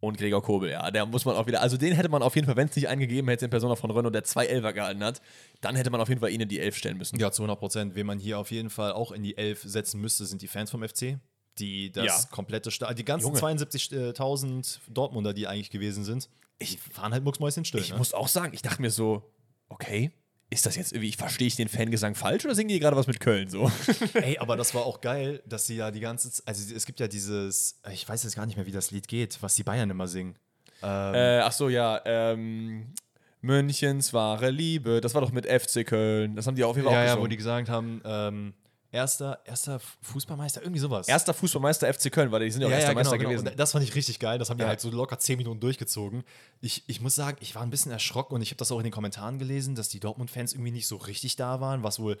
Und 0.00 0.18
Gregor 0.18 0.42
Kobel, 0.42 0.70
ja, 0.70 0.90
der 0.90 1.06
muss 1.06 1.24
man 1.24 1.34
auch 1.36 1.46
wieder, 1.46 1.62
also 1.62 1.78
den 1.78 1.94
hätte 1.94 2.10
man 2.10 2.22
auf 2.22 2.34
jeden 2.34 2.46
Fall, 2.46 2.56
wenn 2.56 2.68
es 2.68 2.76
nicht 2.76 2.88
eingegeben 2.88 3.28
hätte 3.28 3.46
in 3.46 3.50
Persona 3.50 3.74
von 3.74 3.90
Renault, 3.90 4.14
der 4.14 4.24
zwei 4.24 4.44
Elfer 4.46 4.72
gehalten 4.74 5.02
hat, 5.02 5.22
dann 5.62 5.76
hätte 5.76 5.88
man 5.90 6.00
auf 6.00 6.08
jeden 6.08 6.20
Fall 6.20 6.30
ihn 6.30 6.40
in 6.42 6.48
die 6.48 6.60
Elf 6.60 6.76
stellen 6.76 6.98
müssen. 6.98 7.18
Ja, 7.18 7.30
zu 7.32 7.42
100 7.42 7.58
Prozent. 7.58 7.94
Wen 7.94 8.06
man 8.06 8.18
hier 8.18 8.38
auf 8.38 8.50
jeden 8.50 8.68
Fall 8.68 8.92
auch 8.92 9.12
in 9.12 9.22
die 9.22 9.36
Elf 9.38 9.62
setzen 9.62 10.00
müsste, 10.00 10.26
sind 10.26 10.42
die 10.42 10.48
Fans 10.48 10.70
vom 10.70 10.86
FC. 10.86 11.18
Die 11.58 11.90
das 11.92 12.04
Ja. 12.24 12.28
komplette, 12.30 12.70
Sta 12.70 12.92
die 12.92 13.04
ganzen 13.04 13.28
Junge. 13.28 13.38
72.000 13.38 14.80
Dortmunder, 14.88 15.32
die 15.32 15.46
eigentlich 15.46 15.70
gewesen 15.70 16.04
sind, 16.04 16.28
die 16.60 16.76
fahren 16.76 17.12
halt 17.12 17.24
mucksmäuschen 17.24 17.64
Ich 17.64 17.90
ne? 17.90 17.96
muss 17.98 18.12
auch 18.12 18.28
sagen, 18.28 18.52
ich 18.54 18.62
dachte 18.62 18.82
mir 18.82 18.90
so, 18.90 19.30
okay, 19.68 20.10
ist 20.50 20.66
das 20.66 20.76
jetzt 20.76 20.92
irgendwie, 20.92 21.12
verstehe 21.12 21.46
ich 21.46 21.56
den 21.56 21.68
Fangesang 21.68 22.14
falsch 22.14 22.44
oder 22.44 22.54
singen 22.54 22.68
die 22.68 22.78
gerade 22.78 22.96
was 22.96 23.06
mit 23.06 23.20
Köln 23.20 23.48
so? 23.48 23.70
Ey, 24.14 24.38
aber 24.38 24.56
das 24.56 24.74
war 24.74 24.84
auch 24.84 25.00
geil, 25.00 25.42
dass 25.46 25.66
sie 25.66 25.76
ja 25.76 25.90
die 25.90 26.00
ganze 26.00 26.30
Zeit, 26.30 26.46
also 26.46 26.74
es 26.74 26.86
gibt 26.86 27.00
ja 27.00 27.08
dieses, 27.08 27.80
ich 27.92 28.08
weiß 28.08 28.22
jetzt 28.22 28.36
gar 28.36 28.46
nicht 28.46 28.56
mehr, 28.56 28.66
wie 28.66 28.72
das 28.72 28.90
Lied 28.90 29.08
geht, 29.08 29.42
was 29.42 29.54
die 29.54 29.64
Bayern 29.64 29.90
immer 29.90 30.06
singen. 30.06 30.36
Ähm, 30.82 31.14
äh, 31.14 31.38
ach 31.40 31.52
so, 31.52 31.68
ja, 31.68 32.00
ähm, 32.04 32.92
Münchens 33.40 34.12
wahre 34.12 34.50
Liebe, 34.50 35.00
das 35.00 35.14
war 35.14 35.20
doch 35.20 35.32
mit 35.32 35.46
FC 35.46 35.86
Köln, 35.86 36.36
das 36.36 36.46
haben 36.46 36.54
die 36.54 36.64
auf 36.64 36.76
jeden 36.76 36.88
Fall 36.88 36.94
ja, 36.94 37.02
auch 37.02 37.06
ja, 37.06 37.12
wo 37.12 37.14
gesungen. 37.16 37.30
die 37.30 37.36
gesagt 37.36 37.68
haben, 37.68 38.02
ähm, 38.04 38.54
erster, 38.94 39.40
erster 39.44 39.80
Fußballmeister, 40.02 40.62
irgendwie 40.62 40.80
sowas. 40.80 41.08
Erster 41.08 41.34
Fußballmeister 41.34 41.92
FC 41.92 42.10
Köln, 42.12 42.30
weil 42.32 42.44
die 42.44 42.50
sind 42.50 42.62
ja 42.62 42.68
auch 42.68 42.70
ja, 42.70 42.76
erster 42.76 42.90
ja, 42.90 42.92
genau, 42.94 43.00
Meister 43.00 43.18
genau. 43.18 43.30
gewesen. 43.30 43.48
Und 43.48 43.58
das 43.58 43.72
fand 43.72 43.84
ich 43.84 43.94
richtig 43.94 44.18
geil. 44.20 44.38
Das 44.38 44.48
haben 44.50 44.56
die 44.58 44.62
Ja. 44.62 44.68
halt 44.68 44.80
so 44.80 44.90
locker 44.90 45.18
10 45.18 45.36
Minuten 45.36 45.60
durchgezogen. 45.60 46.22
Ich, 46.60 46.84
ich 46.86 47.00
muss 47.00 47.14
sagen, 47.14 47.36
ich 47.40 47.54
war 47.54 47.62
ein 47.62 47.70
bisschen 47.70 47.92
erschrocken 47.92 48.34
und 48.34 48.42
ich 48.42 48.50
habe 48.50 48.56
das 48.58 48.70
auch 48.72 48.78
in 48.78 48.84
den 48.84 48.92
Kommentaren 48.92 49.38
gelesen, 49.38 49.74
dass 49.74 49.88
die 49.88 50.00
Dortmund-Fans 50.00 50.52
irgendwie 50.54 50.70
nicht 50.70 50.86
so 50.86 50.96
richtig 50.96 51.36
da 51.36 51.60
waren, 51.60 51.82
was 51.82 51.98
wohl. 51.98 52.16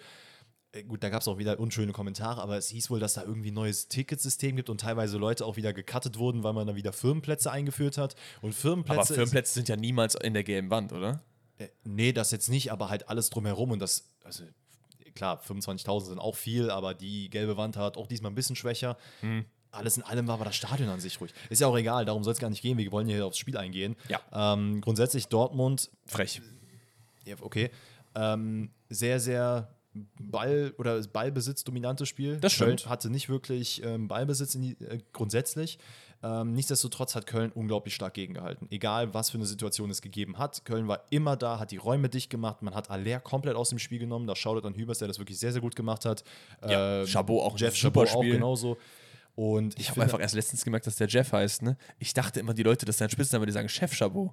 äh, 0.72 0.82
Gut, 0.82 1.02
da 1.02 1.08
gab 1.08 1.22
es 1.22 1.28
auch 1.28 1.38
wieder 1.38 1.58
unschöne 1.60 1.92
Kommentare, 1.92 2.42
aber 2.42 2.56
es 2.58 2.68
hieß 2.68 2.90
wohl, 2.90 2.98
dass 3.00 3.14
da 3.14 3.22
irgendwie 3.22 3.50
ein 3.52 3.54
neues 3.54 3.88
Ticketsystem 3.88 4.56
gibt 4.56 4.68
und 4.68 4.80
teilweise 4.80 5.16
Leute 5.18 5.46
auch 5.46 5.56
wieder 5.56 5.72
gecuttet 5.72 6.18
wurden, 6.18 6.42
weil 6.42 6.52
man 6.52 6.66
dann 6.66 6.76
wieder 6.76 6.92
Firmenplätze 6.92 7.50
eingeführt 7.52 7.96
hat. 7.96 8.16
Und 8.42 8.52
Firmenplätze. 8.54 8.98
Aber 8.98 9.06
Firmenplätze 9.06 9.54
sind 9.54 9.68
ja 9.68 9.76
niemals 9.76 10.16
in 10.16 10.34
der 10.34 10.42
gelben 10.44 10.70
Wand, 10.70 10.92
oder? 10.92 11.22
Äh, 11.58 11.68
nee, 11.84 12.12
das 12.12 12.32
jetzt 12.32 12.48
nicht, 12.48 12.72
aber 12.72 12.88
halt 12.90 13.08
alles 13.08 13.30
drumherum 13.30 13.70
und 13.70 13.78
das, 13.78 14.10
also 14.24 14.42
klar, 15.14 15.40
25.000 15.40 16.04
sind 16.04 16.18
auch 16.18 16.36
viel, 16.36 16.70
aber 16.70 16.94
die 16.94 17.30
gelbe 17.30 17.56
Wand 17.56 17.76
hat 17.76 17.96
auch 17.96 18.06
diesmal 18.06 18.32
ein 18.32 18.34
bisschen 18.34 18.56
schwächer. 18.56 18.96
Hm. 19.20 19.44
Alles 19.70 19.96
in 19.96 20.04
allem 20.04 20.28
war 20.28 20.34
aber 20.34 20.44
das 20.44 20.56
Stadion 20.56 20.88
an 20.88 21.00
sich 21.00 21.20
ruhig. 21.20 21.32
Ist 21.50 21.60
ja 21.60 21.66
auch 21.66 21.76
egal, 21.76 22.04
darum 22.04 22.22
soll 22.22 22.32
es 22.32 22.38
gar 22.38 22.50
nicht 22.50 22.62
gehen. 22.62 22.78
Wir 22.78 22.92
wollen 22.92 23.08
hier 23.08 23.26
aufs 23.26 23.38
Spiel 23.38 23.56
eingehen. 23.56 23.96
Ja. 24.08 24.20
Ähm, 24.32 24.80
grundsätzlich 24.80 25.26
Dortmund, 25.26 25.90
Frech. 26.06 26.40
ja, 27.24 27.34
okay, 27.40 27.70
ähm, 28.14 28.70
sehr, 28.88 29.18
sehr 29.18 29.74
Ball- 30.20 30.74
oder 30.78 31.00
Ballbesitz-dominantes 31.02 32.08
Spiel. 32.08 32.38
Das 32.38 32.52
stimmt. 32.52 32.82
Köln 32.82 32.90
hatte 32.90 33.10
nicht 33.10 33.28
wirklich 33.28 33.82
ähm, 33.84 34.08
Ballbesitz 34.08 34.54
in 34.54 34.62
die, 34.62 34.84
äh, 34.84 34.98
grundsätzlich. 35.12 35.78
Ähm, 36.22 36.52
nichtsdestotrotz 36.54 37.14
hat 37.14 37.26
Köln 37.26 37.52
unglaublich 37.52 37.94
stark 37.94 38.14
gegengehalten. 38.14 38.66
Egal, 38.70 39.12
was 39.12 39.30
für 39.30 39.36
eine 39.36 39.46
Situation 39.46 39.90
es 39.90 40.00
gegeben 40.00 40.38
hat. 40.38 40.64
Köln 40.64 40.88
war 40.88 41.04
immer 41.10 41.36
da, 41.36 41.58
hat 41.58 41.70
die 41.70 41.76
Räume 41.76 42.08
dicht 42.08 42.30
gemacht. 42.30 42.62
Man 42.62 42.74
hat 42.74 42.90
Aller 42.90 43.20
komplett 43.20 43.56
aus 43.56 43.68
dem 43.68 43.78
Spiel 43.78 43.98
genommen. 43.98 44.26
Da 44.26 44.34
schaut 44.34 44.64
an 44.64 44.74
Hübers, 44.74 44.98
der 44.98 45.08
das 45.08 45.18
wirklich 45.18 45.38
sehr, 45.38 45.52
sehr 45.52 45.60
gut 45.60 45.76
gemacht 45.76 46.04
hat. 46.06 46.24
Ja, 46.66 47.00
Ähm, 47.02 47.06
Chabot 47.06 47.42
auch 47.42 47.52
ein 47.54 47.58
Jeff 47.58 47.76
super 47.76 48.06
Chabot 48.06 48.16
auch 48.16 48.22
Spiel. 48.22 48.32
genauso. 48.34 48.78
Und 49.34 49.78
Ich 49.78 49.86
habe 49.88 49.94
finde- 49.94 50.04
einfach 50.04 50.20
erst 50.20 50.34
letztens 50.34 50.64
gemerkt, 50.64 50.86
dass 50.86 50.96
der 50.96 51.08
Jeff 51.08 51.32
heißt, 51.32 51.62
ne? 51.62 51.76
Ich 51.98 52.14
dachte 52.14 52.38
immer, 52.40 52.54
die 52.54 52.62
Leute, 52.62 52.86
das 52.86 52.94
ist 52.94 52.98
sein 53.00 53.10
Spitzname, 53.10 53.44
die 53.46 53.52
sagen 53.52 53.68
Chef 53.68 53.92
Chabot, 53.92 54.30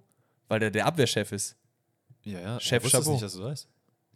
weil 0.48 0.60
der 0.60 0.70
der 0.72 0.86
Abwehrchef 0.86 1.32
ist. 1.32 1.58
ja, 2.24 2.40
ja, 2.40 2.60
Chef 2.60 2.86
ich 2.86 2.92
Chabot. 2.92 3.08
nicht, 3.14 3.24
dass 3.24 3.34
du 3.34 3.40
das 3.40 3.48
weißt. 3.50 3.68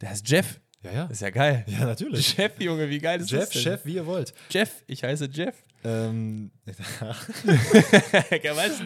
Der 0.02 0.10
heißt 0.12 0.30
Jeff. 0.30 0.60
Ja, 0.84 0.92
ja. 0.92 1.04
Das 1.08 1.14
ist 1.18 1.22
ja 1.22 1.32
geil. 1.32 1.66
Ja, 1.68 1.86
natürlich. 1.88 2.28
Chef, 2.36 2.60
Junge, 2.62 2.88
wie 2.90 3.00
geil 3.00 3.20
ist 3.20 3.32
Jeff, 3.32 3.40
das 3.46 3.50
denn? 3.50 3.62
Chef, 3.64 3.86
wie 3.86 3.96
ihr 3.96 4.06
wollt. 4.06 4.34
Jeff, 4.52 4.84
ich 4.86 5.04
heiße 5.04 5.26
Jeff. 5.34 5.56
Ähm, 5.86 6.50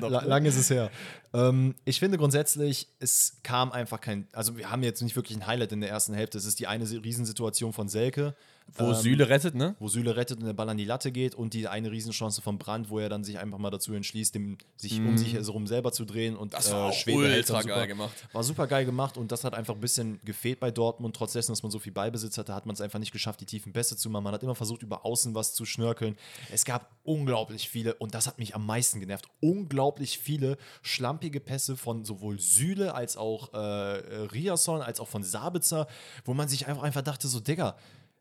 La 0.01 0.21
ne? 0.21 0.27
lang 0.27 0.43
ist 0.45 0.57
es 0.57 0.69
her. 0.69 0.91
Ähm, 1.33 1.75
ich 1.85 1.97
finde 1.97 2.17
grundsätzlich, 2.17 2.89
es 2.99 3.37
kam 3.41 3.71
einfach 3.71 4.01
kein. 4.01 4.27
Also, 4.33 4.57
wir 4.57 4.69
haben 4.69 4.83
jetzt 4.83 5.01
nicht 5.01 5.15
wirklich 5.15 5.37
ein 5.37 5.47
Highlight 5.47 5.71
in 5.71 5.79
der 5.79 5.89
ersten 5.89 6.13
Hälfte. 6.13 6.37
Es 6.37 6.43
ist 6.43 6.59
die 6.59 6.67
eine 6.67 6.83
Riesensituation 6.83 7.71
von 7.71 7.87
Selke. 7.87 8.35
Wo 8.75 8.89
ähm, 8.89 8.93
Süle 8.95 9.29
rettet, 9.29 9.55
ne? 9.55 9.75
wo 9.79 9.87
Süle 9.87 10.15
rettet 10.17 10.39
und 10.39 10.45
der 10.45 10.53
Ball 10.53 10.69
an 10.69 10.77
die 10.77 10.85
Latte 10.85 11.11
geht 11.11 11.35
und 11.35 11.53
die 11.53 11.67
eine 11.67 11.89
Riesenchance 11.89 12.41
von 12.41 12.57
Brandt, 12.57 12.89
wo 12.89 12.99
er 12.99 13.07
dann 13.07 13.23
sich 13.23 13.39
einfach 13.39 13.57
mal 13.57 13.69
dazu 13.69 13.93
entschließt, 13.93 14.35
dem, 14.35 14.57
sich 14.75 14.99
um 14.99 15.17
sich 15.17 15.33
herum 15.33 15.65
selber 15.65 15.91
zu 15.91 16.05
drehen 16.05 16.35
und 16.35 16.49
Mhm. 16.49 16.55
Das 16.55 16.71
war 16.71 16.89
auch 16.89 16.93
Schwebe 16.93 17.27
hält 17.27 17.49
dann 17.49 17.57
ultra 17.57 17.69
geil 17.69 17.87
gemacht. 17.87 18.27
War 18.33 18.43
super 18.43 18.67
geil 18.67 18.85
gemacht 18.85 19.17
und 19.17 19.31
das 19.31 19.43
hat 19.43 19.53
einfach 19.53 19.75
ein 19.75 19.81
bisschen 19.81 20.19
gefehlt 20.23 20.59
bei 20.59 20.71
Dortmund. 20.71 21.15
Trotz 21.15 21.33
dessen, 21.33 21.51
dass 21.51 21.63
man 21.63 21.71
so 21.71 21.79
viel 21.79 21.91
Ballbesitz 21.91 22.37
hatte, 22.37 22.53
hat 22.53 22.65
man 22.65 22.73
es 22.73 22.81
einfach 22.81 22.99
nicht 22.99 23.11
geschafft, 23.11 23.41
die 23.41 23.45
tiefen 23.45 23.73
Pässe 23.73 23.97
zu 23.97 24.09
machen. 24.09 24.23
Man 24.23 24.33
hat 24.33 24.43
immer 24.43 24.55
versucht, 24.55 24.83
über 24.83 25.05
Außen 25.05 25.35
was 25.35 25.53
zu 25.53 25.65
schnörkeln. 25.65 26.17
Es 26.51 26.65
gab 26.65 26.91
unglaublich 27.03 27.69
viele 27.69 27.95
und 27.95 28.13
das 28.13 28.27
hat 28.27 28.39
mich 28.39 28.55
am 28.55 28.65
meisten 28.65 28.99
genervt. 28.99 29.27
Unglaublich 29.41 30.19
viele 30.19 30.57
schlampige 30.81 31.39
Pässe 31.39 31.77
von 31.77 32.03
sowohl 32.05 32.39
Süle 32.39 32.93
als 32.93 33.17
auch 33.17 33.53
äh, 33.53 33.57
äh, 33.57 34.15
Riasson, 34.27 34.81
als 34.81 34.99
auch 34.99 35.07
von 35.07 35.23
Sabitzer, 35.23 35.87
wo 36.25 36.33
man 36.33 36.47
sich 36.47 36.67
einfach, 36.67 36.83
einfach 36.83 37.01
dachte, 37.01 37.27
so, 37.27 37.39
Digga, 37.39 37.75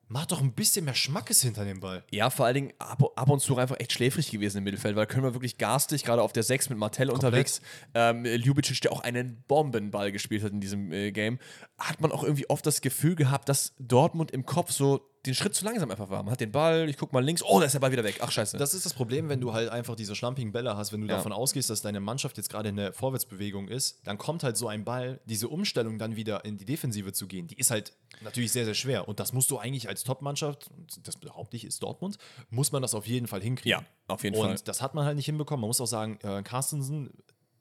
mach 0.09 0.27
doch 0.27 0.41
ein 0.41 0.53
bisschen 0.53 0.85
mehr 0.85 0.95
Schmackes 0.95 1.43
hinter 1.43 1.65
dem 1.65 1.81
Ball. 1.81 2.03
Ja, 2.11 2.31
vor 2.31 2.47
allen 2.47 2.55
Dingen 2.55 2.73
ab, 2.79 3.03
ab 3.15 3.29
und 3.29 3.41
zu 3.41 3.57
einfach 3.57 3.79
echt 3.79 3.93
schläfrig 3.93 4.31
gewesen 4.31 4.59
im 4.59 4.65
Mittelfeld, 4.65 4.97
weil 4.97 5.07
können 5.07 5.25
wir 5.25 5.35
wirklich 5.35 5.59
garstig, 5.59 6.05
gerade 6.05 6.23
auf 6.23 6.33
der 6.33 6.43
6 6.43 6.71
mit 6.71 6.79
Martell 6.79 7.11
unterwegs. 7.11 7.61
Ähm, 7.95 8.25
Ljubicic, 8.25 8.81
der 8.81 8.93
auch 8.93 9.01
einen 9.01 9.45
Bombenball 9.47 10.11
gespielt 10.11 10.43
hat 10.43 10.53
in 10.53 10.61
diesem 10.61 10.93
äh, 10.93 11.13
Game, 11.13 11.39
hat 11.79 12.01
man 12.01 12.11
auch 12.11 12.23
irgendwie 12.23 12.49
oft 12.49 12.65
das 12.67 12.81
Gefühl 12.81 13.15
gehabt, 13.15 13.49
dass 13.49 13.75
Dortmund 13.79 14.31
im 14.31 14.47
Kopf 14.47 14.73
so 14.73 15.09
den 15.29 15.35
Schritt 15.35 15.55
zu 15.55 15.64
langsam 15.64 15.91
einfach 15.91 16.11
war. 16.11 16.22
Man 16.22 16.33
hat 16.33 16.41
den 16.41 16.51
Ball, 16.53 16.89
ich 16.89 16.97
guck 16.97 17.12
mal 17.12 17.22
links, 17.24 17.43
oh, 17.43 17.61
da 17.61 17.66
ist 17.66 17.72
der 17.72 17.79
Ball 17.81 17.93
wieder 17.93 18.05
weg. 18.05 18.18
Ach, 18.20 18.31
scheiße. 18.31 18.57
Das 18.57 18.74
ist 18.74 18.85
das 18.87 18.95
Problem, 18.95 19.29
wenn 19.29 19.41
du 19.41 19.53
halt 19.53 19.68
einfach 19.68 19.95
diese 19.95 20.14
schlampigen 20.16 20.53
Bälle 20.53 20.76
hast, 20.76 20.93
wenn 20.93 21.01
du 21.03 21.07
Ja. 21.07 21.16
davon 21.16 21.33
ausgehst, 21.33 21.70
dass 21.70 21.83
deine 21.83 22.01
Mannschaft 22.01 22.37
jetzt 22.37 22.49
gerade 22.51 22.68
in 22.70 22.76
der 22.76 22.93
Vorwärtsbewegung 22.93 23.68
ist, 23.68 24.01
dann 24.05 24.18
kommt 24.18 24.43
halt 24.43 24.57
so 24.57 24.68
ein 24.68 24.85
Ball, 24.85 25.20
diese 25.26 25.49
Umstellung 25.49 25.99
dann 25.99 26.16
wieder 26.16 26.45
in 26.45 26.59
die 26.59 26.64
Defensive 26.64 27.12
zu 27.12 27.26
gehen, 27.26 27.47
die 27.47 27.57
ist 27.59 27.70
halt 27.70 27.93
natürlich 28.22 28.53
sehr, 28.53 28.64
sehr 28.64 28.74
schwer. 28.74 29.09
Und 29.09 29.20
das 29.20 29.33
musst 29.33 29.51
du 29.51 29.59
eigentlich 29.59 29.89
als 29.89 30.03
Top-Mannschaft, 30.05 30.68
und 30.76 31.07
das 31.07 31.16
behaupte 31.16 31.57
ich, 31.57 31.64
ist 31.64 31.83
Dortmund, 31.83 32.18
muss 32.51 32.72
man 32.72 32.83
das 32.83 32.95
auf 32.95 33.07
jeden 33.07 33.26
Fall 33.26 33.43
hinkriegen. 33.43 33.81
Ja, 33.81 33.87
auf 34.09 34.24
jeden 34.24 34.37
und 34.37 34.47
Fall. 34.47 34.57
das 34.64 34.83
hat 34.83 34.95
man 34.95 35.05
halt 35.05 35.16
nicht 35.16 35.26
hinbekommen. 35.26 35.61
Man 35.61 35.68
muss 35.68 35.81
auch 35.81 35.87
sagen, 35.87 36.18
äh, 36.22 36.43
Carstensen 36.43 37.11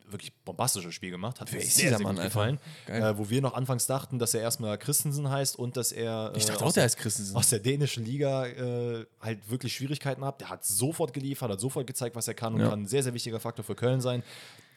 wirklich 0.09 0.33
bombastisches 0.45 0.93
Spiel 0.93 1.11
gemacht, 1.11 1.39
hat 1.41 1.51
Wer 1.51 1.59
mir 1.59 1.65
sehr, 1.65 1.85
dieser 1.85 1.97
sehr 1.97 2.05
Mann, 2.05 2.15
gut 2.15 2.25
gefallen. 2.25 2.59
Äh, 2.87 3.17
wo 3.17 3.29
wir 3.29 3.41
noch 3.41 3.53
anfangs 3.53 3.85
dachten, 3.87 4.19
dass 4.19 4.33
er 4.33 4.41
erstmal 4.41 4.77
Christensen 4.77 5.29
heißt 5.29 5.57
und 5.57 5.77
dass 5.77 5.91
er 5.91 6.31
ich 6.35 6.43
äh, 6.43 6.47
dachte 6.47 6.63
aus 6.65 6.71
auch, 6.71 6.73
der 6.73 6.83
heißt 6.83 6.97
Christensen. 6.97 7.35
aus 7.35 7.49
der 7.49 7.59
dänischen 7.59 8.05
Liga 8.05 8.45
äh, 8.45 9.05
halt 9.21 9.49
wirklich 9.49 9.75
Schwierigkeiten 9.75 10.23
hat. 10.23 10.41
Der 10.41 10.49
hat 10.49 10.65
sofort 10.65 11.13
geliefert, 11.13 11.51
hat 11.51 11.59
sofort 11.59 11.85
gezeigt, 11.87 12.15
was 12.15 12.27
er 12.27 12.33
kann 12.33 12.53
und 12.53 12.61
Ja. 12.61 12.69
kann 12.69 12.83
ein 12.83 12.87
sehr, 12.87 13.03
sehr 13.03 13.13
wichtiger 13.13 13.39
Faktor 13.39 13.63
für 13.65 13.75
Köln 13.75 14.01
sein. 14.01 14.23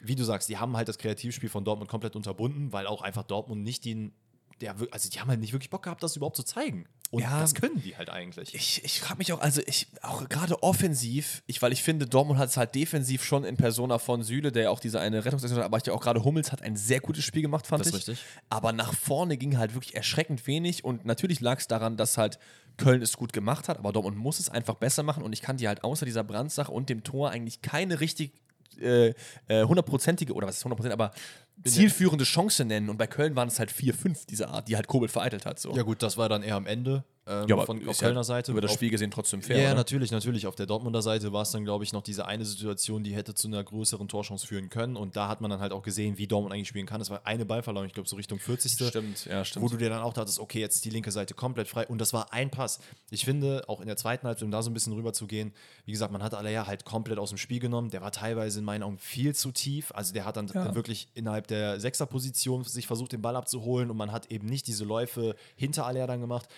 Wie 0.01 0.15
du 0.17 0.25
sagst, 0.25 0.49
die 0.49 0.57
haben 0.57 0.77
halt 0.77 0.89
das 0.89 0.99
Kreativspiel 0.99 1.49
von 1.51 1.65
Dortmund 1.65 1.91
komplett 1.91 2.17
unterbunden, 2.17 2.73
weil 2.73 2.87
auch 2.87 3.03
einfach 3.03 3.23
Dortmund 3.23 3.63
nicht 3.63 3.85
den, 3.85 4.13
der, 4.61 4.77
also 4.91 5.09
die 5.09 5.21
haben 5.21 5.29
halt 5.29 5.41
nicht 5.41 5.53
wirklich 5.53 5.71
Bock 5.71 5.83
gehabt, 5.85 6.03
das 6.03 6.17
überhaupt 6.17 6.37
zu 6.37 6.43
zeigen. 6.43 6.87
Und 7.11 7.23
Ja. 7.23 7.41
das 7.41 7.55
können 7.55 7.81
die 7.83 7.97
halt 7.97 8.09
eigentlich. 8.09 8.55
Ich, 8.55 8.85
ich 8.85 9.01
frage 9.01 9.19
mich 9.19 9.33
auch, 9.33 9.41
also 9.41 9.61
ich, 9.67 9.89
auch 10.03 10.29
gerade 10.29 10.63
offensiv, 10.63 11.43
ich, 11.47 11.61
weil 11.61 11.73
ich 11.73 11.83
finde, 11.83 12.07
Dortmund 12.07 12.39
hat 12.39 12.51
es 12.51 12.57
halt 12.57 12.75
defensiv 12.75 13.25
schon 13.25 13.43
in 13.45 13.57
Persona 13.57 13.99
von 13.99 14.23
Süle, 14.23 14.53
der 14.53 14.65
ja 14.65 14.71
auch 14.71 14.79
diese 14.81 15.01
eine 15.01 15.25
Rettungsaktion 15.25 15.59
hat, 15.59 15.65
aber 15.65 15.79
ich 15.79 15.91
auch 15.91 16.01
gerade 16.01 16.23
Hummels 16.23 16.53
hat 16.53 16.63
ein 16.63 16.77
sehr 16.77 17.01
gutes 17.01 17.25
Spiel 17.25 17.43
gemacht, 17.43 17.67
fand 17.67 17.81
Das 17.81 17.89
ist 17.89 17.95
ich. 17.95 18.09
richtig. 18.09 18.25
Aber 18.49 18.73
nach 18.73 18.95
vorne 18.95 19.37
ging 19.37 19.59
halt 19.59 19.75
wirklich 19.75 19.97
erschreckend 19.97 20.47
wenig 20.47 20.85
und 20.85 21.05
natürlich 21.05 21.41
lag 21.41 21.59
es 21.59 21.67
daran, 21.67 21.97
dass 21.97 22.17
halt 22.17 22.39
Köln 22.77 23.03
es 23.03 23.17
gut 23.17 23.33
gemacht 23.33 23.69
hat, 23.69 23.79
aber 23.79 23.93
Dortmund 23.93 24.17
muss 24.17 24.39
es 24.39 24.49
einfach 24.49 24.77
besser 24.77 25.03
machen 25.03 25.23
und 25.25 25.33
ich 25.33 25.43
kann 25.43 25.57
dir 25.57 25.69
halt 25.69 25.83
außer 25.85 26.07
dieser 26.07 26.23
Brandsache 26.25 26.71
und 26.71 26.89
dem 26.89 27.03
Tor 27.03 27.31
eigentlich 27.31 27.61
keine 27.61 27.99
richtig 28.01 28.33
äh, 28.79 29.15
äh, 29.49 29.65
hundertprozentige, 29.65 30.33
oder 30.33 30.47
was 30.47 30.59
ist 30.59 30.67
100%, 30.67 30.91
aber 30.91 31.13
zielführende 31.65 32.25
Chance 32.25 32.65
nennen 32.65 32.89
und 32.89 32.97
bei 32.97 33.07
Köln 33.07 33.37
waren 33.37 33.49
es 33.49 33.59
halt 33.59 33.71
4-5 33.71 34.27
dieser 34.27 34.49
Art, 34.51 34.69
die 34.69 34.77
halt 34.77 34.87
Kobel 34.87 35.09
vereitelt 35.09 35.45
hat. 35.45 35.59
So. 35.59 35.75
ja 35.77 35.83
gut, 35.83 36.03
das 36.03 36.17
war 36.17 36.29
dann 36.29 36.43
eher 36.43 36.57
am 36.57 36.67
Ende 36.67 37.05
ähm, 37.31 37.49
Ja, 37.49 37.55
aber 37.55 37.67
von 37.67 37.89
auf 37.89 38.01
ja 38.01 38.09
Kölner 38.09 38.25
Seite. 38.25 38.53
Über 38.53 38.61
das 38.61 38.73
Spiel 38.75 38.91
gesehen 38.91 39.11
trotzdem 39.11 39.41
fair. 39.43 39.59
Ja, 39.59 39.67
oder? 39.69 39.77
natürlich, 39.77 40.11
natürlich. 40.11 40.47
Auf 40.47 40.57
der 40.57 40.67
Dortmunder 40.67 41.03
Seite 41.03 41.33
war 41.33 41.43
es 41.43 41.51
dann, 41.53 41.65
glaube 41.65 41.85
ich, 41.85 41.93
noch 41.93 42.03
diese 42.03 42.27
eine 42.27 42.45
Situation, 42.45 43.05
die 43.05 43.15
hätte 43.15 43.35
zu 43.35 43.47
einer 43.49 43.63
größeren 43.63 44.09
Torchance 44.09 44.47
führen 44.47 44.69
können. 44.69 44.97
Und 44.97 45.17
da 45.17 45.29
hat 45.29 45.41
man 45.41 45.51
dann 45.51 45.61
halt 45.61 45.73
auch 45.73 45.83
gesehen, 45.83 46.19
wie 46.19 46.27
Dortmund 46.27 46.53
eigentlich 46.55 46.69
spielen 46.69 46.87
kann. 46.87 47.01
Es 47.01 47.11
war 47.11 47.21
eine 47.25 47.45
Ballverlagerung, 47.47 47.87
ich 47.89 47.95
glaube, 47.95 48.09
so 48.09 48.17
Richtung 48.17 48.39
40. 48.39 48.73
Stimmt, 48.89 49.25
ja, 49.27 49.45
stimmt. 49.45 49.65
Wo 49.65 49.69
du 49.69 49.77
dir 49.77 49.89
dann 49.91 50.03
auch 50.03 50.13
dachtest, 50.13 50.39
okay, 50.41 50.61
jetzt 50.61 50.77
ist 50.77 50.85
die 50.85 50.91
linke 50.91 51.11
Seite 51.13 51.35
komplett 51.35 51.69
frei. 51.69 51.87
Und 51.87 52.01
das 52.01 52.13
war 52.13 52.33
ein 52.33 52.51
Pass. 52.51 52.81
Ich 53.11 53.25
finde, 53.25 53.65
auch 53.69 53.81
in 53.81 53.87
der 53.87 53.97
zweiten 53.97 54.27
Halbzeit, 54.27 54.45
um 54.45 54.51
da 54.51 54.63
so 54.63 54.71
ein 54.71 54.75
bisschen 54.75 54.93
rüber 54.93 55.13
zu 55.13 55.27
gehen, 55.27 55.53
wie 55.85 55.93
gesagt, 55.93 56.13
man 56.13 56.23
hat 56.23 56.35
Alea 56.35 56.67
halt 56.67 56.85
komplett 56.85 57.19
aus 57.19 57.29
dem 57.31 57.39
Spiel 57.39 57.61
genommen. 57.61 57.91
Der 57.91 58.01
war 58.01 58.13
teilweise 58.13 58.59
in 58.59 58.65
meinen 58.65 58.83
Augen 58.83 58.99
viel 58.99 59.35
zu 59.35 59.53
tief. 59.53 59.93
Also 59.95 60.13
der 60.13 60.25
hat 60.25 60.37
dann 60.37 60.49
Ja. 60.49 60.75
wirklich 60.75 61.09
innerhalb 61.15 61.47
der 61.47 61.79
Sechserposition 61.81 62.65
sich 62.65 62.87
versucht, 62.87 63.13
den 63.13 63.23
Ball 63.23 63.37
abzuholen. 63.37 63.91
Und 63.91 63.97
man 63.97 64.13
hat 64.13 64.31
eben 64.31 64.47
nicht 64.47 64.67
diese 64.67 64.85
Läufe 64.85 65.37
hinter 65.57 65.87
Alea 65.87 66.07
dann 66.07 66.21
gemacht. 66.21 66.49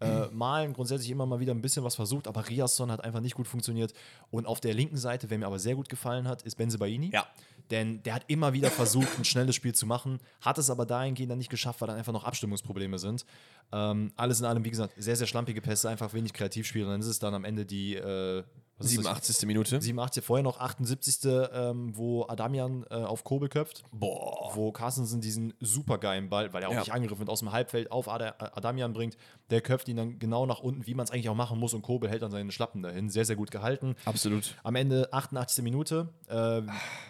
Äh, 0.00 0.26
Malen 0.32 0.72
grundsätzlich 0.72 1.10
immer 1.10 1.26
mal 1.26 1.40
wieder 1.40 1.52
ein 1.52 1.62
bisschen 1.62 1.84
was 1.84 1.94
versucht, 1.94 2.28
aber 2.28 2.48
Riasson 2.48 2.90
hat 2.90 3.04
einfach 3.04 3.20
nicht 3.20 3.34
gut 3.34 3.48
funktioniert. 3.48 3.92
Und 4.30 4.46
auf 4.46 4.60
der 4.60 4.74
linken 4.74 4.96
Seite, 4.96 5.30
wer 5.30 5.38
mir 5.38 5.46
aber 5.46 5.58
sehr 5.58 5.74
gut 5.74 5.88
gefallen 5.88 6.28
hat, 6.28 6.42
ist 6.42 6.56
Benzebaini. 6.56 7.10
Ja. 7.12 7.26
Denn 7.70 8.02
der 8.02 8.14
hat 8.14 8.24
immer 8.26 8.52
wieder 8.52 8.70
versucht, 8.70 9.18
ein 9.18 9.24
schnelles 9.24 9.54
Spiel 9.54 9.74
zu 9.74 9.86
machen, 9.86 10.20
hat 10.40 10.58
es 10.58 10.68
aber 10.68 10.84
dahingehend 10.84 11.30
dann 11.30 11.38
nicht 11.38 11.50
geschafft, 11.50 11.80
weil 11.80 11.88
dann 11.88 11.96
einfach 11.96 12.12
noch 12.12 12.24
Abstimmungsprobleme 12.24 12.98
sind. 12.98 13.24
Ähm, 13.72 14.12
alles 14.16 14.40
in 14.40 14.46
allem, 14.46 14.64
wie 14.64 14.70
gesagt, 14.70 14.94
sehr, 14.96 15.16
sehr 15.16 15.26
schlampige 15.26 15.62
Pässe, 15.62 15.88
einfach 15.88 16.12
wenig 16.12 16.32
Kreativspiel. 16.32 16.84
Und 16.84 16.90
dann 16.90 17.00
ist 17.00 17.06
es 17.06 17.18
dann 17.18 17.34
am 17.34 17.44
Ende 17.44 17.64
die 17.64 17.94
äh, 17.94 18.42
was 18.84 18.90
ist 18.92 18.98
das? 18.98 19.04
87. 19.38 19.46
Minute. 19.46 19.80
87, 19.80 20.24
vorher 20.24 20.42
noch 20.42 20.58
78. 20.60 21.18
Ähm, 21.52 21.96
wo 21.96 22.24
Adamian 22.28 22.84
äh, 22.90 22.94
auf 22.94 23.24
Kobel 23.24 23.48
köpft. 23.48 23.84
Boah. 23.92 24.50
Wo 24.54 24.72
Carstensen 24.72 25.20
diesen 25.20 25.54
supergeilen 25.60 26.28
Ball, 26.28 26.52
weil 26.52 26.62
er 26.62 26.68
auch 26.68 26.72
Ja. 26.74 26.80
nicht 26.80 26.92
angegriffen 26.92 27.20
wird, 27.20 27.30
aus 27.30 27.40
dem 27.40 27.52
Halbfeld 27.52 27.90
auf 27.90 28.08
Ada 28.08 28.34
Adamian 28.54 28.92
bringt. 28.92 29.16
Der 29.50 29.60
köpft 29.60 29.88
ihn 29.88 29.96
dann 29.96 30.18
genau 30.18 30.46
nach 30.46 30.60
unten, 30.60 30.86
wie 30.86 30.94
man 30.94 31.04
es 31.04 31.10
eigentlich 31.10 31.28
auch 31.28 31.34
machen 31.34 31.58
muss. 31.58 31.74
Und 31.74 31.82
Kobel 31.82 32.08
hält 32.10 32.22
dann 32.22 32.30
seine 32.30 32.50
Schlappen 32.52 32.82
dahin. 32.82 33.08
Sehr, 33.10 33.24
sehr 33.24 33.36
gut 33.36 33.50
gehalten. 33.50 33.94
Absolut. 34.04 34.54
Am 34.64 34.74
Ende 34.74 35.12
88. 35.12 35.62
Minute. 35.62 36.08
Äh, 36.28 36.62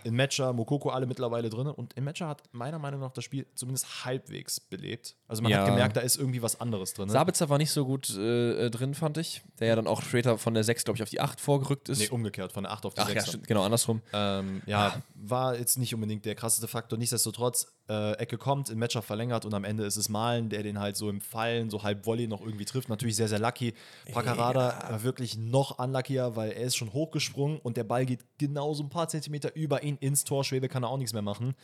in 0.05 0.16
Matcher, 0.16 0.53
Mokoko 0.53 0.91
alle 0.91 1.07
mittlerweile 1.07 1.49
drin. 1.51 1.66
Und 1.68 1.93
in 1.95 2.05
Matcher 2.05 2.29
hat 2.29 2.43
meiner 2.53 2.79
Meinung 2.79 3.01
nach 3.01 3.12
das 3.12 3.25
Spiel 3.25 3.47
zumindest 3.55 4.05
halbwegs 4.05 4.61
belebt. 4.61 5.16
Also 5.29 5.43
man 5.43 5.53
Ja. 5.53 5.59
hat 5.61 5.66
gemerkt, 5.66 5.97
da 5.97 6.01
ist 6.01 6.16
irgendwie 6.16 6.43
was 6.43 6.61
anderes 6.61 6.95
drin. 6.95 7.09
Sabitzer 7.09 7.49
war 7.49 7.59
nicht 7.59 7.70
so 7.70 7.85
gut 7.85 8.11
äh, 8.16 8.66
äh, 8.66 8.70
drin, 8.70 8.95
fand 8.95 9.18
ich. 9.18 9.43
Der 9.61 9.68
ja 9.68 9.77
dann 9.77 9.87
auch 9.87 10.03
später 10.03 10.39
von 10.39 10.55
der 10.55 10.64
6, 10.64 10.85
glaube 10.85 10.97
ich, 10.97 11.03
auf 11.03 11.11
die 11.11 11.20
8 11.20 11.41
vorgerückt 11.63 11.89
ist. 11.89 11.99
Nee, 11.99 12.09
umgekehrt, 12.09 12.53
von 12.53 12.65
der 12.65 12.73
8 12.73 12.87
auf 12.87 12.95
die 12.95 13.01
Ach 13.01 13.07
6. 13.07 13.15
ja, 13.17 13.27
stimmt, 13.27 13.47
genau, 13.47 13.63
andersrum. 13.65 14.03
Ähm, 14.13 14.63
ja, 14.67 15.03
war 15.15 15.57
jetzt 15.57 15.79
nicht 15.79 15.95
unbedingt 15.95 16.25
der 16.25 16.35
krasseste 16.35 16.69
Faktor. 16.69 16.99
Nichtsdestotrotz, 16.99 17.73
äh, 17.89 18.13
Ecke 18.15 18.39
kommt, 18.39 18.69
in 18.69 18.79
Matcher 18.79 19.03
verlängert 19.03 19.45
und 19.45 19.55
am 19.55 19.65
Ende 19.65 19.85
ist 19.85 19.97
es 19.97 20.09
Malen, 20.09 20.49
der 20.49 20.63
den 20.63 20.79
halt 20.79 20.97
so 20.97 21.09
im 21.09 21.21
Fallen, 21.21 21.71
so 21.71 21.83
halb 21.83 22.07
Volley 22.07 22.27
noch 22.27 22.41
irgendwie 22.41 22.65
trifft. 22.65 22.89
Natürlich 22.89 23.17
sehr, 23.17 23.29
sehr 23.29 23.39
lucky. 23.39 23.75
Paccarada 24.13 24.91
war 24.91 25.03
wirklich 25.03 25.37
noch 25.37 25.79
unluckier, 25.79 26.37
weil 26.37 26.53
er 26.53 26.65
ist 26.65 26.77
schon 26.77 26.93
hochgesprungen 26.93 27.59
und 27.59 27.77
der 27.77 27.85
Ball 27.85 28.07
geht 28.07 28.21
genau 28.39 28.75
so 28.75 28.83
ein 28.83 28.91
paar 28.91 29.09
Zentimeter 29.09 29.55
über 29.55 29.83
ihn 29.83 29.97
ins 29.99 30.25
Tor. 30.25 30.45
Schwebe 30.45 30.69
kann 30.69 30.83
er 30.83 30.91
auch 30.91 30.99
nichts 30.99 31.13
mehr 31.13 31.23
machen. 31.23 31.55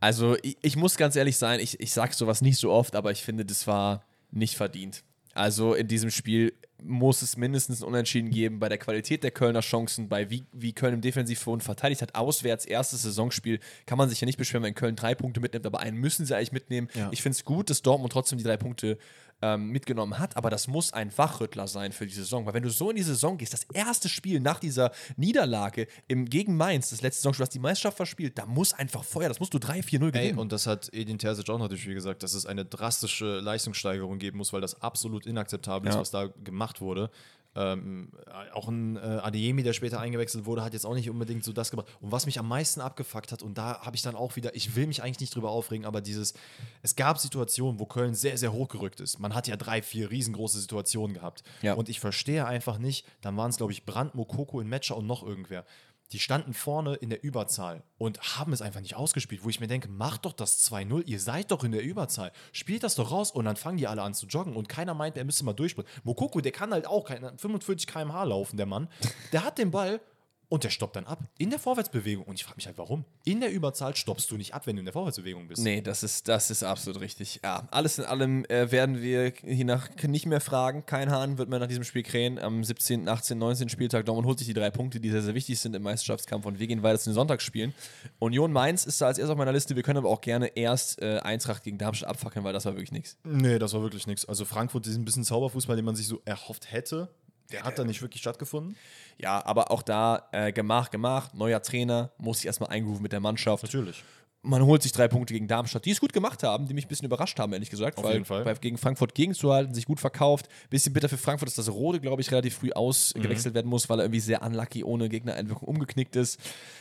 Also, 0.00 0.36
ich, 0.42 0.56
ich 0.62 0.76
muss 0.76 0.96
ganz 0.96 1.16
ehrlich 1.16 1.36
sein, 1.38 1.58
ich, 1.58 1.80
ich 1.80 1.92
sage 1.92 2.14
sowas 2.14 2.40
nicht 2.40 2.58
so 2.58 2.70
oft, 2.70 2.94
aber 2.94 3.10
ich 3.10 3.22
finde, 3.22 3.44
das 3.44 3.66
war 3.66 4.04
nicht 4.30 4.56
verdient. 4.56 5.02
Also, 5.38 5.74
in 5.74 5.86
diesem 5.86 6.10
Spiel 6.10 6.52
muss 6.82 7.22
es 7.22 7.36
mindestens 7.36 7.82
ein 7.82 7.88
Unentschieden 7.88 8.30
geben 8.30 8.60
bei 8.60 8.68
der 8.68 8.78
Qualität 8.78 9.24
der 9.24 9.30
Kölner 9.30 9.60
Chancen, 9.60 10.08
bei 10.08 10.30
wie, 10.30 10.44
wie 10.52 10.72
Köln 10.72 10.94
im 10.94 11.00
Defensivfond 11.00 11.62
verteidigt 11.62 12.02
hat. 12.02 12.14
Auswärts, 12.14 12.64
erstes 12.64 13.02
Saisonspiel, 13.02 13.58
kann 13.86 13.98
man 13.98 14.08
sich 14.08 14.20
ja 14.20 14.26
nicht 14.26 14.38
beschweren, 14.38 14.62
wenn 14.62 14.74
Köln 14.74 14.96
drei 14.96 15.14
Punkte 15.14 15.40
mitnimmt, 15.40 15.66
aber 15.66 15.80
einen 15.80 15.96
müssen 15.96 16.24
sie 16.24 16.36
eigentlich 16.36 16.52
mitnehmen. 16.52 16.88
Ja. 16.94 17.08
Ich 17.12 17.22
finde 17.22 17.36
es 17.36 17.44
gut, 17.44 17.70
dass 17.70 17.82
Dortmund 17.82 18.12
trotzdem 18.12 18.38
die 18.38 18.44
drei 18.44 18.56
Punkte 18.56 18.98
ähm, 19.40 19.68
mitgenommen 19.70 20.18
hat, 20.18 20.36
aber 20.36 20.50
das 20.50 20.66
muss 20.66 20.92
ein 20.92 21.16
Wachrüttler 21.16 21.68
sein 21.68 21.92
für 21.92 22.06
die 22.06 22.12
Saison, 22.12 22.44
weil 22.46 22.54
wenn 22.54 22.62
du 22.64 22.70
so 22.70 22.90
in 22.90 22.96
die 22.96 23.02
Saison 23.02 23.38
gehst, 23.38 23.52
das 23.52 23.64
erste 23.72 24.08
Spiel 24.08 24.40
nach 24.40 24.58
dieser 24.58 24.90
Niederlage 25.16 25.86
im, 26.08 26.24
gegen 26.28 26.56
Mainz, 26.56 26.90
das 26.90 27.02
letzte 27.02 27.20
Saisonspiel, 27.22 27.44
du 27.44 27.46
hast 27.48 27.54
die 27.54 27.58
Meisterschaft 27.60 27.96
verspielt, 27.96 28.38
da 28.38 28.46
muss 28.46 28.72
einfach 28.72 29.04
Feuer, 29.04 29.28
das 29.28 29.38
musst 29.40 29.54
du 29.54 29.58
3-4-0 29.58 30.06
Ey, 30.06 30.10
gewinnen. 30.12 30.38
und 30.38 30.50
das 30.52 30.66
hat 30.66 30.88
Edin 30.92 31.18
Terzic 31.18 31.48
auch 31.50 31.58
natürlich 31.58 31.86
gesagt, 31.86 32.22
dass 32.22 32.34
es 32.34 32.46
eine 32.46 32.64
drastische 32.64 33.40
Leistungssteigerung 33.40 34.18
geben 34.18 34.38
muss, 34.38 34.52
weil 34.52 34.60
das 34.60 34.80
absolut 34.82 35.26
inakzeptabel 35.26 35.88
ist, 35.88 35.94
Ja. 35.94 36.00
was 36.00 36.10
da 36.10 36.26
gemacht 36.42 36.80
wurde. 36.80 37.10
Ähm, 37.58 38.10
auch 38.52 38.68
ein 38.68 38.96
äh, 38.96 39.00
Adeyemi, 39.00 39.64
der 39.64 39.72
später 39.72 39.98
eingewechselt 39.98 40.46
wurde, 40.46 40.62
hat 40.62 40.74
jetzt 40.74 40.86
auch 40.86 40.94
nicht 40.94 41.10
unbedingt 41.10 41.42
so 41.42 41.52
das 41.52 41.72
gebracht. 41.72 41.88
Und 42.00 42.12
was 42.12 42.24
mich 42.24 42.38
am 42.38 42.46
meisten 42.46 42.80
abgefuckt 42.80 43.32
hat, 43.32 43.42
und 43.42 43.58
da 43.58 43.80
habe 43.80 43.96
ich 43.96 44.02
dann 44.02 44.14
auch 44.14 44.36
wieder, 44.36 44.54
ich 44.54 44.76
will 44.76 44.86
mich 44.86 45.02
eigentlich 45.02 45.18
nicht 45.18 45.34
drüber 45.34 45.50
aufregen, 45.50 45.84
aber 45.84 46.00
dieses, 46.00 46.34
es 46.82 46.94
gab 46.94 47.18
Situationen, 47.18 47.80
wo 47.80 47.86
Köln 47.86 48.14
sehr, 48.14 48.38
sehr 48.38 48.52
hochgerückt 48.52 49.00
ist. 49.00 49.18
Man 49.18 49.34
hat 49.34 49.48
ja 49.48 49.56
drei, 49.56 49.82
vier 49.82 50.08
riesengroße 50.08 50.60
Situationen 50.60 51.14
gehabt. 51.14 51.42
Ja. 51.62 51.74
Und 51.74 51.88
ich 51.88 51.98
verstehe 51.98 52.46
einfach 52.46 52.78
nicht, 52.78 53.04
dann 53.22 53.36
waren 53.36 53.50
es, 53.50 53.56
glaube 53.56 53.72
ich, 53.72 53.84
Brand, 53.84 54.14
Mokoko 54.14 54.60
in 54.60 54.68
Matcher 54.68 54.96
und 54.96 55.08
noch 55.08 55.24
irgendwer. 55.24 55.64
Die 56.12 56.18
standen 56.18 56.54
vorne 56.54 56.94
in 56.94 57.10
der 57.10 57.22
Überzahl 57.22 57.82
und 57.98 58.36
haben 58.36 58.52
es 58.52 58.62
einfach 58.62 58.80
nicht 58.80 58.96
ausgespielt, 58.96 59.44
wo 59.44 59.48
ich 59.48 59.60
mir 59.60 59.66
denke, 59.66 59.88
macht 59.88 60.24
doch 60.24 60.32
das 60.32 60.64
2-0, 60.70 61.04
ihr 61.06 61.20
seid 61.20 61.50
doch 61.50 61.64
in 61.64 61.72
der 61.72 61.82
Überzahl, 61.82 62.32
spielt 62.52 62.82
das 62.82 62.94
doch 62.94 63.10
raus 63.10 63.30
und 63.30 63.44
dann 63.44 63.56
fangen 63.56 63.78
die 63.78 63.86
alle 63.86 64.02
an 64.02 64.14
zu 64.14 64.26
joggen 64.26 64.56
und 64.56 64.68
keiner 64.68 64.94
meint, 64.94 65.16
er 65.16 65.24
müsste 65.24 65.44
mal 65.44 65.52
durchspringen. 65.52 65.90
Mokoko, 66.04 66.40
der 66.40 66.52
kann 66.52 66.72
halt 66.72 66.86
auch 66.86 67.04
keine 67.04 67.36
45 67.36 67.86
km/h 67.86 68.24
laufen, 68.24 68.56
der 68.56 68.66
Mann. 68.66 68.88
Der 69.32 69.44
hat 69.44 69.58
den 69.58 69.70
Ball 69.70 70.00
und 70.48 70.64
der 70.64 70.70
stoppt 70.70 70.96
dann 70.96 71.04
ab 71.04 71.24
in 71.36 71.50
der 71.50 71.58
Vorwärtsbewegung. 71.58 72.24
Und 72.24 72.36
ich 72.36 72.44
frage 72.44 72.56
mich 72.56 72.66
halt, 72.66 72.78
warum? 72.78 73.04
In 73.24 73.40
der 73.40 73.52
Überzahl 73.52 73.94
stoppst 73.94 74.30
du 74.30 74.36
nicht 74.36 74.54
ab, 74.54 74.66
wenn 74.66 74.76
du 74.76 74.80
in 74.80 74.86
der 74.86 74.94
Vorwärtsbewegung 74.94 75.46
bist. 75.46 75.62
Nee, 75.62 75.82
das 75.82 76.02
ist, 76.02 76.28
das 76.28 76.50
ist 76.50 76.62
absolut 76.62 77.00
richtig. 77.00 77.40
Ja, 77.42 77.68
alles 77.70 77.98
in 77.98 78.04
allem 78.04 78.44
äh, 78.46 78.70
werden 78.70 79.02
wir 79.02 79.32
hier 79.44 79.64
nach 79.64 79.90
nicht 80.02 80.26
mehr 80.26 80.40
fragen. 80.40 80.86
Kein 80.86 81.10
Hahn 81.10 81.36
wird 81.36 81.50
mehr 81.50 81.58
nach 81.58 81.66
diesem 81.66 81.84
Spiel 81.84 82.02
krähen. 82.02 82.38
Am 82.38 82.64
17., 82.64 83.08
18., 83.08 83.36
19. 83.36 83.68
Spieltag 83.68 84.06
Dortmund 84.06 84.26
holt 84.26 84.38
sich 84.38 84.48
die 84.48 84.54
drei 84.54 84.70
Punkte, 84.70 85.00
die 85.00 85.10
sehr, 85.10 85.22
sehr 85.22 85.34
wichtig 85.34 85.60
sind 85.60 85.76
im 85.76 85.82
Meisterschaftskampf 85.82 86.46
und 86.46 86.58
wir 86.58 86.66
gehen 86.66 86.82
weiter 86.82 86.98
zu 86.98 87.10
den 87.10 87.14
Sonntagsspielen. 87.14 87.74
Union 88.18 88.52
Mainz 88.52 88.86
ist 88.86 89.00
da 89.00 89.08
als 89.08 89.18
erstes 89.18 89.32
auf 89.32 89.38
meiner 89.38 89.52
Liste. 89.52 89.76
Wir 89.76 89.82
können 89.82 89.98
aber 89.98 90.08
auch 90.08 90.20
gerne 90.22 90.46
erst 90.56 91.02
äh, 91.02 91.18
Eintracht 91.18 91.62
gegen 91.62 91.76
Darmstadt 91.76 92.08
abfackeln, 92.08 92.44
weil 92.44 92.54
das 92.54 92.64
war 92.64 92.72
wirklich 92.72 92.92
nichts. 92.92 93.18
Nee, 93.24 93.58
das 93.58 93.74
war 93.74 93.82
wirklich 93.82 94.06
nichts. 94.06 94.24
Also 94.24 94.46
Frankfurt 94.46 94.86
ist 94.86 94.96
ein 94.96 95.04
bisschen 95.04 95.24
Zauberfußball, 95.24 95.76
den 95.76 95.84
man 95.84 95.96
sich 95.96 96.06
so 96.06 96.22
erhofft 96.24 96.72
hätte. 96.72 97.10
Der 97.52 97.64
hat 97.64 97.78
da 97.78 97.84
nicht 97.84 98.02
wirklich 98.02 98.20
stattgefunden. 98.20 98.76
Ja, 99.16 99.44
aber 99.44 99.70
auch 99.70 99.82
da 99.82 100.28
äh, 100.32 100.52
gemacht, 100.52 100.90
gemacht. 100.90 101.34
Neuer 101.34 101.62
Trainer, 101.62 102.10
muss 102.18 102.38
sich 102.38 102.46
erstmal 102.46 102.70
eingrooven 102.70 103.02
mit 103.02 103.12
der 103.12 103.20
Mannschaft. 103.20 103.62
Natürlich. 103.62 104.04
Man 104.42 104.64
holt 104.64 104.82
sich 104.82 104.92
drei 104.92 105.08
Punkte 105.08 105.34
gegen 105.34 105.48
Darmstadt, 105.48 105.84
die 105.84 105.90
es 105.90 105.98
gut 105.98 106.12
gemacht 106.12 106.42
haben, 106.44 106.68
die 106.68 106.74
mich 106.74 106.84
ein 106.84 106.88
bisschen 106.88 107.06
überrascht 107.06 107.38
haben, 107.40 107.52
ehrlich 107.52 107.70
gesagt. 107.70 107.98
Auf 107.98 108.04
weil, 108.04 108.12
jeden 108.14 108.24
Fall. 108.24 108.44
Weil 108.44 108.54
gegen 108.56 108.78
Frankfurt 108.78 109.14
gegenzuhalten, 109.14 109.74
sich 109.74 109.86
gut 109.86 109.98
verkauft. 109.98 110.48
Bisschen 110.70 110.92
bitter 110.92 111.08
für 111.08 111.18
Frankfurt, 111.18 111.48
dass 111.48 111.56
das 111.56 111.70
Rode, 111.70 112.00
glaube 112.00 112.22
ich, 112.22 112.30
relativ 112.30 112.54
früh 112.54 112.70
ausgewechselt 112.70 113.54
werden 113.54 113.68
muss, 113.68 113.88
weil 113.88 113.98
er 113.98 114.04
irgendwie 114.04 114.20
sehr 114.20 114.42
unlucky 114.42 114.84
ohne 114.84 115.08
Gegnereinwirkung 115.08 115.66
umgeknickt 115.66 116.14
ist. 116.16 116.38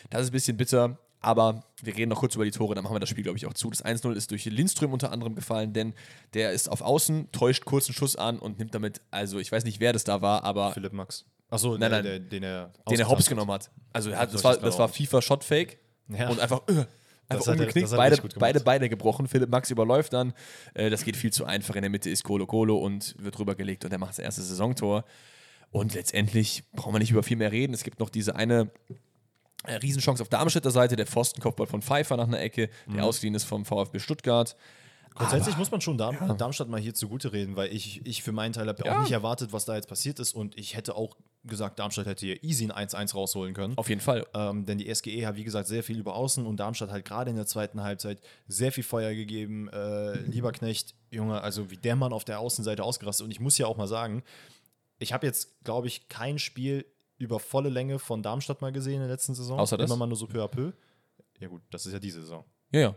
Das 0.10 0.22
ist 0.22 0.30
ein 0.30 0.34
bisschen 0.34 0.58
bitter. 0.58 1.00
Aber 1.20 1.64
wir 1.82 1.96
reden 1.96 2.10
noch 2.10 2.20
kurz 2.20 2.36
über 2.36 2.46
die 2.46 2.52
Tore, 2.52 2.76
dann 2.76 2.84
machen 2.84 2.96
wir 2.96 3.00
das 3.00 3.10
Spiel, 3.10 3.24
glaube 3.24 3.38
ich, 3.38 3.46
auch 3.48 3.54
zu. 3.54 3.70
Das 3.70 3.84
1-0 3.84 4.14
ist 4.14 4.30
durch 4.32 4.46
Lindström 4.46 4.94
unter 4.94 5.12
anderem 5.12 5.36
gefallen, 5.36 5.74
denn 5.74 5.94
der 6.34 6.52
ist 6.52 6.70
auf 6.70 6.82
Außen, 6.82 7.32
täuscht 7.32 7.66
kurzen 7.66 7.94
Schuss 7.94 8.16
an 8.16 8.38
und 8.40 8.60
nimmt 8.60 8.76
damit, 8.76 9.02
also 9.10 9.40
ich 9.40 9.52
weiß 9.52 9.64
nicht, 9.64 9.80
wer 9.80 9.94
das 9.94 10.04
da 10.04 10.22
war, 10.22 10.44
aber 10.44 10.72
Philipp 10.74 10.94
Max. 10.94 11.26
Achso, 11.50 11.78
Nein, 11.78 11.92
nein. 11.92 12.04
Der, 12.04 12.20
den 12.20 12.44
er 12.44 12.72
den 12.90 13.00
er 13.00 13.10
hops 13.10 13.26
genommen 13.28 13.52
hat. 13.52 13.72
Also 13.94 14.14
hat, 14.16 14.34
das, 14.34 14.44
war, 14.44 14.58
das 14.58 14.78
war 14.78 14.90
FIFA 14.90 15.22
Shotfake 15.22 15.80
Ja. 16.10 16.30
und 16.30 16.40
einfach, 16.40 16.62
Das 16.68 16.78
einfach 17.30 17.48
er- 17.48 17.52
umgeknickt, 17.54 17.92
er 17.92 17.98
beide, 17.98 18.22
beide 18.38 18.60
Beine 18.60 18.90
gebrochen. 18.90 19.28
Philipp 19.28 19.50
Max 19.50 19.72
überläuft 19.72 20.14
dann. 20.14 20.34
Äh, 20.74 20.90
das 20.90 21.04
geht 21.04 21.16
viel 21.18 21.32
zu 21.34 21.46
einfach. 21.46 21.76
In 21.76 21.82
der 21.82 21.90
Mitte 21.90 22.10
ist 22.10 22.24
Colo 22.24 22.46
Colo 22.46 22.78
und 22.78 23.16
wird 23.18 23.40
rübergelegt 23.40 23.86
und 23.86 23.92
er 23.92 23.98
macht 23.98 24.12
das 24.12 24.20
erste 24.20 24.42
Saisontor. 24.42 25.04
Und 25.72 25.94
letztendlich 25.96 26.64
brauchen 26.74 26.94
wir 26.94 27.00
nicht 27.00 27.12
über 27.12 27.24
viel 27.24 27.38
mehr 27.38 27.52
reden. 27.52 27.74
Es 27.74 27.84
gibt 27.84 28.00
noch 28.00 28.10
diese 28.10 28.36
eine 28.36 28.70
Riesenchance 29.68 30.22
auf 30.24 30.30
Darmstädter 30.30 30.72
Seite, 30.72 30.96
der 30.96 31.06
Pfostenkopfball 31.08 31.68
von 31.68 31.82
Pfeiffer 31.82 32.18
nach 32.18 32.28
einer 32.28 32.40
Ecke, 32.40 32.70
Mhm. 32.86 32.96
der 32.96 33.06
ausgeliehen 33.06 33.36
ist 33.36 33.44
vom 33.46 33.66
VfB 33.66 34.00
Stuttgart. 34.00 34.56
Grundsätzlich 35.16 35.58
muss 35.58 35.72
man 35.72 35.82
schon 35.82 35.98
Darm 35.98 36.38
Darmstadt 36.38 36.70
mal 36.70 36.80
hier 36.80 36.94
zugute 36.94 37.34
reden, 37.34 37.56
weil 37.56 37.74
ich, 37.74 38.06
ich 38.06 38.22
für 38.22 38.32
meinen 38.32 38.54
Teil 38.54 38.68
habe 38.68 38.86
Ja. 38.86 38.98
auch 38.98 39.02
nicht 39.02 39.12
erwartet, 39.12 39.52
was 39.52 39.66
da 39.66 39.76
jetzt 39.76 39.88
passiert 39.90 40.20
ist. 40.20 40.36
Und 40.36 40.56
ich 40.60 40.76
hätte 40.76 40.96
auch 40.96 41.18
gesagt, 41.44 41.80
Darmstadt 41.80 42.06
hätte 42.06 42.24
hier 42.28 42.44
easy 42.44 42.66
ein 42.66 42.72
1-1 42.88 43.16
rausholen 43.16 43.56
können. 43.56 43.76
Auf 43.80 43.90
jeden 43.90 44.02
Fall. 44.02 44.28
Ähm, 44.36 44.68
denn 44.68 44.78
die 44.78 44.94
SGE 44.94 45.26
hat, 45.26 45.36
wie 45.36 45.44
gesagt, 45.44 45.68
sehr 45.68 45.82
viel 45.82 45.98
über 45.98 46.14
Außen 46.16 46.46
und 46.46 46.58
Darmstadt 46.58 46.92
halt 46.92 47.04
gerade 47.04 47.32
in 47.32 47.36
der 47.36 47.48
zweiten 47.48 47.82
Halbzeit 47.82 48.22
sehr 48.48 48.72
viel 48.72 48.84
Feuer 48.84 49.16
gegeben. 49.16 49.70
Äh, 49.70 50.20
Lieberknecht, 50.22 50.94
Junge, 51.10 51.42
also 51.42 51.72
wie 51.72 51.78
der 51.78 51.96
Mann 51.96 52.14
auf 52.14 52.24
der 52.24 52.40
Außenseite 52.40 52.84
ausgerastet. 52.84 53.26
Und 53.26 53.32
ich 53.32 53.40
muss 53.40 53.58
ja 53.58 53.66
auch 53.66 53.78
mal 53.78 53.88
sagen, 53.88 54.22
ich 55.00 55.14
habe 55.14 55.26
jetzt, 55.26 55.64
glaube 55.64 55.88
ich, 55.88 56.10
kein 56.10 56.38
Spiel 56.38 56.86
über 57.18 57.40
volle 57.40 57.70
Länge 57.70 58.00
von 58.00 58.22
Darmstadt 58.24 58.62
mal 58.62 58.72
gesehen 58.72 58.96
in 58.96 59.00
der 59.02 59.10
letzten 59.10 59.36
Saison. 59.36 59.60
Außer 59.60 59.78
das? 59.78 59.90
Immer 59.90 59.98
mal 59.98 60.08
nur 60.08 60.18
so 60.18 60.28
peu 60.28 60.44
à 60.44 60.48
peu. 60.48 60.72
Ja, 61.40 61.48
gut, 61.48 61.62
das 61.70 61.86
ist 61.86 61.94
ja 61.94 62.00
diese 62.00 62.22
Saison. 62.22 62.44
Ja, 62.72 62.80
ja. 62.80 62.88
Ja, 62.88 62.96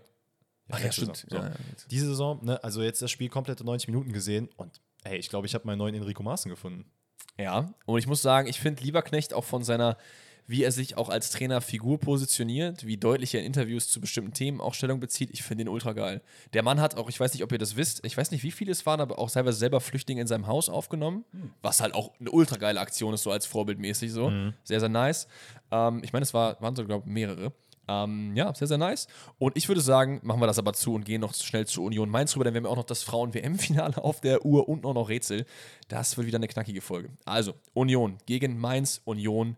Ach 0.71 0.81
ja, 0.81 0.93
stimmt. 0.93 1.17
Saison. 1.17 1.29
So. 1.31 1.37
Ja, 1.37 1.49
ja. 1.49 1.57
Diese 1.91 2.07
Saison, 2.07 2.45
ne, 2.45 2.63
also 2.63 2.83
jetzt 2.83 3.03
das 3.03 3.11
Spiel 3.11 3.29
komplette 3.29 3.65
90 3.65 3.89
Minuten 3.89 4.13
gesehen 4.13 4.49
und 4.57 4.81
ey, 5.05 5.19
ich 5.19 5.29
glaube, 5.29 5.47
ich 5.47 5.55
habe 5.55 5.67
meinen 5.67 5.79
neuen 5.79 5.95
Enrico 5.95 6.23
Maaßen 6.23 6.49
gefunden. 6.49 6.91
Ja, 7.39 7.73
und 7.87 7.99
ich 7.99 8.07
muss 8.07 8.23
sagen, 8.23 8.49
ich 8.49 8.61
finde 8.61 8.83
Lieberknecht 8.83 9.35
auch 9.35 9.45
von 9.45 9.65
seiner, 9.65 9.97
wie 10.51 10.65
er 10.65 10.73
sich 10.73 10.97
auch 10.97 11.09
als 11.11 11.31
Trainerfigur 11.31 12.01
positioniert, 12.01 12.85
wie 12.85 12.97
deutlich 12.97 13.35
er 13.35 13.41
in 13.41 13.47
Interviews 13.47 13.89
zu 13.89 14.01
bestimmten 14.01 14.33
Themen 14.33 14.61
auch 14.61 14.75
Stellung 14.75 14.99
bezieht, 14.99 15.31
ich 15.31 15.45
finde 15.45 15.63
ihn 15.63 15.69
ultra 15.69 15.93
geil. 15.93 16.23
Der 16.55 16.65
Mann 16.65 16.81
hat 16.81 16.97
auch, 16.97 17.09
ich 17.09 17.21
weiß 17.21 17.33
nicht, 17.35 17.45
ob 17.45 17.53
ihr 17.53 17.59
das 17.59 17.77
wisst, 17.77 18.05
ich 18.05 18.17
weiß 18.17 18.33
nicht, 18.33 18.43
wie 18.43 18.51
viele 18.51 18.73
es 18.73 18.85
waren, 18.85 19.01
aber 19.01 19.21
auch 19.21 19.31
teilweise 19.31 19.59
selber 19.59 19.81
Flüchtlinge 19.81 20.21
in 20.21 20.27
seinem 20.27 20.49
Haus 20.49 20.69
aufgenommen, 20.69 21.25
was 21.63 21.81
halt 21.81 21.95
auch 21.95 22.19
eine 22.19 22.33
ultra 22.33 22.57
geile 22.57 22.81
Aktion 22.81 23.15
ist, 23.15 23.23
so 23.23 23.31
als 23.31 23.47
Vorbildmäßig 23.47 24.11
so. 24.11 24.31
Sehr, 24.65 24.81
sehr 24.81 24.89
nice. 24.89 25.29
Ähm, 25.71 26.01
ich 26.03 26.13
meine, 26.13 26.25
es 26.25 26.35
war, 26.35 26.61
waren 26.61 26.75
so, 26.75 26.85
glaube 26.85 27.05
ich, 27.07 27.13
mehrere. 27.13 27.53
Ähm, 27.87 28.33
ja, 28.35 28.53
sehr, 28.53 28.67
sehr 28.67 28.79
nice. 28.79 29.07
Und 29.39 29.57
ich 29.57 29.69
würde 29.69 29.81
sagen, 29.81 30.21
machen 30.25 30.41
wir 30.41 30.49
das 30.49 30.59
aber 30.59 30.73
zu 30.73 30.95
und 30.95 31.05
gehen 31.05 31.21
noch 31.21 31.35
schnell 31.35 31.67
zu 31.67 31.85
Union 31.85 32.09
Mainz 32.09 32.35
rüber, 32.35 32.45
denn 32.45 32.55
wir 32.55 32.59
haben 32.59 32.65
ja 32.65 32.71
auch 32.71 32.77
noch 32.77 32.85
das 32.85 33.05
Frauen-WM-Finale 33.05 34.03
auf 34.03 34.21
der 34.21 34.45
Uhr 34.45 34.69
und 34.69 34.85
auch 34.85 34.95
noch 34.95 35.09
Rätsel. 35.09 35.45
Das 35.89 36.17
wird 36.17 36.27
wieder 36.27 36.39
eine 36.39 36.49
knackige 36.49 36.81
Folge. 36.81 37.11
Also, 37.25 37.55
Union 37.73 38.19
gegen 38.27 38.59
Mainz. 38.59 39.01
Union 39.05 39.57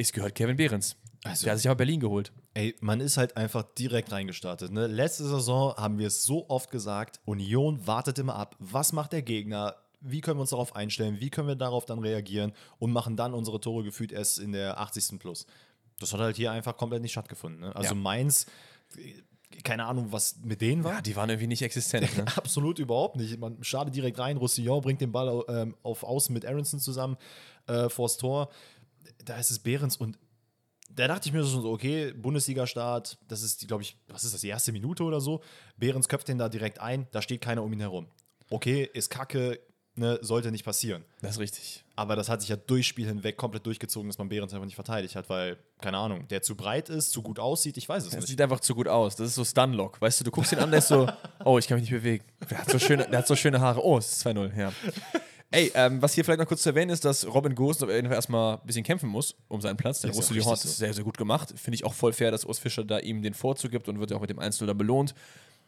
ist 0.00 0.12
gehört 0.12 0.34
Kevin 0.34 0.56
Behrens. 0.56 0.96
Also- 1.24 1.44
der 1.44 1.52
hat 1.52 1.58
sich 1.58 1.68
aber 1.68 1.76
Berlin 1.78 2.00
geholt. 2.00 2.32
Ey, 2.54 2.74
man 2.80 3.00
ist 3.00 3.16
halt 3.16 3.36
einfach 3.36 3.62
direkt 3.78 4.10
reingestartet. 4.10 4.72
Ne? 4.72 4.86
Letzte 4.86 5.24
Saison 5.24 5.74
haben 5.76 5.98
wir 5.98 6.06
es 6.08 6.24
so 6.24 6.48
oft 6.48 6.70
gesagt, 6.70 7.20
Union 7.26 7.86
wartet 7.86 8.18
immer 8.18 8.34
ab. 8.34 8.56
Was 8.58 8.92
macht 8.92 9.12
der 9.12 9.22
Gegner? 9.22 9.76
Wie 10.00 10.20
können 10.22 10.38
wir 10.38 10.42
uns 10.42 10.50
darauf 10.50 10.74
einstellen? 10.74 11.20
Wie 11.20 11.28
können 11.30 11.46
wir 11.46 11.56
darauf 11.56 11.84
dann 11.84 11.98
reagieren? 11.98 12.52
Und 12.78 12.90
machen 12.92 13.16
dann 13.16 13.34
unsere 13.34 13.60
Tore 13.60 13.84
gefühlt 13.84 14.12
erst 14.12 14.38
in 14.38 14.52
der 14.52 14.80
80. 14.80 15.18
Plus. 15.18 15.46
Das 15.98 16.12
hat 16.14 16.20
halt 16.20 16.36
hier 16.36 16.50
einfach 16.52 16.76
komplett 16.76 17.02
nicht 17.02 17.12
stattgefunden. 17.12 17.60
Ne? 17.60 17.76
Also 17.76 17.90
Ja. 17.94 18.00
Mainz, 18.00 18.46
keine 19.64 19.84
Ahnung, 19.84 20.06
was 20.10 20.36
mit 20.42 20.60
denen 20.62 20.84
war. 20.84 20.94
Ja, 20.94 21.00
die 21.02 21.16
waren 21.16 21.28
irgendwie 21.28 21.48
nicht 21.48 21.62
existent. 21.62 22.16
Ne? 22.16 22.24
Absolut 22.36 22.78
überhaupt 22.78 23.16
nicht. 23.16 23.38
Man 23.38 23.62
schade 23.62 23.90
direkt 23.90 24.18
rein. 24.18 24.38
Roussillon 24.38 24.80
bringt 24.80 25.00
den 25.02 25.12
Ball 25.12 25.44
ähm, 25.48 25.76
auf 25.82 26.02
Außen 26.02 26.32
mit 26.32 26.46
Aronson 26.46 26.80
zusammen 26.80 27.16
äh, 27.66 27.88
vors 27.88 28.16
Tor. 28.16 28.48
Da 29.24 29.36
ist 29.38 29.50
es 29.50 29.58
Behrens 29.58 29.96
und 29.96 30.18
da 30.92 31.06
dachte 31.06 31.28
ich 31.28 31.32
mir 31.32 31.44
schon 31.44 31.62
so, 31.62 31.70
okay, 31.70 32.12
Bundesliga-Start, 32.12 33.18
das 33.28 33.42
ist, 33.42 33.68
glaube 33.68 33.82
ich, 33.84 33.96
was 34.08 34.24
ist 34.24 34.34
das, 34.34 34.40
die 34.40 34.48
erste 34.48 34.72
Minute 34.72 35.04
oder 35.04 35.20
so. 35.20 35.40
Behrens 35.76 36.08
köpft 36.08 36.28
den 36.28 36.38
da 36.38 36.48
direkt 36.48 36.80
ein, 36.80 37.06
da 37.12 37.22
steht 37.22 37.40
keiner 37.40 37.62
um 37.62 37.72
ihn 37.72 37.80
herum. 37.80 38.06
Okay, 38.50 38.88
ist 38.92 39.08
kacke, 39.08 39.60
ne, 39.94 40.18
sollte 40.22 40.50
nicht 40.50 40.64
passieren. 40.64 41.04
Das 41.22 41.32
ist 41.32 41.38
richtig. 41.38 41.84
Aber 41.94 42.16
das 42.16 42.28
hat 42.28 42.40
sich 42.40 42.50
ja 42.50 42.56
durchs 42.56 42.88
Spiel 42.88 43.06
hinweg 43.06 43.36
komplett 43.36 43.64
durchgezogen, 43.66 44.08
dass 44.08 44.18
man 44.18 44.28
Behrens 44.28 44.52
einfach 44.52 44.64
nicht 44.64 44.74
verteidigt 44.74 45.14
hat, 45.14 45.28
weil, 45.28 45.58
keine 45.80 45.96
Ahnung, 45.98 46.26
der 46.26 46.42
zu 46.42 46.56
breit 46.56 46.88
ist, 46.88 47.10
zu 47.10 47.22
gut 47.22 47.38
aussieht, 47.38 47.76
ich 47.76 47.88
weiß 47.88 48.02
es 48.04 48.10
Das 48.10 48.20
nicht. 48.20 48.28
sieht 48.30 48.40
einfach 48.40 48.58
zu 48.60 48.74
gut 48.74 48.88
aus. 48.88 49.14
Das 49.14 49.28
ist 49.28 49.34
so 49.36 49.44
Stunlock. 49.44 50.00
Weißt 50.00 50.18
du, 50.20 50.24
du 50.24 50.32
guckst 50.32 50.50
ihn 50.52 50.58
an, 50.58 50.70
der 50.70 50.78
ist 50.80 50.88
so, 50.88 51.06
oh, 51.44 51.58
ich 51.58 51.68
kann 51.68 51.78
mich 51.78 51.88
nicht 51.88 52.02
bewegen. 52.02 52.24
Der 52.50 52.58
hat 52.58 52.68
so 52.70 52.78
schöne, 52.80 53.06
der 53.08 53.18
hat 53.20 53.28
so 53.28 53.36
schöne 53.36 53.60
Haare. 53.60 53.84
Oh, 53.84 53.98
es 53.98 54.10
ist 54.10 54.26
2-0, 54.26 54.58
ja. 54.58 54.72
Ey, 55.52 55.72
ähm, 55.74 56.00
was 56.00 56.14
hier 56.14 56.24
vielleicht 56.24 56.38
noch 56.38 56.46
kurz 56.46 56.62
zu 56.62 56.68
erwähnen 56.68 56.90
ist, 56.90 57.04
dass 57.04 57.26
Robin 57.26 57.56
Gosens 57.56 57.82
auf 57.82 57.90
jeden 57.90 58.06
Fall 58.06 58.14
erstmal 58.14 58.58
ein 58.58 58.66
bisschen 58.66 58.84
kämpfen 58.84 59.08
muss 59.08 59.34
um 59.48 59.60
seinen 59.60 59.76
Platz. 59.76 60.00
Der 60.00 60.10
ist 60.10 60.16
hat 60.16 60.30
richtig 60.30 60.46
es 60.46 60.62
so. 60.62 60.68
sehr, 60.68 60.94
sehr 60.94 61.02
gut 61.02 61.18
gemacht. 61.18 61.52
Finde 61.56 61.74
ich 61.74 61.84
auch 61.84 61.92
voll 61.92 62.12
fair, 62.12 62.30
dass 62.30 62.44
Urs 62.44 62.60
Fischer 62.60 62.84
da 62.84 63.00
ihm 63.00 63.20
den 63.22 63.34
Vorzug 63.34 63.72
gibt 63.72 63.88
und 63.88 63.98
wird 63.98 64.12
ja 64.12 64.16
auch 64.16 64.20
mit 64.20 64.30
dem 64.30 64.38
1-0 64.38 64.64
dann 64.66 64.78
belohnt. 64.78 65.14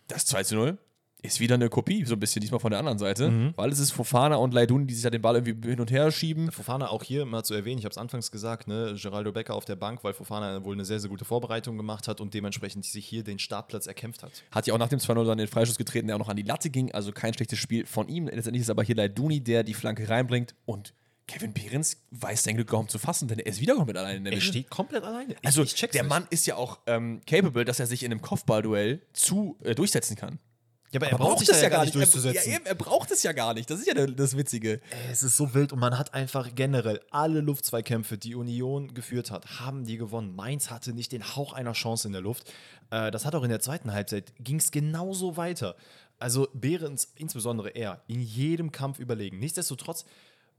Das 0.07 0.26
2-0 0.33 0.76
ist 1.23 1.39
wieder 1.39 1.55
eine 1.55 1.68
Kopie, 1.68 2.05
so 2.05 2.14
ein 2.14 2.20
bisschen, 2.20 2.41
diesmal 2.41 2.59
von 2.59 2.70
der 2.70 2.81
anderen 2.81 2.99
Seite. 2.99 3.31
Mhm. 3.31 3.53
Weil 3.57 3.70
es 3.70 3.79
ist 3.79 3.93
Fofana 3.93 4.37
und 4.37 4.53
Leidun, 4.53 4.87
die 4.87 4.95
sich 4.95 5.05
ja 5.05 5.11
den 5.11 5.23
Ball 5.23 5.37
irgendwie 5.37 5.70
hin 5.70 5.81
und 5.81 5.91
her 5.91 6.11
schieben. 6.11 6.51
Fofana 6.51 6.89
auch 6.89 7.05
hier 7.05 7.25
mal 7.25 7.45
zu 7.45 7.55
erwähnen, 7.55 7.79
ich 7.79 7.85
habe 7.85 7.93
es 7.93 7.99
anfangs 7.99 8.31
gesagt, 8.33 8.66
ne, 8.66 8.97
Geraldo 9.01 9.31
Becker 9.31 9.55
auf 9.55 9.64
der 9.64 9.77
Bank, 9.77 10.03
weil 10.03 10.14
Fofana 10.14 10.64
wohl 10.64 10.75
eine 10.75 10.85
sehr, 10.85 10.99
sehr 10.99 11.09
gute 11.09 11.25
Vorbereitung 11.25 11.77
gemacht 11.77 12.09
hat 12.09 12.20
und 12.20 12.35
dementsprechend 12.35 12.85
sich 12.85 13.07
hier 13.07 13.23
den 13.23 13.39
Startplatz 13.39 13.87
erkämpft 13.87 14.25
hat. 14.25 14.33
Hat 14.51 14.66
ja 14.66 14.75
auch 14.75 14.79
nach 14.79 14.89
dem 14.89 14.99
2-0 14.99 15.25
dann 15.25 15.39
den 15.39 15.47
Freischuss 15.49 15.79
getreten, 15.79 16.09
der 16.09 16.16
auch 16.16 16.20
noch 16.20 16.29
an 16.29 16.37
die 16.37 16.43
Latte 16.43 16.70
ging. 16.70 16.93
Also 16.93 17.12
kein 17.12 17.33
schlechtes 17.33 17.59
Spiel 17.59 17.87
von 17.87 18.09
ihm. 18.09 18.27
Letztendlich 18.27 18.62
ist 18.62 18.70
aber 18.70 18.83
hier 18.83 18.97
Leiduni, 18.97 19.41
der 19.41 19.62
die 19.62 19.75
Flanke 19.75 20.09
reinbringt. 20.09 20.57
Und 20.66 20.93
Kevin 21.29 21.53
Behrens 21.53 21.99
weiß 22.11 22.43
sein 22.43 22.57
Glück 22.57 22.68
kaum 22.68 22.89
zu 22.89 22.99
fassen, 22.99 23.29
denn 23.29 23.39
er 23.39 23.47
ist 23.47 23.61
wieder 23.61 23.77
komplett 23.77 23.97
alleine 23.97 24.18
in 24.18 24.25
der 24.25 24.33
Er 24.33 24.41
steht 24.41 24.68
komplett 24.70 25.05
alleine. 25.05 25.37
Also 25.45 25.64
der 25.64 26.03
nicht. 26.03 26.09
Mann 26.09 26.27
ist 26.31 26.47
ja 26.47 26.57
auch 26.57 26.81
ähm, 26.87 27.20
capable, 27.27 27.64
dass 27.64 27.79
er 27.79 27.87
sich 27.87 28.03
in 28.03 28.11
einem 28.11 28.20
Kopfballduell 28.20 29.03
zu 29.12 29.57
äh, 29.62 29.75
durchsetzen 29.75 30.16
kann. 30.16 30.41
Ja, 30.93 31.01
aber 31.01 31.07
er 31.07 31.14
Aber 31.14 31.24
braucht 31.24 31.38
sich 31.38 31.49
da 31.49 31.61
ja 31.61 31.68
gar 31.70 31.84
nicht 31.84 31.95
durchzusetzen. 31.95 32.36
Er, 32.36 32.51
ja, 32.51 32.57
eben, 32.57 32.66
er 32.66 32.74
braucht 32.74 33.11
es 33.11 33.22
ja 33.22 33.32
gar 33.32 33.55
nicht. 33.55 33.70
Das 33.70 33.80
ist 33.80 33.86
ja 33.86 33.95
das 33.95 34.36
Witzige. 34.36 34.80
Es 35.11 35.22
ist 35.22 35.36
so 35.36 35.55
wild 35.55 35.72
und 35.72 35.78
man 35.78 35.99
hat 35.99 36.12
einfach 36.12 36.55
generell 36.55 37.01
alle 37.11 37.40
Luftzweikämpfe, 37.40 38.18
die 38.18 38.34
Union 38.34 38.93
geführt 38.93 39.30
hat, 39.30 39.61
haben 39.61 39.84
die 39.86 39.97
gewonnen. 39.97 40.36
Mainz 40.36 40.70
hatte 40.70 40.93
nicht 40.93 41.12
den 41.12 41.34
Hauch 41.34 41.55
einer 41.55 41.72
Chance 41.72 42.09
in 42.09 42.12
der 42.12 42.20
Luft. 42.20 42.53
Äh, 42.90 43.11
das 43.11 43.24
hat 43.24 43.34
auch 43.34 43.43
in 43.43 43.49
der 43.49 43.61
zweiten 43.61 43.93
Halbzeit, 43.93 44.32
ging 44.38 44.57
es 44.57 44.70
genauso 44.70 45.36
weiter. 45.38 45.76
Also 46.18 46.49
Behrens, 46.53 47.12
insbesondere 47.16 47.70
er, 47.70 48.03
in 48.07 48.20
jedem 48.20 48.70
Kampf 48.70 48.99
überlegen. 48.99 49.38
Nichtsdestotrotz, 49.38 50.05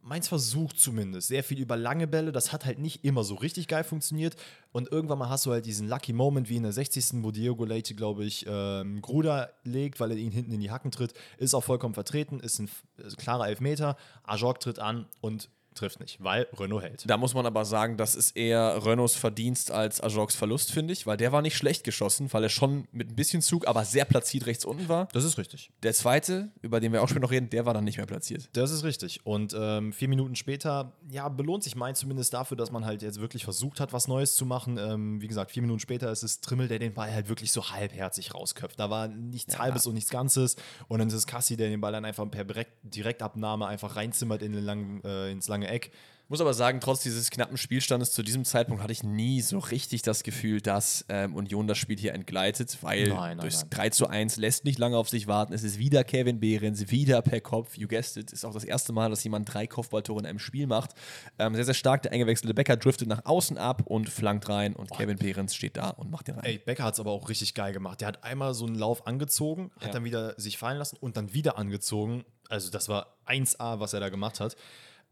Mainz 0.03 0.27
versucht 0.27 0.77
zumindest 0.79 1.29
sehr 1.29 1.43
viel 1.43 1.59
über 1.59 1.77
lange 1.77 2.07
Bälle. 2.07 2.31
Das 2.31 2.51
hat 2.51 2.65
halt 2.65 2.77
nicht 2.77 3.05
immer 3.05 3.23
so 3.23 3.35
richtig 3.35 3.67
geil 3.67 3.83
funktioniert. 3.85 4.35
Und 4.71 4.91
irgendwann 4.91 5.17
mal 5.17 5.29
hast 5.29 5.45
du 5.45 5.51
halt 5.51 5.65
diesen 5.65 5.87
Lucky 5.87 6.11
Moment 6.11 6.49
wie 6.49 6.57
in 6.57 6.63
der 6.63 6.73
60. 6.73 7.23
wo 7.23 7.31
Diego 7.31 7.63
Leite, 7.63 7.95
glaube 7.95 8.25
ich, 8.25 8.45
ähm, 8.47 9.01
Gruder 9.01 9.53
legt, 9.63 9.99
weil 9.99 10.11
er 10.11 10.17
ihn 10.17 10.31
hinten 10.31 10.51
in 10.51 10.59
die 10.59 10.71
Hacken 10.71 10.91
tritt. 10.91 11.13
Ist 11.37 11.53
auch 11.53 11.63
vollkommen 11.63 11.93
vertreten, 11.93 12.41
ist 12.41 12.59
ein 12.59 12.69
also 13.01 13.15
klarer 13.15 13.47
Elfmeter. 13.47 13.95
Ajok 14.23 14.59
tritt 14.59 14.79
an 14.79 15.07
und 15.21 15.49
trifft 15.73 15.99
nicht, 15.99 16.23
weil 16.23 16.47
Renault 16.57 16.83
hält. 16.83 17.03
Da 17.09 17.17
muss 17.17 17.33
man 17.33 17.45
aber 17.45 17.65
sagen, 17.65 17.97
das 17.97 18.15
ist 18.15 18.35
eher 18.35 18.85
Renaults 18.85 19.15
Verdienst 19.15 19.71
als 19.71 20.01
Ajoks 20.01 20.35
Verlust, 20.35 20.71
finde 20.71 20.93
ich, 20.93 21.05
weil 21.07 21.17
der 21.17 21.31
war 21.31 21.41
nicht 21.41 21.57
schlecht 21.57 21.83
geschossen, 21.83 22.31
weil 22.31 22.43
er 22.43 22.49
schon 22.49 22.87
mit 22.91 23.11
ein 23.11 23.15
bisschen 23.15 23.41
Zug, 23.41 23.67
aber 23.67 23.85
sehr 23.85 24.05
platziert 24.05 24.45
rechts 24.45 24.65
unten 24.65 24.87
war. 24.87 25.07
Das 25.13 25.23
ist 25.23 25.37
richtig. 25.37 25.71
Der 25.83 25.93
zweite, 25.93 26.51
über 26.61 26.79
den 26.79 26.93
wir 26.93 27.01
auch 27.01 27.07
später 27.07 27.21
noch 27.21 27.31
reden, 27.31 27.49
der 27.49 27.65
war 27.65 27.73
dann 27.73 27.83
nicht 27.83 27.97
mehr 27.97 28.05
platziert. 28.05 28.49
Das 28.53 28.71
ist 28.71 28.83
richtig. 28.83 29.25
Und 29.25 29.55
ähm, 29.57 29.93
vier 29.93 30.07
Minuten 30.07 30.35
später, 30.35 30.93
ja, 31.09 31.29
belohnt 31.29 31.63
sich 31.63 31.75
Mainz 31.75 31.99
zumindest 31.99 32.33
dafür, 32.33 32.57
dass 32.57 32.71
man 32.71 32.85
halt 32.85 33.01
jetzt 33.01 33.19
wirklich 33.19 33.43
versucht 33.43 33.79
hat, 33.79 33.93
was 33.93 34.07
Neues 34.07 34.35
zu 34.35 34.45
machen. 34.45 34.77
Ähm, 34.77 35.21
wie 35.21 35.27
gesagt, 35.27 35.51
vier 35.51 35.61
Minuten 35.61 35.79
später 35.79 36.11
ist 36.11 36.23
es 36.23 36.41
Trimmel, 36.41 36.67
der 36.67 36.79
den 36.79 36.93
Ball 36.93 37.13
halt 37.13 37.29
wirklich 37.29 37.51
so 37.51 37.69
halbherzig 37.69 38.33
rausköpft. 38.33 38.79
Da 38.79 38.89
war 38.89 39.07
nichts 39.07 39.59
Halbes 39.59 39.87
und 39.87 39.93
nichts 39.93 40.09
Ganzes. 40.09 40.55
Und 40.87 40.99
dann 40.99 41.07
ist 41.07 41.13
es 41.13 41.27
Kassi, 41.27 41.57
der 41.57 41.69
den 41.69 41.81
Ball 41.81 41.91
dann 41.91 42.05
einfach 42.05 42.29
per 42.29 42.43
Direkt 42.43 42.73
Direktabnahme 42.83 43.65
einfach 43.67 43.95
reinzimmert 43.95 44.41
in 44.41 44.53
den 44.53 44.63
langen, 44.63 45.03
äh, 45.03 45.31
ins 45.31 45.47
lange 45.47 45.62
Eck. 45.63 45.91
Muss 46.29 46.39
aber 46.39 46.53
sagen, 46.53 46.79
trotz 46.79 47.03
dieses 47.03 47.29
knappen 47.29 47.57
Spielstandes 47.57 48.13
zu 48.13 48.23
diesem 48.23 48.45
Zeitpunkt 48.45 48.81
hatte 48.81 48.93
ich 48.93 49.03
nie 49.03 49.41
so 49.41 49.59
richtig 49.59 50.03
das 50.03 50.23
Gefühl, 50.23 50.61
dass 50.61 51.05
ähm, 51.09 51.35
Union 51.35 51.67
das 51.67 51.77
Spiel 51.77 51.99
hier 51.99 52.13
entgleitet, 52.13 52.77
weil 52.81 53.09
Nein, 53.09 53.17
nein, 53.17 53.37
durchs 53.39 53.59
nein. 53.63 53.69
3 53.71 53.89
zu 53.89 54.07
1 54.07 54.37
lässt 54.37 54.63
nicht 54.63 54.79
lange 54.79 54.97
auf 54.97 55.09
sich 55.09 55.27
warten. 55.27 55.53
Es 55.53 55.63
ist 55.63 55.77
wieder 55.79 56.03
Kevin 56.05 56.39
Behrens, 56.39 56.89
wieder 56.89 57.21
per 57.21 57.41
Kopf. 57.41 57.77
You 57.77 57.87
guessed 57.89 58.15
it. 58.17 58.31
Ist 58.31 58.45
auch 58.45 58.53
das 58.53 58.63
erste 58.63 58.93
Mal, 58.93 59.09
dass 59.09 59.23
jemand 59.23 59.53
drei 59.53 59.67
Kopfballtore 59.67 60.21
in 60.21 60.25
einem 60.25 60.39
Spiel 60.39 60.65
macht. 60.65 60.91
Ähm, 61.37 61.55
sehr, 61.55 61.65
sehr 61.65 61.73
stark. 61.73 62.03
Der 62.03 62.13
eingewechselte 62.13 62.53
Becker 62.53 62.77
driftet 62.77 63.09
nach 63.09 63.25
außen 63.25 63.57
ab 63.57 63.83
und 63.85 64.09
flankt 64.09 64.47
rein 64.47 64.75
und 64.75 64.89
Kevin 64.91 65.17
Behrens 65.17 65.53
steht 65.53 65.75
da 65.75 65.89
und 65.89 66.09
macht 66.09 66.29
den 66.29 66.35
rein. 66.35 66.45
Ey, 66.45 66.57
Becker 66.57 66.85
hat 66.85 66.93
es 66.93 66.99
aber 67.01 67.11
auch 67.11 67.27
richtig 67.29 67.53
geil 67.53 67.73
gemacht. 67.73 67.99
Der 67.99 68.07
hat 68.07 68.23
einmal 68.23 68.53
so 68.53 68.65
einen 68.65 68.75
Lauf 68.75 69.05
angezogen, 69.05 69.71
hat 69.75 69.87
Ja. 69.87 69.91
dann 69.91 70.05
wieder 70.05 70.39
sich 70.39 70.57
fallen 70.57 70.77
lassen 70.77 70.97
und 70.99 71.17
dann 71.17 71.33
wieder 71.33 71.57
angezogen. 71.57 72.23
Also 72.49 72.71
das 72.71 72.87
war 72.87 73.17
1A, 73.27 73.79
was 73.81 73.93
er 73.93 73.99
da 73.99 74.07
gemacht 74.09 74.39
hat. 74.39 74.55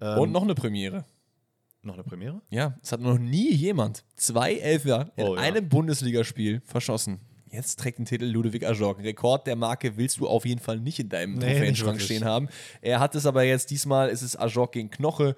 Ähm, 0.01 0.17
und 0.19 0.31
noch 0.31 0.41
eine 0.43 0.55
Premiere. 0.55 1.05
noch 1.83 1.93
eine 1.95 2.03
Premiere? 2.03 2.41
Ja, 2.49 2.77
es 2.83 2.91
hat 2.91 2.99
noch 3.01 3.17
nie 3.17 3.53
jemand 3.53 4.03
zwei 4.15 4.55
Elfer 4.55 5.11
in 5.15 5.25
Oh, 5.25 5.35
ja. 5.35 5.41
einem 5.41 5.67
Bundesligaspiel 5.69 6.61
verschossen. 6.65 7.19
Jetzt 7.49 7.79
trägt 7.79 7.97
den 7.99 8.05
Titel 8.05 8.25
Ludovic 8.25 8.63
Ajorg. 8.65 8.99
Rekord 9.03 9.45
der 9.45 9.55
Marke 9.57 9.97
willst 9.97 10.19
du 10.19 10.27
auf 10.27 10.45
jeden 10.45 10.61
Fall 10.61 10.79
nicht 10.79 10.99
in 10.99 11.09
deinem 11.09 11.35
Nee, 11.35 11.51
Trophäenschrank 11.53 11.99
stehen 12.01 12.23
haben. 12.23 12.47
Er 12.81 12.99
hat 13.01 13.13
es 13.15 13.25
aber 13.25 13.43
jetzt, 13.43 13.71
diesmal 13.71 14.09
ist 14.09 14.21
es 14.21 14.37
Ajorg 14.39 14.71
gegen 14.71 14.89
Knoche. 14.89 15.35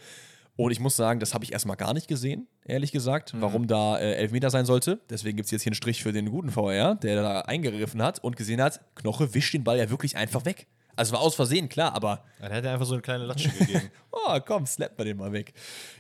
Und 0.56 0.70
ich 0.72 0.80
muss 0.80 0.96
sagen, 0.96 1.20
das 1.20 1.34
habe 1.34 1.44
ich 1.44 1.52
erstmal 1.54 1.78
gar 1.78 1.96
nicht 1.96 2.08
gesehen, 2.08 2.46
ehrlich 2.64 2.92
gesagt, 2.92 3.34
Mhm. 3.34 3.42
warum 3.42 3.66
da 3.66 3.98
äh, 3.98 4.14
Elfmeter 4.14 4.52
sein 4.52 4.66
sollte. 4.68 5.02
Deswegen 5.10 5.36
gibt 5.38 5.46
es 5.46 5.52
jetzt 5.52 5.64
hier 5.64 5.72
einen 5.72 5.76
Strich 5.76 6.04
für 6.04 6.14
den 6.14 6.30
guten 6.30 6.52
VR, 6.52 6.94
der 6.94 7.16
da 7.24 7.42
eingegriffen 7.42 8.04
hat 8.04 8.20
und 8.20 8.36
gesehen 8.36 8.62
hat, 8.62 8.80
Knoche 8.94 9.34
wischt 9.34 9.56
den 9.56 9.64
Ball 9.64 9.80
ja 9.80 9.90
wirklich 9.90 10.16
einfach 10.16 10.46
weg. 10.46 10.68
Also 10.96 11.14
war 11.14 11.22
aus 11.22 11.36
Versehen, 11.36 11.70
klar, 11.70 11.94
aber 11.94 12.24
Dann 12.40 12.52
hätte 12.52 12.68
er 12.68 12.74
einfach 12.74 12.86
so 12.86 12.94
eine 12.94 13.02
kleine 13.02 13.26
Latsche 13.26 13.50
gegeben. 13.50 13.90
Oh, 14.26 14.40
komm, 14.46 14.68
slappt 14.68 14.98
man 14.98 15.08
den 15.08 15.18
mal 15.18 15.34
weg. 15.34 15.54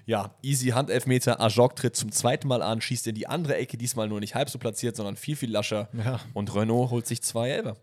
Ja, 0.06 0.36
easy 0.44 0.68
Handelfmeter. 0.70 1.41
Ajok 1.41 1.76
tritt 1.76 1.96
zum 1.96 2.12
zweiten 2.12 2.48
Mal 2.48 2.62
an, 2.62 2.80
schießt 2.80 3.08
in 3.08 3.16
die 3.16 3.28
andere 3.28 3.58
Ecke, 3.58 3.76
diesmal 3.76 4.08
nur 4.08 4.20
nicht 4.20 4.36
halb 4.36 4.50
so 4.52 4.60
platziert, 4.60 4.96
sondern 4.96 5.18
viel, 5.18 5.36
viel 5.36 5.52
lascher. 5.52 5.89
Ja. 5.94 6.20
Und 6.34 6.54
Renault 6.56 6.91
holt 6.91 7.08
sich 7.08 7.24
zwei 7.24 7.50
Elber. 7.50 7.76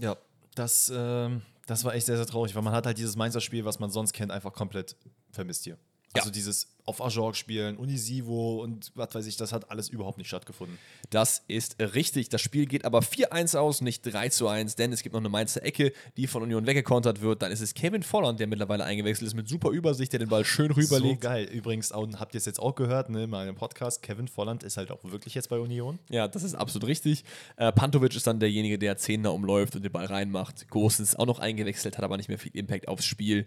Ja, 0.00 0.16
das, 0.56 0.92
ähm, 0.94 1.42
das 1.66 1.84
war 1.84 1.94
echt 1.94 2.06
sehr, 2.06 2.16
sehr 2.16 2.26
traurig, 2.26 2.54
weil 2.54 2.62
man 2.62 2.74
hat 2.74 2.86
halt 2.86 2.98
dieses 2.98 3.14
Mainzer 3.14 3.40
Spiel, 3.40 3.64
was 3.64 3.78
man 3.78 3.90
sonst 3.90 4.12
kennt, 4.12 4.32
einfach 4.32 4.52
komplett 4.52 4.96
vermisst 5.30 5.64
hier. 5.64 5.78
Ja. 6.14 6.22
Also 6.22 6.30
dieses 6.30 6.66
auf 6.88 7.02
Ajorg 7.02 7.36
spielen, 7.36 7.76
Unisivo 7.76 8.62
und 8.62 8.90
was 8.94 9.14
weiß 9.14 9.26
ich, 9.26 9.36
das 9.36 9.52
hat 9.52 9.70
alles 9.70 9.88
überhaupt 9.90 10.18
nicht 10.18 10.28
stattgefunden. 10.28 10.78
Das 11.10 11.42
ist 11.46 11.76
richtig. 11.80 12.30
Das 12.30 12.40
Spiel 12.40 12.66
geht 12.66 12.84
aber 12.84 13.00
4-1 13.00 13.56
aus, 13.56 13.80
nicht 13.82 14.04
3-1, 14.06 14.76
denn 14.76 14.92
es 14.92 15.02
gibt 15.02 15.12
noch 15.12 15.20
eine 15.20 15.28
Mainzer 15.28 15.62
Ecke, 15.62 15.92
die 16.16 16.26
von 16.26 16.42
Union 16.42 16.66
weggekontert 16.66 17.20
wird. 17.20 17.42
Dann 17.42 17.52
ist 17.52 17.60
es 17.60 17.74
Kevin 17.74 18.02
Volland, 18.02 18.40
der 18.40 18.46
mittlerweile 18.46 18.84
eingewechselt 18.84 19.26
ist, 19.28 19.34
mit 19.34 19.48
super 19.48 19.70
Übersicht, 19.70 20.12
der 20.12 20.18
den 20.20 20.28
Ball 20.30 20.44
schön 20.44 20.72
So 20.72 20.80
rüberlegt. 20.80 21.20
geil. 21.20 21.44
Übrigens, 21.44 21.92
habt 21.92 22.34
ihr 22.34 22.38
es 22.38 22.46
jetzt 22.46 22.58
auch 22.60 22.74
gehört, 22.74 23.10
ne, 23.10 23.24
in 23.24 23.30
meinem 23.30 23.54
Podcast, 23.54 24.02
Kevin 24.02 24.26
Volland 24.26 24.62
ist 24.62 24.76
halt 24.78 24.90
auch 24.90 25.04
wirklich 25.04 25.34
jetzt 25.34 25.50
bei 25.50 25.58
Union. 25.58 25.98
Ja, 26.08 26.26
das 26.26 26.42
ist 26.42 26.54
absolut 26.54 26.88
richtig. 26.88 27.22
Äh, 27.56 27.70
Pantovic 27.72 28.16
ist 28.16 28.26
dann 28.26 28.40
derjenige, 28.40 28.78
der 28.78 28.96
Zehner 28.96 29.34
umläuft 29.34 29.76
und 29.76 29.82
den 29.82 29.92
Ball 29.92 30.06
reinmacht. 30.06 30.68
Gosens 30.70 31.14
auch 31.16 31.26
noch 31.26 31.38
eingewechselt, 31.38 31.98
hat 31.98 32.04
aber 32.04 32.16
nicht 32.16 32.28
mehr 32.28 32.38
viel 32.38 32.52
Impact 32.54 32.88
aufs 32.88 33.04
Spiel. 33.04 33.46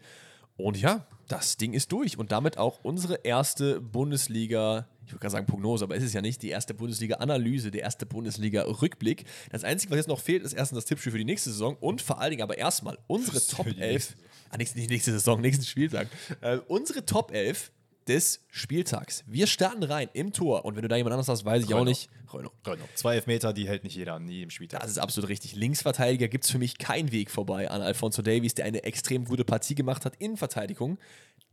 Und 0.57 0.77
ja, 0.79 1.07
das 1.27 1.57
Ding 1.57 1.73
ist 1.73 1.91
durch. 1.91 2.17
Und 2.17 2.31
damit 2.31 2.57
auch 2.57 2.79
unsere 2.83 3.15
erste 3.23 3.81
Bundesliga, 3.81 4.87
ich 5.05 5.11
würde 5.11 5.19
gerade 5.19 5.31
sagen 5.31 5.45
Prognose, 5.47 5.85
aber 5.85 5.95
es 5.95 6.03
ist 6.03 6.13
ja 6.13 6.21
nicht, 6.21 6.41
die 6.41 6.49
erste 6.49 6.73
Bundesliga-Analyse, 6.73 7.71
der 7.71 7.81
erste 7.81 8.05
Bundesliga-Rückblick. 8.05 9.25
Das 9.51 9.63
Einzige, 9.63 9.91
was 9.91 9.97
jetzt 9.97 10.07
noch 10.07 10.19
fehlt, 10.19 10.43
ist 10.43 10.53
erstens 10.53 10.77
das 10.77 10.85
Tippspiel 10.85 11.11
für 11.11 11.17
die 11.17 11.25
nächste 11.25 11.51
Saison 11.51 11.77
und 11.79 12.01
vor 12.01 12.19
allen 12.19 12.31
Dingen 12.31 12.43
aber 12.43 12.57
erstmal 12.57 12.97
unsere 13.07 13.39
Top 13.45 13.65
die 13.65 13.79
11. 13.79 13.93
nächste 13.93 14.15
Ah, 14.51 14.57
nicht 14.57 14.75
nächste 14.75 15.13
Saison, 15.13 15.39
nächsten 15.39 15.63
Spieltag. 15.63 16.09
Äh, 16.41 16.57
unsere 16.67 17.05
Top 17.05 17.31
11 17.31 17.71
des 18.07 18.43
Spieltags. 18.49 19.23
Wir 19.27 19.47
starten 19.47 19.83
rein 19.83 20.09
im 20.13 20.33
Tor. 20.33 20.65
Und 20.65 20.75
wenn 20.75 20.81
du 20.81 20.87
da 20.87 20.95
jemand 20.95 21.13
anderes 21.13 21.27
hast, 21.27 21.45
weiß 21.45 21.63
ich 21.63 21.73
auch 21.73 21.79
Renault. 21.79 21.87
nicht. 21.87 22.09
Renault. 22.33 22.53
Renault. 22.65 22.89
Zwei 22.95 23.15
Elfmeter, 23.15 23.53
die 23.53 23.67
hält 23.67 23.83
nicht 23.83 23.95
jeder 23.95 24.13
an 24.13 24.27
jedem 24.27 24.49
Spieltag. 24.49 24.81
Das 24.81 24.91
ist 24.91 24.97
absolut 24.97 25.29
richtig. 25.29 25.55
Linksverteidiger 25.55 26.27
gibt 26.27 26.45
es 26.45 26.51
für 26.51 26.57
mich 26.57 26.77
keinen 26.77 27.11
Weg 27.11 27.29
vorbei 27.29 27.69
an 27.69 27.81
Alfonso 27.81 28.21
Davies, 28.21 28.55
der 28.55 28.65
eine 28.65 28.83
extrem 28.83 29.25
gute 29.25 29.45
Partie 29.45 29.75
gemacht 29.75 30.05
hat. 30.05 30.15
Innenverteidigung, 30.17 30.97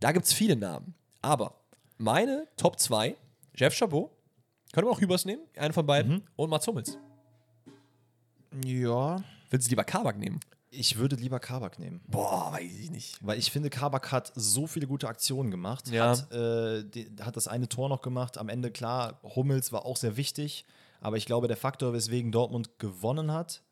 da 0.01 0.13
gibt 0.13 0.27
es 0.27 0.33
viele 0.33 0.57
Namen. 0.57 0.95
Aber 1.21 1.61
meine 1.99 2.47
Top 2.57 2.79
2, 2.79 3.17
Jeff 3.55 3.75
Chabot, 3.75 4.11
können 4.73 4.87
wir 4.87 4.93
auch 4.93 5.01
Hübers 5.01 5.25
nehmen, 5.25 5.43
einen 5.57 5.73
von 5.73 5.87
beiden, 5.87 6.23
und 6.37 6.51
Mats 6.51 6.67
Hummels. 6.67 6.99
ja. 8.65 9.23
Willst 9.51 9.67
du 9.67 9.71
lieber 9.71 9.85
Kabak 9.85 10.19
nehmen? 10.19 10.41
Ich 10.71 10.99
würde 10.99 11.17
lieber 11.17 11.41
Kabak 11.41 11.79
nehmen. 11.79 12.01
Boah, 12.07 12.53
weiß 12.53 12.73
ich 12.79 12.91
nicht. 12.91 13.17
Weil 13.25 13.39
ich 13.39 13.51
finde, 13.51 13.71
Kabak 13.71 14.13
hat 14.13 14.33
so 14.35 14.67
viele 14.67 14.87
gute 14.87 15.09
Aktionen 15.09 15.51
gemacht. 15.51 15.89
Ja. 15.89 16.11
Hat, 16.11 16.33
äh, 16.33 16.85
die, 16.85 17.11
hat 17.21 17.37
das 17.37 17.49
eine 17.49 17.69
Tor 17.69 17.89
noch 17.89 18.03
gemacht. 18.03 18.37
Am 18.39 18.49
Ende, 18.49 18.71
klar, 18.71 19.21
Hummels 19.23 19.73
war 19.73 19.87
auch 19.87 19.97
sehr 19.97 20.17
wichtig. 20.17 20.65
Aber 21.01 21.17
ich 21.17 21.27
glaube, 21.27 21.49
der 21.49 21.57
Faktor, 21.57 21.93
weswegen 21.93 22.33
Dortmund 22.33 22.79
gewonnen 22.79 23.33
hat, 23.33 23.63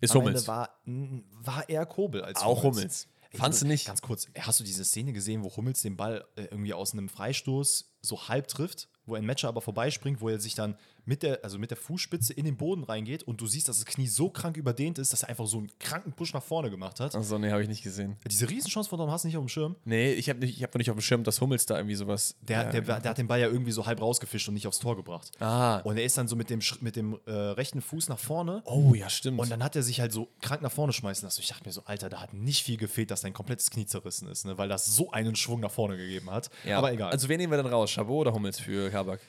Ist 0.00 0.12
am 0.12 0.22
Hummels. 0.22 0.40
Ende 0.40 0.48
war, 0.48 0.70
war 0.84 1.68
eher 1.68 1.86
Kobel 1.86 2.22
als 2.22 2.42
Auch 2.42 2.62
Hummels. 2.62 3.08
Ey, 3.30 3.38
Fandst 3.38 3.62
du 3.62 3.66
nicht? 3.66 3.86
Ganz 3.86 4.00
kurz, 4.00 4.26
hast 4.38 4.58
du 4.60 4.64
diese 4.64 4.84
Szene 4.84 5.12
gesehen, 5.12 5.44
wo 5.44 5.54
Hummels 5.54 5.82
den 5.82 5.96
Ball 5.96 6.24
äh, 6.36 6.44
irgendwie 6.44 6.72
aus 6.72 6.92
einem 6.92 7.08
Freistoß 7.08 7.90
so 8.00 8.28
halb 8.28 8.48
trifft, 8.48 8.88
wo 9.06 9.14
ein 9.14 9.24
Matcher 9.26 9.48
aber 9.48 9.60
vorbeispringt, 9.60 10.20
wo 10.20 10.28
er 10.28 10.38
sich 10.38 10.54
dann 10.54 10.76
mit 11.04 11.22
der, 11.22 11.42
also 11.42 11.58
mit 11.58 11.70
der 11.70 11.78
Fußspitze 11.78 12.34
in 12.34 12.44
den 12.44 12.56
Boden 12.58 12.84
reingeht 12.84 13.22
und 13.22 13.40
du 13.40 13.46
siehst, 13.46 13.68
dass 13.68 13.78
das 13.78 13.86
Knie 13.86 14.06
so 14.06 14.28
krank 14.28 14.58
überdehnt 14.58 14.98
ist, 14.98 15.12
dass 15.12 15.22
er 15.22 15.30
einfach 15.30 15.46
so 15.46 15.56
einen 15.56 15.70
kranken 15.80 16.12
Push 16.12 16.34
nach 16.34 16.42
vorne 16.42 16.70
gemacht 16.70 17.00
hat. 17.00 17.14
Achso, 17.14 17.38
nee, 17.38 17.50
habe 17.50 17.62
ich 17.62 17.68
nicht 17.68 17.82
gesehen. 17.82 18.16
Diese 18.26 18.48
Riesenchance 18.48 18.90
von 18.90 19.10
hast 19.10 19.24
du 19.24 19.28
nicht 19.28 19.38
auf 19.38 19.44
dem 19.44 19.48
Schirm. 19.48 19.76
Nee, 19.86 20.12
ich 20.12 20.28
habe 20.28 20.46
hab 20.46 20.74
noch 20.74 20.78
nicht 20.78 20.90
auf 20.90 20.96
dem 20.96 21.00
Schirm, 21.00 21.24
dass 21.24 21.40
Hummels 21.40 21.64
da 21.64 21.76
irgendwie 21.76 21.94
sowas. 21.94 22.36
Der, 22.42 22.64
Ja, 22.64 22.70
der, 22.70 23.00
der 23.00 23.10
hat 23.10 23.16
den 23.16 23.26
Ball 23.26 23.40
ja 23.40 23.48
irgendwie 23.48 23.72
so 23.72 23.86
halb 23.86 24.02
rausgefischt 24.02 24.48
und 24.48 24.54
nicht 24.54 24.66
aufs 24.66 24.80
Tor 24.80 24.96
gebracht. 24.96 25.32
Ah. 25.40 25.78
Und 25.78 25.96
er 25.96 26.04
ist 26.04 26.18
dann 26.18 26.28
so 26.28 26.36
mit 26.36 26.50
dem, 26.50 26.60
mit 26.82 26.94
dem 26.94 27.18
äh, 27.24 27.32
rechten 27.32 27.80
Fuß 27.80 28.10
nach 28.10 28.18
vorne. 28.18 28.60
Oh, 28.66 28.92
ja, 28.94 29.08
stimmt. 29.08 29.40
Und 29.40 29.50
dann 29.50 29.64
hat 29.64 29.76
er 29.76 29.82
sich 29.82 30.00
halt 30.00 30.12
so 30.12 30.28
krank 30.42 30.60
nach 30.60 30.72
vorne 30.72 30.92
schmeißen 30.92 31.24
lassen. 31.24 31.40
Ich 31.40 31.48
dachte 31.48 31.64
mir 31.64 31.72
so, 31.72 31.82
Alter, 31.86 32.10
da 32.10 32.20
hat 32.20 32.34
nicht 32.34 32.64
viel 32.64 32.76
gefehlt, 32.76 33.10
dass 33.10 33.22
dein 33.22 33.32
komplettes 33.32 33.70
Knie 33.70 33.86
zerrissen 33.86 34.28
ist, 34.28 34.44
ne? 34.44 34.58
weil 34.58 34.68
das 34.68 34.84
so 34.84 35.10
einen 35.10 35.36
Schwung 35.36 35.60
nach 35.60 35.70
vorne 35.70 35.96
gegeben 35.96 36.30
hat. 36.30 36.50
ja. 36.66 36.76
Aber 36.76 36.92
egal. 36.92 37.12
Also, 37.12 37.30
wen 37.30 37.38
nehmen 37.38 37.50
wir 37.52 37.56
dann 37.56 37.72
raus? 37.72 37.87
Chabot 37.88 38.26
oder 38.26 38.32
Hummels 38.32 38.60
für 38.60 38.90
Kabak? 38.90 39.20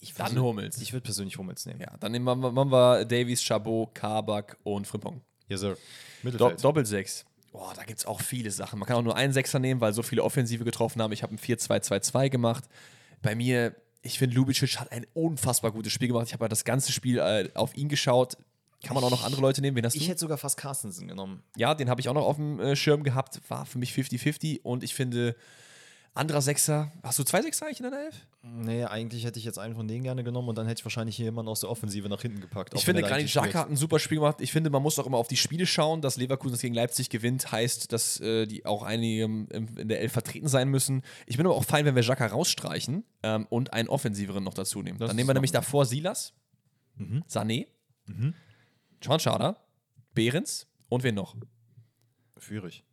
ich 0.00 0.14
dann 0.14 0.38
Hummels. 0.40 0.80
Ich 0.80 0.92
würde 0.92 1.04
persönlich 1.04 1.38
Hummels 1.38 1.66
nehmen. 1.66 1.80
Ja, 1.80 1.96
dann 1.98 2.12
nehmen 2.12 2.24
wir, 2.24 2.36
machen 2.36 2.70
wir 2.70 3.04
Davies, 3.04 3.42
Chabot, 3.42 3.94
Kabak 3.94 4.56
und 4.62 4.86
Frimpong. 4.86 5.20
Yes, 5.48 5.60
sir. 5.60 5.76
Do. 6.22 6.50
Doppelsechs. 6.50 7.24
Boah, 7.52 7.72
da 7.74 7.84
gibt 7.84 7.98
es 8.00 8.06
auch 8.06 8.20
viele 8.20 8.50
Sachen. 8.50 8.78
Man 8.78 8.86
kann 8.86 8.96
auch 8.96 9.02
nur 9.02 9.16
einen 9.16 9.32
Sechser 9.32 9.58
nehmen, 9.58 9.80
weil 9.80 9.92
so 9.92 10.02
viele 10.02 10.22
Offensive 10.22 10.64
getroffen 10.64 11.00
haben. 11.00 11.12
Ich 11.12 11.22
habe 11.22 11.34
ein 11.34 11.38
4-2-2-2 11.38 12.28
gemacht. 12.28 12.64
Bei 13.22 13.34
mir, 13.34 13.74
ich 14.02 14.18
finde, 14.18 14.36
Lubicic 14.36 14.78
hat 14.78 14.92
ein 14.92 15.06
unfassbar 15.14 15.72
gutes 15.72 15.92
Spiel 15.92 16.08
gemacht. 16.08 16.26
Ich 16.26 16.34
habe 16.34 16.44
ja 16.44 16.48
das 16.48 16.64
ganze 16.64 16.92
Spiel 16.92 17.18
äh, 17.18 17.48
auf 17.54 17.76
ihn 17.76 17.88
geschaut. 17.88 18.36
Kann 18.84 18.94
man 18.94 19.02
auch 19.02 19.10
noch 19.10 19.24
andere 19.24 19.40
Leute 19.40 19.60
nehmen? 19.60 19.76
Wen 19.76 19.84
hast 19.84 19.96
du? 19.96 19.98
ich 19.98 20.08
hätte 20.08 20.20
sogar 20.20 20.38
fast 20.38 20.56
Carstensen 20.56 21.08
genommen. 21.08 21.42
ja, 21.56 21.74
den 21.74 21.90
habe 21.90 22.00
ich 22.00 22.08
auch 22.08 22.14
noch 22.14 22.26
auf 22.26 22.36
dem 22.36 22.60
äh, 22.60 22.76
Schirm 22.76 23.02
gehabt. 23.02 23.40
War 23.48 23.66
für 23.66 23.78
mich 23.78 23.92
50-50. 23.92 24.60
Und 24.62 24.84
ich 24.84 24.94
finde, 24.94 25.34
anderer 26.18 26.42
Sechser. 26.42 26.92
Hast 27.02 27.18
du 27.18 27.24
zwei 27.24 27.42
Sechser 27.42 27.66
eigentlich 27.66 27.80
in 27.80 27.84
deiner 27.84 28.04
Elf? 28.04 28.26
Nee, 28.42 28.84
eigentlich 28.84 29.24
hätte 29.24 29.38
ich 29.38 29.44
jetzt 29.44 29.58
einen 29.58 29.74
von 29.74 29.88
denen 29.88 30.02
gerne 30.02 30.24
genommen 30.24 30.48
und 30.48 30.58
dann 30.58 30.66
hätte 30.66 30.80
ich 30.80 30.84
wahrscheinlich 30.84 31.16
hier 31.16 31.26
jemanden 31.26 31.48
aus 31.48 31.60
der 31.60 31.70
Offensive 31.70 32.08
nach 32.08 32.20
hinten 32.22 32.40
gepackt. 32.40 32.74
Ich 32.74 32.84
finde, 32.84 33.02
er 33.02 33.14
eigentlich 33.14 33.30
Xhaka 33.30 33.60
hat 33.60 33.70
ein 33.70 33.76
super 33.76 33.98
Spiel 33.98 34.18
gemacht. 34.18 34.40
Ich 34.40 34.52
finde, 34.52 34.70
man 34.70 34.82
muss 34.82 34.98
auch 34.98 35.06
immer 35.06 35.18
auf 35.18 35.28
die 35.28 35.36
Spiele 35.36 35.66
schauen. 35.66 36.00
Dass 36.00 36.16
Leverkusen 36.16 36.52
das 36.52 36.60
gegen 36.60 36.74
Leipzig 36.74 37.10
gewinnt, 37.10 37.50
heißt, 37.50 37.92
dass 37.92 38.20
äh, 38.20 38.46
die 38.46 38.66
auch 38.66 38.82
einige 38.82 39.24
in 39.24 39.88
der 39.88 40.00
Elf 40.00 40.12
vertreten 40.12 40.48
sein 40.48 40.68
müssen. 40.68 41.02
Ich 41.26 41.36
bin 41.36 41.46
aber 41.46 41.54
auch 41.54 41.64
fein, 41.64 41.84
wenn 41.84 41.94
wir 41.94 42.02
Xhaka 42.02 42.26
rausstreichen 42.26 43.04
ähm, 43.22 43.46
und 43.50 43.72
einen 43.72 43.88
offensiveren 43.88 44.44
noch 44.44 44.54
dazu 44.54 44.82
nehmen. 44.82 44.98
Das 44.98 45.08
Dann 45.08 45.16
nehmen 45.16 45.28
wir 45.28 45.34
nämlich 45.34 45.52
davor 45.52 45.86
Silas, 45.86 46.34
Sané, 47.28 47.66
John 49.00 49.20
Schada, 49.20 49.56
Behrens 50.14 50.66
und 50.88 51.04
wen 51.04 51.14
noch? 51.14 51.36
Führig. 52.36 52.84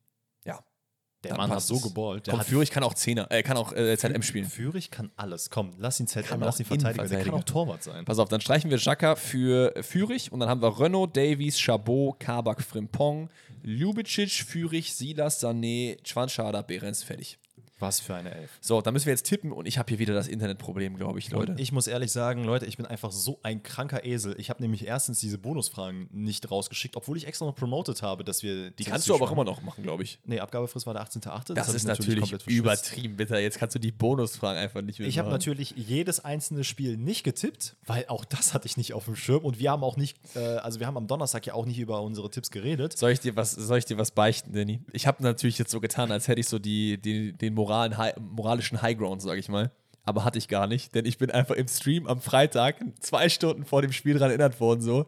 Der 1.26 1.38
Dann 1.38 1.50
Mann 1.50 1.56
hat 1.56 1.64
so 1.64 1.80
geballt. 1.80 2.28
Der 2.28 2.32
Komm, 2.32 2.40
hat 2.40 2.48
Führig 2.48 2.70
kann 2.70 2.84
auch 2.84 2.94
Zehner, 2.94 3.32
äh, 3.32 3.42
kann 3.42 3.58
auch 3.58 3.74
äh, 3.74 3.98
ZM 3.98 4.22
spielen. 4.22 4.46
Führig 4.46 4.92
kann 4.92 5.12
alles. 5.16 5.50
Komm, 5.50 5.72
lass 5.80 6.00
ihn 6.00 6.08
ZM, 6.08 6.40
lass 6.40 6.60
ihn 6.60 6.66
verteidigen. 6.66 7.10
Der 7.10 7.24
kann 7.24 7.34
auch 7.34 7.44
Torwart 7.44 7.84
sein. 7.84 8.06
Pass 8.06 8.20
auf, 8.20 8.30
dann 8.30 8.42
streichen 8.42 8.70
wir 8.70 8.78
Xhaka 8.78 9.16
für 9.16 9.74
Führig 9.82 10.32
und 10.32 10.40
dann 10.40 10.50
haben 10.50 10.62
wir 10.62 10.80
Renault, 10.80 11.18
Davies, 11.18 11.60
Chabot, 11.60 12.20
Kabak, 12.20 12.62
Frimpong, 12.62 13.30
Ljubicic, 13.64 14.32
Führig, 14.32 14.94
Silas, 14.94 15.44
Sané, 15.44 15.98
Schwanschada, 16.08 16.62
Behrens, 16.62 17.04
fertig. 17.04 17.40
Was 17.80 18.00
für 18.00 18.16
eine 18.16 18.34
Elf. 18.34 18.52
So, 18.62 18.82
dann 18.82 18.94
müssen 18.94 19.08
wir 19.08 19.14
jetzt 19.14 19.26
tippen 19.26 19.52
und 19.52 19.68
ich 19.68 19.78
habe 19.78 19.90
hier 19.90 20.00
wieder 20.00 20.14
das 20.14 20.28
Internetproblem, 20.28 20.96
glaube 20.96 21.20
ich, 21.20 21.30
Leute. 21.32 21.52
Und 21.52 21.60
ich 21.60 21.74
muss 21.74 21.88
ehrlich 21.88 22.12
sagen, 22.12 22.46
Leute, 22.46 22.66
ich 22.66 22.78
bin 22.78 22.86
einfach 22.86 23.12
so 23.12 23.40
ein 23.44 23.64
kranker 23.64 24.06
Esel. 24.06 24.36
Ich 24.40 24.50
habe 24.50 24.62
nämlich 24.62 24.88
erstens 24.88 25.20
diese 25.20 25.38
Bonusfragen 25.38 26.08
nicht 26.12 26.50
rausgeschickt, 26.50 26.96
obwohl 26.96 27.18
ich 27.18 27.28
extra 27.28 27.46
noch 27.46 27.56
promoted 27.56 28.02
habe, 28.02 28.24
dass 28.24 28.44
wir 28.44 28.72
die 28.72 28.86
kannst 28.86 29.10
du 29.10 29.16
aber 29.16 29.26
auch 29.26 29.32
immer 29.32 29.44
noch 29.44 29.62
machen, 29.62 29.84
glaube 29.84 30.04
ich. 30.04 30.20
Nee, 30.26 30.40
Abgabefrist 30.40 30.86
war 30.86 30.94
der 30.94 31.04
18.8. 31.04 31.54
Das, 31.54 31.68
hab 31.68 31.76
ist 31.76 31.82
ich 31.82 31.88
natürlich, 31.88 32.30
verschwitzt. 32.30 32.48
übertrieben, 32.48 33.18
bitte. 33.18 33.38
Jetzt 33.38 33.60
kannst 33.60 33.76
du 33.76 33.80
die 33.80 33.92
Bonusfragen 33.92 34.58
einfach 34.58 34.82
nicht 34.82 35.00
mehr 35.00 35.08
Ich 35.08 35.20
habe 35.20 35.30
natürlich 35.30 35.72
jedes 35.76 36.24
einzelne 36.24 36.64
Spiel 36.64 36.96
nicht 36.96 37.24
getippt, 37.24 37.76
weil 37.86 38.06
auch 38.08 38.24
das 38.24 38.54
hatte 38.54 38.68
ich 38.68 38.78
nicht 38.78 38.94
auf 38.94 39.06
dem 39.06 39.18
Schirm 39.18 39.44
und 39.44 39.60
wir 39.60 39.72
haben 39.72 39.84
auch 39.84 39.98
nicht, 39.98 40.18
äh, 40.36 40.40
also 40.40 40.80
wir 40.80 40.88
haben 40.88 40.98
am 40.98 41.08
Donnerstag 41.08 41.46
ja 41.46 41.54
auch 41.54 41.66
nicht 41.66 41.80
über 41.80 42.02
unsere 42.02 42.30
Tipps 42.32 42.52
geredet. 42.52 42.98
Soll 42.98 43.12
ich 43.12 43.20
dir 43.20 43.36
was, 43.36 43.52
soll 43.52 43.80
ich 43.80 43.86
dir 43.86 43.98
was 43.98 44.12
beichten, 44.12 44.54
Danny? 44.54 44.80
Ich 44.94 45.08
habe 45.08 45.22
natürlich 45.24 45.58
jetzt 45.58 45.72
so 45.72 45.82
getan, 45.82 46.12
als 46.12 46.28
hätte 46.28 46.40
ich 46.40 46.48
so 46.48 46.60
die, 46.60 46.98
die, 46.98 47.34
den 47.34 47.54
moralen, 47.66 47.96
moralischen 48.20 48.82
Highground, 48.82 49.22
sage 49.22 49.40
ich 49.40 49.50
mal. 49.50 49.72
Aber 50.04 50.24
hatte 50.24 50.38
ich 50.38 50.48
gar 50.48 50.68
nicht, 50.68 50.94
denn 50.94 51.06
ich 51.06 51.18
bin 51.18 51.32
einfach 51.32 51.56
im 51.56 51.68
Stream 51.68 52.06
am 52.06 52.22
Freitag 52.22 52.76
zwei 53.00 53.28
Stunden 53.28 53.66
vor 53.66 53.82
dem 53.82 53.92
Spiel 53.92 54.14
daran 54.14 54.30
erinnert 54.30 54.60
worden, 54.60 54.82
so, 54.82 55.00
"Ey, 55.02 55.06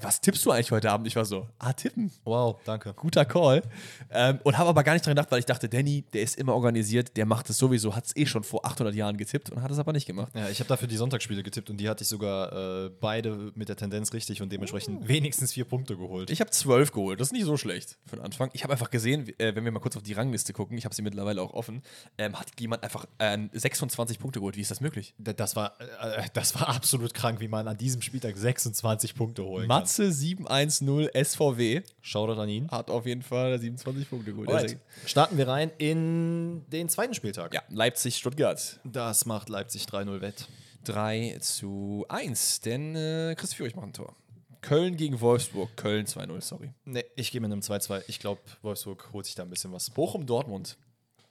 was 0.00 0.20
tippst 0.20 0.46
du 0.46 0.52
eigentlich 0.52 0.70
heute 0.70 0.90
Abend? 0.90 1.06
Ich 1.08 1.16
war 1.16 1.24
so, 1.24 1.48
ah, 1.58 1.72
tippen. 1.72 2.12
Wow, 2.24 2.56
danke. 2.64 2.94
Guter 2.94 3.24
Call. 3.24 3.62
Ähm, 4.10 4.38
und 4.44 4.56
habe 4.56 4.68
aber 4.68 4.84
gar 4.84 4.92
nicht 4.92 5.04
dran 5.04 5.12
gedacht, 5.12 5.30
weil 5.32 5.40
ich 5.40 5.46
dachte, 5.46 5.68
Danny, 5.68 6.02
der 6.12 6.22
ist 6.22 6.36
immer 6.36 6.54
organisiert, 6.54 7.16
der 7.16 7.26
macht 7.26 7.50
es 7.50 7.58
sowieso, 7.58 7.96
hat 7.96 8.06
es 8.06 8.16
eh 8.16 8.26
schon 8.26 8.44
vor 8.44 8.64
800 8.64 8.94
Jahren 8.94 9.16
getippt 9.16 9.50
und 9.50 9.62
hat 9.62 9.70
es 9.70 9.78
aber 9.78 9.92
nicht 9.92 10.06
gemacht. 10.06 10.32
Ja, 10.34 10.48
ich 10.48 10.60
habe 10.60 10.68
dafür 10.68 10.86
die 10.86 10.96
Sonntagsspiele 10.96 11.42
getippt 11.42 11.70
und 11.70 11.78
die 11.78 11.88
hatte 11.88 12.02
ich 12.02 12.08
sogar 12.08 12.52
äh, 12.86 12.90
beide 13.00 13.52
mit 13.54 13.68
der 13.68 13.76
Tendenz 13.76 14.12
richtig 14.12 14.40
und 14.42 14.52
dementsprechend 14.52 15.08
wenigstens 15.08 15.52
vier 15.52 15.64
Punkte 15.64 15.96
geholt. 15.96 16.30
Ich 16.30 16.40
habe 16.40 16.50
zwölf 16.50 16.92
geholt. 16.92 17.20
Das 17.20 17.28
ist 17.28 17.32
nicht 17.32 17.44
so 17.44 17.56
schlecht 17.56 17.98
für 18.06 18.16
den 18.16 18.24
Anfang. 18.24 18.50
Ich 18.52 18.62
habe 18.62 18.72
einfach 18.72 18.90
gesehen, 18.90 19.28
äh, 19.38 19.54
wenn 19.56 19.64
wir 19.64 19.72
mal 19.72 19.80
kurz 19.80 19.96
auf 19.96 20.02
die 20.02 20.12
Rangliste 20.12 20.52
gucken, 20.52 20.78
ich 20.78 20.84
habe 20.84 20.94
sie 20.94 21.02
mittlerweile 21.02 21.42
auch 21.42 21.52
offen, 21.52 21.82
ähm, 22.16 22.38
hat 22.38 22.48
jemand 22.60 22.84
einfach 22.84 23.06
äh, 23.18 23.38
26 23.52 24.20
Punkte 24.20 24.38
geholt. 24.38 24.56
Wie 24.56 24.60
ist 24.60 24.70
das 24.70 24.80
möglich? 24.80 25.14
Das 25.18 25.56
war, 25.56 25.74
äh, 25.80 26.28
das 26.32 26.54
war 26.54 26.68
absolut 26.68 27.12
krank, 27.12 27.40
wie 27.40 27.48
man 27.48 27.66
an 27.66 27.76
diesem 27.76 28.02
Spieltag 28.02 28.36
26 28.36 29.16
Punkte 29.16 29.44
holen 29.44 29.66
Matze 29.80 30.12
710 30.12 31.24
SVW. 31.24 31.82
Shoutout 32.00 32.40
an 32.40 32.48
ihn. 32.48 32.70
hat 32.70 32.90
auf 32.90 33.06
jeden 33.06 33.22
Fall 33.22 33.58
27 33.58 34.08
Punkte 34.08 34.32
geholt. 34.32 34.48
Alright. 34.48 34.78
Starten 35.06 35.36
wir 35.36 35.48
rein 35.48 35.70
in 35.78 36.64
den 36.70 36.88
zweiten 36.88 37.14
Spieltag. 37.14 37.54
Ja, 37.54 37.62
Leipzig-Stuttgart. 37.68 38.80
Das 38.84 39.26
macht 39.26 39.48
Leipzig 39.48 39.84
3-0 39.84 40.20
wett. 40.20 40.48
3 40.84 41.38
zu 41.40 42.06
1, 42.08 42.60
denn 42.62 42.96
äh, 42.96 43.34
Chris 43.36 43.54
Führig 43.54 43.76
macht 43.76 43.86
ein 43.86 43.92
Tor. 43.92 44.16
Köln 44.60 44.96
gegen 44.96 45.20
Wolfsburg. 45.20 45.74
Köln 45.76 46.06
2-0, 46.06 46.40
sorry. 46.40 46.70
Nee, 46.84 47.04
ich 47.16 47.30
gehe 47.30 47.40
mit 47.40 47.50
einem 47.50 47.60
2-2. 47.60 48.02
Ich 48.08 48.18
glaube, 48.18 48.40
Wolfsburg 48.62 49.10
holt 49.12 49.26
sich 49.26 49.34
da 49.34 49.42
ein 49.42 49.50
bisschen 49.50 49.72
was. 49.72 49.90
Bochum-Dortmund. 49.90 50.76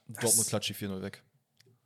Dortmund 0.08 0.48
klatscht 0.48 0.70
die 0.70 0.74
4-0 0.74 1.02
weg. 1.02 1.22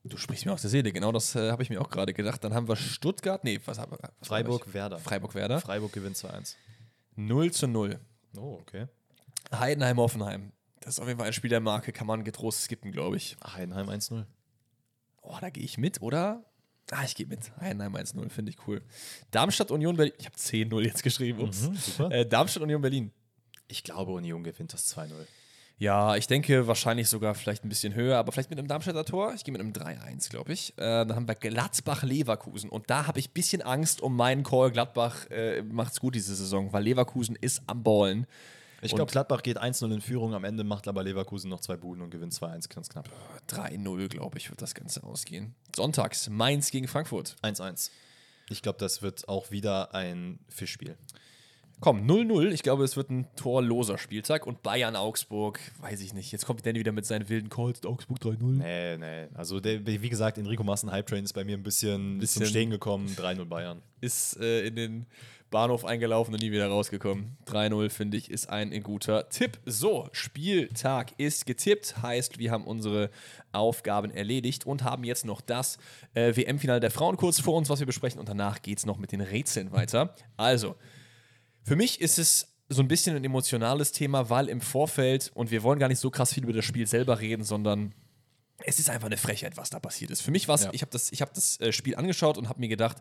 Du 0.07 0.19
sprichst 0.19 0.45
mir 0.45 0.53
aus 0.53 0.61
der 0.61 0.71
Seele, 0.71 0.93
genau 0.93 1.13
das 1.13 1.35
äh, 1.35 1.51
habe 1.51 1.63
ich 1.63 1.71
mir 1.71 1.81
auch 1.81 1.89
gerade 1.89 2.13
gedacht. 2.13 2.45
Dann 2.45 2.53
haben 2.53 2.69
wir 2.69 2.77
Stuttgart, 2.77 3.43
nee, 3.43 3.59
was 3.65 3.79
haben 3.79 3.93
wir? 3.93 3.99
Was 4.19 4.29
Freiburg, 4.29 4.73
Werder. 4.73 4.99
Freiburg-Werder. 4.99 5.61
Freiburg 5.61 5.93
gewinnt 5.93 6.17
2-1. 6.17 6.57
0 7.17 7.51
zu 7.53 7.67
0. 7.67 7.99
Oh, 8.37 8.59
okay. 8.61 8.87
Heidenheim-Offenheim. 9.51 10.53
Das 10.81 10.95
ist 10.95 11.01
auf 11.01 11.07
jeden 11.07 11.19
Fall 11.19 11.29
ein 11.29 11.33
Spiel 11.33 11.49
der 11.49 11.61
Marke, 11.61 11.93
kann 11.93 12.07
man 12.07 12.23
getrost 12.23 12.65
skippen, 12.65 12.93
glaube 12.93 13.17
ich. 13.17 13.39
Heidenheim 13.43 13.89
1-0. 13.89 14.27
Oh, 15.23 15.37
da 15.41 15.49
gehe 15.49 15.65
ich 15.65 15.79
mit, 15.79 16.03
oder? 16.03 16.45
Ah, 16.91 17.05
ich 17.05 17.15
gehe 17.15 17.27
mit. 17.27 17.51
Heidenheim 17.59 17.97
1-0, 17.97 18.29
finde 18.29 18.51
ich 18.51 18.59
cool. 18.67 18.83
Darmstadt-Union 19.31 19.97
Berlin. 19.97 20.13
Ich 20.19 20.27
habe 20.27 20.37
10-0 20.37 20.81
jetzt 20.83 21.03
geschrieben. 21.03 21.41
Ups. 21.41 21.99
Mhm. 21.99 22.11
Äh, 22.11 22.27
Darmstadt-Union 22.27 22.83
Berlin. 22.83 23.11
Ich 23.69 23.83
glaube, 23.83 24.13
Union 24.13 24.45
gewinnt 24.45 24.75
das 24.75 24.95
2-0. 24.95 25.13
Ja, 25.77 26.15
ich 26.15 26.29
denke 26.29 26.67
wahrscheinlich 26.69 27.09
sogar 27.09 27.35
vielleicht 27.35 27.65
ein 27.65 27.69
bisschen 27.69 27.95
höher, 27.95 28.17
aber 28.17 28.31
vielleicht 28.31 28.51
mit 28.51 28.59
einem 28.59 28.69
Darmstädter 28.69 29.05
Tor. 29.05 29.35
Ich 29.35 29.43
gehe 29.45 29.53
mit 29.53 29.61
einem 29.61 29.73
3-1, 29.73 30.31
glaube 30.31 30.53
ich. 30.53 30.73
Äh, 30.77 31.05
dann 31.05 31.17
haben 31.17 31.29
wir 31.29 31.35
Gladbach-Leverkusen. 31.35 32.71
Und 32.71 32.89
da 32.91 33.07
habe 33.09 33.19
ich 33.19 33.31
ein 33.31 33.33
bisschen 33.33 33.61
Angst 33.61 34.01
um 34.01 34.17
meinen 34.17 34.45
Call. 34.45 34.71
Gladbach 34.71 35.29
äh, 35.31 35.63
macht's 35.63 35.99
gut 35.99 36.15
diese 36.15 36.35
Saison, 36.37 36.73
weil 36.73 36.85
Leverkusen 36.85 37.37
ist 37.41 37.63
am 37.67 37.83
Ballen. 37.83 38.27
Ich 38.83 38.95
glaube, 38.95 39.11
Gladbach 39.11 39.43
geht 39.43 39.59
1-0 39.59 39.93
in 39.93 40.01
Führung. 40.03 40.35
Am 40.35 40.45
Ende 40.45 40.63
macht 40.63 40.87
aber 40.89 41.03
Leverkusen 41.03 41.49
noch 41.49 41.61
zwei 41.61 41.77
Buden 41.77 42.03
und 42.03 42.11
gewinnt 42.11 42.35
2-1 42.35 42.69
ganz 42.69 42.91
knapp. 42.91 43.09
3-0, 43.49 44.09
glaube 44.09 44.37
ich, 44.37 44.51
wird 44.51 44.61
das 44.61 44.75
Ganze 44.75 45.03
ausgehen. 45.03 45.55
Sonntags 45.75 46.29
Mainz 46.29 46.71
gegen 46.71 46.87
Frankfurt. 46.87 47.37
1-1. 47.43 47.91
Ich 48.51 48.61
glaube, 48.61 48.79
das 48.79 49.01
wird 49.01 49.27
auch 49.27 49.51
wieder 49.51 49.95
ein 49.95 50.39
Fischspiel. 50.51 50.99
Komm, 51.85 52.07
0-0. 52.07 52.51
Ich 52.51 52.63
glaube, 52.63 52.83
es 52.83 52.97
wird 52.97 53.11
ein 53.11 53.27
torloser 53.37 53.99
Spieltag. 53.99 54.47
Und 54.47 54.63
Bayern-Augsburg, 54.63 55.61
weiß 55.83 56.01
ich 56.01 56.15
nicht. 56.15 56.33
Jetzt 56.33 56.47
kommt 56.47 56.65
Danny 56.65 56.79
wieder 56.79 56.93
mit 56.93 57.05
seinen 57.05 57.29
wilden 57.29 57.51
Calls. 57.51 57.85
Augsburg 57.85 58.21
3-0. 58.23 58.37
Nee, 58.43 58.97
nee. 58.97 59.27
Also, 59.35 59.61
der, 59.61 59.87
wie 59.87 60.09
gesagt, 60.09 60.39
Enrico 60.39 60.65
Massen 60.65 60.91
Hype 60.91 61.07
Train 61.07 61.25
ist 61.25 61.35
bei 61.35 61.45
mir 61.45 61.59
ein 61.59 61.63
bisschen, 61.63 62.17
Bisschen- 62.17 62.41
zum 62.45 62.49
Stehen 62.49 62.71
gekommen. 62.71 63.09
3-0 63.15 63.45
Bayern. 63.45 63.83
Ist 64.01 64.39
äh, 64.41 64.67
in 64.67 64.77
den 64.77 65.07
Bahnhof 65.51 65.85
eingelaufen 65.85 66.33
und 66.33 66.41
nie 66.41 66.53
wieder 66.53 66.69
rausgekommen. 66.69 67.37
3-0, 67.49 67.91
finde 67.91 68.17
ich, 68.17 68.31
ist 68.31 68.49
ein 68.49 68.83
guter 68.83 69.29
Tipp. 69.29 69.59
So, 69.67 70.09
Spieltag 70.13 71.13
ist 71.19 71.45
getippt. 71.45 72.01
Heißt, 72.01 72.39
wir 72.39 72.51
haben 72.51 72.65
unsere 72.65 73.11
Aufgaben 73.53 74.11
erledigt 74.11 74.65
und 74.65 74.85
haben 74.85 75.05
jetzt 75.05 75.27
noch 75.27 75.43
das 75.43 75.77
äh, 76.15 76.35
WM-Finale 76.35 76.81
der 76.81 76.91
Frauen 76.91 77.19
kurz 77.19 77.41
vor 77.41 77.59
uns, 77.59 77.69
was 77.69 77.79
wir 77.79 77.87
besprechen. 77.87 78.21
Und 78.21 78.31
danach 78.31 78.63
geht 78.63 78.79
es 78.79 78.87
noch 78.87 78.97
mit 78.97 79.13
den 79.13 79.21
Rätseln 79.21 79.71
weiter. 79.71 80.15
Also, 80.39 80.77
für 81.65 81.77
mich 81.77 82.01
ist 82.01 82.19
es 82.19 82.49
so 82.69 82.83
ein 82.83 82.89
bisschen 82.89 83.17
ein 83.17 83.25
emotionales 83.25 83.93
Thema, 83.93 84.31
weil 84.31 84.49
im 84.49 84.61
Vorfeld, 84.61 85.31
und 85.35 85.51
wir 85.51 85.63
wollen 85.63 85.79
gar 85.79 85.89
nicht 85.89 85.99
so 85.99 86.11
krass 86.11 86.33
viel 86.33 86.45
über 86.45 86.53
das 86.53 86.65
Spiel 86.65 86.87
selber 86.87 87.21
reden, 87.21 87.43
sondern 87.45 87.95
es 88.65 88.79
ist 88.79 88.89
einfach 88.89 89.07
eine 89.07 89.17
Frechheit, 89.17 89.57
was 89.57 89.71
da 89.71 89.81
passiert 89.81 90.11
ist. 90.11 90.23
Für 90.23 90.31
mich 90.31 90.49
war 90.49 90.55
es, 90.55 90.65
Ja. 90.65 90.71
ich 90.73 90.81
habe 90.83 90.91
das, 90.91 91.11
ich 91.13 91.21
hab 91.21 91.35
das 91.35 91.61
äh, 91.61 91.73
Spiel 91.73 91.97
angeschaut 91.97 92.39
und 92.39 92.49
habe 92.49 92.61
mir 92.61 92.69
gedacht, 92.69 92.99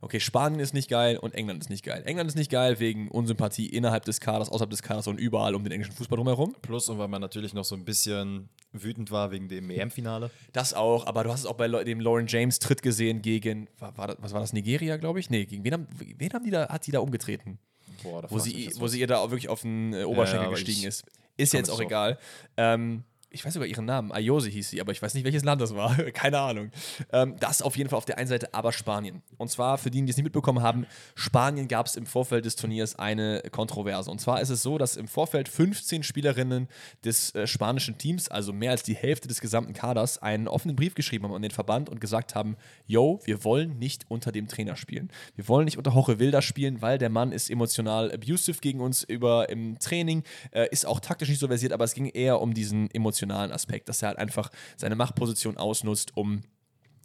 okay, 0.00 0.18
Spanien 0.18 0.60
ist 0.60 0.74
nicht 0.74 0.88
geil 0.88 1.16
und 1.16 1.34
England 1.34 1.62
ist 1.62 1.70
nicht 1.70 1.84
geil. 1.84 2.02
England 2.06 2.28
ist 2.28 2.34
nicht 2.36 2.50
geil 2.50 2.80
wegen 2.80 3.08
Unsympathie 3.08 3.66
innerhalb 3.66 4.04
des 4.04 4.20
Kaders, 4.20 4.48
außerhalb 4.48 4.70
des 4.70 4.82
Kaders 4.82 5.06
und 5.06 5.18
überall 5.18 5.54
um 5.54 5.62
den 5.62 5.72
englischen 5.72 5.94
Fußball 5.94 6.16
drumherum. 6.16 6.56
Plus, 6.62 6.88
und 6.88 6.98
weil 6.98 7.08
man 7.08 7.20
natürlich 7.20 7.54
noch 7.54 7.64
so 7.64 7.74
ein 7.76 7.84
bisschen 7.84 8.48
wütend 8.72 9.10
war 9.10 9.30
wegen 9.30 9.48
dem 9.48 9.70
EM-Finale. 9.70 10.30
Das 10.52 10.74
auch, 10.74 11.06
aber 11.06 11.22
du 11.24 11.30
hast 11.30 11.40
es 11.40 11.46
auch 11.46 11.54
bei 11.56 11.68
dem 11.84 12.00
Lauren 12.00 12.26
James 12.26 12.58
Tritt 12.58 12.82
gesehen 12.82 13.22
gegen, 13.22 13.68
war, 13.78 13.96
war 13.96 14.06
das, 14.08 14.16
was 14.20 14.32
war 14.32 14.40
das, 14.40 14.52
Nigeria, 14.52 14.96
glaube 14.96 15.20
ich? 15.20 15.30
Nee, 15.30 15.44
gegen 15.44 15.62
wen 15.64 15.72
haben, 15.74 15.86
wen 15.98 16.32
haben 16.32 16.44
die 16.44 16.50
da, 16.50 16.68
hat 16.68 16.86
die 16.86 16.90
da 16.90 16.98
umgetreten? 17.00 17.58
Boah, 18.02 18.24
wo 18.28 18.38
sie, 18.38 18.70
wo 18.76 18.88
sie 18.88 19.00
ihr 19.00 19.06
da 19.06 19.18
auch 19.18 19.30
wirklich 19.30 19.48
auf 19.48 19.62
den 19.62 19.92
äh, 19.92 20.04
Oberschenkel 20.04 20.46
aber 20.46 20.54
gestiegen 20.54 20.86
ist. 20.86 21.04
Ist 21.36 21.52
jetzt 21.52 21.70
auch 21.70 21.80
egal. 21.80 22.18
Ähm, 22.56 23.04
ich 23.32 23.44
weiß 23.44 23.54
sogar 23.54 23.66
ihren 23.68 23.84
Namen. 23.84 24.12
Ayose 24.12 24.48
hieß 24.48 24.70
sie, 24.70 24.80
aber 24.80 24.92
ich 24.92 25.02
weiß 25.02 25.14
nicht, 25.14 25.24
welches 25.24 25.44
Land 25.44 25.60
das 25.60 25.74
war. 25.74 25.94
Keine 26.12 26.38
Ahnung. 26.38 26.70
Ähm, 27.12 27.36
das 27.40 27.62
auf 27.62 27.76
jeden 27.76 27.90
Fall 27.90 27.96
auf 27.96 28.04
der 28.04 28.18
einen 28.18 28.28
Seite, 28.28 28.52
aber 28.54 28.72
Spanien. 28.72 29.22
Und 29.38 29.50
zwar, 29.50 29.78
für 29.78 29.90
die, 29.90 30.02
die 30.02 30.10
es 30.10 30.16
nicht 30.16 30.24
mitbekommen 30.24 30.62
haben, 30.62 30.86
Spanien 31.14 31.68
gab 31.68 31.86
es 31.86 31.96
im 31.96 32.06
Vorfeld 32.06 32.44
des 32.44 32.56
Turniers 32.56 32.96
eine 32.96 33.42
Kontroverse. 33.50 34.10
Und 34.10 34.20
zwar 34.20 34.40
ist 34.40 34.50
es 34.50 34.62
so, 34.62 34.78
dass 34.78 34.96
im 34.96 35.08
Vorfeld 35.08 35.48
15 35.48 36.02
Spielerinnen 36.02 36.68
des 37.04 37.34
äh, 37.34 37.46
spanischen 37.46 37.98
Teams, 37.98 38.28
also 38.28 38.52
mehr 38.52 38.70
als 38.70 38.82
die 38.82 38.94
Hälfte 38.94 39.28
des 39.28 39.40
gesamten 39.40 39.72
Kaders, 39.72 40.20
einen 40.20 40.48
offenen 40.48 40.76
Brief 40.76 40.94
geschrieben 40.94 41.24
haben 41.24 41.34
an 41.34 41.42
den 41.42 41.50
Verband 41.50 41.88
und 41.88 42.00
gesagt 42.00 42.34
haben: 42.34 42.56
Yo, 42.86 43.20
wir 43.24 43.44
wollen 43.44 43.78
nicht 43.78 44.04
unter 44.08 44.32
dem 44.32 44.48
Trainer 44.48 44.76
spielen. 44.76 45.10
Wir 45.36 45.48
wollen 45.48 45.64
nicht 45.64 45.78
unter 45.78 45.92
Jorge 45.92 46.18
Wilder 46.18 46.42
spielen, 46.42 46.82
weil 46.82 46.98
der 46.98 47.08
Mann 47.08 47.32
ist 47.32 47.50
emotional 47.50 48.12
abusive 48.12 48.60
gegen 48.60 48.80
uns 48.80 49.02
über 49.02 49.48
im 49.48 49.78
Training, 49.78 50.22
äh, 50.50 50.68
ist 50.70 50.86
auch 50.86 51.00
taktisch 51.00 51.28
nicht 51.28 51.38
so 51.38 51.48
versiert, 51.48 51.72
aber 51.72 51.84
es 51.84 51.94
ging 51.94 52.06
eher 52.06 52.40
um 52.40 52.54
diesen 52.54 52.90
emotionalen 52.90 53.21
Aspekt, 53.30 53.88
dass 53.88 54.02
er 54.02 54.08
halt 54.08 54.18
einfach 54.18 54.50
seine 54.76 54.96
Machtposition 54.96 55.56
ausnutzt, 55.56 56.16
um 56.16 56.42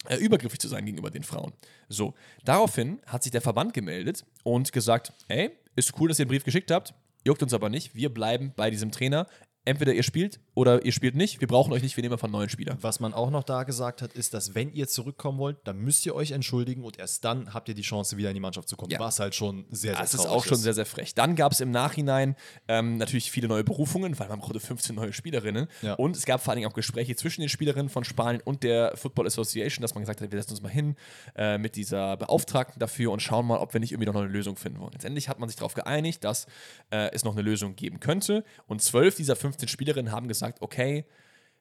äh, 0.07 0.15
übergriffig 0.17 0.59
zu 0.59 0.67
sein 0.67 0.85
gegenüber 0.85 1.09
den 1.09 1.23
Frauen. 1.23 1.53
So, 1.89 2.13
daraufhin 2.45 2.99
hat 3.05 3.23
sich 3.23 3.31
der 3.31 3.41
Verband 3.41 3.73
gemeldet 3.73 4.25
und 4.43 4.71
gesagt, 4.71 5.13
ey, 5.27 5.51
ist 5.75 5.93
cool, 5.99 6.09
dass 6.09 6.19
ihr 6.19 6.25
den 6.25 6.29
Brief 6.29 6.43
geschickt 6.43 6.71
habt, 6.71 6.93
juckt 7.25 7.43
uns 7.43 7.53
aber 7.53 7.69
nicht, 7.69 7.95
wir 7.95 8.13
bleiben 8.13 8.53
bei 8.55 8.69
diesem 8.69 8.91
Trainer. 8.91 9.27
Entweder 9.67 9.93
ihr 9.93 10.03
spielt 10.03 10.39
oder 10.53 10.85
ihr 10.85 10.93
spielt 10.93 11.13
nicht. 11.13 11.41
Wir 11.41 11.47
brauchen 11.49 11.73
euch 11.73 11.83
nicht, 11.83 11.97
wir 11.97 12.01
nehmen 12.01 12.13
einfach 12.13 12.27
einen 12.27 12.31
neuen 12.31 12.47
Spieler. 12.47 12.77
Was 12.79 13.01
man 13.01 13.13
auch 13.13 13.29
noch 13.29 13.43
da 13.43 13.63
gesagt 13.63 14.01
hat, 14.01 14.13
ist, 14.13 14.33
dass 14.33 14.55
wenn 14.55 14.71
ihr 14.71 14.87
zurückkommen 14.87 15.39
wollt, 15.39 15.57
dann 15.65 15.79
müsst 15.79 16.05
ihr 16.05 16.15
euch 16.15 16.31
entschuldigen 16.31 16.85
und 16.85 16.97
erst 16.97 17.25
dann 17.25 17.53
habt 17.53 17.67
ihr 17.67 17.75
die 17.75 17.81
Chance, 17.81 18.15
wieder 18.15 18.29
in 18.29 18.33
die 18.33 18.39
Mannschaft 18.39 18.69
zu 18.69 18.77
kommen. 18.77 18.91
Ja. 18.91 18.99
Was 19.01 19.19
halt 19.19 19.35
schon 19.35 19.65
sehr, 19.69 19.91
sehr 19.91 20.01
Das 20.01 20.13
ist 20.13 20.25
auch 20.25 20.45
schon 20.45 20.57
sehr, 20.57 20.73
sehr 20.73 20.85
frech. 20.85 21.15
Dann 21.15 21.35
gab 21.35 21.51
es 21.51 21.59
im 21.59 21.71
Nachhinein 21.71 22.37
ähm, 22.69 22.95
natürlich 22.95 23.29
viele 23.29 23.49
neue 23.49 23.65
Berufungen, 23.65 24.17
weil 24.17 24.29
man 24.29 24.39
brauchte 24.39 24.61
15 24.61 24.95
neue 24.95 25.11
Spielerinnen. 25.11 25.67
Ja. 25.81 25.95
Und 25.95 26.15
es 26.15 26.25
gab 26.25 26.41
vor 26.41 26.51
allen 26.51 26.59
Dingen 26.59 26.71
auch 26.71 26.75
Gespräche 26.75 27.17
zwischen 27.17 27.41
den 27.41 27.49
Spielerinnen 27.49 27.89
von 27.89 28.05
Spanien 28.05 28.41
und 28.45 28.63
der 28.63 28.95
Football 28.95 29.27
Association, 29.27 29.81
dass 29.81 29.95
man 29.95 30.03
gesagt 30.03 30.21
hat, 30.21 30.31
wir 30.31 30.39
setzen 30.39 30.53
uns 30.53 30.61
mal 30.61 30.69
hin 30.69 30.95
äh, 31.35 31.57
mit 31.57 31.75
dieser 31.75 32.15
Beauftragten 32.15 32.79
dafür 32.79 33.11
und 33.11 33.21
schauen 33.21 33.45
mal, 33.45 33.57
ob 33.57 33.73
wir 33.73 33.81
nicht 33.81 33.91
irgendwie 33.91 34.07
noch 34.07 34.15
eine 34.15 34.27
Lösung 34.27 34.55
finden 34.55 34.79
wollen. 34.79 34.93
Letztendlich 34.93 35.27
hat 35.27 35.39
man 35.39 35.49
sich 35.49 35.57
darauf 35.57 35.73
geeinigt, 35.73 36.23
dass 36.23 36.45
äh, 36.89 37.11
es 37.11 37.25
noch 37.25 37.33
eine 37.33 37.41
Lösung 37.41 37.75
geben 37.75 37.99
könnte. 37.99 38.45
Und 38.65 38.81
zwölf 38.81 39.15
dieser 39.15 39.35
15 39.35 39.56
Spielerinnen 39.65 40.11
haben 40.11 40.27
gesagt, 40.27 40.61
okay, 40.61 41.05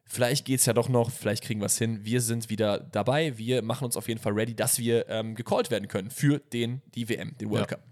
Vielleicht 0.08 0.44
geht 0.44 0.60
es 0.60 0.66
ja 0.66 0.72
doch 0.72 0.88
noch, 0.88 1.10
vielleicht 1.10 1.42
kriegen 1.42 1.58
wir 1.60 1.66
es 1.66 1.78
hin. 1.78 2.04
Wir 2.04 2.20
sind 2.20 2.48
wieder 2.48 2.78
dabei. 2.78 3.36
Wir 3.38 3.60
machen 3.62 3.84
uns 3.86 3.96
auf 3.96 4.06
jeden 4.06 4.20
Fall 4.20 4.34
ready, 4.34 4.54
dass 4.54 4.78
wir 4.78 5.08
ähm, 5.08 5.34
gecallt 5.34 5.72
werden 5.72 5.88
können 5.88 6.10
für 6.12 6.38
den, 6.38 6.80
die 6.94 7.08
WM, 7.08 7.36
den 7.38 7.50
World 7.50 7.62
Ja. 7.68 7.76
Cup. 7.76 7.82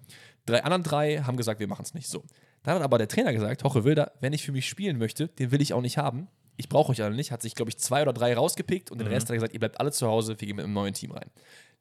Drei 0.46 0.62
anderen 0.62 0.84
drei 0.84 1.16
haben 1.24 1.36
gesagt, 1.36 1.58
wir 1.58 1.66
machen 1.66 1.82
es 1.82 1.92
nicht. 1.92 2.06
So. 2.06 2.22
Dann 2.62 2.76
hat 2.76 2.82
aber 2.82 2.98
der 2.98 3.08
Trainer 3.08 3.32
gesagt, 3.32 3.64
Hoche 3.64 3.82
Wilder, 3.82 4.12
wenn 4.20 4.32
ich 4.32 4.44
für 4.44 4.52
mich 4.52 4.68
spielen 4.68 4.96
möchte, 4.96 5.26
den 5.26 5.50
will 5.50 5.60
ich 5.60 5.72
auch 5.72 5.80
nicht 5.80 5.98
haben. 5.98 6.28
ich 6.56 6.68
brauche 6.68 6.92
euch 6.92 7.02
alle 7.02 7.16
nicht, 7.16 7.32
hat 7.32 7.42
sich, 7.42 7.56
glaube 7.56 7.70
ich, 7.70 7.78
zwei 7.78 8.02
oder 8.02 8.12
drei 8.12 8.32
rausgepickt 8.36 8.92
und 8.92 8.98
den 8.98 9.08
Mhm. 9.08 9.14
Rest 9.14 9.26
hat 9.26 9.30
er 9.30 9.36
gesagt, 9.38 9.52
ihr 9.54 9.58
bleibt 9.58 9.80
alle 9.80 9.90
zu 9.90 10.06
Hause, 10.06 10.40
wir 10.40 10.46
gehen 10.46 10.54
mit 10.54 10.64
einem 10.66 10.72
neuen 10.74 10.94
Team 10.94 11.10
rein. 11.10 11.28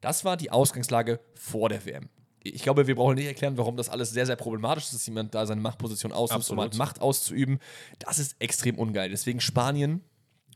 Das 0.01 0.25
war 0.25 0.35
die 0.35 0.49
Ausgangslage 0.49 1.19
vor 1.35 1.69
der 1.69 1.85
WM. 1.85 2.09
Ich 2.43 2.61
glaube, 2.63 2.87
wir 2.87 2.95
brauchen 2.95 3.15
nicht 3.15 3.25
erklären, 3.25 3.57
warum 3.57 3.77
das 3.77 3.89
alles 3.89 4.11
sehr, 4.11 4.25
sehr 4.25 4.35
problematisch 4.35 4.85
ist, 4.85 4.93
dass 4.93 5.05
jemand 5.05 5.33
da 5.33 5.45
seine 5.45 5.61
Machtposition 5.61 6.11
ausnutzt, 6.11 6.51
um 6.51 6.59
halt 6.59 6.77
Macht 6.77 7.01
auszuüben. 7.01 7.59
Das 7.99 8.19
ist 8.19 8.35
extrem 8.39 8.77
ungeil. 8.77 9.09
Deswegen 9.09 9.39
Spanien 9.39 10.01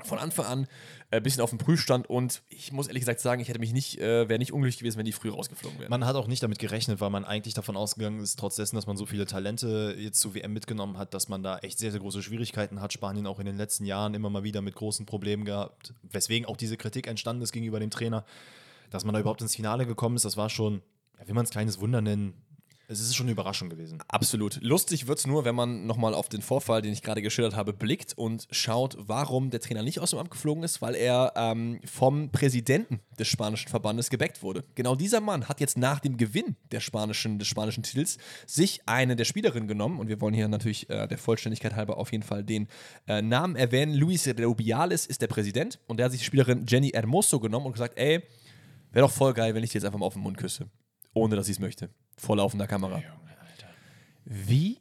von 0.03 0.19
Anfang 0.19 0.45
an 0.45 0.67
ein 1.09 1.23
bisschen 1.23 1.41
auf 1.41 1.49
dem 1.49 1.57
Prüfstand 1.57 2.09
und 2.09 2.41
ich 2.49 2.71
muss 2.71 2.87
ehrlich 2.87 3.01
gesagt 3.01 3.21
sagen, 3.21 3.41
ich 3.41 3.47
hätte 3.47 3.59
mich 3.59 3.71
nicht, 3.71 3.99
äh, 3.99 4.27
wäre 4.27 4.39
nicht 4.39 4.51
unglücklich 4.51 4.79
gewesen, 4.79 4.97
wenn 4.97 5.05
die 5.05 5.13
früh 5.13 5.29
rausgeflogen 5.29 5.79
wären. 5.79 5.89
Man 5.89 6.05
hat 6.05 6.15
auch 6.15 6.27
nicht 6.27 6.43
damit 6.43 6.59
gerechnet, 6.59 6.99
weil 6.99 7.09
man 7.09 7.23
eigentlich 7.23 7.53
davon 7.53 7.77
ausgegangen 7.77 8.19
ist, 8.19 8.37
trotz 8.37 8.57
dessen, 8.57 8.75
dass 8.75 8.87
man 8.87 8.97
so 8.97 9.05
viele 9.05 9.25
Talente 9.25 9.95
jetzt 9.97 10.19
zur 10.19 10.35
WM 10.35 10.53
mitgenommen 10.53 10.97
hat, 10.97 11.13
dass 11.13 11.29
man 11.29 11.43
da 11.43 11.59
echt 11.59 11.79
sehr, 11.79 11.91
sehr 11.91 12.01
große 12.01 12.21
Schwierigkeiten 12.21 12.81
hat. 12.81 12.91
Spanien 12.91 13.25
auch 13.25 13.39
in 13.39 13.45
den 13.45 13.57
letzten 13.57 13.85
Jahren 13.85 14.13
immer 14.13 14.29
mal 14.29 14.43
wieder 14.43 14.61
mit 14.61 14.75
großen 14.75 15.05
Problemen 15.05 15.45
gehabt, 15.45 15.93
weswegen 16.03 16.45
auch 16.47 16.57
diese 16.57 16.77
Kritik 16.77 17.07
entstanden 17.07 17.41
ist 17.41 17.53
gegenüber 17.53 17.79
dem 17.79 17.89
Trainer. 17.89 18.25
Dass 18.89 19.05
man 19.05 19.13
da 19.13 19.19
überhaupt 19.19 19.41
ins 19.41 19.55
Finale 19.55 19.85
gekommen 19.85 20.15
ist, 20.15 20.25
das 20.25 20.37
war 20.37 20.49
schon, 20.49 20.81
ja, 21.19 21.27
will 21.27 21.35
man 21.35 21.45
es 21.45 21.51
kleines 21.51 21.79
Wunder 21.79 22.01
nennen, 22.01 22.33
es 22.89 23.01
ist 23.01 23.15
schon 23.15 23.25
eine 23.25 23.33
Überraschung 23.33 23.69
gewesen. 23.69 23.99
Absolut. 24.07 24.63
Lustig 24.63 25.07
wird 25.07 25.19
es 25.19 25.27
nur, 25.27 25.43
wenn 25.43 25.55
man 25.55 25.85
nochmal 25.85 26.13
auf 26.13 26.29
den 26.29 26.41
Vorfall, 26.41 26.81
den 26.81 26.93
ich 26.93 27.01
gerade 27.01 27.21
geschildert 27.21 27.53
habe, 27.53 27.73
blickt 27.73 28.17
und 28.17 28.47
schaut, 28.51 28.95
warum 28.97 29.49
der 29.49 29.59
Trainer 29.59 29.83
nicht 29.83 29.99
aus 29.99 30.11
dem 30.11 30.19
Amt 30.19 30.31
geflogen 30.31 30.63
ist, 30.63 30.81
weil 30.81 30.95
er 30.95 31.33
ähm, 31.35 31.81
vom 31.83 32.29
Präsidenten 32.31 33.01
des 33.19 33.27
spanischen 33.27 33.67
Verbandes 33.67 34.09
gebackt 34.09 34.41
wurde. 34.41 34.63
Genau 34.75 34.95
dieser 34.95 35.19
Mann 35.19 35.49
hat 35.49 35.59
jetzt 35.59 35.77
nach 35.77 35.99
dem 35.99 36.15
Gewinn 36.15 36.55
der 36.71 36.79
spanischen, 36.79 37.39
des 37.39 37.49
spanischen 37.49 37.83
Titels 37.83 38.19
sich 38.45 38.79
eine 38.85 39.17
der 39.17 39.25
Spielerinnen 39.25 39.67
genommen 39.67 39.99
und 39.99 40.07
wir 40.07 40.21
wollen 40.21 40.33
hier 40.33 40.47
natürlich 40.47 40.89
äh, 40.89 41.07
der 41.09 41.17
Vollständigkeit 41.17 41.75
halber 41.75 41.97
auf 41.97 42.13
jeden 42.13 42.23
Fall 42.23 42.45
den 42.45 42.69
äh, 43.07 43.21
Namen 43.21 43.57
erwähnen. 43.57 43.95
Luis 43.95 44.25
Rubiales 44.29 45.05
ist 45.05 45.21
der 45.21 45.27
Präsident 45.27 45.77
und 45.87 45.97
der 45.97 46.05
hat 46.05 46.13
sich 46.13 46.21
die 46.21 46.25
Spielerin 46.25 46.65
Jenny 46.65 46.91
Hermoso 46.91 47.41
genommen 47.41 47.65
und 47.65 47.73
gesagt, 47.73 47.97
ey, 47.97 48.23
wäre 48.93 49.05
doch 49.05 49.11
voll 49.13 49.33
geil, 49.33 49.53
wenn 49.55 49.63
ich 49.65 49.71
die 49.71 49.77
jetzt 49.77 49.85
einfach 49.85 49.99
mal 49.99 50.05
auf 50.05 50.13
den 50.13 50.23
Mund 50.23 50.37
küsse. 50.37 50.69
Ohne, 51.17 51.35
dass 51.35 51.47
sie 51.47 51.53
es 51.53 51.59
möchte. 51.59 51.89
Vor 52.17 52.37
laufender 52.37 52.67
Kamera. 52.67 53.01
Wie 54.25 54.79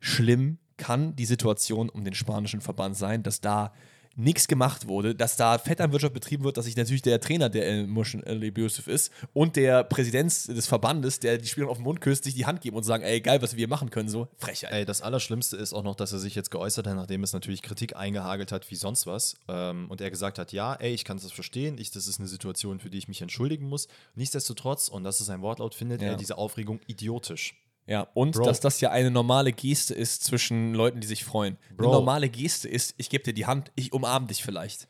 schlimm 0.00 0.58
kann 0.76 1.16
die 1.16 1.24
Situation 1.24 1.88
um 1.88 2.04
den 2.04 2.14
spanischen 2.14 2.60
Verband 2.60 2.96
sein, 2.96 3.22
dass 3.22 3.40
da 3.40 3.72
nichts 4.16 4.48
gemacht 4.48 4.88
wurde, 4.88 5.14
dass 5.14 5.36
da 5.36 5.58
Vetternwirtschaft 5.58 6.14
betrieben 6.14 6.44
wird, 6.44 6.56
dass 6.56 6.64
sich 6.64 6.76
natürlich 6.76 7.02
der 7.02 7.20
Trainer, 7.20 7.48
der 7.48 7.66
El 7.66 7.86
Mushin 7.86 8.22
El 8.22 8.42
Yusuf 8.58 8.86
ist, 8.88 9.12
und 9.34 9.56
der 9.56 9.84
Präsident 9.84 10.48
des 10.48 10.66
Verbandes, 10.66 11.20
der 11.20 11.38
die 11.38 11.46
Spieler 11.46 11.68
auf 11.68 11.76
den 11.78 11.84
Mund 11.84 12.00
küsst, 12.00 12.24
sich 12.24 12.34
die 12.34 12.46
Hand 12.46 12.62
geben 12.62 12.76
und 12.76 12.82
sagen, 12.82 13.04
ey, 13.04 13.20
geil, 13.20 13.42
was 13.42 13.52
wir 13.52 13.58
hier 13.58 13.68
machen 13.68 13.90
können, 13.90 14.08
so 14.08 14.28
Frechheit. 14.38 14.72
Ey, 14.72 14.84
das 14.84 15.02
Allerschlimmste 15.02 15.56
ist 15.56 15.72
auch 15.72 15.82
noch, 15.82 15.94
dass 15.94 16.12
er 16.12 16.18
sich 16.18 16.34
jetzt 16.34 16.50
geäußert 16.50 16.86
hat, 16.86 16.96
nachdem 16.96 17.22
es 17.22 17.32
natürlich 17.32 17.62
Kritik 17.62 17.94
eingehagelt 17.96 18.52
hat, 18.52 18.70
wie 18.70 18.74
sonst 18.76 19.06
was. 19.06 19.36
Ähm, 19.48 19.90
und 19.90 20.00
er 20.00 20.10
gesagt 20.10 20.38
hat, 20.38 20.52
ja, 20.52 20.74
ey, 20.74 20.92
ich 20.94 21.04
kann 21.04 21.18
das 21.18 21.30
verstehen, 21.32 21.76
ich, 21.78 21.90
das 21.90 22.06
ist 22.06 22.18
eine 22.18 22.28
Situation, 22.28 22.80
für 22.80 22.88
die 22.90 22.98
ich 22.98 23.08
mich 23.08 23.20
entschuldigen 23.22 23.68
muss. 23.68 23.86
Nichtsdestotrotz, 24.14 24.88
und 24.88 25.04
das 25.04 25.20
ist 25.20 25.28
ein 25.30 25.42
Wortlaut, 25.42 25.74
findet 25.74 26.00
Ja. 26.00 26.08
er 26.08 26.16
diese 26.16 26.38
Aufregung 26.38 26.80
idiotisch. 26.86 27.54
Ja, 27.86 28.08
und 28.14 28.32
Bro. 28.32 28.44
dass 28.44 28.60
das 28.60 28.80
ja 28.80 28.90
eine 28.90 29.10
normale 29.10 29.52
Geste 29.52 29.94
ist 29.94 30.24
zwischen 30.24 30.74
Leuten, 30.74 31.00
die 31.00 31.06
sich 31.06 31.24
freuen. 31.24 31.56
Bro. 31.76 31.86
Eine 31.86 31.96
normale 31.96 32.28
Geste 32.28 32.68
ist, 32.68 32.94
ich 32.96 33.10
gebe 33.10 33.22
dir 33.22 33.32
die 33.32 33.46
Hand, 33.46 33.70
ich 33.76 33.92
umarme 33.92 34.26
dich 34.26 34.42
vielleicht. 34.42 34.88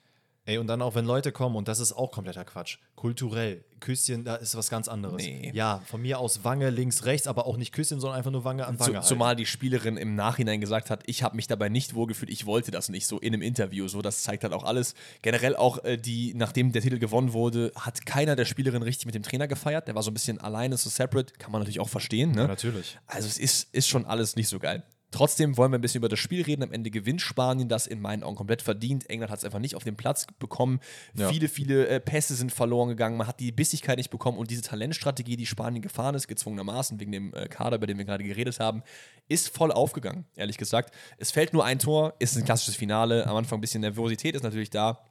Ey, 0.49 0.59
und 0.59 0.69
dann 0.69 0.81
auch, 0.81 0.95
wenn 0.95 1.05
Leute 1.05 1.33
kommen, 1.33 1.57
und 1.57 1.67
das 1.67 1.81
ist 1.81 1.93
auch 1.93 2.13
kompletter 2.13 2.45
Quatsch. 2.45 2.79
Kulturell, 2.95 3.65
Küsschen, 3.81 4.25
da 4.25 4.37
ist 4.37 4.57
was 4.57 4.71
ganz 4.71 4.87
anderes. 4.87 5.17
Nee. 5.17 5.51
Ja, 5.53 5.83
von 5.87 6.01
mir 6.01 6.21
aus 6.21 6.45
Wange 6.45 6.71
links, 6.71 7.05
rechts, 7.05 7.27
aber 7.27 7.47
auch 7.47 7.57
nicht 7.57 7.73
Küsschen, 7.73 7.99
sondern 7.99 8.17
einfach 8.19 8.31
nur 8.31 8.45
Wange 8.45 8.65
an 8.65 8.77
Zu, 8.79 8.85
Wange. 8.85 8.95
halten. 8.99 9.09
zumal 9.09 9.35
die 9.35 9.45
Spielerin 9.45 9.97
im 9.97 10.15
Nachhinein 10.15 10.61
gesagt 10.61 10.89
hat, 10.89 11.03
ich 11.07 11.25
habe 11.25 11.35
mich 11.35 11.49
dabei 11.49 11.69
nicht 11.69 11.95
wohlgefühlt, 11.95 12.31
ich 12.31 12.47
wollte 12.47 12.71
das 12.71 12.89
nicht 12.89 13.09
so 13.09 13.19
in 13.19 13.35
einem 13.35 13.43
Interview. 13.43 13.89
So, 13.89 14.03
das 14.03 14.23
zeigt 14.23 14.45
halt 14.45 14.53
auch 14.53 14.63
alles. 14.63 14.95
Generell 15.21 15.57
auch 15.57 15.83
äh, 15.83 15.97
die, 15.97 16.33
nachdem 16.35 16.71
der 16.71 16.81
Titel 16.81 17.01
gewonnen 17.01 17.33
wurde, 17.33 17.73
hat 17.75 18.07
keiner 18.07 18.37
der 18.37 18.45
Spielerinnen 18.45 18.85
richtig 18.85 19.07
mit 19.07 19.17
dem 19.17 19.25
Trainer 19.25 19.49
gefeiert. 19.49 19.89
Der 19.89 19.97
war 19.97 20.05
so 20.05 20.13
ein 20.13 20.15
bisschen 20.15 20.41
alleine, 20.41 20.77
so 20.77 20.89
separate. 20.89 21.35
Kann 21.39 21.51
man 21.51 21.61
natürlich 21.61 21.81
auch 21.81 21.89
verstehen. 21.89 22.31
Ne? 22.31 22.43
Ja, 22.43 22.47
natürlich. 22.47 22.99
Also 23.09 23.27
es 23.27 23.39
ist, 23.39 23.75
ist 23.75 23.89
schon 23.89 24.07
alles 24.07 24.37
nicht 24.37 24.49
so 24.49 24.61
geil. 24.61 24.85
Trotzdem 25.11 25.57
wollen 25.57 25.71
wir 25.73 25.79
ein 25.79 25.81
bisschen 25.81 26.01
über 26.01 26.09
das 26.09 26.19
Spiel 26.19 26.43
reden. 26.43 26.63
Am 26.63 26.73
Ende 26.73 26.91
gewinnt 26.91 27.21
Spanien 27.21 27.69
das 27.69 27.87
in 27.87 28.01
meinen 28.01 28.23
Augen 28.23 28.37
komplett 28.37 28.61
verdient. 28.61 29.09
England 29.09 29.31
hat 29.31 29.39
es 29.39 29.45
einfach 29.45 29.61
nicht 29.61 29.77
auf 29.77 29.85
den 29.85 29.97
Platz 29.97 30.27
bekommen. 30.39 30.81
Ja. 31.15 31.29
Viele, 31.29 31.49
viele 31.49 31.87
äh, 31.87 32.01
Pässe 32.01 32.35
sind 32.35 32.53
verloren 32.53 32.89
gegangen. 32.89 33.17
Man 33.17 33.27
hat 33.27 33.41
die 33.41 33.53
Bissigkeit 33.53 33.99
nicht 33.99 34.11
bekommen. 34.11 34.39
Und 34.39 34.51
diese 34.51 34.63
Talentstrategie, 34.63 35.37
die 35.37 35.47
Spanien 35.47 35.83
gefahren 35.83 36.15
ist, 36.15 36.27
gezwungenermaßen 36.27 36.99
wegen 37.01 37.13
dem 37.13 37.33
äh, 37.35 37.49
Kader, 37.49 37.77
über 37.77 37.87
den 37.87 37.99
wir 37.99 38.05
gerade 38.05 38.25
geredet 38.25 38.59
haben, 38.59 38.83
ist 39.29 39.49
voll 39.49 39.73
aufgegangen, 39.73 40.27
ehrlich 40.35 40.59
gesagt. 40.59 40.95
Es 41.19 41.31
fällt 41.31 41.53
nur 41.53 41.65
ein 41.65 41.79
Tor, 41.79 42.15
ist 42.19 42.37
ein 42.37 42.45
klassisches 42.45 42.77
Finale. 42.77 43.27
Am 43.27 43.37
Anfang 43.37 43.59
ein 43.59 43.61
bisschen 43.61 43.81
Nervosität 43.81 44.35
ist 44.35 44.43
natürlich 44.43 44.71
da. 44.71 45.05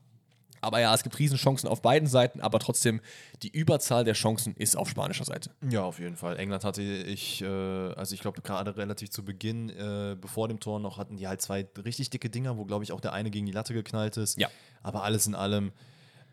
Aber 0.65 0.79
ja, 0.79 0.93
es 0.95 1.03
gibt 1.03 1.19
Riesenchancen 1.19 1.69
auf 1.69 1.83
beiden 1.83 2.07
Seiten, 2.07 2.41
aber 2.41 2.57
trotzdem, 2.57 2.99
die 3.43 3.49
Überzahl 3.49 4.03
der 4.03 4.15
Chancen 4.15 4.55
ist 4.55 4.75
auf 4.75 4.89
spanischer 4.89 5.23
Seite. 5.23 5.51
Ja, 5.69 5.83
auf 5.83 5.99
jeden 5.99 6.15
Fall. 6.15 6.37
England 6.37 6.63
hatte 6.63 6.81
ich, 6.81 7.43
äh, 7.43 7.45
also 7.45 8.15
ich 8.15 8.21
glaube 8.21 8.41
gerade 8.41 8.75
relativ 8.75 9.11
zu 9.11 9.23
Beginn, 9.23 9.69
äh, 9.69 10.17
bevor 10.19 10.47
dem 10.47 10.59
Tor 10.59 10.79
noch, 10.79 10.97
hatten 10.97 11.17
die 11.17 11.27
halt 11.27 11.41
zwei 11.41 11.67
richtig 11.85 12.09
dicke 12.09 12.31
Dinger, 12.31 12.57
wo 12.57 12.65
glaube 12.65 12.83
ich 12.83 12.91
auch 12.91 12.99
der 12.99 13.13
eine 13.13 13.29
gegen 13.29 13.45
die 13.45 13.51
Latte 13.51 13.75
geknallt 13.75 14.17
ist. 14.17 14.39
Ja. 14.39 14.49
Aber 14.81 15.03
alles 15.03 15.27
in 15.27 15.35
allem, 15.35 15.71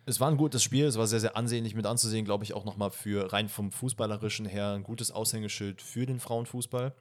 es 0.06 0.18
war 0.18 0.30
ein 0.30 0.38
gutes 0.38 0.62
Spiel, 0.62 0.86
es 0.86 0.96
war 0.96 1.06
sehr, 1.06 1.20
sehr 1.20 1.36
ansehnlich 1.36 1.74
mit 1.74 1.84
anzusehen, 1.84 2.24
glaube 2.24 2.44
ich 2.44 2.54
auch 2.54 2.64
nochmal 2.64 2.90
für 2.90 3.32
rein 3.34 3.50
vom 3.50 3.70
Fußballerischen 3.70 4.46
her 4.46 4.72
ein 4.72 4.82
gutes 4.82 5.12
Aushängeschild 5.12 5.82
für 5.82 6.06
den 6.06 6.20
Frauenfußball. 6.20 6.94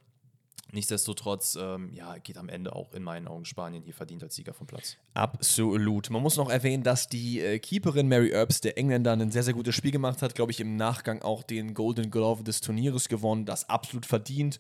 Nichtsdestotrotz, 0.72 1.58
ähm, 1.60 1.92
ja, 1.94 2.18
geht 2.18 2.38
am 2.38 2.48
Ende 2.48 2.76
auch 2.76 2.94
in 2.94 3.04
meinen 3.04 3.28
Augen 3.28 3.44
Spanien 3.46 3.84
hier 3.84 3.94
verdient 3.94 4.24
als 4.24 4.36
Sieger 4.36 4.54
vom 4.54 4.68
Platz. 4.68 4.98
Absolut. 5.14 6.10
Man 6.10 6.22
muss 6.22 6.38
noch 6.38 6.50
erwähnen, 6.50 6.84
dass 6.84 7.10
die 7.10 7.42
äh, 7.42 7.60
Keeperin 7.60 8.08
Mary 8.08 8.30
Earps, 8.32 8.62
der 8.62 8.78
Engländer, 8.78 9.12
ein 9.12 9.32
sehr, 9.32 9.44
sehr 9.44 9.54
gutes 9.54 9.76
Spiel 9.76 9.92
gemacht 9.92 10.22
hat. 10.22 10.34
Glaube 10.34 10.52
ich, 10.52 10.62
im 10.62 10.78
Nachgang 10.78 11.22
auch 11.22 11.44
den 11.44 11.74
Golden 11.74 12.10
Glove 12.10 12.44
des 12.44 12.62
Turnieres 12.62 13.10
gewonnen. 13.10 13.46
Das 13.46 13.70
absolut 13.70 14.06
verdient. 14.06 14.60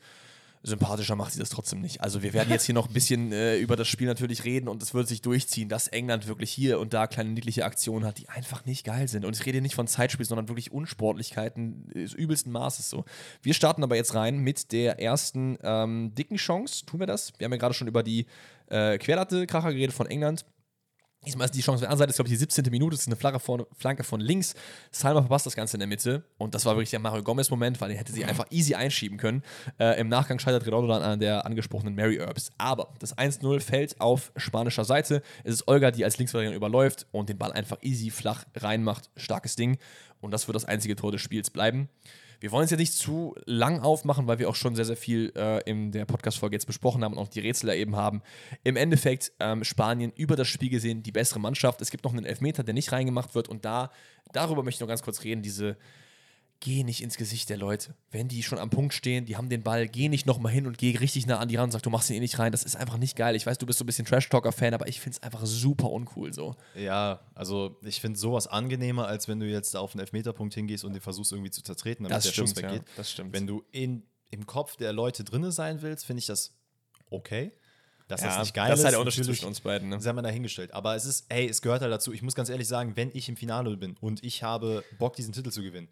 Sympathischer 0.63 1.15
macht 1.15 1.33
sie 1.33 1.39
das 1.39 1.49
trotzdem 1.49 1.81
nicht. 1.81 2.01
Also, 2.01 2.21
wir 2.21 2.33
werden 2.33 2.49
jetzt 2.49 2.65
hier 2.65 2.75
noch 2.75 2.88
ein 2.88 2.93
bisschen 2.93 3.31
äh, 3.31 3.57
über 3.57 3.75
das 3.75 3.88
Spiel 3.88 4.07
natürlich 4.07 4.45
reden 4.45 4.67
und 4.67 4.83
es 4.83 4.93
wird 4.93 5.07
sich 5.07 5.21
durchziehen, 5.21 5.69
dass 5.69 5.88
England 5.88 6.27
wirklich 6.27 6.51
hier 6.51 6.79
und 6.79 6.93
da 6.93 7.07
kleine 7.07 7.31
niedliche 7.31 7.65
Aktionen 7.65 8.05
hat, 8.05 8.19
die 8.19 8.29
einfach 8.29 8.65
nicht 8.65 8.85
geil 8.85 9.07
sind. 9.07 9.25
Und 9.25 9.35
ich 9.35 9.45
rede 9.45 9.61
nicht 9.61 9.75
von 9.75 9.88
Zeitspiel, 9.88 10.25
sondern 10.25 10.47
wirklich 10.49 10.71
Unsportlichkeiten 10.71 11.89
des 11.93 12.13
übelsten 12.13 12.51
Maßes 12.51 12.89
so. 12.89 13.05
Wir 13.41 13.53
starten 13.53 13.83
aber 13.83 13.95
jetzt 13.95 14.13
rein 14.13 14.39
mit 14.39 14.71
der 14.71 14.99
ersten 14.99 15.57
ähm, 15.63 16.13
dicken 16.13 16.38
Chance. 16.38 16.85
Tun 16.85 16.99
wir 16.99 17.07
das? 17.07 17.33
Wir 17.38 17.45
haben 17.45 17.53
ja 17.53 17.57
gerade 17.57 17.73
schon 17.73 17.88
über 17.88 18.03
die 18.03 18.27
äh, 18.67 18.97
Querlatte-Kracher 18.97 19.73
geredet 19.73 19.95
von 19.95 20.07
England. 20.07 20.45
Diesmal 21.23 21.45
ist 21.45 21.53
die 21.53 21.61
Chance 21.61 21.84
auf 21.85 21.89
der 21.89 21.98
Seite, 21.99 22.10
ist 22.10 22.15
glaube 22.15 22.30
ich 22.30 22.34
die 22.34 22.38
17. 22.39 22.65
Minute, 22.72 22.95
das 22.95 23.02
ist 23.02 23.07
eine 23.07 23.15
flache 23.15 23.39
Vor- 23.39 23.68
Flanke 23.77 24.03
von 24.03 24.19
links. 24.19 24.56
Salma 24.91 25.22
verpasst 25.22 25.45
das 25.45 25.56
Ganze 25.56 25.76
in 25.76 25.80
der 25.80 25.88
Mitte 25.88 26.23
und 26.39 26.56
das 26.56 26.65
war 26.65 26.73
wirklich 26.76 26.89
der 26.89 26.99
Mario 26.99 27.22
Gomez-Moment, 27.22 27.80
weil 27.80 27.91
er 27.91 27.98
hätte 27.98 28.11
sie 28.11 28.26
einfach 28.26 28.45
easy 28.49 28.73
einschieben 28.73 29.19
können. 29.19 29.43
Äh, 29.80 29.99
Im 29.99 30.10
Nachgang 30.10 30.39
scheitert 30.39 30.65
Redondo 30.65 30.88
dann 30.91 31.03
an 31.03 31.19
der 31.19 31.45
angesprochenen 31.45 31.93
Mary 31.93 32.18
Earps. 32.18 32.49
Aber 32.57 32.93
das 32.98 33.15
1-0 33.15 33.60
fällt 33.60 34.02
auf 34.02 34.31
spanischer 34.35 34.84
Seite. 34.84 35.22
Es 35.43 35.53
ist 35.53 35.68
Olga, 35.68 35.91
die 35.91 36.03
als 36.03 36.18
Linksverteidigerin 36.18 36.57
überläuft 36.57 37.06
und 37.11 37.30
den 37.30 37.38
Ball 37.38 37.52
einfach 37.52 37.77
easy 37.84 38.10
flach 38.10 38.45
reinmacht. 38.56 39.11
Starkes 39.15 39.56
Ding. 39.56 39.77
Und 40.22 40.31
das 40.31 40.48
wird 40.48 40.56
das 40.56 40.65
einzige 40.65 40.95
Tor 40.95 41.11
des 41.11 41.22
Spiels 41.22 41.52
bleiben. 41.52 41.88
Wir 42.41 42.51
wollen 42.51 42.65
es 42.65 42.72
jetzt 42.72 42.80
nicht 42.80 42.93
zu 42.93 43.35
lang 43.45 43.81
aufmachen, 43.81 44.26
weil 44.26 44.39
wir 44.39 44.49
auch 44.49 44.55
schon 44.55 44.76
sehr, 44.76 44.85
sehr 44.85 44.97
viel 44.97 45.31
äh, 45.35 45.61
in 45.69 45.91
der 45.91 46.05
Podcast-Folge 46.05 46.55
jetzt 46.55 46.65
besprochen 46.65 47.03
haben 47.03 47.13
und 47.13 47.19
auch 47.19 47.27
die 47.27 47.39
Rätsel 47.39 47.69
ergeben 47.69 47.95
haben. 47.95 48.23
Im 48.63 48.76
Endeffekt 48.76 49.31
ähm, 49.39 49.63
Spanien 49.63 50.11
über 50.15 50.35
das 50.35 50.47
Spiel 50.47 50.72
gesehen 50.72 51.03
die 51.03 51.11
bessere 51.11 51.39
Mannschaft. 51.39 51.81
Es 51.81 51.91
gibt 51.91 52.03
noch 52.03 52.13
einen 52.13 52.26
Elfmeter, 52.26 52.63
der 52.63 52.73
nicht 52.73 52.91
reingemacht 52.91 53.35
wird 53.35 53.47
und 53.47 53.63
da, 53.63 53.91
darüber 54.34 54.63
möchte 54.63 54.77
ich 54.77 54.81
noch 54.81 54.88
ganz 54.88 55.03
kurz 55.03 55.23
reden, 55.23 55.43
diese 55.43 55.77
Geh 56.63 56.83
nicht 56.83 57.01
ins 57.01 57.17
Gesicht 57.17 57.49
der 57.49 57.57
Leute. 57.57 57.95
Wenn 58.11 58.27
die 58.27 58.43
schon 58.43 58.59
am 58.59 58.69
Punkt 58.69 58.93
stehen, 58.93 59.25
die 59.25 59.35
haben 59.35 59.49
den 59.49 59.63
Ball, 59.63 59.88
geh 59.88 60.09
nicht 60.09 60.27
nochmal 60.27 60.51
hin 60.51 60.67
und 60.67 60.77
geh 60.77 60.95
richtig 60.95 61.25
nah 61.25 61.39
an 61.39 61.47
die 61.47 61.55
ran 61.55 61.65
und 61.65 61.71
sag, 61.71 61.81
du 61.81 61.89
machst 61.89 62.11
ihn 62.11 62.17
eh 62.17 62.19
nicht 62.19 62.38
rein. 62.38 62.51
Das 62.51 62.63
ist 62.63 62.75
einfach 62.75 62.97
nicht 62.97 63.15
geil. 63.15 63.35
Ich 63.35 63.47
weiß, 63.47 63.57
du 63.57 63.65
bist 63.65 63.79
so 63.79 63.83
ein 63.83 63.88
bisschen 63.88 64.05
Trash-Talker-Fan, 64.05 64.75
aber 64.75 64.88
ich 64.88 64.99
finde 64.99 65.17
es 65.17 65.23
einfach 65.23 65.43
super 65.43 65.89
uncool 65.89 66.33
so. 66.33 66.55
Ja, 66.75 67.21
also 67.33 67.79
ich 67.83 67.99
finde 67.99 68.19
sowas 68.19 68.45
angenehmer, 68.45 69.07
als 69.07 69.27
wenn 69.27 69.39
du 69.39 69.47
jetzt 69.47 69.75
auf 69.75 69.95
einen 69.95 70.01
Elfmeterpunkt 70.01 70.53
hingehst 70.53 70.85
und 70.85 70.93
den 70.93 71.01
versuchst 71.01 71.31
irgendwie 71.31 71.49
zu 71.49 71.63
zertreten, 71.63 72.03
damit 72.03 72.15
Das 72.15 72.25
der 72.25 72.31
Schuss 72.31 72.51
stimmt, 72.51 72.63
ja. 72.63 72.73
weggeht. 72.73 72.88
Das 72.95 73.11
stimmt. 73.11 73.33
Wenn 73.33 73.47
du 73.47 73.63
in, 73.71 74.03
im 74.29 74.45
Kopf 74.45 74.75
der 74.77 74.93
Leute 74.93 75.23
drinne 75.23 75.51
sein 75.51 75.81
willst, 75.81 76.05
finde 76.05 76.19
ich 76.19 76.27
das 76.27 76.53
okay. 77.09 77.51
Dass 78.07 78.21
das 78.21 78.39
nicht 78.39 78.53
geil 78.53 78.69
das 78.69 78.79
ist 78.79 78.85
halt 78.85 78.91
ist, 78.91 78.95
der 78.95 78.99
Unterschied 78.99 79.25
zwischen 79.25 79.45
uns 79.45 79.61
beiden. 79.61 79.89
Ne? 79.89 79.99
sei 79.99 80.13
mal 80.13 80.21
dahingestellt. 80.21 80.73
Aber 80.73 80.95
es 80.95 81.05
ist, 81.05 81.25
ey, 81.29 81.47
es 81.47 81.61
gehört 81.61 81.81
halt 81.81 81.91
dazu. 81.91 82.11
Ich 82.11 82.21
muss 82.21 82.35
ganz 82.35 82.49
ehrlich 82.49 82.67
sagen, 82.67 82.95
wenn 82.95 83.09
ich 83.13 83.29
im 83.29 83.38
Finale 83.38 83.75
bin 83.77 83.95
und 84.01 84.23
ich 84.23 84.43
habe 84.43 84.83
Bock, 84.99 85.15
diesen 85.15 85.33
Titel 85.33 85.49
zu 85.49 85.63
gewinnen, 85.63 85.88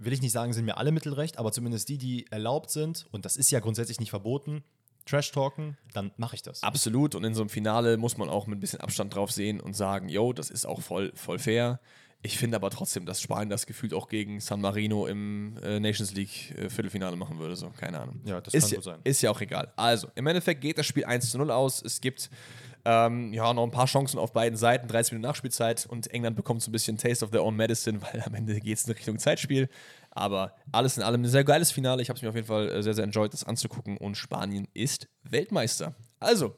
will 0.00 0.12
ich 0.12 0.22
nicht 0.22 0.32
sagen, 0.32 0.52
sind 0.52 0.64
mir 0.64 0.78
alle 0.78 0.92
Mittel 0.92 1.12
recht, 1.12 1.38
aber 1.38 1.52
zumindest 1.52 1.88
die, 1.88 1.98
die 1.98 2.26
erlaubt 2.30 2.70
sind, 2.70 3.06
und 3.12 3.24
das 3.24 3.36
ist 3.36 3.50
ja 3.50 3.60
grundsätzlich 3.60 4.00
nicht 4.00 4.10
verboten, 4.10 4.64
Trash-Talken, 5.06 5.76
dann 5.92 6.12
mache 6.16 6.36
ich 6.36 6.42
das. 6.42 6.62
Absolut. 6.62 7.14
Und 7.14 7.24
in 7.24 7.34
so 7.34 7.42
einem 7.42 7.50
Finale 7.50 7.96
muss 7.96 8.16
man 8.16 8.28
auch 8.28 8.46
mit 8.46 8.58
ein 8.58 8.60
bisschen 8.60 8.80
Abstand 8.80 9.14
drauf 9.14 9.30
sehen 9.32 9.60
und 9.60 9.74
sagen, 9.74 10.08
yo, 10.08 10.32
das 10.32 10.50
ist 10.50 10.66
auch 10.66 10.80
voll, 10.80 11.12
voll 11.14 11.38
fair. 11.38 11.80
Ich 12.22 12.36
finde 12.36 12.56
aber 12.56 12.68
trotzdem, 12.70 13.06
dass 13.06 13.20
Spanien 13.22 13.48
das 13.48 13.64
gefühlt 13.64 13.94
auch 13.94 14.08
gegen 14.08 14.40
San 14.40 14.60
Marino 14.60 15.06
im 15.06 15.56
äh, 15.62 15.80
Nations 15.80 16.12
League 16.12 16.54
äh, 16.56 16.68
Viertelfinale 16.68 17.16
machen 17.16 17.38
würde. 17.38 17.56
So, 17.56 17.70
keine 17.70 17.98
Ahnung. 17.98 18.20
Ja, 18.24 18.42
das 18.42 18.52
ist 18.52 18.64
kann 18.64 18.70
ja, 18.70 18.76
gut 18.76 18.84
sein. 18.84 19.00
Ist 19.04 19.22
ja 19.22 19.30
auch 19.30 19.40
egal. 19.40 19.72
Also, 19.76 20.08
im 20.14 20.26
Endeffekt 20.26 20.60
geht 20.60 20.76
das 20.76 20.86
Spiel 20.86 21.06
1 21.06 21.30
zu 21.30 21.38
0 21.38 21.50
aus. 21.50 21.82
Es 21.82 22.00
gibt 22.00 22.28
Ähm, 22.84 23.32
ja, 23.32 23.52
noch 23.52 23.64
ein 23.64 23.70
paar 23.70 23.86
Chancen 23.86 24.18
auf 24.18 24.32
beiden 24.32 24.56
Seiten, 24.56 24.88
30 24.88 25.12
Minuten 25.12 25.28
Nachspielzeit 25.28 25.86
und 25.86 26.06
England 26.12 26.36
bekommt 26.36 26.62
so 26.62 26.70
ein 26.70 26.72
bisschen 26.72 26.96
Taste 26.96 27.24
of 27.24 27.30
their 27.30 27.44
own 27.44 27.56
medicine, 27.56 28.00
weil 28.12 28.22
am 28.22 28.34
Ende 28.34 28.58
geht 28.60 28.78
es 28.78 28.86
in 28.86 28.94
Richtung 28.94 29.18
Zeitspiel. 29.18 29.68
Aber 30.10 30.54
alles 30.72 30.96
in 30.96 31.02
allem 31.02 31.22
ein 31.22 31.28
sehr 31.28 31.44
geiles 31.44 31.70
Finale. 31.70 32.02
Ich 32.02 32.08
habe 32.08 32.16
es 32.16 32.22
mir 32.22 32.30
auf 32.30 32.34
jeden 32.34 32.46
Fall 32.46 32.68
äh, 32.70 32.82
sehr, 32.82 32.94
sehr 32.94 33.04
enjoyed, 33.04 33.32
das 33.32 33.44
anzugucken 33.44 33.96
und 33.96 34.16
Spanien 34.16 34.66
ist 34.74 35.08
Weltmeister. 35.22 35.94
Also, 36.18 36.56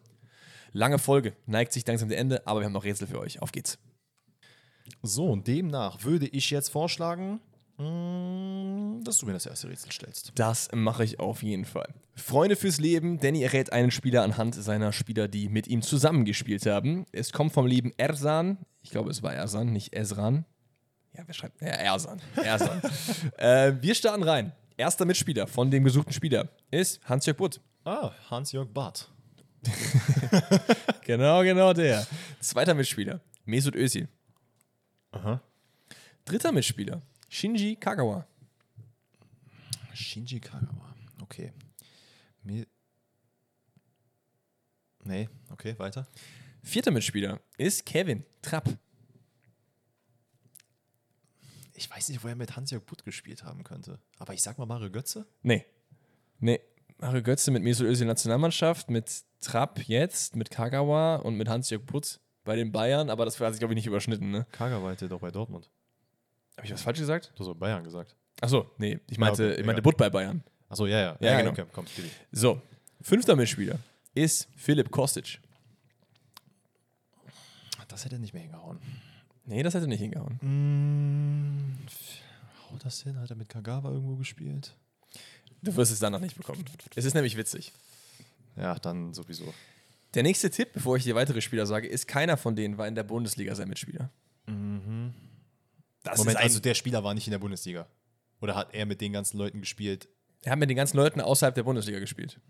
lange 0.73 0.99
Folge, 0.99 1.35
neigt 1.47 1.73
sich 1.73 1.87
langsam 1.87 2.09
dem 2.09 2.19
Ende, 2.19 2.47
aber 2.47 2.61
wir 2.61 2.67
haben 2.67 2.73
noch 2.73 2.85
Rätsel 2.85 3.09
für 3.09 3.19
euch. 3.19 3.43
Auf 3.43 3.53
geht's. 3.53 3.79
So, 5.03 5.27
und 5.27 5.47
demnach 5.47 6.05
würde 6.05 6.27
ich 6.27 6.51
jetzt 6.51 6.71
vorschlagen, 6.71 7.41
dass 7.79 9.19
du 9.19 9.27
mir 9.27 9.33
das 9.33 9.47
erste 9.47 9.69
Rätsel 9.69 9.91
stellst. 9.93 10.33
Das 10.35 10.69
mache 10.73 11.05
ich 11.05 11.19
auf 11.19 11.43
jeden 11.43 11.65
Fall. 11.65 11.93
Freunde 12.15 12.57
fürs 12.57 12.79
Leben. 12.79 13.19
Danny 13.19 13.43
errät 13.43 13.73
einen 13.73 13.91
Spieler 13.91 14.23
anhand 14.23 14.55
seiner 14.55 14.93
Spieler, 14.93 15.27
die 15.29 15.49
mit 15.49 15.67
ihm 15.67 15.83
zusammengespielt 15.83 16.67
haben. 16.67 17.07
Es 17.13 17.33
kommt 17.33 17.53
vom 17.53 17.67
lieben 17.67 17.93
Ersan. 17.97 18.59
Ich 18.83 18.91
glaube, 18.91 19.11
es 19.11 19.23
war 19.23 19.35
Ersan, 19.35 19.73
nicht 19.73 19.95
Esran. 19.95 20.45
Ja, 21.17 21.25
wer 21.27 21.35
schreibt? 21.35 21.61
Ja, 21.61 21.69
Ersan. 21.69 22.21
Ersan. 22.37 22.81
äh, 23.39 23.73
wir 23.81 23.95
starten 23.95 24.23
rein. 24.23 24.53
Erster 24.77 25.05
Mitspieler 25.05 25.47
von 25.47 25.71
dem 25.71 25.85
gesuchten 25.85 26.13
Spieler 26.13 26.49
ist 26.71 27.01
Hans-Jörg 27.09 27.37
Butt. 27.37 27.61
Ah, 27.85 28.13
Hans-Jörg 28.31 28.69
Barth. 28.69 29.09
Genau, 31.05 31.43
genau 31.43 31.73
der. 31.73 32.07
Zweiter 32.41 32.75
Mitspieler, 32.75 33.21
Mesut 33.45 33.75
Özil. 33.75 34.09
Aha. 35.11 35.41
Dritter 36.25 36.53
Mitspieler, 36.53 37.03
Shinji 37.33 37.77
Kagawa. 37.77 38.27
Shinji 39.95 40.39
Kagawa. 40.39 40.95
Okay. 41.23 41.51
Mir 42.43 42.67
nee, 45.05 45.31
okay, 45.51 45.79
weiter. 45.79 46.07
Vierter 46.63 46.91
Mitspieler 46.91 47.41
ist 47.57 47.87
Kevin 47.87 48.27
Trapp. 48.43 48.69
Ich 51.73 51.91
weiß 51.91 52.11
nicht, 52.11 52.23
wo 52.23 52.29
er 52.29 52.37
mit 52.37 52.55
Hans-Jörg 52.55 52.85
Butt 52.85 53.03
gespielt 53.03 53.45
haben 53.45 53.65
könnte. 53.65 53.99
Aber 54.19 54.35
ich 54.35 54.43
sag 54.43 54.59
mal 54.59 54.67
Mario 54.67 54.91
Götze. 54.91 55.27
Nee. 55.43 55.65
Nee. 56.39 56.61
Mario 56.99 57.23
Götze 57.23 57.51
mit 57.51 57.63
Mesut 57.63 57.87
Özil 57.87 58.07
Nationalmannschaft, 58.07 58.91
mit 58.91 59.25
Trapp 59.41 59.81
jetzt, 59.89 60.37
mit 60.37 60.51
Kagawa 60.51 61.17
und 61.17 61.37
mit 61.37 61.49
Hans-Jörg 61.49 61.87
Putz 61.87 62.21
bei 62.45 62.57
den 62.57 62.73
Bayern, 62.73 63.09
aber 63.09 63.25
das 63.25 63.41
hat 63.41 63.55
sich, 63.55 63.59
glaube 63.59 63.73
ich, 63.73 63.77
nicht 63.77 63.87
überschnitten, 63.87 64.31
ne? 64.31 64.47
Kagawa 64.53 64.91
hatte 64.91 65.09
doch 65.09 65.21
bei 65.21 65.31
Dortmund. 65.31 65.71
Habe 66.63 66.69
ich 66.69 66.75
was 66.75 66.83
falsch 66.83 67.01
gesagt? 67.01 67.33
Du 67.35 67.45
hast 67.45 67.59
Bayern 67.59 67.83
gesagt. 67.83 68.15
Achso, 68.41 68.71
nee, 68.79 69.01
ich 69.11 69.19
meinte, 69.19 69.51
okay, 69.51 69.61
ich 69.61 69.67
meinte. 69.67 69.83
Butt 69.83 69.97
bei 69.97 70.09
Bayern. 70.09 70.45
Achso, 70.69 70.87
ja, 70.87 71.01
ja. 71.01 71.17
Ja, 71.19 71.39
genau. 71.39 71.51
Okay, 71.51 71.65
komm, 71.73 71.87
Didi. 71.97 72.09
So, 72.31 72.63
fünfter 73.01 73.35
Mitspieler 73.35 73.81
ist 74.15 74.49
Philipp 74.55 74.93
Kostic. 74.93 75.41
Das 77.89 78.05
hätte 78.05 78.21
nicht 78.21 78.33
mehr 78.33 78.43
hingehauen. 78.43 78.79
Nee, 79.45 79.65
das 79.65 79.75
hätte 79.75 79.89
nicht 79.89 79.99
hingehauen. 79.99 80.39
Mm, 80.41 81.79
haut 82.71 82.85
das 82.85 83.03
hin? 83.03 83.19
Hat 83.19 83.29
er 83.29 83.35
mit 83.35 83.49
Kagawa 83.49 83.91
irgendwo 83.91 84.15
gespielt? 84.15 84.77
Du 85.63 85.75
wirst 85.75 85.91
es 85.91 85.99
danach 85.99 86.21
nicht 86.21 86.37
bekommen. 86.37 86.65
Es 86.95 87.05
ist 87.05 87.15
nämlich 87.15 87.37
witzig. 87.37 87.73
Ja, 88.55 88.77
dann 88.77 89.15
sowieso. 89.15 89.53
Der 90.15 90.23
nächste 90.23 90.49
Tipp, 90.49 90.75
bevor 90.75 90.97
ich 90.97 91.03
dir 91.03 91.17
weitere 91.17 91.41
Spieler 91.41 91.67
sage, 91.67 91.89
ist 91.89 92.07
keiner 92.07 92.37
von 92.37 92.55
denen 92.55 92.79
war 92.79 92.87
in 92.87 92.95
der 92.95 93.03
Bundesliga 93.03 93.57
sein 93.57 93.69
Mitspieler. 93.69 94.11
Das 96.03 96.19
Moment, 96.19 96.39
also 96.39 96.59
der 96.61 96.75
Spieler 96.75 97.05
war 97.05 97.15
nicht 97.15 97.27
in 97.27 97.31
der 97.31 97.39
Bundesliga. 97.39 97.87
Oder 98.41 98.57
hat 98.57 98.75
er 98.75 98.87
mit 98.87 99.01
den 99.01 99.13
ganzen 99.13 99.39
Leuten 99.39 99.61
gespielt? 99.61 100.09
er 100.45 100.53
hat 100.53 100.59
mit 100.59 100.69
den 100.69 100.77
ganzen 100.77 100.97
Leuten 100.97 101.21
außerhalb 101.21 101.55
der 101.55 101.63
Bundesliga 101.63 102.01
gespielt. 102.01 102.41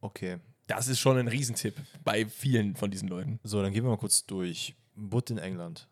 Okay. 0.00 0.38
Das 0.66 0.88
ist 0.88 0.98
schon 1.00 1.18
ein 1.18 1.28
Riesentipp 1.28 1.74
bei 2.04 2.24
vielen 2.26 2.76
von 2.76 2.90
diesen 2.90 3.08
Leuten. 3.08 3.38
So, 3.42 3.60
dann 3.60 3.72
gehen 3.72 3.84
wir 3.84 3.90
mal 3.90 3.98
kurz 3.98 4.24
durch. 4.24 4.74
Butt 4.94 5.30
in 5.30 5.38
England. 5.38 5.88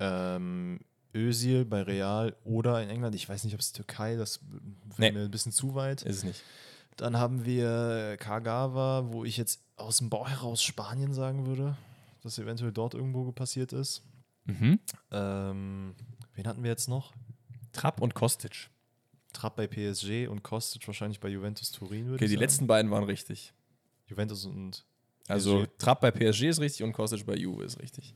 Ähm, 0.00 0.80
Özil 1.14 1.64
bei 1.64 1.82
Real 1.82 2.34
oder 2.44 2.82
in 2.82 2.88
England. 2.88 3.14
Ich 3.14 3.28
weiß 3.28 3.44
nicht, 3.44 3.54
ob 3.54 3.60
es 3.60 3.72
Türkei, 3.72 4.16
das 4.16 4.40
wäre 4.96 5.12
Nee. 5.12 5.12
mir 5.12 5.24
ein 5.24 5.30
bisschen 5.30 5.52
zu 5.52 5.74
weit. 5.74 6.02
Ist 6.02 6.16
es 6.18 6.24
nicht. 6.24 6.42
Dann 6.96 7.16
haben 7.16 7.44
wir 7.44 8.16
Kagawa, 8.18 9.12
wo 9.12 9.24
ich 9.24 9.36
jetzt 9.36 9.60
aus 9.76 9.98
dem 9.98 10.10
Bau 10.10 10.26
heraus 10.26 10.62
Spanien 10.62 11.14
sagen 11.14 11.46
würde, 11.46 11.76
dass 12.22 12.38
eventuell 12.38 12.72
dort 12.72 12.94
irgendwo 12.94 13.30
passiert 13.32 13.72
ist. 13.72 14.02
Mhm. 14.44 14.80
Ähm, 15.10 15.94
wen 16.34 16.46
hatten 16.46 16.62
wir 16.62 16.70
jetzt 16.70 16.88
noch? 16.88 17.12
Trapp 17.72 18.00
und 18.00 18.14
Kostic. 18.14 18.68
Trapp 19.32 19.56
bei 19.56 19.66
PSG 19.66 20.28
und 20.28 20.42
Kostic 20.42 20.86
wahrscheinlich 20.86 21.20
bei 21.20 21.28
Juventus 21.28 21.70
Turin, 21.72 22.04
würde 22.06 22.16
Okay, 22.16 22.26
die 22.26 22.32
sagen. 22.32 22.40
letzten 22.40 22.66
beiden 22.66 22.90
waren 22.90 23.04
richtig. 23.04 23.54
Juventus 24.06 24.44
und 24.44 24.84
Also 25.28 25.60
PSG. 25.64 25.78
Trapp 25.78 26.00
bei 26.00 26.10
PSG 26.10 26.42
ist 26.48 26.60
richtig 26.60 26.82
und 26.84 26.92
Kostic 26.92 27.24
bei 27.24 27.34
Juve 27.36 27.64
ist 27.64 27.80
richtig. 27.80 28.14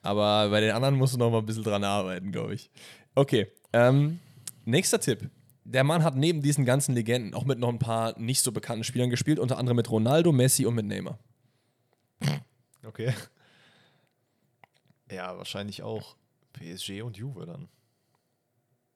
Aber 0.00 0.48
bei 0.50 0.60
den 0.60 0.70
anderen 0.70 0.94
musst 0.96 1.14
du 1.14 1.18
noch 1.18 1.30
mal 1.30 1.38
ein 1.38 1.46
bisschen 1.46 1.64
dran 1.64 1.84
arbeiten, 1.84 2.30
glaube 2.32 2.54
ich. 2.54 2.70
Okay, 3.14 3.48
ähm, 3.72 4.20
nächster 4.64 5.00
Tipp. 5.00 5.28
Der 5.64 5.84
Mann 5.84 6.02
hat 6.02 6.16
neben 6.16 6.40
diesen 6.40 6.64
ganzen 6.64 6.94
Legenden 6.94 7.34
auch 7.34 7.44
mit 7.44 7.58
noch 7.58 7.68
ein 7.68 7.78
paar 7.80 8.18
nicht 8.18 8.40
so 8.42 8.52
bekannten 8.52 8.84
Spielern 8.84 9.10
gespielt, 9.10 9.38
unter 9.38 9.58
anderem 9.58 9.76
mit 9.76 9.90
Ronaldo, 9.90 10.32
Messi 10.32 10.64
und 10.64 10.74
mit 10.76 10.86
Neymar. 10.86 11.18
Okay. 12.86 13.12
Ja, 15.10 15.36
wahrscheinlich 15.36 15.82
auch 15.82 16.16
PSG 16.52 17.02
und 17.02 17.16
Juve 17.16 17.46
dann. 17.46 17.68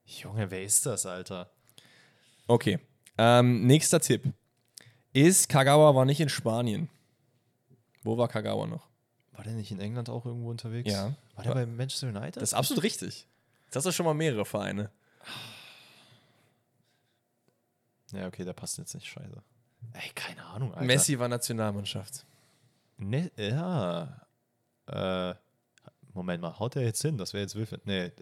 Junge, 0.05 0.51
wer 0.51 0.63
ist 0.63 0.85
das, 0.85 1.07
Alter? 1.07 1.51
Okay, 2.47 2.79
ähm, 3.19 3.67
nächster 3.67 4.01
Tipp. 4.01 4.33
Ist 5.13 5.49
Kagawa 5.49 5.95
war 5.95 6.05
nicht 6.05 6.21
in 6.21 6.29
Spanien. 6.29 6.89
Wo 8.03 8.19
war 8.19 8.29
Kagawa 8.29 8.67
noch? 8.67 8.89
War 9.33 9.45
der 9.45 9.55
nicht 9.55 9.71
in 9.71 9.81
England 9.81 10.09
auch 10.09 10.27
irgendwo 10.27 10.51
unterwegs? 10.51 10.91
Ja. 10.91 11.15
War 11.35 11.45
der 11.45 11.55
bei 11.55 11.67
Manchester 11.67 12.09
United? 12.09 12.37
Das 12.37 12.51
ist 12.51 12.55
absolut 12.55 12.83
richtig. 12.83 13.27
Jetzt 13.67 13.77
hast 13.77 13.85
du 13.85 13.93
schon 13.93 14.07
mal 14.07 14.15
mehrere 14.15 14.45
Vereine. 14.45 14.91
ja, 18.13 18.27
okay, 18.27 18.45
der 18.45 18.53
passt 18.53 18.79
jetzt 18.79 18.95
nicht, 18.95 19.07
scheiße. 19.07 19.43
Ey, 19.95 20.11
keine 20.15 20.45
Ahnung, 20.45 20.73
Alter. 20.75 20.85
Messi 20.85 21.19
war 21.19 21.29
Nationalmannschaft. 21.29 22.27
Ne, 22.99 23.31
ja. 23.37 24.27
Äh, 24.87 25.35
Moment 26.15 26.43
mal, 26.43 26.59
haut 26.59 26.75
der 26.75 26.83
jetzt 26.83 27.01
hin? 27.03 27.17
Das 27.17 27.33
wäre 27.33 27.43
jetzt 27.43 27.55
Wilfried. 27.55 27.87
Nee, 27.87 28.13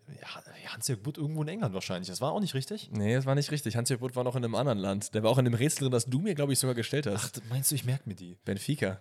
Hans-Jörg 0.66 1.02
Butt 1.02 1.18
irgendwo 1.18 1.42
in 1.42 1.48
England 1.48 1.74
wahrscheinlich. 1.74 2.08
Das 2.08 2.20
war 2.20 2.32
auch 2.32 2.40
nicht 2.40 2.54
richtig. 2.54 2.90
Nee, 2.92 3.14
das 3.14 3.26
war 3.26 3.34
nicht 3.34 3.50
richtig. 3.50 3.76
Hans-Jörg 3.76 4.00
Butt 4.00 4.16
war 4.16 4.24
noch 4.24 4.36
in 4.36 4.44
einem 4.44 4.54
anderen 4.54 4.78
Land. 4.78 5.14
Der 5.14 5.22
war 5.22 5.30
auch 5.30 5.38
in 5.38 5.44
dem 5.44 5.54
Rätsel 5.54 5.84
drin, 5.84 5.92
das 5.92 6.06
du 6.06 6.20
mir, 6.20 6.34
glaube 6.34 6.52
ich, 6.52 6.58
sogar 6.58 6.74
gestellt 6.74 7.06
hast. 7.06 7.40
Ach, 7.44 7.50
meinst 7.50 7.70
du, 7.70 7.74
ich 7.74 7.84
merke 7.84 8.08
mir 8.08 8.14
die? 8.14 8.36
Benfica. 8.44 9.00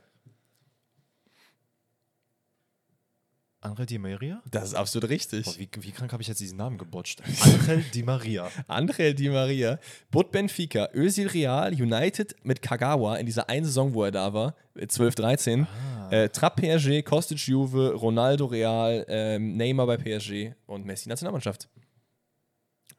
Angel 3.62 3.86
Di 3.86 3.98
Maria? 3.98 4.42
Das 4.50 4.64
ist 4.66 4.74
absolut 4.76 5.10
richtig. 5.10 5.46
Boah, 5.46 5.58
wie, 5.58 5.70
wie 5.82 5.92
krank 5.92 6.14
habe 6.14 6.22
ich 6.22 6.30
jetzt 6.30 6.40
diesen 6.40 6.58
Namen 6.58 6.78
gebotcht? 6.78 7.22
Angel 7.42 7.84
Di 7.94 8.04
Maria. 8.04 8.50
Angel 8.68 9.14
Di 9.14 9.30
Maria, 9.30 9.80
Butt 10.12 10.32
Benfica, 10.32 10.90
Özil 10.94 11.28
Real, 11.28 11.74
United 11.74 12.36
mit 12.44 12.62
Kagawa 12.62 13.18
in 13.18 13.26
dieser 13.26 13.50
einen 13.50 13.66
Saison, 13.66 13.94
wo 13.94 14.04
er 14.04 14.12
da 14.12 14.34
war, 14.34 14.56
äh, 14.76 14.88
12, 14.88 15.16
13. 15.16 15.68
Äh, 16.12 16.30
Trapp 16.30 16.56
PSG, 16.56 17.04
Kostic 17.04 17.38
Juve, 17.40 17.94
Ronaldo 17.94 18.46
Real, 18.46 19.06
ähm, 19.08 19.58
Neymar 19.58 19.86
bei 19.86 19.98
PSG 19.98 20.56
und 20.66 20.86
Messi 20.86 21.08
Nationalmannschaft. 21.10 21.70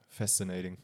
Fascinating. 0.08 0.78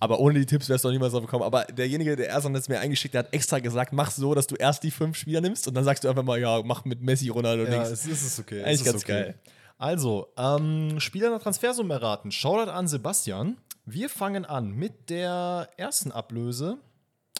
Aber 0.00 0.20
ohne 0.20 0.38
die 0.38 0.46
Tipps 0.46 0.68
wärst 0.68 0.84
du 0.84 0.88
noch 0.88 0.92
niemals 0.92 1.12
drauf 1.12 1.22
gekommen. 1.22 1.42
Aber 1.44 1.64
derjenige, 1.64 2.14
der 2.14 2.28
erst 2.28 2.48
jetzt 2.48 2.68
mir 2.68 2.78
eingeschickt 2.78 3.14
hat, 3.16 3.26
hat 3.26 3.34
extra 3.34 3.58
gesagt, 3.58 3.92
mach 3.92 4.10
so, 4.10 4.34
dass 4.34 4.46
du 4.46 4.54
erst 4.54 4.82
die 4.84 4.90
fünf 4.90 5.16
Spieler 5.16 5.40
nimmst 5.40 5.66
und 5.66 5.74
dann 5.74 5.84
sagst 5.84 6.04
du 6.04 6.08
einfach 6.08 6.22
mal, 6.22 6.38
ja, 6.40 6.62
mach 6.64 6.84
mit 6.84 7.02
Messi, 7.02 7.28
Ronaldo 7.28 7.64
Ja, 7.64 7.70
links. 7.70 7.90
es 7.90 8.06
ist 8.06 8.22
es 8.22 8.38
okay. 8.38 8.62
Eigentlich 8.62 8.74
es 8.74 8.86
ist 8.86 8.92
ganz 8.92 9.02
okay. 9.02 9.12
geil. 9.12 9.34
Also, 9.76 10.28
ähm, 10.36 10.98
Spieler 11.00 11.30
nach 11.30 11.42
Transfersumme 11.42 11.94
erraten. 11.94 12.30
Shoutout 12.30 12.70
an 12.70 12.86
Sebastian. 12.88 13.56
Wir 13.86 14.08
fangen 14.08 14.44
an 14.44 14.70
mit 14.72 15.08
der 15.10 15.68
ersten 15.76 16.12
Ablöse. 16.12 16.78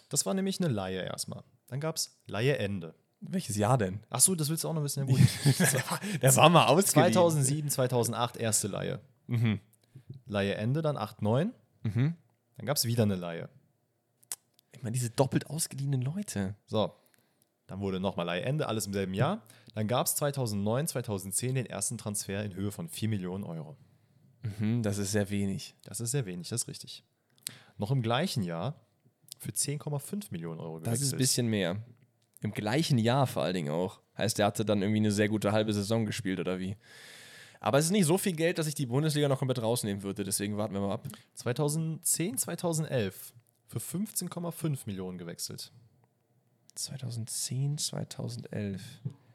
Das 0.09 0.24
war 0.26 0.35
nämlich 0.35 0.60
eine 0.60 0.68
Laie 0.72 1.02
erstmal. 1.02 1.43
Dann 1.68 1.80
gab 1.80 1.97
es 1.97 2.18
Laie 2.26 2.59
Ende. 2.59 2.94
Welches 3.20 3.56
Jahr 3.56 3.76
denn? 3.78 4.01
Achso, 4.10 4.35
das 4.36 4.48
willst 4.48 4.62
du 4.64 4.68
auch 4.68 4.74
noch 4.74 4.82
wissen. 4.85 5.06
Ja, 5.09 5.14
gut. 5.14 6.22
Der 6.22 6.35
war 6.36 6.48
mal 6.48 6.66
ausgeliehen. 6.66 7.12
2007, 7.12 7.70
2008 7.70 8.36
erste 8.36 8.68
Laie. 8.68 9.01
Mhm. 9.26 9.60
Laie 10.26 10.55
Ende, 10.55 10.82
dann 10.82 10.97
8, 10.97 11.22
9. 11.22 11.52
Dann 12.59 12.66
gab 12.66 12.76
es 12.76 12.85
wieder 12.85 13.05
eine 13.05 13.14
Laie. 13.16 13.48
Ich 14.72 14.82
meine, 14.82 14.93
diese 14.93 15.10
doppelt 15.10 15.48
ausgeliehenen 15.48 16.02
Leute. 16.02 16.55
So, 16.66 16.93
dann 17.66 17.80
wurde 17.80 18.01
nochmal 18.01 18.26
Laie 18.26 18.43
Ende, 18.43 18.68
alles 18.68 18.86
im 18.86 18.93
selben 18.93 19.14
Jahr. 19.14 19.43
Dann 19.74 19.86
gab 19.89 20.06
es 20.06 20.16
2009, 20.16 20.89
2010 20.89 21.55
den 21.55 21.66
ersten 21.66 21.98
Transfer 21.98 22.44
in 22.44 22.55
Höhe 22.55 22.72
von 22.72 22.89
4 22.89 23.09
Millionen 23.09 23.44
Euro. 23.44 23.76
Mhm, 24.43 24.82
das 24.82 24.98
ist 24.98 25.12
sehr 25.12 25.30
wenig. 25.30 25.74
Das 25.85 26.01
ist 26.01 26.10
sehr 26.10 26.26
wenig, 26.26 26.48
das 26.48 26.62
ist 26.62 26.68
richtig. 26.68 27.05
Noch 27.76 27.90
im 27.90 28.02
gleichen 28.02 28.43
Jahr 28.43 28.74
für 29.39 29.52
10,5 29.52 30.26
Millionen 30.30 30.60
Euro 30.60 30.80
Das 30.80 30.94
ist 30.94 30.98
gewechselt. 31.01 31.14
ein 31.14 31.18
bisschen 31.18 31.47
mehr. 31.47 31.82
Im 32.40 32.52
gleichen 32.52 32.98
Jahr 32.98 33.26
vor 33.26 33.43
allen 33.44 33.55
Dingen 33.55 33.70
auch. 33.70 34.01
Heißt, 34.16 34.39
er 34.40 34.47
hatte 34.47 34.64
dann 34.64 34.82
irgendwie 34.82 34.98
eine 34.98 35.12
sehr 35.12 35.28
gute 35.28 35.52
halbe 35.52 35.72
Saison 35.72 36.06
gespielt 36.06 36.40
oder 36.40 36.59
wie. 36.59 36.76
Aber 37.60 37.78
es 37.78 37.86
ist 37.86 37.90
nicht 37.90 38.06
so 38.06 38.18
viel 38.18 38.32
Geld, 38.35 38.59
dass 38.59 38.66
ich 38.66 38.74
die 38.74 38.86
Bundesliga 38.86 39.28
noch 39.28 39.39
komplett 39.39 39.60
rausnehmen 39.62 40.02
würde. 40.02 40.22
Deswegen 40.24 40.56
warten 40.56 40.74
wir 40.74 40.80
mal 40.80 40.93
ab. 40.93 41.09
2010, 41.35 42.39
2011 42.39 43.32
für 43.66 43.78
15,5 43.78 44.80
Millionen 44.86 45.18
gewechselt. 45.18 45.72
2010, 46.74 47.78
2011. 47.78 48.82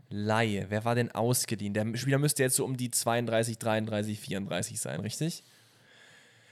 Laie. 0.10 0.68
Wer 0.70 0.86
war 0.86 0.96
denn 0.96 1.12
ausgeliehen? 1.12 1.74
Der 1.74 1.98
Spieler 1.98 2.20
müsste 2.20 2.44
jetzt 2.44 2.56
so 2.56 2.66
um 2.66 2.78
die 2.78 2.92
32, 2.92 3.58
33, 3.58 4.20
34 4.20 4.80
sein, 4.80 5.00
richtig? 5.02 5.44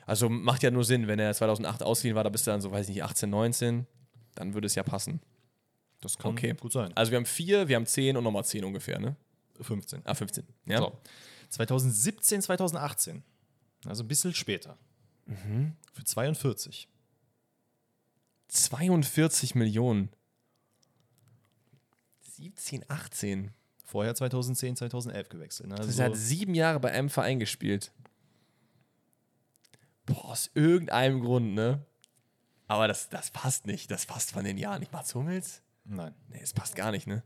Also 0.06 0.30
macht 0.30 0.64
ja 0.64 0.72
nur 0.72 0.84
Sinn, 0.84 1.08
wenn 1.08 1.20
er 1.20 1.34
2008 1.34 1.84
ausgeliehen 1.84 2.16
war, 2.16 2.24
da 2.24 2.30
bist 2.30 2.48
du 2.48 2.52
dann 2.52 2.60
so, 2.60 2.72
weiß 2.72 2.90
ich 2.90 2.96
nicht, 2.96 3.04
18, 3.04 3.30
19. 3.30 3.86
Dann 4.36 4.54
würde 4.54 4.66
es 4.66 4.76
ja 4.76 4.84
passen. 4.84 5.22
Das 6.02 6.18
kann 6.18 6.32
Okay. 6.32 6.56
gut 6.60 6.74
sein. 6.74 6.92
Also 6.96 7.12
wir 7.12 7.18
haben 7.18 7.26
4, 7.26 7.68
wir 7.68 7.76
haben 7.76 7.86
10 7.86 8.18
und 8.18 8.24
nochmal 8.24 8.44
10 8.44 8.66
ungefähr, 8.66 9.00
ne? 9.00 9.16
15. 9.62 10.02
Ah, 10.06 10.16
15. 10.16 10.44
Ja. 10.66 10.80
So. 10.80 10.98
2017, 11.52 12.42
2018. 12.42 13.24
Also 13.86 14.04
ein 14.04 14.08
bisschen 14.08 14.34
später. 14.34 14.78
Für 15.94 16.04
42. 16.04 16.90
42 18.48 19.56
Millionen. 19.56 20.10
17, 22.38 22.86
18. 22.90 23.52
Vorher 23.86 24.16
2010, 24.16 24.78
2011 24.78 25.30
gewechselt. 25.30 25.70
Ne? 25.70 25.76
Das 25.76 25.88
Also, 25.88 25.90
heißt, 25.92 26.00
er 26.00 26.06
hat 26.12 26.18
sieben 26.18 26.56
Jahre 26.56 26.80
bei 26.80 26.92
einem 26.92 27.10
Verein 27.10 27.40
gespielt. 27.40 27.92
Boah, 30.06 30.26
aus 30.26 30.50
irgendeinem 30.54 31.22
Grund, 31.22 31.54
ne? 31.54 31.86
Aber 32.68 32.88
das, 32.88 33.10
das 33.10 33.32
passt 33.32 33.68
nicht. 33.68 33.92
Das 33.92 34.06
passt 34.06 34.32
von 34.32 34.44
den 34.46 34.58
Jahren 34.58 34.80
nicht. 34.80 34.92
Mats 34.94 35.14
Hummels? 35.14 35.62
nein. 35.84 36.16
Nee, 36.30 36.40
das 36.40 36.54
passt 36.54 36.76
gar 36.76 36.92
nicht, 36.92 37.06
ne? 37.08 37.24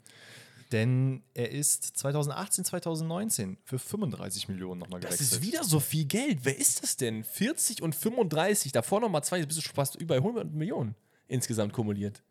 Denn 0.75 1.23
er 1.33 1.51
ist 1.51 1.83
2018, 1.97 2.65
2019 2.65 3.57
für 3.63 3.79
35 3.79 4.49
Millionen 4.49 4.81
nochmal 4.81 4.99
Das 4.99 5.11
gewechselt. 5.17 5.41
ist 5.41 5.47
wieder 5.47 5.63
so 5.63 5.79
viel 5.79 6.03
Geld. 6.03 6.39
Wer 6.43 6.57
ist 6.57 6.83
das 6.83 6.97
denn? 6.97 7.23
40 7.23 7.81
und 7.81 7.95
35, 7.95 8.73
davor 8.73 8.99
nochmal 8.99 9.23
20, 9.23 9.47
bist 9.47 9.57
du 9.57 9.61
schon 9.63 9.73
fast 9.73 9.95
über 9.95 10.15
100 10.15 10.51
Millionen 10.53 10.95
insgesamt 11.29 11.71
kumuliert. 11.71 12.23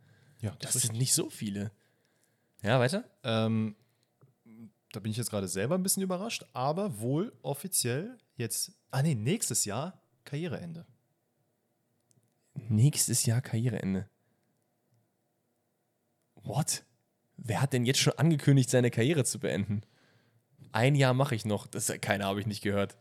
ja, 0.43 0.55
Das 0.61 0.75
sind 0.75 0.93
nicht 0.99 1.15
so 1.15 1.31
viele. 1.31 1.73
Ja, 2.63 2.79
weiter? 2.81 3.05
Ähm, 3.23 3.77
da 4.93 5.01
bin 5.01 5.11
ich 5.11 5.17
jetzt 5.17 5.31
gerade 5.31 5.49
selber 5.49 5.75
ein 5.77 5.83
bisschen 5.83 6.03
überrascht, 6.03 6.45
aber 6.53 7.01
wohl 7.01 7.33
offiziell 7.41 8.19
jetzt, 8.37 8.73
ah 8.91 9.01
nee, 9.03 9.15
nächstes 9.15 9.65
Jahr 9.65 10.03
Karriereende. 10.25 10.85
Nächstes 12.69 13.25
Jahr 13.25 13.41
Karriereende. 13.41 14.07
What? 16.43 16.85
Wer 17.37 17.61
hat 17.61 17.73
denn 17.73 17.85
jetzt 17.85 18.01
schon 18.01 18.13
angekündigt, 18.15 18.71
seine 18.71 18.91
Karriere 18.91 19.25
zu 19.25 19.39
beenden? 19.41 19.83
Ein 20.73 20.95
Jahr 20.95 21.15
mache 21.15 21.35
ich 21.35 21.45
noch. 21.45 21.67
Das 21.67 21.93
keine 22.01 22.25
habe 22.25 22.41
ich 22.41 22.47
nicht 22.47 22.63
gehört. 22.63 22.97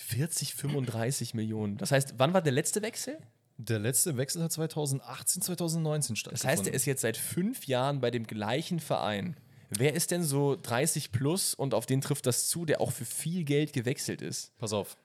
40, 0.00 0.54
35 0.54 1.34
Millionen. 1.34 1.76
Das 1.76 1.90
heißt, 1.92 2.14
wann 2.18 2.32
war 2.34 2.42
der 2.42 2.52
letzte 2.52 2.82
Wechsel? 2.82 3.18
Der 3.56 3.78
letzte 3.80 4.16
Wechsel 4.16 4.42
hat 4.42 4.52
2018, 4.52 5.42
2019 5.42 6.14
Das 6.14 6.20
stattgefunden. 6.20 6.50
heißt, 6.58 6.66
er 6.68 6.74
ist 6.74 6.84
jetzt 6.86 7.00
seit 7.02 7.16
fünf 7.16 7.66
Jahren 7.66 8.00
bei 8.00 8.10
dem 8.10 8.26
gleichen 8.26 8.78
Verein. 8.78 9.36
Wer 9.70 9.94
ist 9.94 10.12
denn 10.12 10.22
so 10.22 10.56
30 10.56 11.10
plus 11.12 11.54
und 11.54 11.74
auf 11.74 11.84
den 11.84 12.00
trifft 12.00 12.26
das 12.26 12.48
zu, 12.48 12.64
der 12.64 12.80
auch 12.80 12.92
für 12.92 13.04
viel 13.04 13.44
Geld 13.44 13.72
gewechselt 13.72 14.22
ist? 14.22 14.56
Pass 14.58 14.72
auf, 14.72 14.96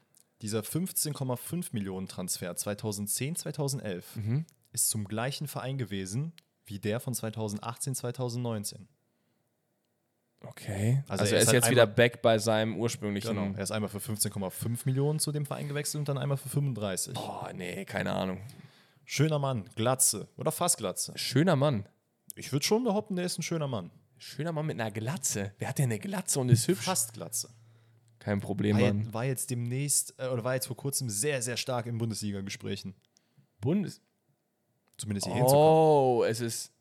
dieser 0.41 0.61
15,5 0.61 1.69
Millionen 1.71 2.07
Transfer 2.07 2.55
2010, 2.55 3.35
2011 3.35 4.15
Mhm. 4.15 4.45
ist 4.71 4.89
zum 4.89 5.05
gleichen 5.05 5.47
Verein 5.47 5.77
gewesen 5.77 6.31
wie 6.65 6.79
der 6.79 6.99
von 6.99 7.13
2018, 7.13 7.95
2019. 7.95 8.87
Okay. 10.45 11.03
Also, 11.07 11.21
Also 11.23 11.35
er 11.35 11.37
er 11.37 11.37
ist, 11.37 11.43
ist 11.43 11.47
halt 11.53 11.63
jetzt 11.63 11.71
wieder 11.71 11.87
back 11.87 12.21
bei 12.21 12.37
seinem 12.37 12.75
ursprünglichen. 12.77 13.29
Genau. 13.35 13.55
Er 13.55 13.63
ist 13.63 13.71
einmal 13.71 13.89
für 13.89 13.99
15,5 13.99 14.79
Millionen 14.85 15.19
zu 15.19 15.31
dem 15.31 15.45
Verein 15.45 15.67
gewechselt 15.69 15.99
und 15.99 16.09
dann 16.09 16.17
einmal 16.17 16.37
für 16.37 16.49
35. 16.49 17.13
Boah, 17.13 17.51
nee, 17.53 17.85
keine 17.85 18.11
Ahnung. 18.11 18.41
Schöner 19.05 19.39
Mann, 19.39 19.69
Glatze 19.75 20.27
oder 20.37 20.51
fast 20.51 20.77
Glatze. 20.77 21.13
Schöner 21.17 21.55
Mann. 21.55 21.87
Ich 22.35 22.51
würde 22.51 22.65
schon 22.65 22.83
behaupten, 22.83 23.15
der 23.15 23.25
ist 23.25 23.37
ein 23.39 23.43
schöner 23.43 23.67
Mann. 23.67 23.91
Schöner 24.17 24.51
Mann 24.51 24.65
mit 24.65 24.79
einer 24.79 24.91
Glatze. 24.91 25.53
Wer 25.59 25.69
hat 25.69 25.77
denn 25.77 25.85
eine 25.85 25.99
Glatze 25.99 26.39
und 26.39 26.49
ist 26.49 26.67
hübsch? 26.67 26.83
Fast 26.85 27.13
Glatze. 27.13 27.49
Kein 28.19 28.39
Problem, 28.39 28.77
War, 28.77 28.87
Mann. 28.87 29.01
jetzt- 29.03 29.13
war 29.13 29.25
jetzt 29.25 29.49
demnächst, 29.49 30.17
äh, 30.17 30.27
oder 30.27 30.43
war 30.45 30.55
jetzt 30.55 30.67
vor 30.67 30.77
kurzem 30.77 31.09
sehr, 31.09 31.41
sehr 31.41 31.57
stark 31.57 31.85
in 31.85 31.97
Bundesliga-Gesprächen. 31.97 32.95
Bundes. 33.59 34.01
Zumindest 35.03 35.27
hier 35.27 35.35
hinzukommen. 35.35 35.67
Oh, 35.67 36.23
es 36.23 36.39
ist. 36.39 36.71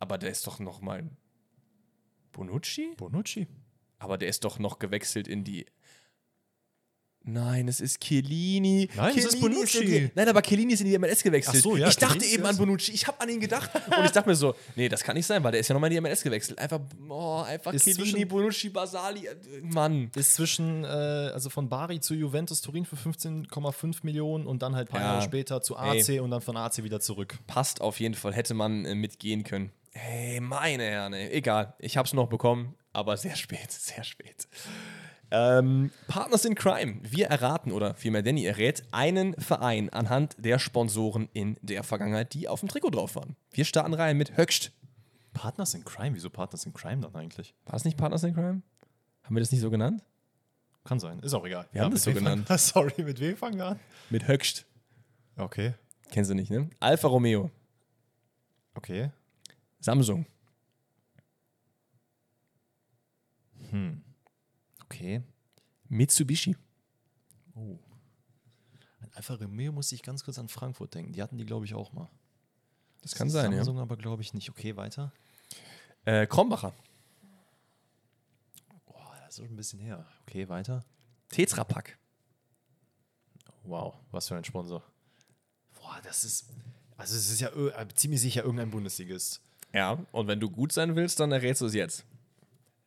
Aber 0.00 0.18
der 0.18 0.28
ist 0.28 0.46
doch 0.46 0.58
noch 0.58 0.82
mal. 0.82 1.08
Bonucci? 2.32 2.94
Bonucci. 2.94 3.48
Aber 3.98 4.18
der 4.18 4.28
ist 4.28 4.44
doch 4.44 4.58
noch 4.58 4.78
gewechselt 4.78 5.28
in 5.28 5.44
die. 5.44 5.64
Nein, 7.24 7.68
es 7.68 7.80
ist 7.80 8.00
Chiellini. 8.00 8.88
Nein, 8.96 9.10
es 9.18 9.24
ist 9.26 9.32
Chiellini 9.38 9.54
Bonucci. 9.56 9.84
die, 9.84 10.10
nein, 10.14 10.28
aber 10.28 10.40
Chiellini 10.40 10.72
ist 10.72 10.80
in 10.80 10.86
die 10.86 10.98
MLS 10.98 11.22
gewechselt. 11.22 11.56
Ach 11.58 11.62
so, 11.62 11.76
ja, 11.76 11.88
ich 11.88 11.96
dachte 11.96 12.14
Chiellini 12.18 12.34
eben 12.34 12.42
ist- 12.44 12.48
an 12.48 12.56
Bonucci. 12.56 12.92
Ich 12.92 13.06
habe 13.06 13.20
an 13.20 13.28
ihn 13.28 13.38
gedacht. 13.40 13.70
Und 13.98 14.04
ich 14.06 14.12
dachte 14.12 14.28
mir 14.30 14.34
so, 14.34 14.54
nee, 14.76 14.88
das 14.88 15.02
kann 15.02 15.14
nicht 15.14 15.26
sein, 15.26 15.44
weil 15.44 15.52
der 15.52 15.60
ist 15.60 15.68
ja 15.68 15.74
nochmal 15.74 15.92
in 15.92 15.96
die 16.02 16.08
MLS 16.08 16.22
gewechselt. 16.22 16.58
Einfach, 16.58 16.80
oh, 17.08 17.42
einfach 17.46 17.72
Ist 17.74 17.84
Chiellini, 17.84 18.10
zwischen- 18.12 18.28
Bonucci, 18.28 18.68
Basali. 18.70 19.26
äh, 19.26 19.34
Mann. 19.62 20.10
Ist 20.16 20.34
zwischen, 20.36 20.84
äh, 20.84 20.86
also 20.86 21.50
von 21.50 21.68
Bari 21.68 22.00
zu 22.00 22.14
Juventus 22.14 22.62
Turin 22.62 22.86
für 22.86 22.96
15,5 22.96 23.98
Millionen 24.04 24.46
und 24.46 24.62
dann 24.62 24.74
halt 24.74 24.88
ein 24.88 24.92
paar 24.92 25.00
Ja. 25.00 25.06
Jahre 25.14 25.22
später 25.22 25.60
zu 25.60 25.76
AC 25.76 26.20
und 26.22 26.30
dann 26.30 26.40
von 26.40 26.56
AC 26.56 26.82
wieder 26.82 27.00
zurück. 27.00 27.38
Passt 27.46 27.82
auf 27.82 28.00
jeden 28.00 28.14
Fall. 28.14 28.32
Hätte 28.32 28.54
man 28.54 28.86
äh, 28.86 28.94
mitgehen 28.94 29.44
können. 29.44 29.70
Hey, 29.92 30.40
meine 30.40 30.84
Herren, 30.84 31.12
ey. 31.12 31.30
egal. 31.32 31.74
Ich 31.78 31.96
habe 31.98 32.06
es 32.06 32.14
noch 32.14 32.28
bekommen, 32.28 32.74
aber 32.94 33.16
sehr 33.18 33.36
spät, 33.36 33.70
sehr 33.72 34.04
spät. 34.04 34.48
Ähm, 35.30 35.90
Partners 36.06 36.44
in 36.44 36.54
Crime. 36.54 37.00
Wir 37.02 37.26
erraten, 37.26 37.72
oder 37.72 37.94
vielmehr 37.94 38.22
Danny 38.22 38.46
errät, 38.46 38.82
einen 38.92 39.34
Verein 39.34 39.90
anhand 39.90 40.36
der 40.38 40.58
Sponsoren 40.58 41.28
in 41.32 41.58
der 41.62 41.82
Vergangenheit, 41.82 42.32
die 42.34 42.48
auf 42.48 42.60
dem 42.60 42.68
Trikot 42.68 42.90
drauf 42.90 43.16
waren. 43.16 43.36
Wir 43.52 43.64
starten 43.64 43.94
rein 43.94 44.16
mit 44.16 44.36
Höchst. 44.36 44.72
Partners 45.34 45.74
in 45.74 45.84
Crime? 45.84 46.14
Wieso 46.14 46.30
Partners 46.30 46.64
in 46.64 46.72
Crime 46.72 47.02
dann 47.02 47.14
eigentlich? 47.14 47.54
War 47.64 47.72
das 47.72 47.84
nicht 47.84 47.96
Partners 47.96 48.24
in 48.24 48.34
Crime? 48.34 48.62
Haben 49.22 49.36
wir 49.36 49.40
das 49.40 49.52
nicht 49.52 49.60
so 49.60 49.70
genannt? 49.70 50.02
Kann 50.84 50.98
sein, 50.98 51.18
ist 51.20 51.34
auch 51.34 51.44
egal. 51.44 51.68
Wir 51.72 51.82
haben 51.82 51.88
mit 51.90 51.98
das 51.98 52.04
so 52.04 52.14
genannt. 52.14 52.48
Sorry, 52.58 53.02
mit 53.02 53.20
wem 53.20 53.36
fangen 53.36 53.58
wir 53.58 53.66
an? 53.66 53.80
Mit 54.08 54.26
Höchst. 54.26 54.64
Okay. 55.36 55.74
Kennst 56.10 56.30
du 56.30 56.34
nicht, 56.34 56.50
ne? 56.50 56.70
Alfa 56.80 57.08
Romeo. 57.08 57.50
Okay. 58.74 59.10
Samsung. 59.80 60.24
Okay. 64.90 65.22
Mitsubishi. 65.88 66.56
Oh. 67.54 67.78
An 69.00 69.10
Alfa 69.14 69.34
Romeo 69.34 69.72
muss 69.72 69.92
ich 69.92 70.02
ganz 70.02 70.24
kurz 70.24 70.38
an 70.38 70.48
Frankfurt 70.48 70.94
denken. 70.94 71.12
Die 71.12 71.22
hatten 71.22 71.36
die, 71.36 71.44
glaube 71.44 71.66
ich, 71.66 71.74
auch 71.74 71.92
mal. 71.92 72.08
Das 73.02 73.14
kann 73.14 73.30
sein, 73.30 73.52
ja. 73.52 73.58
Samsung 73.58 73.78
aber, 73.78 73.96
glaube 73.96 74.22
ich, 74.22 74.34
nicht. 74.34 74.50
Okay, 74.50 74.76
weiter. 74.76 75.12
Äh, 76.04 76.26
Krombacher. 76.26 76.72
Boah, 78.86 79.14
das 79.20 79.30
ist 79.30 79.36
schon 79.36 79.46
ein 79.46 79.56
bisschen 79.56 79.78
her. 79.78 80.06
Okay, 80.22 80.48
weiter. 80.48 80.84
Tetra 81.28 81.64
Pak. 81.64 81.98
Wow, 83.62 83.94
was 84.10 84.28
für 84.28 84.36
ein 84.36 84.44
Sponsor. 84.44 84.82
Boah, 85.74 86.00
das 86.02 86.24
ist. 86.24 86.46
Also, 86.96 87.14
es 87.16 87.30
ist 87.30 87.40
ja 87.40 87.50
äh, 87.50 87.86
ziemlich 87.94 88.20
sicher 88.20 88.42
irgendein 88.42 88.70
Bundesligist. 88.70 89.40
Ja, 89.72 90.04
und 90.12 90.26
wenn 90.26 90.40
du 90.40 90.50
gut 90.50 90.72
sein 90.72 90.96
willst, 90.96 91.20
dann 91.20 91.30
errätst 91.30 91.60
du 91.60 91.66
es 91.66 91.74
jetzt. 91.74 92.04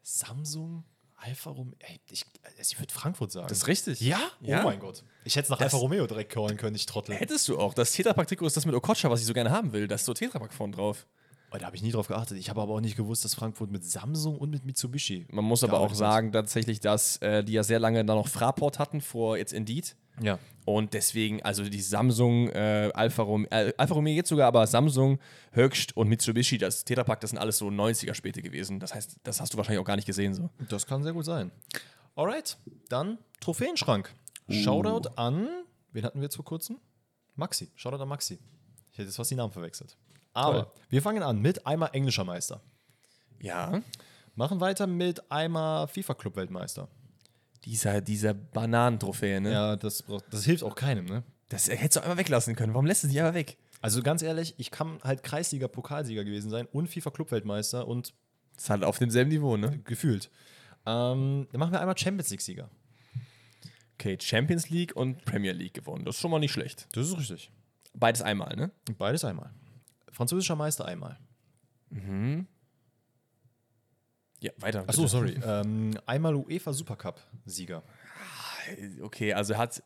Samsung, 0.01 0.83
Alfa 1.23 1.52
Romeo. 1.52 1.76
Ey, 1.80 1.99
ich, 2.10 2.26
also 2.43 2.57
ich 2.60 2.80
würde 2.80 2.91
Frankfurt 2.93 3.31
sagen. 3.31 3.48
Das 3.48 3.60
ist 3.60 3.68
richtig. 3.68 4.02
ja? 4.02 4.19
Ja. 4.41 4.61
Oh 4.61 4.65
mein 4.65 4.80
Gott. 4.80 5.03
Ich 5.23 5.35
hätte 5.35 5.43
es 5.45 5.49
nach 5.49 5.57
Das- 5.60 5.65
Alfa 5.73 5.77
Romeo 5.77 6.07
direkt 6.07 6.31
callen 6.31 6.57
können, 6.57 6.76
ich 6.76 6.85
Trottel. 6.85 7.15
Hättest 7.15 7.48
du 7.48 7.60
auch. 7.60 7.73
Das 7.73 7.91
Tetrapack-Trikot 7.91 8.48
ist 8.48 8.57
das 8.57 8.65
mit 8.65 8.73
Okocha, 8.76 9.10
was 9.10 9.22
ich 9.22 9.27
so 9.27 9.34
gerne 9.34 9.52
haben 9.52 9.72
will. 9.72 9.88
Da 9.88 9.95
ist 9.95 10.06
so 10.06 10.14
Tetrapack 10.14 10.52
vorne 10.53 10.73
drauf. 10.76 11.06
Oh, 11.53 11.57
da 11.57 11.65
habe 11.65 11.76
ich 11.76 11.81
nie 11.84 11.91
drauf 11.91 12.07
geachtet. 12.07 12.38
Ich 12.38 12.49
habe 12.49 12.61
aber 12.61 12.73
auch 12.73 12.80
nicht 12.80 12.95
gewusst, 12.95 13.26
dass 13.26 13.35
Frankfurt 13.35 13.72
mit 13.72 13.84
Samsung 13.84 14.38
und 14.38 14.49
mit 14.52 14.65
Mitsubishi. 14.65 15.27
Man 15.30 15.43
muss 15.45 15.64
aber 15.64 15.80
auch 15.81 15.93
sagen, 15.93 16.31
tatsächlich, 16.31 16.80
dass 16.80 17.18
äh, 17.18 17.43
die 17.43 17.52
ja 17.53 17.64
sehr 17.64 17.80
lange 17.80 18.03
da 18.06 18.15
noch 18.15 18.30
Fraport 18.30 18.80
hatten, 18.80 19.02
vor 19.02 19.38
jetzt 19.38 19.52
Indeed. 19.52 19.95
Ja. 20.19 20.39
Und 20.65 20.93
deswegen, 20.93 21.41
also 21.41 21.63
die 21.63 21.81
Samsung, 21.81 22.49
äh, 22.49 22.91
Alfa, 22.93 23.23
Romeo, 23.23 23.47
äh, 23.49 23.73
Alfa 23.77 23.93
Romeo 23.93 24.13
jetzt 24.13 24.29
sogar, 24.29 24.47
aber 24.47 24.67
Samsung, 24.67 25.19
Höchst 25.51 25.97
und 25.97 26.07
Mitsubishi, 26.07 26.57
das 26.57 26.85
Tetrapack, 26.85 27.19
das 27.19 27.31
sind 27.31 27.39
alles 27.39 27.57
so 27.57 27.67
90er 27.67 28.13
Späte 28.13 28.41
gewesen. 28.41 28.79
Das 28.79 28.93
heißt, 28.93 29.17
das 29.23 29.41
hast 29.41 29.53
du 29.53 29.57
wahrscheinlich 29.57 29.81
auch 29.81 29.85
gar 29.85 29.95
nicht 29.95 30.05
gesehen. 30.05 30.33
So. 30.33 30.49
Das 30.69 30.85
kann 30.85 31.03
sehr 31.03 31.13
gut 31.13 31.25
sein. 31.25 31.51
Alright, 32.15 32.57
dann 32.89 33.17
Trophäenschrank. 33.39 34.13
Shoutout 34.49 35.09
an, 35.15 35.47
wen 35.93 36.03
hatten 36.03 36.19
wir 36.19 36.23
jetzt 36.25 36.35
vor 36.35 36.45
kurzem? 36.45 36.77
Maxi. 37.35 37.71
Shoutout 37.75 38.01
an 38.01 38.09
Maxi. 38.09 38.38
Ich 38.91 38.97
hätte 38.97 39.07
jetzt 39.07 39.15
fast 39.15 39.31
die 39.31 39.35
Namen 39.35 39.53
verwechselt. 39.53 39.97
Aber 40.33 40.63
Toll. 40.63 40.71
wir 40.89 41.01
fangen 41.01 41.23
an 41.23 41.39
mit 41.41 41.65
einmal 41.65 41.89
englischer 41.93 42.23
Meister. 42.23 42.61
Ja. 43.39 43.81
Machen 44.35 44.59
weiter 44.59 44.88
mit 44.88 45.31
einmal 45.31 45.88
FIFA-Club-Weltmeister. 45.88 46.88
Dieser, 47.65 48.01
dieser 48.01 48.33
Bananentrophäe, 48.33 49.39
ne? 49.39 49.51
Ja, 49.51 49.75
das, 49.75 50.01
braucht- 50.03 50.25
das 50.31 50.45
hilft 50.45 50.63
auch 50.63 50.75
keinem, 50.75 51.05
ne? 51.05 51.23
Das 51.49 51.69
hättest 51.69 51.97
du 51.97 52.01
einmal 52.01 52.17
weglassen 52.17 52.55
können. 52.55 52.73
Warum 52.73 52.85
lässt 52.85 53.03
du 53.03 53.07
die 53.07 53.19
einfach 53.19 53.35
weg? 53.35 53.57
Also 53.81 54.01
ganz 54.01 54.21
ehrlich, 54.21 54.53
ich 54.57 54.71
kann 54.71 54.99
halt 55.03 55.21
Kreisliga-Pokalsieger 55.23 56.23
gewesen 56.23 56.49
sein 56.49 56.67
und 56.71 56.88
FIFA-Club-Weltmeister 56.88 57.88
und 57.88 58.13
Das 58.55 58.63
ist 58.65 58.69
halt 58.69 58.83
auf 58.83 58.97
demselben 58.99 59.29
Niveau, 59.29 59.57
ne? 59.57 59.79
gefühlt. 59.83 60.29
Ähm, 60.85 61.47
dann 61.51 61.59
machen 61.59 61.71
wir 61.73 61.79
einmal 61.81 61.97
Champions 61.97 62.29
League-Sieger. 62.31 62.69
Okay, 63.99 64.17
Champions 64.19 64.69
League 64.69 64.95
und 64.95 65.23
Premier 65.25 65.51
League 65.51 65.73
gewonnen. 65.75 66.05
Das 66.05 66.15
ist 66.15 66.21
schon 66.21 66.31
mal 66.31 66.39
nicht 66.39 66.51
schlecht. 66.51 66.88
Das 66.93 67.07
ist 67.07 67.17
richtig. 67.17 67.51
Beides 67.93 68.21
einmal, 68.21 68.55
ne? 68.55 68.71
Beides 68.97 69.23
einmal. 69.25 69.51
Französischer 70.11 70.55
Meister 70.55 70.85
einmal. 70.85 71.19
Ja, 74.41 74.51
weiter. 74.57 74.84
Achso, 74.88 75.07
sorry. 75.07 75.39
ähm, 75.45 75.91
einmal 76.05 76.35
UEFA 76.35 76.73
Supercup-Sieger. 76.73 77.84
Okay, 79.01 79.34
also 79.34 79.57
hat 79.57 79.84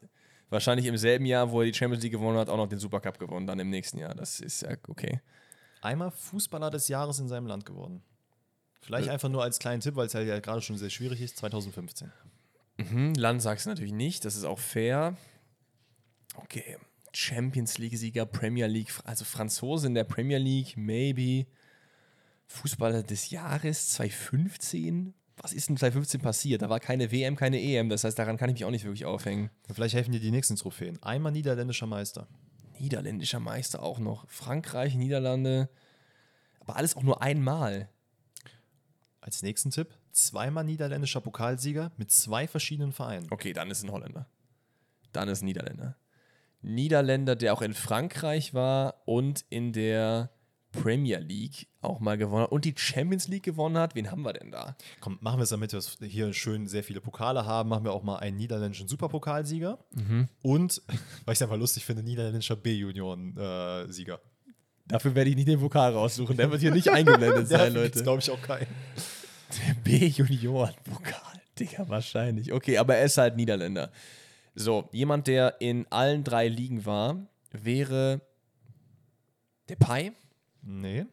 wahrscheinlich 0.49 0.86
im 0.86 0.98
selben 0.98 1.26
Jahr, 1.26 1.52
wo 1.52 1.61
er 1.61 1.68
die 1.68 1.73
Champions 1.73 2.03
League 2.03 2.14
gewonnen 2.14 2.38
hat, 2.38 2.49
auch 2.49 2.57
noch 2.57 2.68
den 2.68 2.80
Supercup 2.80 3.19
gewonnen, 3.19 3.48
dann 3.48 3.60
im 3.60 3.69
nächsten 3.69 3.98
Jahr. 3.99 4.15
Das 4.15 4.40
ist 4.40 4.61
ja 4.61 4.72
okay. 4.88 5.22
Einmal 5.82 6.11
Fußballer 6.11 6.69
des 6.69 6.88
Jahres 6.88 7.19
in 7.19 7.27
seinem 7.27 7.48
Land 7.48 7.65
geworden. 7.65 8.02
Vielleicht 8.82 9.07
Äh. 9.07 9.11
einfach 9.11 9.30
nur 9.30 9.44
als 9.44 9.60
kleinen 9.60 9.82
Tipp, 9.82 9.95
weil 9.95 10.07
es 10.07 10.14
ja 10.14 10.22
ja 10.22 10.40
gerade 10.40 10.61
schon 10.61 10.77
sehr 10.77 10.90
schwierig 10.90 11.22
ist, 11.22 11.38
2015. 11.38 12.11
Mhm, 12.77 13.14
Land 13.15 13.41
sagst 13.41 13.65
du 13.65 13.69
natürlich 13.69 13.94
nicht, 13.94 14.26
das 14.26 14.36
ist 14.36 14.44
auch 14.44 14.60
fair. 14.60 15.15
Okay, 16.36 16.77
Champions 17.14 17.77
League-Sieger, 17.77 18.26
Premier 18.26 18.68
League, 18.68 18.90
also 19.06 19.23
Franzose 19.26 19.88
in 19.88 19.94
der 19.95 20.03
Premier 20.03 20.38
League, 20.38 20.76
maybe. 20.76 21.48
Fußballer 22.47 23.03
des 23.03 23.30
Jahres 23.30 23.89
2015? 23.89 25.13
Was 25.38 25.53
ist 25.53 25.69
denn 25.69 25.77
2015 25.77 26.22
passiert? 26.22 26.61
Da 26.61 26.69
war 26.69 26.80
keine 26.80 27.11
WM, 27.11 27.35
keine 27.35 27.61
EM, 27.61 27.89
das 27.89 28.03
heißt, 28.03 28.17
daran 28.17 28.38
kann 28.38 28.49
ich 28.49 28.55
mich 28.55 28.65
auch 28.65 28.72
nicht 28.72 28.85
wirklich 28.85 29.05
aufhängen. 29.05 29.49
Vielleicht 29.72 29.95
helfen 29.95 30.11
dir 30.11 30.19
die 30.19 30.31
nächsten 30.31 30.55
Trophäen. 30.55 31.01
Einmal 31.03 31.31
niederländischer 31.31 31.88
Meister. 31.88 32.27
Niederländischer 32.80 33.39
Meister 33.39 33.84
auch 33.84 33.99
noch. 33.99 34.27
Frankreich, 34.30 34.95
Niederlande. 34.95 35.69
Aber 36.59 36.77
alles 36.77 36.95
auch 36.95 37.03
nur 37.03 37.22
einmal. 37.22 37.89
Als 39.22 39.41
nächsten 39.41 39.72
Tipp, 39.72 39.89
zweimal 40.11 40.63
niederländischer 40.63 41.22
Pokalsieger 41.22 41.91
mit 41.97 42.11
zwei 42.11 42.47
verschiedenen 42.47 42.91
Vereinen. 42.91 43.27
Okay, 43.31 43.53
dann 43.53 43.69
ist 43.72 43.84
ein 43.84 43.91
Holländer. 43.91 44.27
Dann 45.11 45.27
ist 45.30 45.41
ein 45.41 45.45
Niederländer. 45.45 45.97
Niederländer, 46.61 47.35
der 47.35 47.53
auch 47.53 47.61
in 47.61 47.73
Frankreich 47.73 48.53
war 48.53 49.01
und 49.05 49.45
in 49.49 49.73
der 49.73 50.31
Premier 50.81 51.19
League 51.19 51.68
auch 51.81 51.99
mal 51.99 52.18
gewonnen 52.18 52.43
hat 52.43 52.52
und 52.52 52.65
die 52.65 52.73
Champions 52.76 53.27
League 53.27 53.43
gewonnen 53.43 53.77
hat. 53.77 53.95
Wen 53.95 54.11
haben 54.11 54.22
wir 54.23 54.34
denn 54.34 54.52
da? 54.52 54.76
Komm, 54.99 55.18
machen 55.22 55.39
wir 55.39 55.43
es, 55.43 55.49
damit 55.49 55.73
wir 55.73 56.07
hier 56.07 56.34
schön 56.34 56.68
sehr 56.68 56.84
viele 56.84 57.02
Pokale 57.02 57.45
haben, 57.45 57.69
machen 57.69 57.84
wir 57.84 57.91
auch 57.93 58.03
mal 58.03 58.18
einen 58.18 58.38
niederländischen 58.38 58.88
Superpokalsieger 58.88 59.80
und, 60.41 60.81
weil 61.26 61.34
ich 61.34 61.38
es 61.38 61.41
einfach 61.41 61.57
lustig 61.57 61.85
finde, 61.85 62.03
niederländischer 62.03 62.56
B-Junioren-Sieger. 62.56 64.19
Dafür 64.88 65.15
werde 65.15 65.31
ich 65.31 65.35
nicht 65.35 65.47
den 65.47 65.60
Pokal 65.60 65.93
raussuchen. 65.93 66.38
Der 66.38 66.52
wird 66.52 66.61
hier 66.61 66.72
nicht 66.72 66.89
eingeblendet 66.91 67.47
sein, 67.47 67.73
Leute. 67.73 68.03
glaube 68.03 68.19
ich, 68.19 68.30
auch 68.30 68.41
keinen. 68.41 68.68
Der 69.68 69.73
B-Junioren-Pokal. 69.84 71.41
Digga, 71.60 71.88
wahrscheinlich. 71.89 72.52
Okay, 72.53 72.77
aber 72.77 72.95
er 72.95 73.06
ist 73.06 73.18
halt 73.18 73.35
Niederländer. 73.35 73.91
So, 74.53 74.88
jemand, 74.91 75.27
der 75.27 75.60
in 75.60 75.88
allen 75.89 76.23
drei 76.23 76.47
Ligen 76.47 76.85
war, 76.85 77.26
wäre 77.52 78.22
Depay. 79.69 80.11
Nee. 80.65 81.05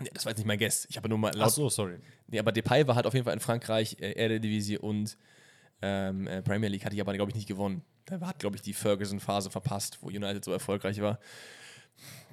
Nee, 0.00 0.10
das 0.12 0.24
war 0.24 0.30
jetzt 0.30 0.38
nicht 0.38 0.46
mein 0.46 0.58
Guess. 0.58 0.86
Ich 0.90 0.96
habe 0.96 1.08
nur 1.08 1.18
mal 1.18 1.32
Ach 1.38 1.48
so, 1.50 1.68
sorry. 1.68 1.98
Nee, 2.26 2.38
aber 2.40 2.50
Depay 2.50 2.86
war 2.88 2.96
halt 2.96 3.06
auf 3.06 3.14
jeden 3.14 3.24
Fall 3.24 3.34
in 3.34 3.40
Frankreich, 3.40 3.96
äh, 4.00 4.12
Eredivisie 4.12 4.78
und 4.78 5.16
ähm, 5.82 6.26
äh, 6.26 6.42
Premier 6.42 6.68
League 6.68 6.84
hatte 6.84 6.96
ich 6.96 7.00
aber, 7.00 7.14
glaube 7.14 7.30
ich, 7.30 7.36
nicht 7.36 7.46
gewonnen. 7.46 7.82
Da 8.06 8.20
hat, 8.20 8.38
glaube 8.38 8.56
ich, 8.56 8.62
die 8.62 8.72
Ferguson-Phase 8.72 9.50
verpasst, 9.50 9.98
wo 10.00 10.08
United 10.08 10.44
so 10.44 10.52
erfolgreich 10.52 11.00
war. 11.00 11.20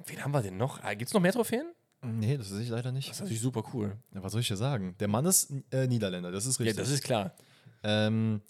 Wen 0.06 0.24
haben 0.24 0.32
wir 0.32 0.42
denn 0.42 0.56
noch? 0.56 0.80
Gibt 0.90 1.02
es 1.08 1.14
noch 1.14 1.20
mehr 1.20 1.32
Trophäen? 1.32 1.66
Nee, 2.04 2.36
das 2.36 2.50
ist 2.50 2.58
ich 2.60 2.68
leider 2.68 2.90
nicht. 2.90 3.08
Das 3.08 3.16
ist 3.16 3.20
natürlich 3.20 3.40
super 3.40 3.62
cool. 3.72 3.96
Ja, 4.12 4.22
was 4.22 4.32
soll 4.32 4.40
ich 4.40 4.48
dir 4.48 4.56
sagen? 4.56 4.96
Der 4.98 5.06
Mann 5.06 5.24
ist 5.24 5.52
äh, 5.70 5.86
Niederländer, 5.86 6.32
das 6.32 6.46
ist 6.46 6.58
Ja, 6.58 6.64
richtig. 6.64 6.82
das 6.82 6.90
ist 6.90 7.04
klar. 7.04 7.34
ähm, 7.84 8.42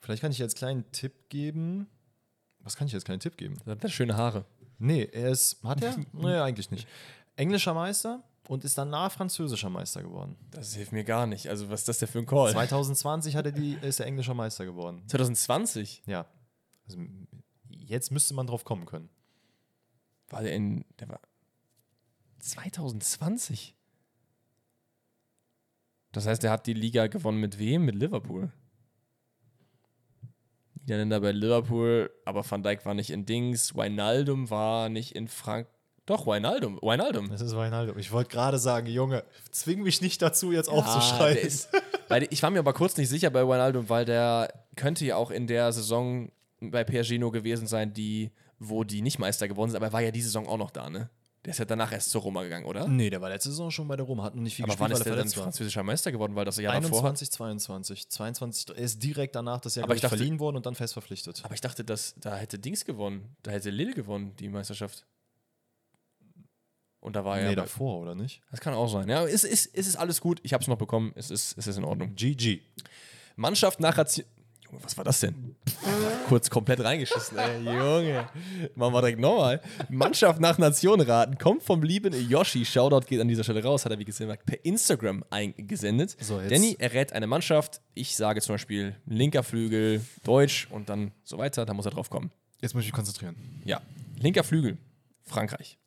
vielleicht 0.00 0.20
kann 0.20 0.30
ich 0.30 0.38
jetzt 0.38 0.54
einen 0.56 0.58
kleinen 0.82 0.92
Tipp 0.92 1.28
geben. 1.30 1.86
Was 2.60 2.76
kann 2.76 2.86
ich 2.86 2.92
jetzt 2.92 3.06
kleinen 3.06 3.20
Tipp 3.20 3.38
geben? 3.38 3.56
Das 3.64 3.78
hat 3.82 3.90
schöne 3.90 4.16
Haare. 4.16 4.44
Nee, 4.78 5.08
er 5.10 5.30
ist. 5.30 5.62
Hat 5.64 5.82
er? 5.82 5.96
nee, 6.12 6.34
eigentlich 6.36 6.70
nicht. 6.70 6.86
Englischer 7.38 7.72
Meister 7.72 8.22
und 8.48 8.64
ist 8.64 8.76
danach 8.76 9.12
französischer 9.12 9.70
Meister 9.70 10.02
geworden. 10.02 10.36
Das 10.50 10.74
hilft 10.74 10.92
mir 10.92 11.04
gar 11.04 11.26
nicht. 11.26 11.48
Also, 11.48 11.70
was 11.70 11.80
ist 11.80 11.88
das 11.88 11.98
denn 11.98 12.08
für 12.08 12.18
ein 12.18 12.26
Call? 12.26 12.50
2020 12.50 13.36
hat 13.36 13.46
er 13.46 13.52
die, 13.52 13.74
ist 13.82 14.00
er 14.00 14.06
englischer 14.06 14.34
Meister 14.34 14.64
geworden. 14.64 15.02
2020 15.06 16.02
Ja. 16.06 16.26
Also, 16.86 16.98
jetzt 17.68 18.10
müsste 18.10 18.34
man 18.34 18.46
drauf 18.46 18.64
kommen 18.64 18.86
können. 18.86 19.08
war 20.30 20.42
der 20.42 20.52
in. 20.52 20.84
Der 20.98 21.08
war. 21.08 21.20
2020? 22.40 23.76
Das 26.12 26.26
heißt, 26.26 26.42
er 26.42 26.50
hat 26.50 26.66
die 26.66 26.74
Liga 26.74 27.06
gewonnen 27.06 27.38
mit 27.38 27.58
wem? 27.58 27.84
Mit 27.84 27.94
Liverpool. 27.94 28.52
Niederländer 30.80 31.20
bei 31.20 31.32
Liverpool, 31.32 32.10
aber 32.24 32.50
Van 32.50 32.62
Dijk 32.62 32.86
war 32.86 32.94
nicht 32.94 33.10
in 33.10 33.26
Dings. 33.26 33.74
Wijnaldum 33.74 34.48
war 34.50 34.88
nicht 34.88 35.14
in 35.14 35.28
Frank. 35.28 35.68
Doch, 36.08 36.26
Wijnaldum. 36.26 36.78
Wijnaldum. 36.80 37.28
Das 37.28 37.42
ist 37.42 37.54
Weinaldo. 37.54 37.94
Ich 37.98 38.10
wollte 38.12 38.30
gerade 38.30 38.58
sagen, 38.58 38.86
Junge, 38.86 39.24
zwing 39.50 39.82
mich 39.82 40.00
nicht 40.00 40.22
dazu, 40.22 40.52
jetzt 40.52 40.68
aufzuschreien. 40.70 41.34
der 41.34 41.44
ist, 41.44 41.68
weil 42.08 42.26
ich 42.30 42.42
war 42.42 42.48
mir 42.50 42.60
aber 42.60 42.72
kurz 42.72 42.96
nicht 42.96 43.10
sicher 43.10 43.28
bei 43.28 43.42
Wijnaldum, 43.46 43.90
weil 43.90 44.06
der 44.06 44.50
könnte 44.74 45.04
ja 45.04 45.16
auch 45.16 45.30
in 45.30 45.46
der 45.46 45.70
Saison 45.70 46.30
bei 46.60 46.84
nur 47.18 47.30
gewesen 47.30 47.66
sein, 47.66 47.92
die, 47.92 48.30
wo 48.58 48.84
die 48.84 49.02
nicht 49.02 49.18
Meister 49.18 49.48
geworden 49.48 49.70
sind, 49.70 49.76
aber 49.76 49.86
er 49.88 49.92
war 49.92 50.00
ja 50.00 50.10
die 50.10 50.22
Saison 50.22 50.48
auch 50.48 50.56
noch 50.56 50.70
da, 50.70 50.88
ne? 50.88 51.10
Der 51.44 51.52
ist 51.52 51.58
ja 51.58 51.64
danach 51.66 51.92
erst 51.92 52.10
zur 52.10 52.22
Roma 52.22 52.42
gegangen, 52.42 52.64
oder? 52.64 52.88
nee, 52.88 53.10
der 53.10 53.20
war 53.20 53.28
letzte 53.28 53.50
Saison 53.50 53.70
schon 53.70 53.86
bei 53.86 53.96
der 53.96 54.06
Roma, 54.06 54.24
hat 54.24 54.34
noch 54.34 54.42
nicht 54.42 54.56
viel 54.56 54.64
Aber 54.64 54.78
wann 54.80 54.88
gespielt, 54.90 54.98
ist 55.00 55.04
der 55.04 55.12
weil 55.12 55.18
er 55.18 55.22
dann 55.22 55.28
verletzt 55.30 55.36
war. 55.36 55.44
französischer 55.44 55.82
Meister 55.82 56.10
geworden, 56.10 56.34
weil 56.34 56.44
das 56.46 56.56
Jahr 56.56 56.72
davor 56.80 56.98
21, 57.04 57.30
22. 57.30 58.08
22, 58.08 58.76
er 58.76 58.82
ist 58.82 59.02
direkt 59.02 59.36
danach 59.36 59.60
das 59.60 59.74
Jahr 59.74 59.84
Aber 59.84 59.94
ich 59.94 60.00
dachte- 60.00 60.16
verliehen 60.16 60.40
worden 60.40 60.56
und 60.56 60.64
dann 60.66 60.74
fest 60.74 60.94
verpflichtet. 60.94 61.42
Aber 61.44 61.54
ich 61.54 61.60
dachte, 61.60 61.84
dass 61.84 62.14
da 62.18 62.34
hätte 62.34 62.58
Dings 62.58 62.84
gewonnen. 62.86 63.36
Da 63.42 63.50
hätte 63.50 63.68
Lille 63.70 63.92
gewonnen, 63.92 64.34
die 64.36 64.48
Meisterschaft. 64.48 65.04
Und 67.00 67.14
da 67.16 67.24
war 67.24 67.36
nee, 67.36 67.44
ja. 67.44 67.54
davor, 67.54 68.00
oder 68.00 68.14
nicht? 68.14 68.42
Das 68.50 68.60
kann 68.60 68.74
auch 68.74 68.88
sein. 68.88 69.08
Ja, 69.08 69.24
es 69.24 69.44
ist, 69.44 69.70
es 69.72 69.86
ist 69.86 69.96
alles 69.96 70.20
gut. 70.20 70.40
Ich 70.42 70.52
habe 70.52 70.62
es 70.62 70.68
noch 70.68 70.78
bekommen. 70.78 71.12
Es 71.14 71.30
ist, 71.30 71.56
es 71.56 71.66
ist 71.66 71.76
in 71.76 71.84
Ordnung. 71.84 72.14
GG. 72.14 72.60
Mannschaft 73.36 73.78
nach 73.80 73.96
Ration. 73.96 74.26
Junge, 74.70 74.84
was 74.84 74.96
war 74.96 75.04
das 75.04 75.20
denn? 75.20 75.54
Kurz 76.28 76.50
komplett 76.50 76.80
reingeschissen, 76.80 77.38
ey. 77.38 77.60
Junge. 77.64 78.28
Machen 78.74 78.92
wir 78.92 79.00
direkt 79.00 79.20
nochmal. 79.20 79.62
Mannschaft 79.88 80.40
nach 80.40 80.58
Nation 80.58 81.00
raten. 81.00 81.38
Kommt 81.38 81.62
vom 81.62 81.82
lieben 81.82 82.12
Yoshi. 82.28 82.64
Shoutout 82.64 83.06
geht 83.06 83.20
an 83.20 83.28
dieser 83.28 83.44
Stelle 83.44 83.62
raus. 83.62 83.84
Hat 83.84 83.92
er, 83.92 83.98
wie 83.98 84.04
gesagt, 84.04 84.44
per 84.44 84.62
Instagram 84.64 85.24
eingesendet. 85.30 86.16
So, 86.20 86.40
jetzt- 86.40 86.50
Danny 86.50 86.76
errät 86.78 87.12
eine 87.12 87.26
Mannschaft. 87.26 87.80
Ich 87.94 88.16
sage 88.16 88.40
zum 88.42 88.54
Beispiel 88.54 88.96
linker 89.06 89.42
Flügel, 89.42 90.04
Deutsch 90.24 90.68
und 90.70 90.88
dann 90.88 91.12
so 91.24 91.38
weiter. 91.38 91.64
Da 91.64 91.72
muss 91.72 91.86
er 91.86 91.92
drauf 91.92 92.10
kommen. 92.10 92.30
Jetzt 92.60 92.74
muss 92.74 92.82
ich 92.82 92.88
mich 92.88 92.94
konzentrieren. 92.94 93.36
Ja. 93.64 93.80
Linker 94.18 94.42
Flügel, 94.44 94.76
Frankreich. 95.24 95.78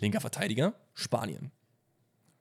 Linker 0.00 0.20
Verteidiger, 0.20 0.74
Spanien. 0.94 1.50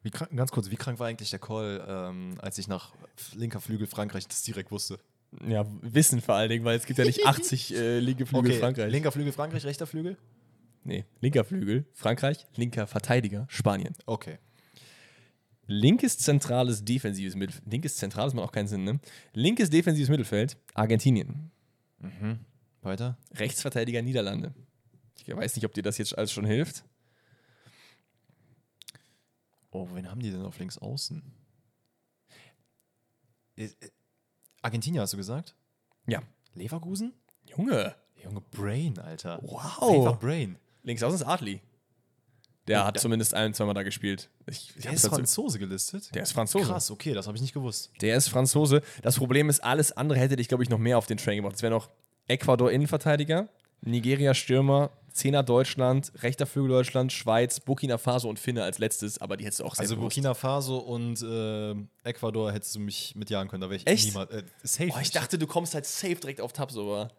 Wie 0.03 0.11
krank, 0.11 0.35
ganz 0.35 0.51
kurz, 0.51 0.69
wie 0.69 0.75
krank 0.75 0.99
war 0.99 1.07
eigentlich 1.07 1.31
der 1.31 1.39
Call, 1.39 1.83
ähm, 1.87 2.35
als 2.39 2.57
ich 2.57 2.67
nach 2.67 2.93
linker 3.33 3.59
Flügel 3.59 3.87
Frankreich 3.87 4.27
das 4.27 4.43
direkt 4.43 4.71
wusste? 4.71 4.99
Ja, 5.45 5.65
Wissen 5.81 6.21
vor 6.21 6.35
allen 6.35 6.49
Dingen, 6.49 6.63
weil 6.63 6.77
es 6.77 6.85
gibt 6.85 6.99
ja 6.99 7.05
nicht 7.05 7.25
80 7.25 7.75
äh, 7.75 7.99
linke 7.99 8.25
Flügel 8.25 8.53
Frankreich. 8.53 8.91
linker 8.91 9.11
Flügel 9.11 9.33
Frankreich, 9.33 9.65
rechter 9.65 9.87
Flügel? 9.87 10.17
nee, 10.83 11.03
linker 11.19 11.43
Flügel, 11.43 11.85
Frankreich, 11.93 12.47
linker 12.55 12.87
Verteidiger, 12.87 13.45
Spanien. 13.49 13.93
Okay. 14.05 14.37
Linkes 15.65 16.17
zentrales 16.17 16.85
defensives 16.85 17.35
Mittelfeld. 17.35 17.69
Linkes 17.69 17.97
zentrales 17.97 18.33
macht 18.33 18.47
auch 18.47 18.51
keinen 18.53 18.69
Sinn, 18.69 18.85
ne? 18.85 18.99
Linkes 19.33 19.69
defensives 19.69 20.07
Mittelfeld, 20.07 20.55
Argentinien. 20.73 21.51
Weiter? 22.81 23.17
Rechtsverteidiger 23.35 24.01
Niederlande. 24.01 24.53
Ich 25.17 25.35
weiß 25.35 25.57
nicht, 25.57 25.65
ob 25.65 25.73
dir 25.73 25.83
das 25.83 25.97
jetzt 25.97 26.17
alles 26.17 26.31
schon 26.31 26.45
hilft. 26.45 26.85
Oh, 29.71 29.87
wen 29.93 30.09
haben 30.09 30.21
die 30.21 30.31
denn 30.31 30.43
auf 30.45 30.57
links 30.59 30.77
außen? 30.77 31.21
Äh, 33.55 33.69
Argentinien 34.61 35.01
hast 35.01 35.13
du 35.13 35.17
gesagt? 35.17 35.55
Ja. 36.07 36.21
Leverkusen? 36.53 37.13
Junge. 37.45 37.95
Junge, 38.23 38.41
Brain, 38.51 38.97
Alter. 38.99 39.39
Wow. 39.43 39.81
Einfach 40.05 40.19
Brain. 40.19 40.57
Links 40.83 41.03
außen 41.03 41.19
ist 41.21 41.25
Adli. 41.27 41.61
Der 42.67 42.81
Oh, 42.81 42.85
hat 42.85 42.95
der- 42.95 43.01
zumindest 43.01 43.33
ein, 43.33 43.53
zweimal 43.53 43.75
da 43.75 43.83
gespielt. 43.83 44.29
Ich, 44.45 44.75
ich 44.75 44.83
Der 44.83 44.93
ist 44.93 45.07
Franzose 45.07 45.57
gelistet? 45.59 46.13
Der 46.13 46.23
ist 46.23 46.33
Franzose. 46.33 46.65
Krass, 46.65 46.91
okay, 46.91 47.13
das 47.13 47.27
habe 47.27 47.37
ich 47.37 47.41
nicht 47.41 47.53
gewusst. 47.53 47.91
Der 48.01 48.17
ist 48.17 48.27
Franzose. 48.27 48.81
Das 49.01 49.15
Problem 49.17 49.49
ist, 49.49 49.61
alles 49.63 49.91
andere 49.93 50.19
hätte 50.19 50.35
dich, 50.35 50.47
glaube 50.49 50.63
ich, 50.63 50.69
noch 50.69 50.77
mehr 50.79 50.97
auf 50.97 51.05
den 51.07 51.17
Train 51.17 51.37
gebracht. 51.37 51.55
Es 51.55 51.61
wäre 51.61 51.71
noch 51.73 51.89
Ecuador 52.27 52.69
Innenverteidiger, 52.71 53.47
Nigeria 53.81 54.33
Stürmer, 54.33 54.91
Zehner 55.11 55.41
Deutschland, 55.43 56.11
rechter 56.21 56.45
Flügel 56.45 56.69
Deutschland, 56.69 57.11
Schweiz, 57.11 57.59
Burkina 57.59 57.97
Faso 57.97 58.29
und 58.29 58.37
Finne 58.37 58.63
als 58.63 58.77
letztes, 58.77 59.19
aber 59.19 59.35
die 59.35 59.45
hättest 59.45 59.61
du 59.61 59.63
auch 59.63 59.69
Also 59.71 59.79
selbstbewusst. 59.79 60.15
Burkina 60.15 60.33
Faso 60.33 60.77
und 60.77 61.21
äh, 61.23 61.75
Ecuador 62.07 62.51
hättest 62.51 62.75
du 62.75 62.79
mich 62.79 63.15
mitjagen 63.15 63.49
können. 63.49 63.61
Da 63.61 63.69
wäre 63.69 63.77
ich 63.77 63.87
Echt? 63.87 64.05
niemals. 64.05 64.29
Äh, 64.31 64.43
safe. 64.63 64.91
Oh, 64.95 64.99
ich 65.01 65.11
dachte, 65.11 65.37
du 65.39 65.47
kommst 65.47 65.73
halt 65.73 65.85
safe 65.85 66.15
direkt 66.15 66.41
auf 66.41 66.53
Tab 66.53 66.71
sogar. 66.71 67.11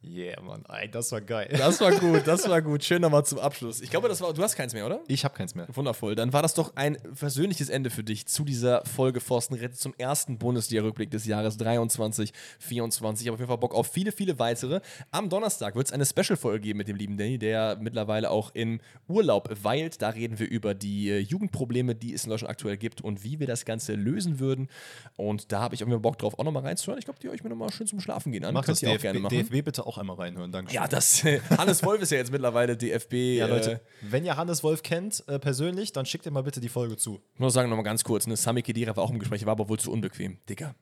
Yeah, 0.00 0.40
Mann. 0.40 0.64
Ey, 0.68 0.88
das 0.88 1.10
war 1.10 1.20
geil. 1.20 1.48
Das 1.50 1.80
war 1.80 1.90
gut, 1.90 2.24
das 2.24 2.48
war 2.48 2.62
gut. 2.62 2.84
Schön 2.84 3.02
nochmal 3.02 3.24
zum 3.24 3.40
Abschluss. 3.40 3.80
Ich 3.80 3.90
glaube, 3.90 4.08
das 4.08 4.20
war. 4.20 4.32
Du 4.32 4.42
hast 4.44 4.54
keins 4.54 4.72
mehr, 4.72 4.86
oder? 4.86 5.00
Ich 5.08 5.24
habe 5.24 5.34
keins 5.34 5.56
mehr. 5.56 5.66
Wundervoll. 5.74 6.14
Dann 6.14 6.32
war 6.32 6.40
das 6.40 6.54
doch 6.54 6.76
ein 6.76 6.98
versöhnliches 7.12 7.68
Ende 7.68 7.90
für 7.90 8.04
dich 8.04 8.26
zu 8.26 8.44
dieser 8.44 8.84
Folge 8.86 9.18
Forsten 9.20 9.54
rettet 9.54 9.80
zum 9.80 9.94
ersten 9.98 10.38
Bundesliga-Rückblick 10.38 11.10
des 11.10 11.26
Jahres 11.26 11.56
23, 11.56 12.32
24. 12.60 13.24
Ich 13.24 13.28
habe 13.28 13.34
auf 13.34 13.40
jeden 13.40 13.48
Fall 13.48 13.58
Bock 13.58 13.74
auf 13.74 13.88
viele, 13.88 14.12
viele 14.12 14.38
weitere. 14.38 14.80
Am 15.10 15.28
Donnerstag 15.28 15.74
wird 15.74 15.88
es 15.88 15.92
eine 15.92 16.06
Special-Folge 16.06 16.60
geben 16.60 16.78
mit 16.78 16.86
dem 16.86 16.96
lieben 16.96 17.16
Danny, 17.16 17.36
der 17.36 17.76
mittlerweile 17.80 18.30
auch 18.30 18.52
im 18.54 18.80
Urlaub 19.08 19.50
weilt. 19.64 20.00
Da 20.00 20.10
reden 20.10 20.38
wir 20.38 20.48
über 20.48 20.74
die 20.74 21.10
äh, 21.10 21.18
Jugendprobleme, 21.18 21.96
die 21.96 22.14
es 22.14 22.22
in 22.22 22.30
Deutschland 22.30 22.52
aktuell 22.52 22.76
gibt 22.76 23.00
und 23.00 23.24
wie 23.24 23.40
wir 23.40 23.48
das 23.48 23.64
Ganze 23.64 23.94
lösen 23.94 24.38
würden. 24.38 24.68
Und 25.16 25.50
da 25.50 25.58
habe 25.58 25.74
ich 25.74 25.82
auch 25.82 25.88
mir 25.88 25.98
Bock 25.98 26.18
drauf, 26.18 26.38
auch 26.38 26.44
nochmal 26.44 26.62
reinzuhören. 26.62 27.00
Ich 27.00 27.04
glaube, 27.04 27.18
die 27.18 27.26
höre 27.26 27.34
ich 27.34 27.42
mir 27.42 27.50
nochmal 27.50 27.72
schön 27.72 27.88
zum 27.88 27.98
Schlafen 27.98 28.30
gehen 28.30 28.44
an. 28.44 28.54
Mach 28.54 28.64
Könnt 28.64 28.76
das 28.76 28.82
ihr 28.82 28.90
auch 28.90 28.92
DFB, 28.92 29.02
gerne 29.02 29.18
machen. 29.18 29.36
DFB 29.36 29.64
bitte 29.64 29.87
auch 29.88 29.98
einmal 29.98 30.16
reinhören. 30.16 30.52
Dankeschön. 30.52 30.80
Ja, 30.80 30.86
das 30.86 31.24
Hannes 31.56 31.82
Wolf 31.84 32.02
ist 32.02 32.12
ja 32.12 32.18
jetzt 32.18 32.30
mittlerweile 32.30 32.76
DFB. 32.76 33.12
Ja, 33.38 33.46
Leute, 33.46 33.72
Äh, 33.72 33.78
wenn 34.02 34.24
ihr 34.24 34.36
Hannes 34.36 34.62
Wolf 34.62 34.82
kennt, 34.82 35.24
äh, 35.28 35.38
persönlich, 35.38 35.92
dann 35.92 36.06
schickt 36.06 36.26
ihr 36.26 36.32
mal 36.32 36.42
bitte 36.42 36.60
die 36.60 36.68
Folge 36.68 36.96
zu. 36.96 37.20
ich 37.34 37.40
muss 37.40 37.54
sagen, 37.54 37.68
nochmal 37.70 37.84
ganz 37.84 38.04
kurz, 38.04 38.26
ne, 38.26 38.36
Sami 38.36 38.62
Khedira 38.62 38.94
war 38.96 39.02
auch 39.04 39.10
im 39.10 39.18
Gespräch, 39.18 39.44
war 39.46 39.52
aber 39.52 39.68
wohl 39.68 39.78
zu 39.78 39.90
unbequem. 39.90 40.38
Digga, 40.48 40.74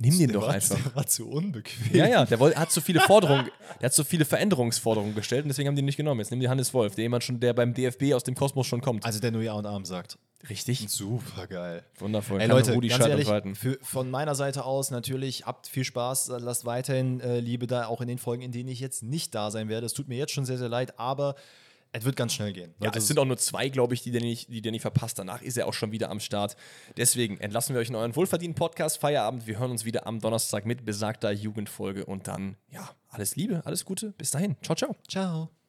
nimm 0.00 0.18
den 0.18 0.32
doch 0.32 0.42
war, 0.42 0.54
einfach. 0.54 0.82
Der 0.82 0.96
war 0.96 1.06
zu 1.06 1.28
unbequem. 1.28 1.94
Ja, 1.94 2.06
ja, 2.06 2.24
der 2.24 2.38
hat 2.38 2.72
zu 2.72 2.80
viele 2.80 3.00
Forderungen, 3.00 3.50
der 3.80 3.86
hat 3.86 3.94
zu 3.94 4.04
viele 4.04 4.24
Veränderungsforderungen 4.24 5.14
gestellt 5.14 5.44
und 5.44 5.48
deswegen 5.48 5.68
haben 5.68 5.76
die 5.76 5.82
ihn 5.82 5.86
nicht 5.86 5.96
genommen. 5.96 6.20
Jetzt 6.20 6.30
nimm 6.30 6.40
die 6.40 6.48
Hannes 6.48 6.72
Wolf, 6.74 6.94
der 6.94 7.02
jemand 7.02 7.24
schon, 7.24 7.38
der 7.38 7.52
beim 7.52 7.74
DFB 7.74 8.14
aus 8.14 8.24
dem 8.24 8.34
Kosmos 8.34 8.66
schon 8.66 8.80
kommt. 8.80 9.04
Also 9.04 9.20
der 9.20 9.30
nur 9.30 9.42
Ja 9.42 9.52
und 9.52 9.66
Arm 9.66 9.84
sagt. 9.84 10.18
Richtig. 10.48 10.88
Super 10.88 11.46
geil. 11.46 11.84
Wundervoll. 11.98 12.40
Ey 12.40 12.48
Leute, 12.48 12.72
Rudi 12.72 12.88
ganz 12.88 13.04
ehrlich, 13.06 13.28
für, 13.58 13.78
von 13.82 14.10
meiner 14.10 14.34
Seite 14.34 14.64
aus 14.64 14.90
natürlich, 14.90 15.44
habt 15.44 15.66
viel 15.66 15.84
Spaß, 15.84 16.32
lasst 16.38 16.64
weiterhin 16.64 17.20
äh, 17.20 17.40
Liebe 17.40 17.66
da, 17.66 17.86
auch 17.86 18.00
in 18.00 18.08
den 18.08 18.16
Folgen, 18.16 18.42
in 18.42 18.50
denen 18.50 18.70
ich 18.70 18.80
jetzt 18.80 19.02
nicht 19.02 19.34
da 19.34 19.50
sein 19.50 19.68
werde. 19.68 19.84
Es 19.84 19.92
tut 19.92 20.08
mir 20.08 20.16
jetzt 20.16 20.32
schon 20.32 20.46
sehr, 20.46 20.56
sehr 20.56 20.70
leid, 20.70 20.98
aber 20.98 21.34
es 21.92 22.04
wird 22.04 22.16
ganz 22.16 22.32
schnell 22.32 22.52
gehen. 22.52 22.74
Ja, 22.82 22.92
es 22.94 23.08
sind 23.08 23.18
auch 23.18 23.24
nur 23.24 23.36
zwei, 23.36 23.68
glaube 23.68 23.94
ich, 23.94 24.02
die 24.02 24.10
der, 24.10 24.20
nicht, 24.20 24.48
die 24.48 24.62
der 24.62 24.72
nicht 24.72 24.82
verpasst. 24.82 25.18
Danach 25.18 25.42
ist 25.42 25.56
er 25.56 25.66
auch 25.66 25.74
schon 25.74 25.92
wieder 25.92 26.10
am 26.10 26.20
Start. 26.20 26.56
Deswegen 26.96 27.38
entlassen 27.38 27.74
wir 27.74 27.80
euch 27.80 27.88
in 27.88 27.96
euren 27.96 28.14
wohlverdienten 28.14 28.54
Podcast. 28.54 28.98
Feierabend. 28.98 29.46
Wir 29.46 29.58
hören 29.58 29.70
uns 29.70 29.84
wieder 29.84 30.06
am 30.06 30.20
Donnerstag 30.20 30.66
mit 30.66 30.84
besagter 30.84 31.32
Jugendfolge 31.32 32.04
und 32.04 32.28
dann, 32.28 32.56
ja, 32.70 32.90
alles 33.08 33.36
Liebe, 33.36 33.62
alles 33.64 33.84
Gute. 33.84 34.12
Bis 34.12 34.30
dahin. 34.30 34.56
Ciao, 34.62 34.76
ciao. 34.76 34.96
Ciao. 35.08 35.59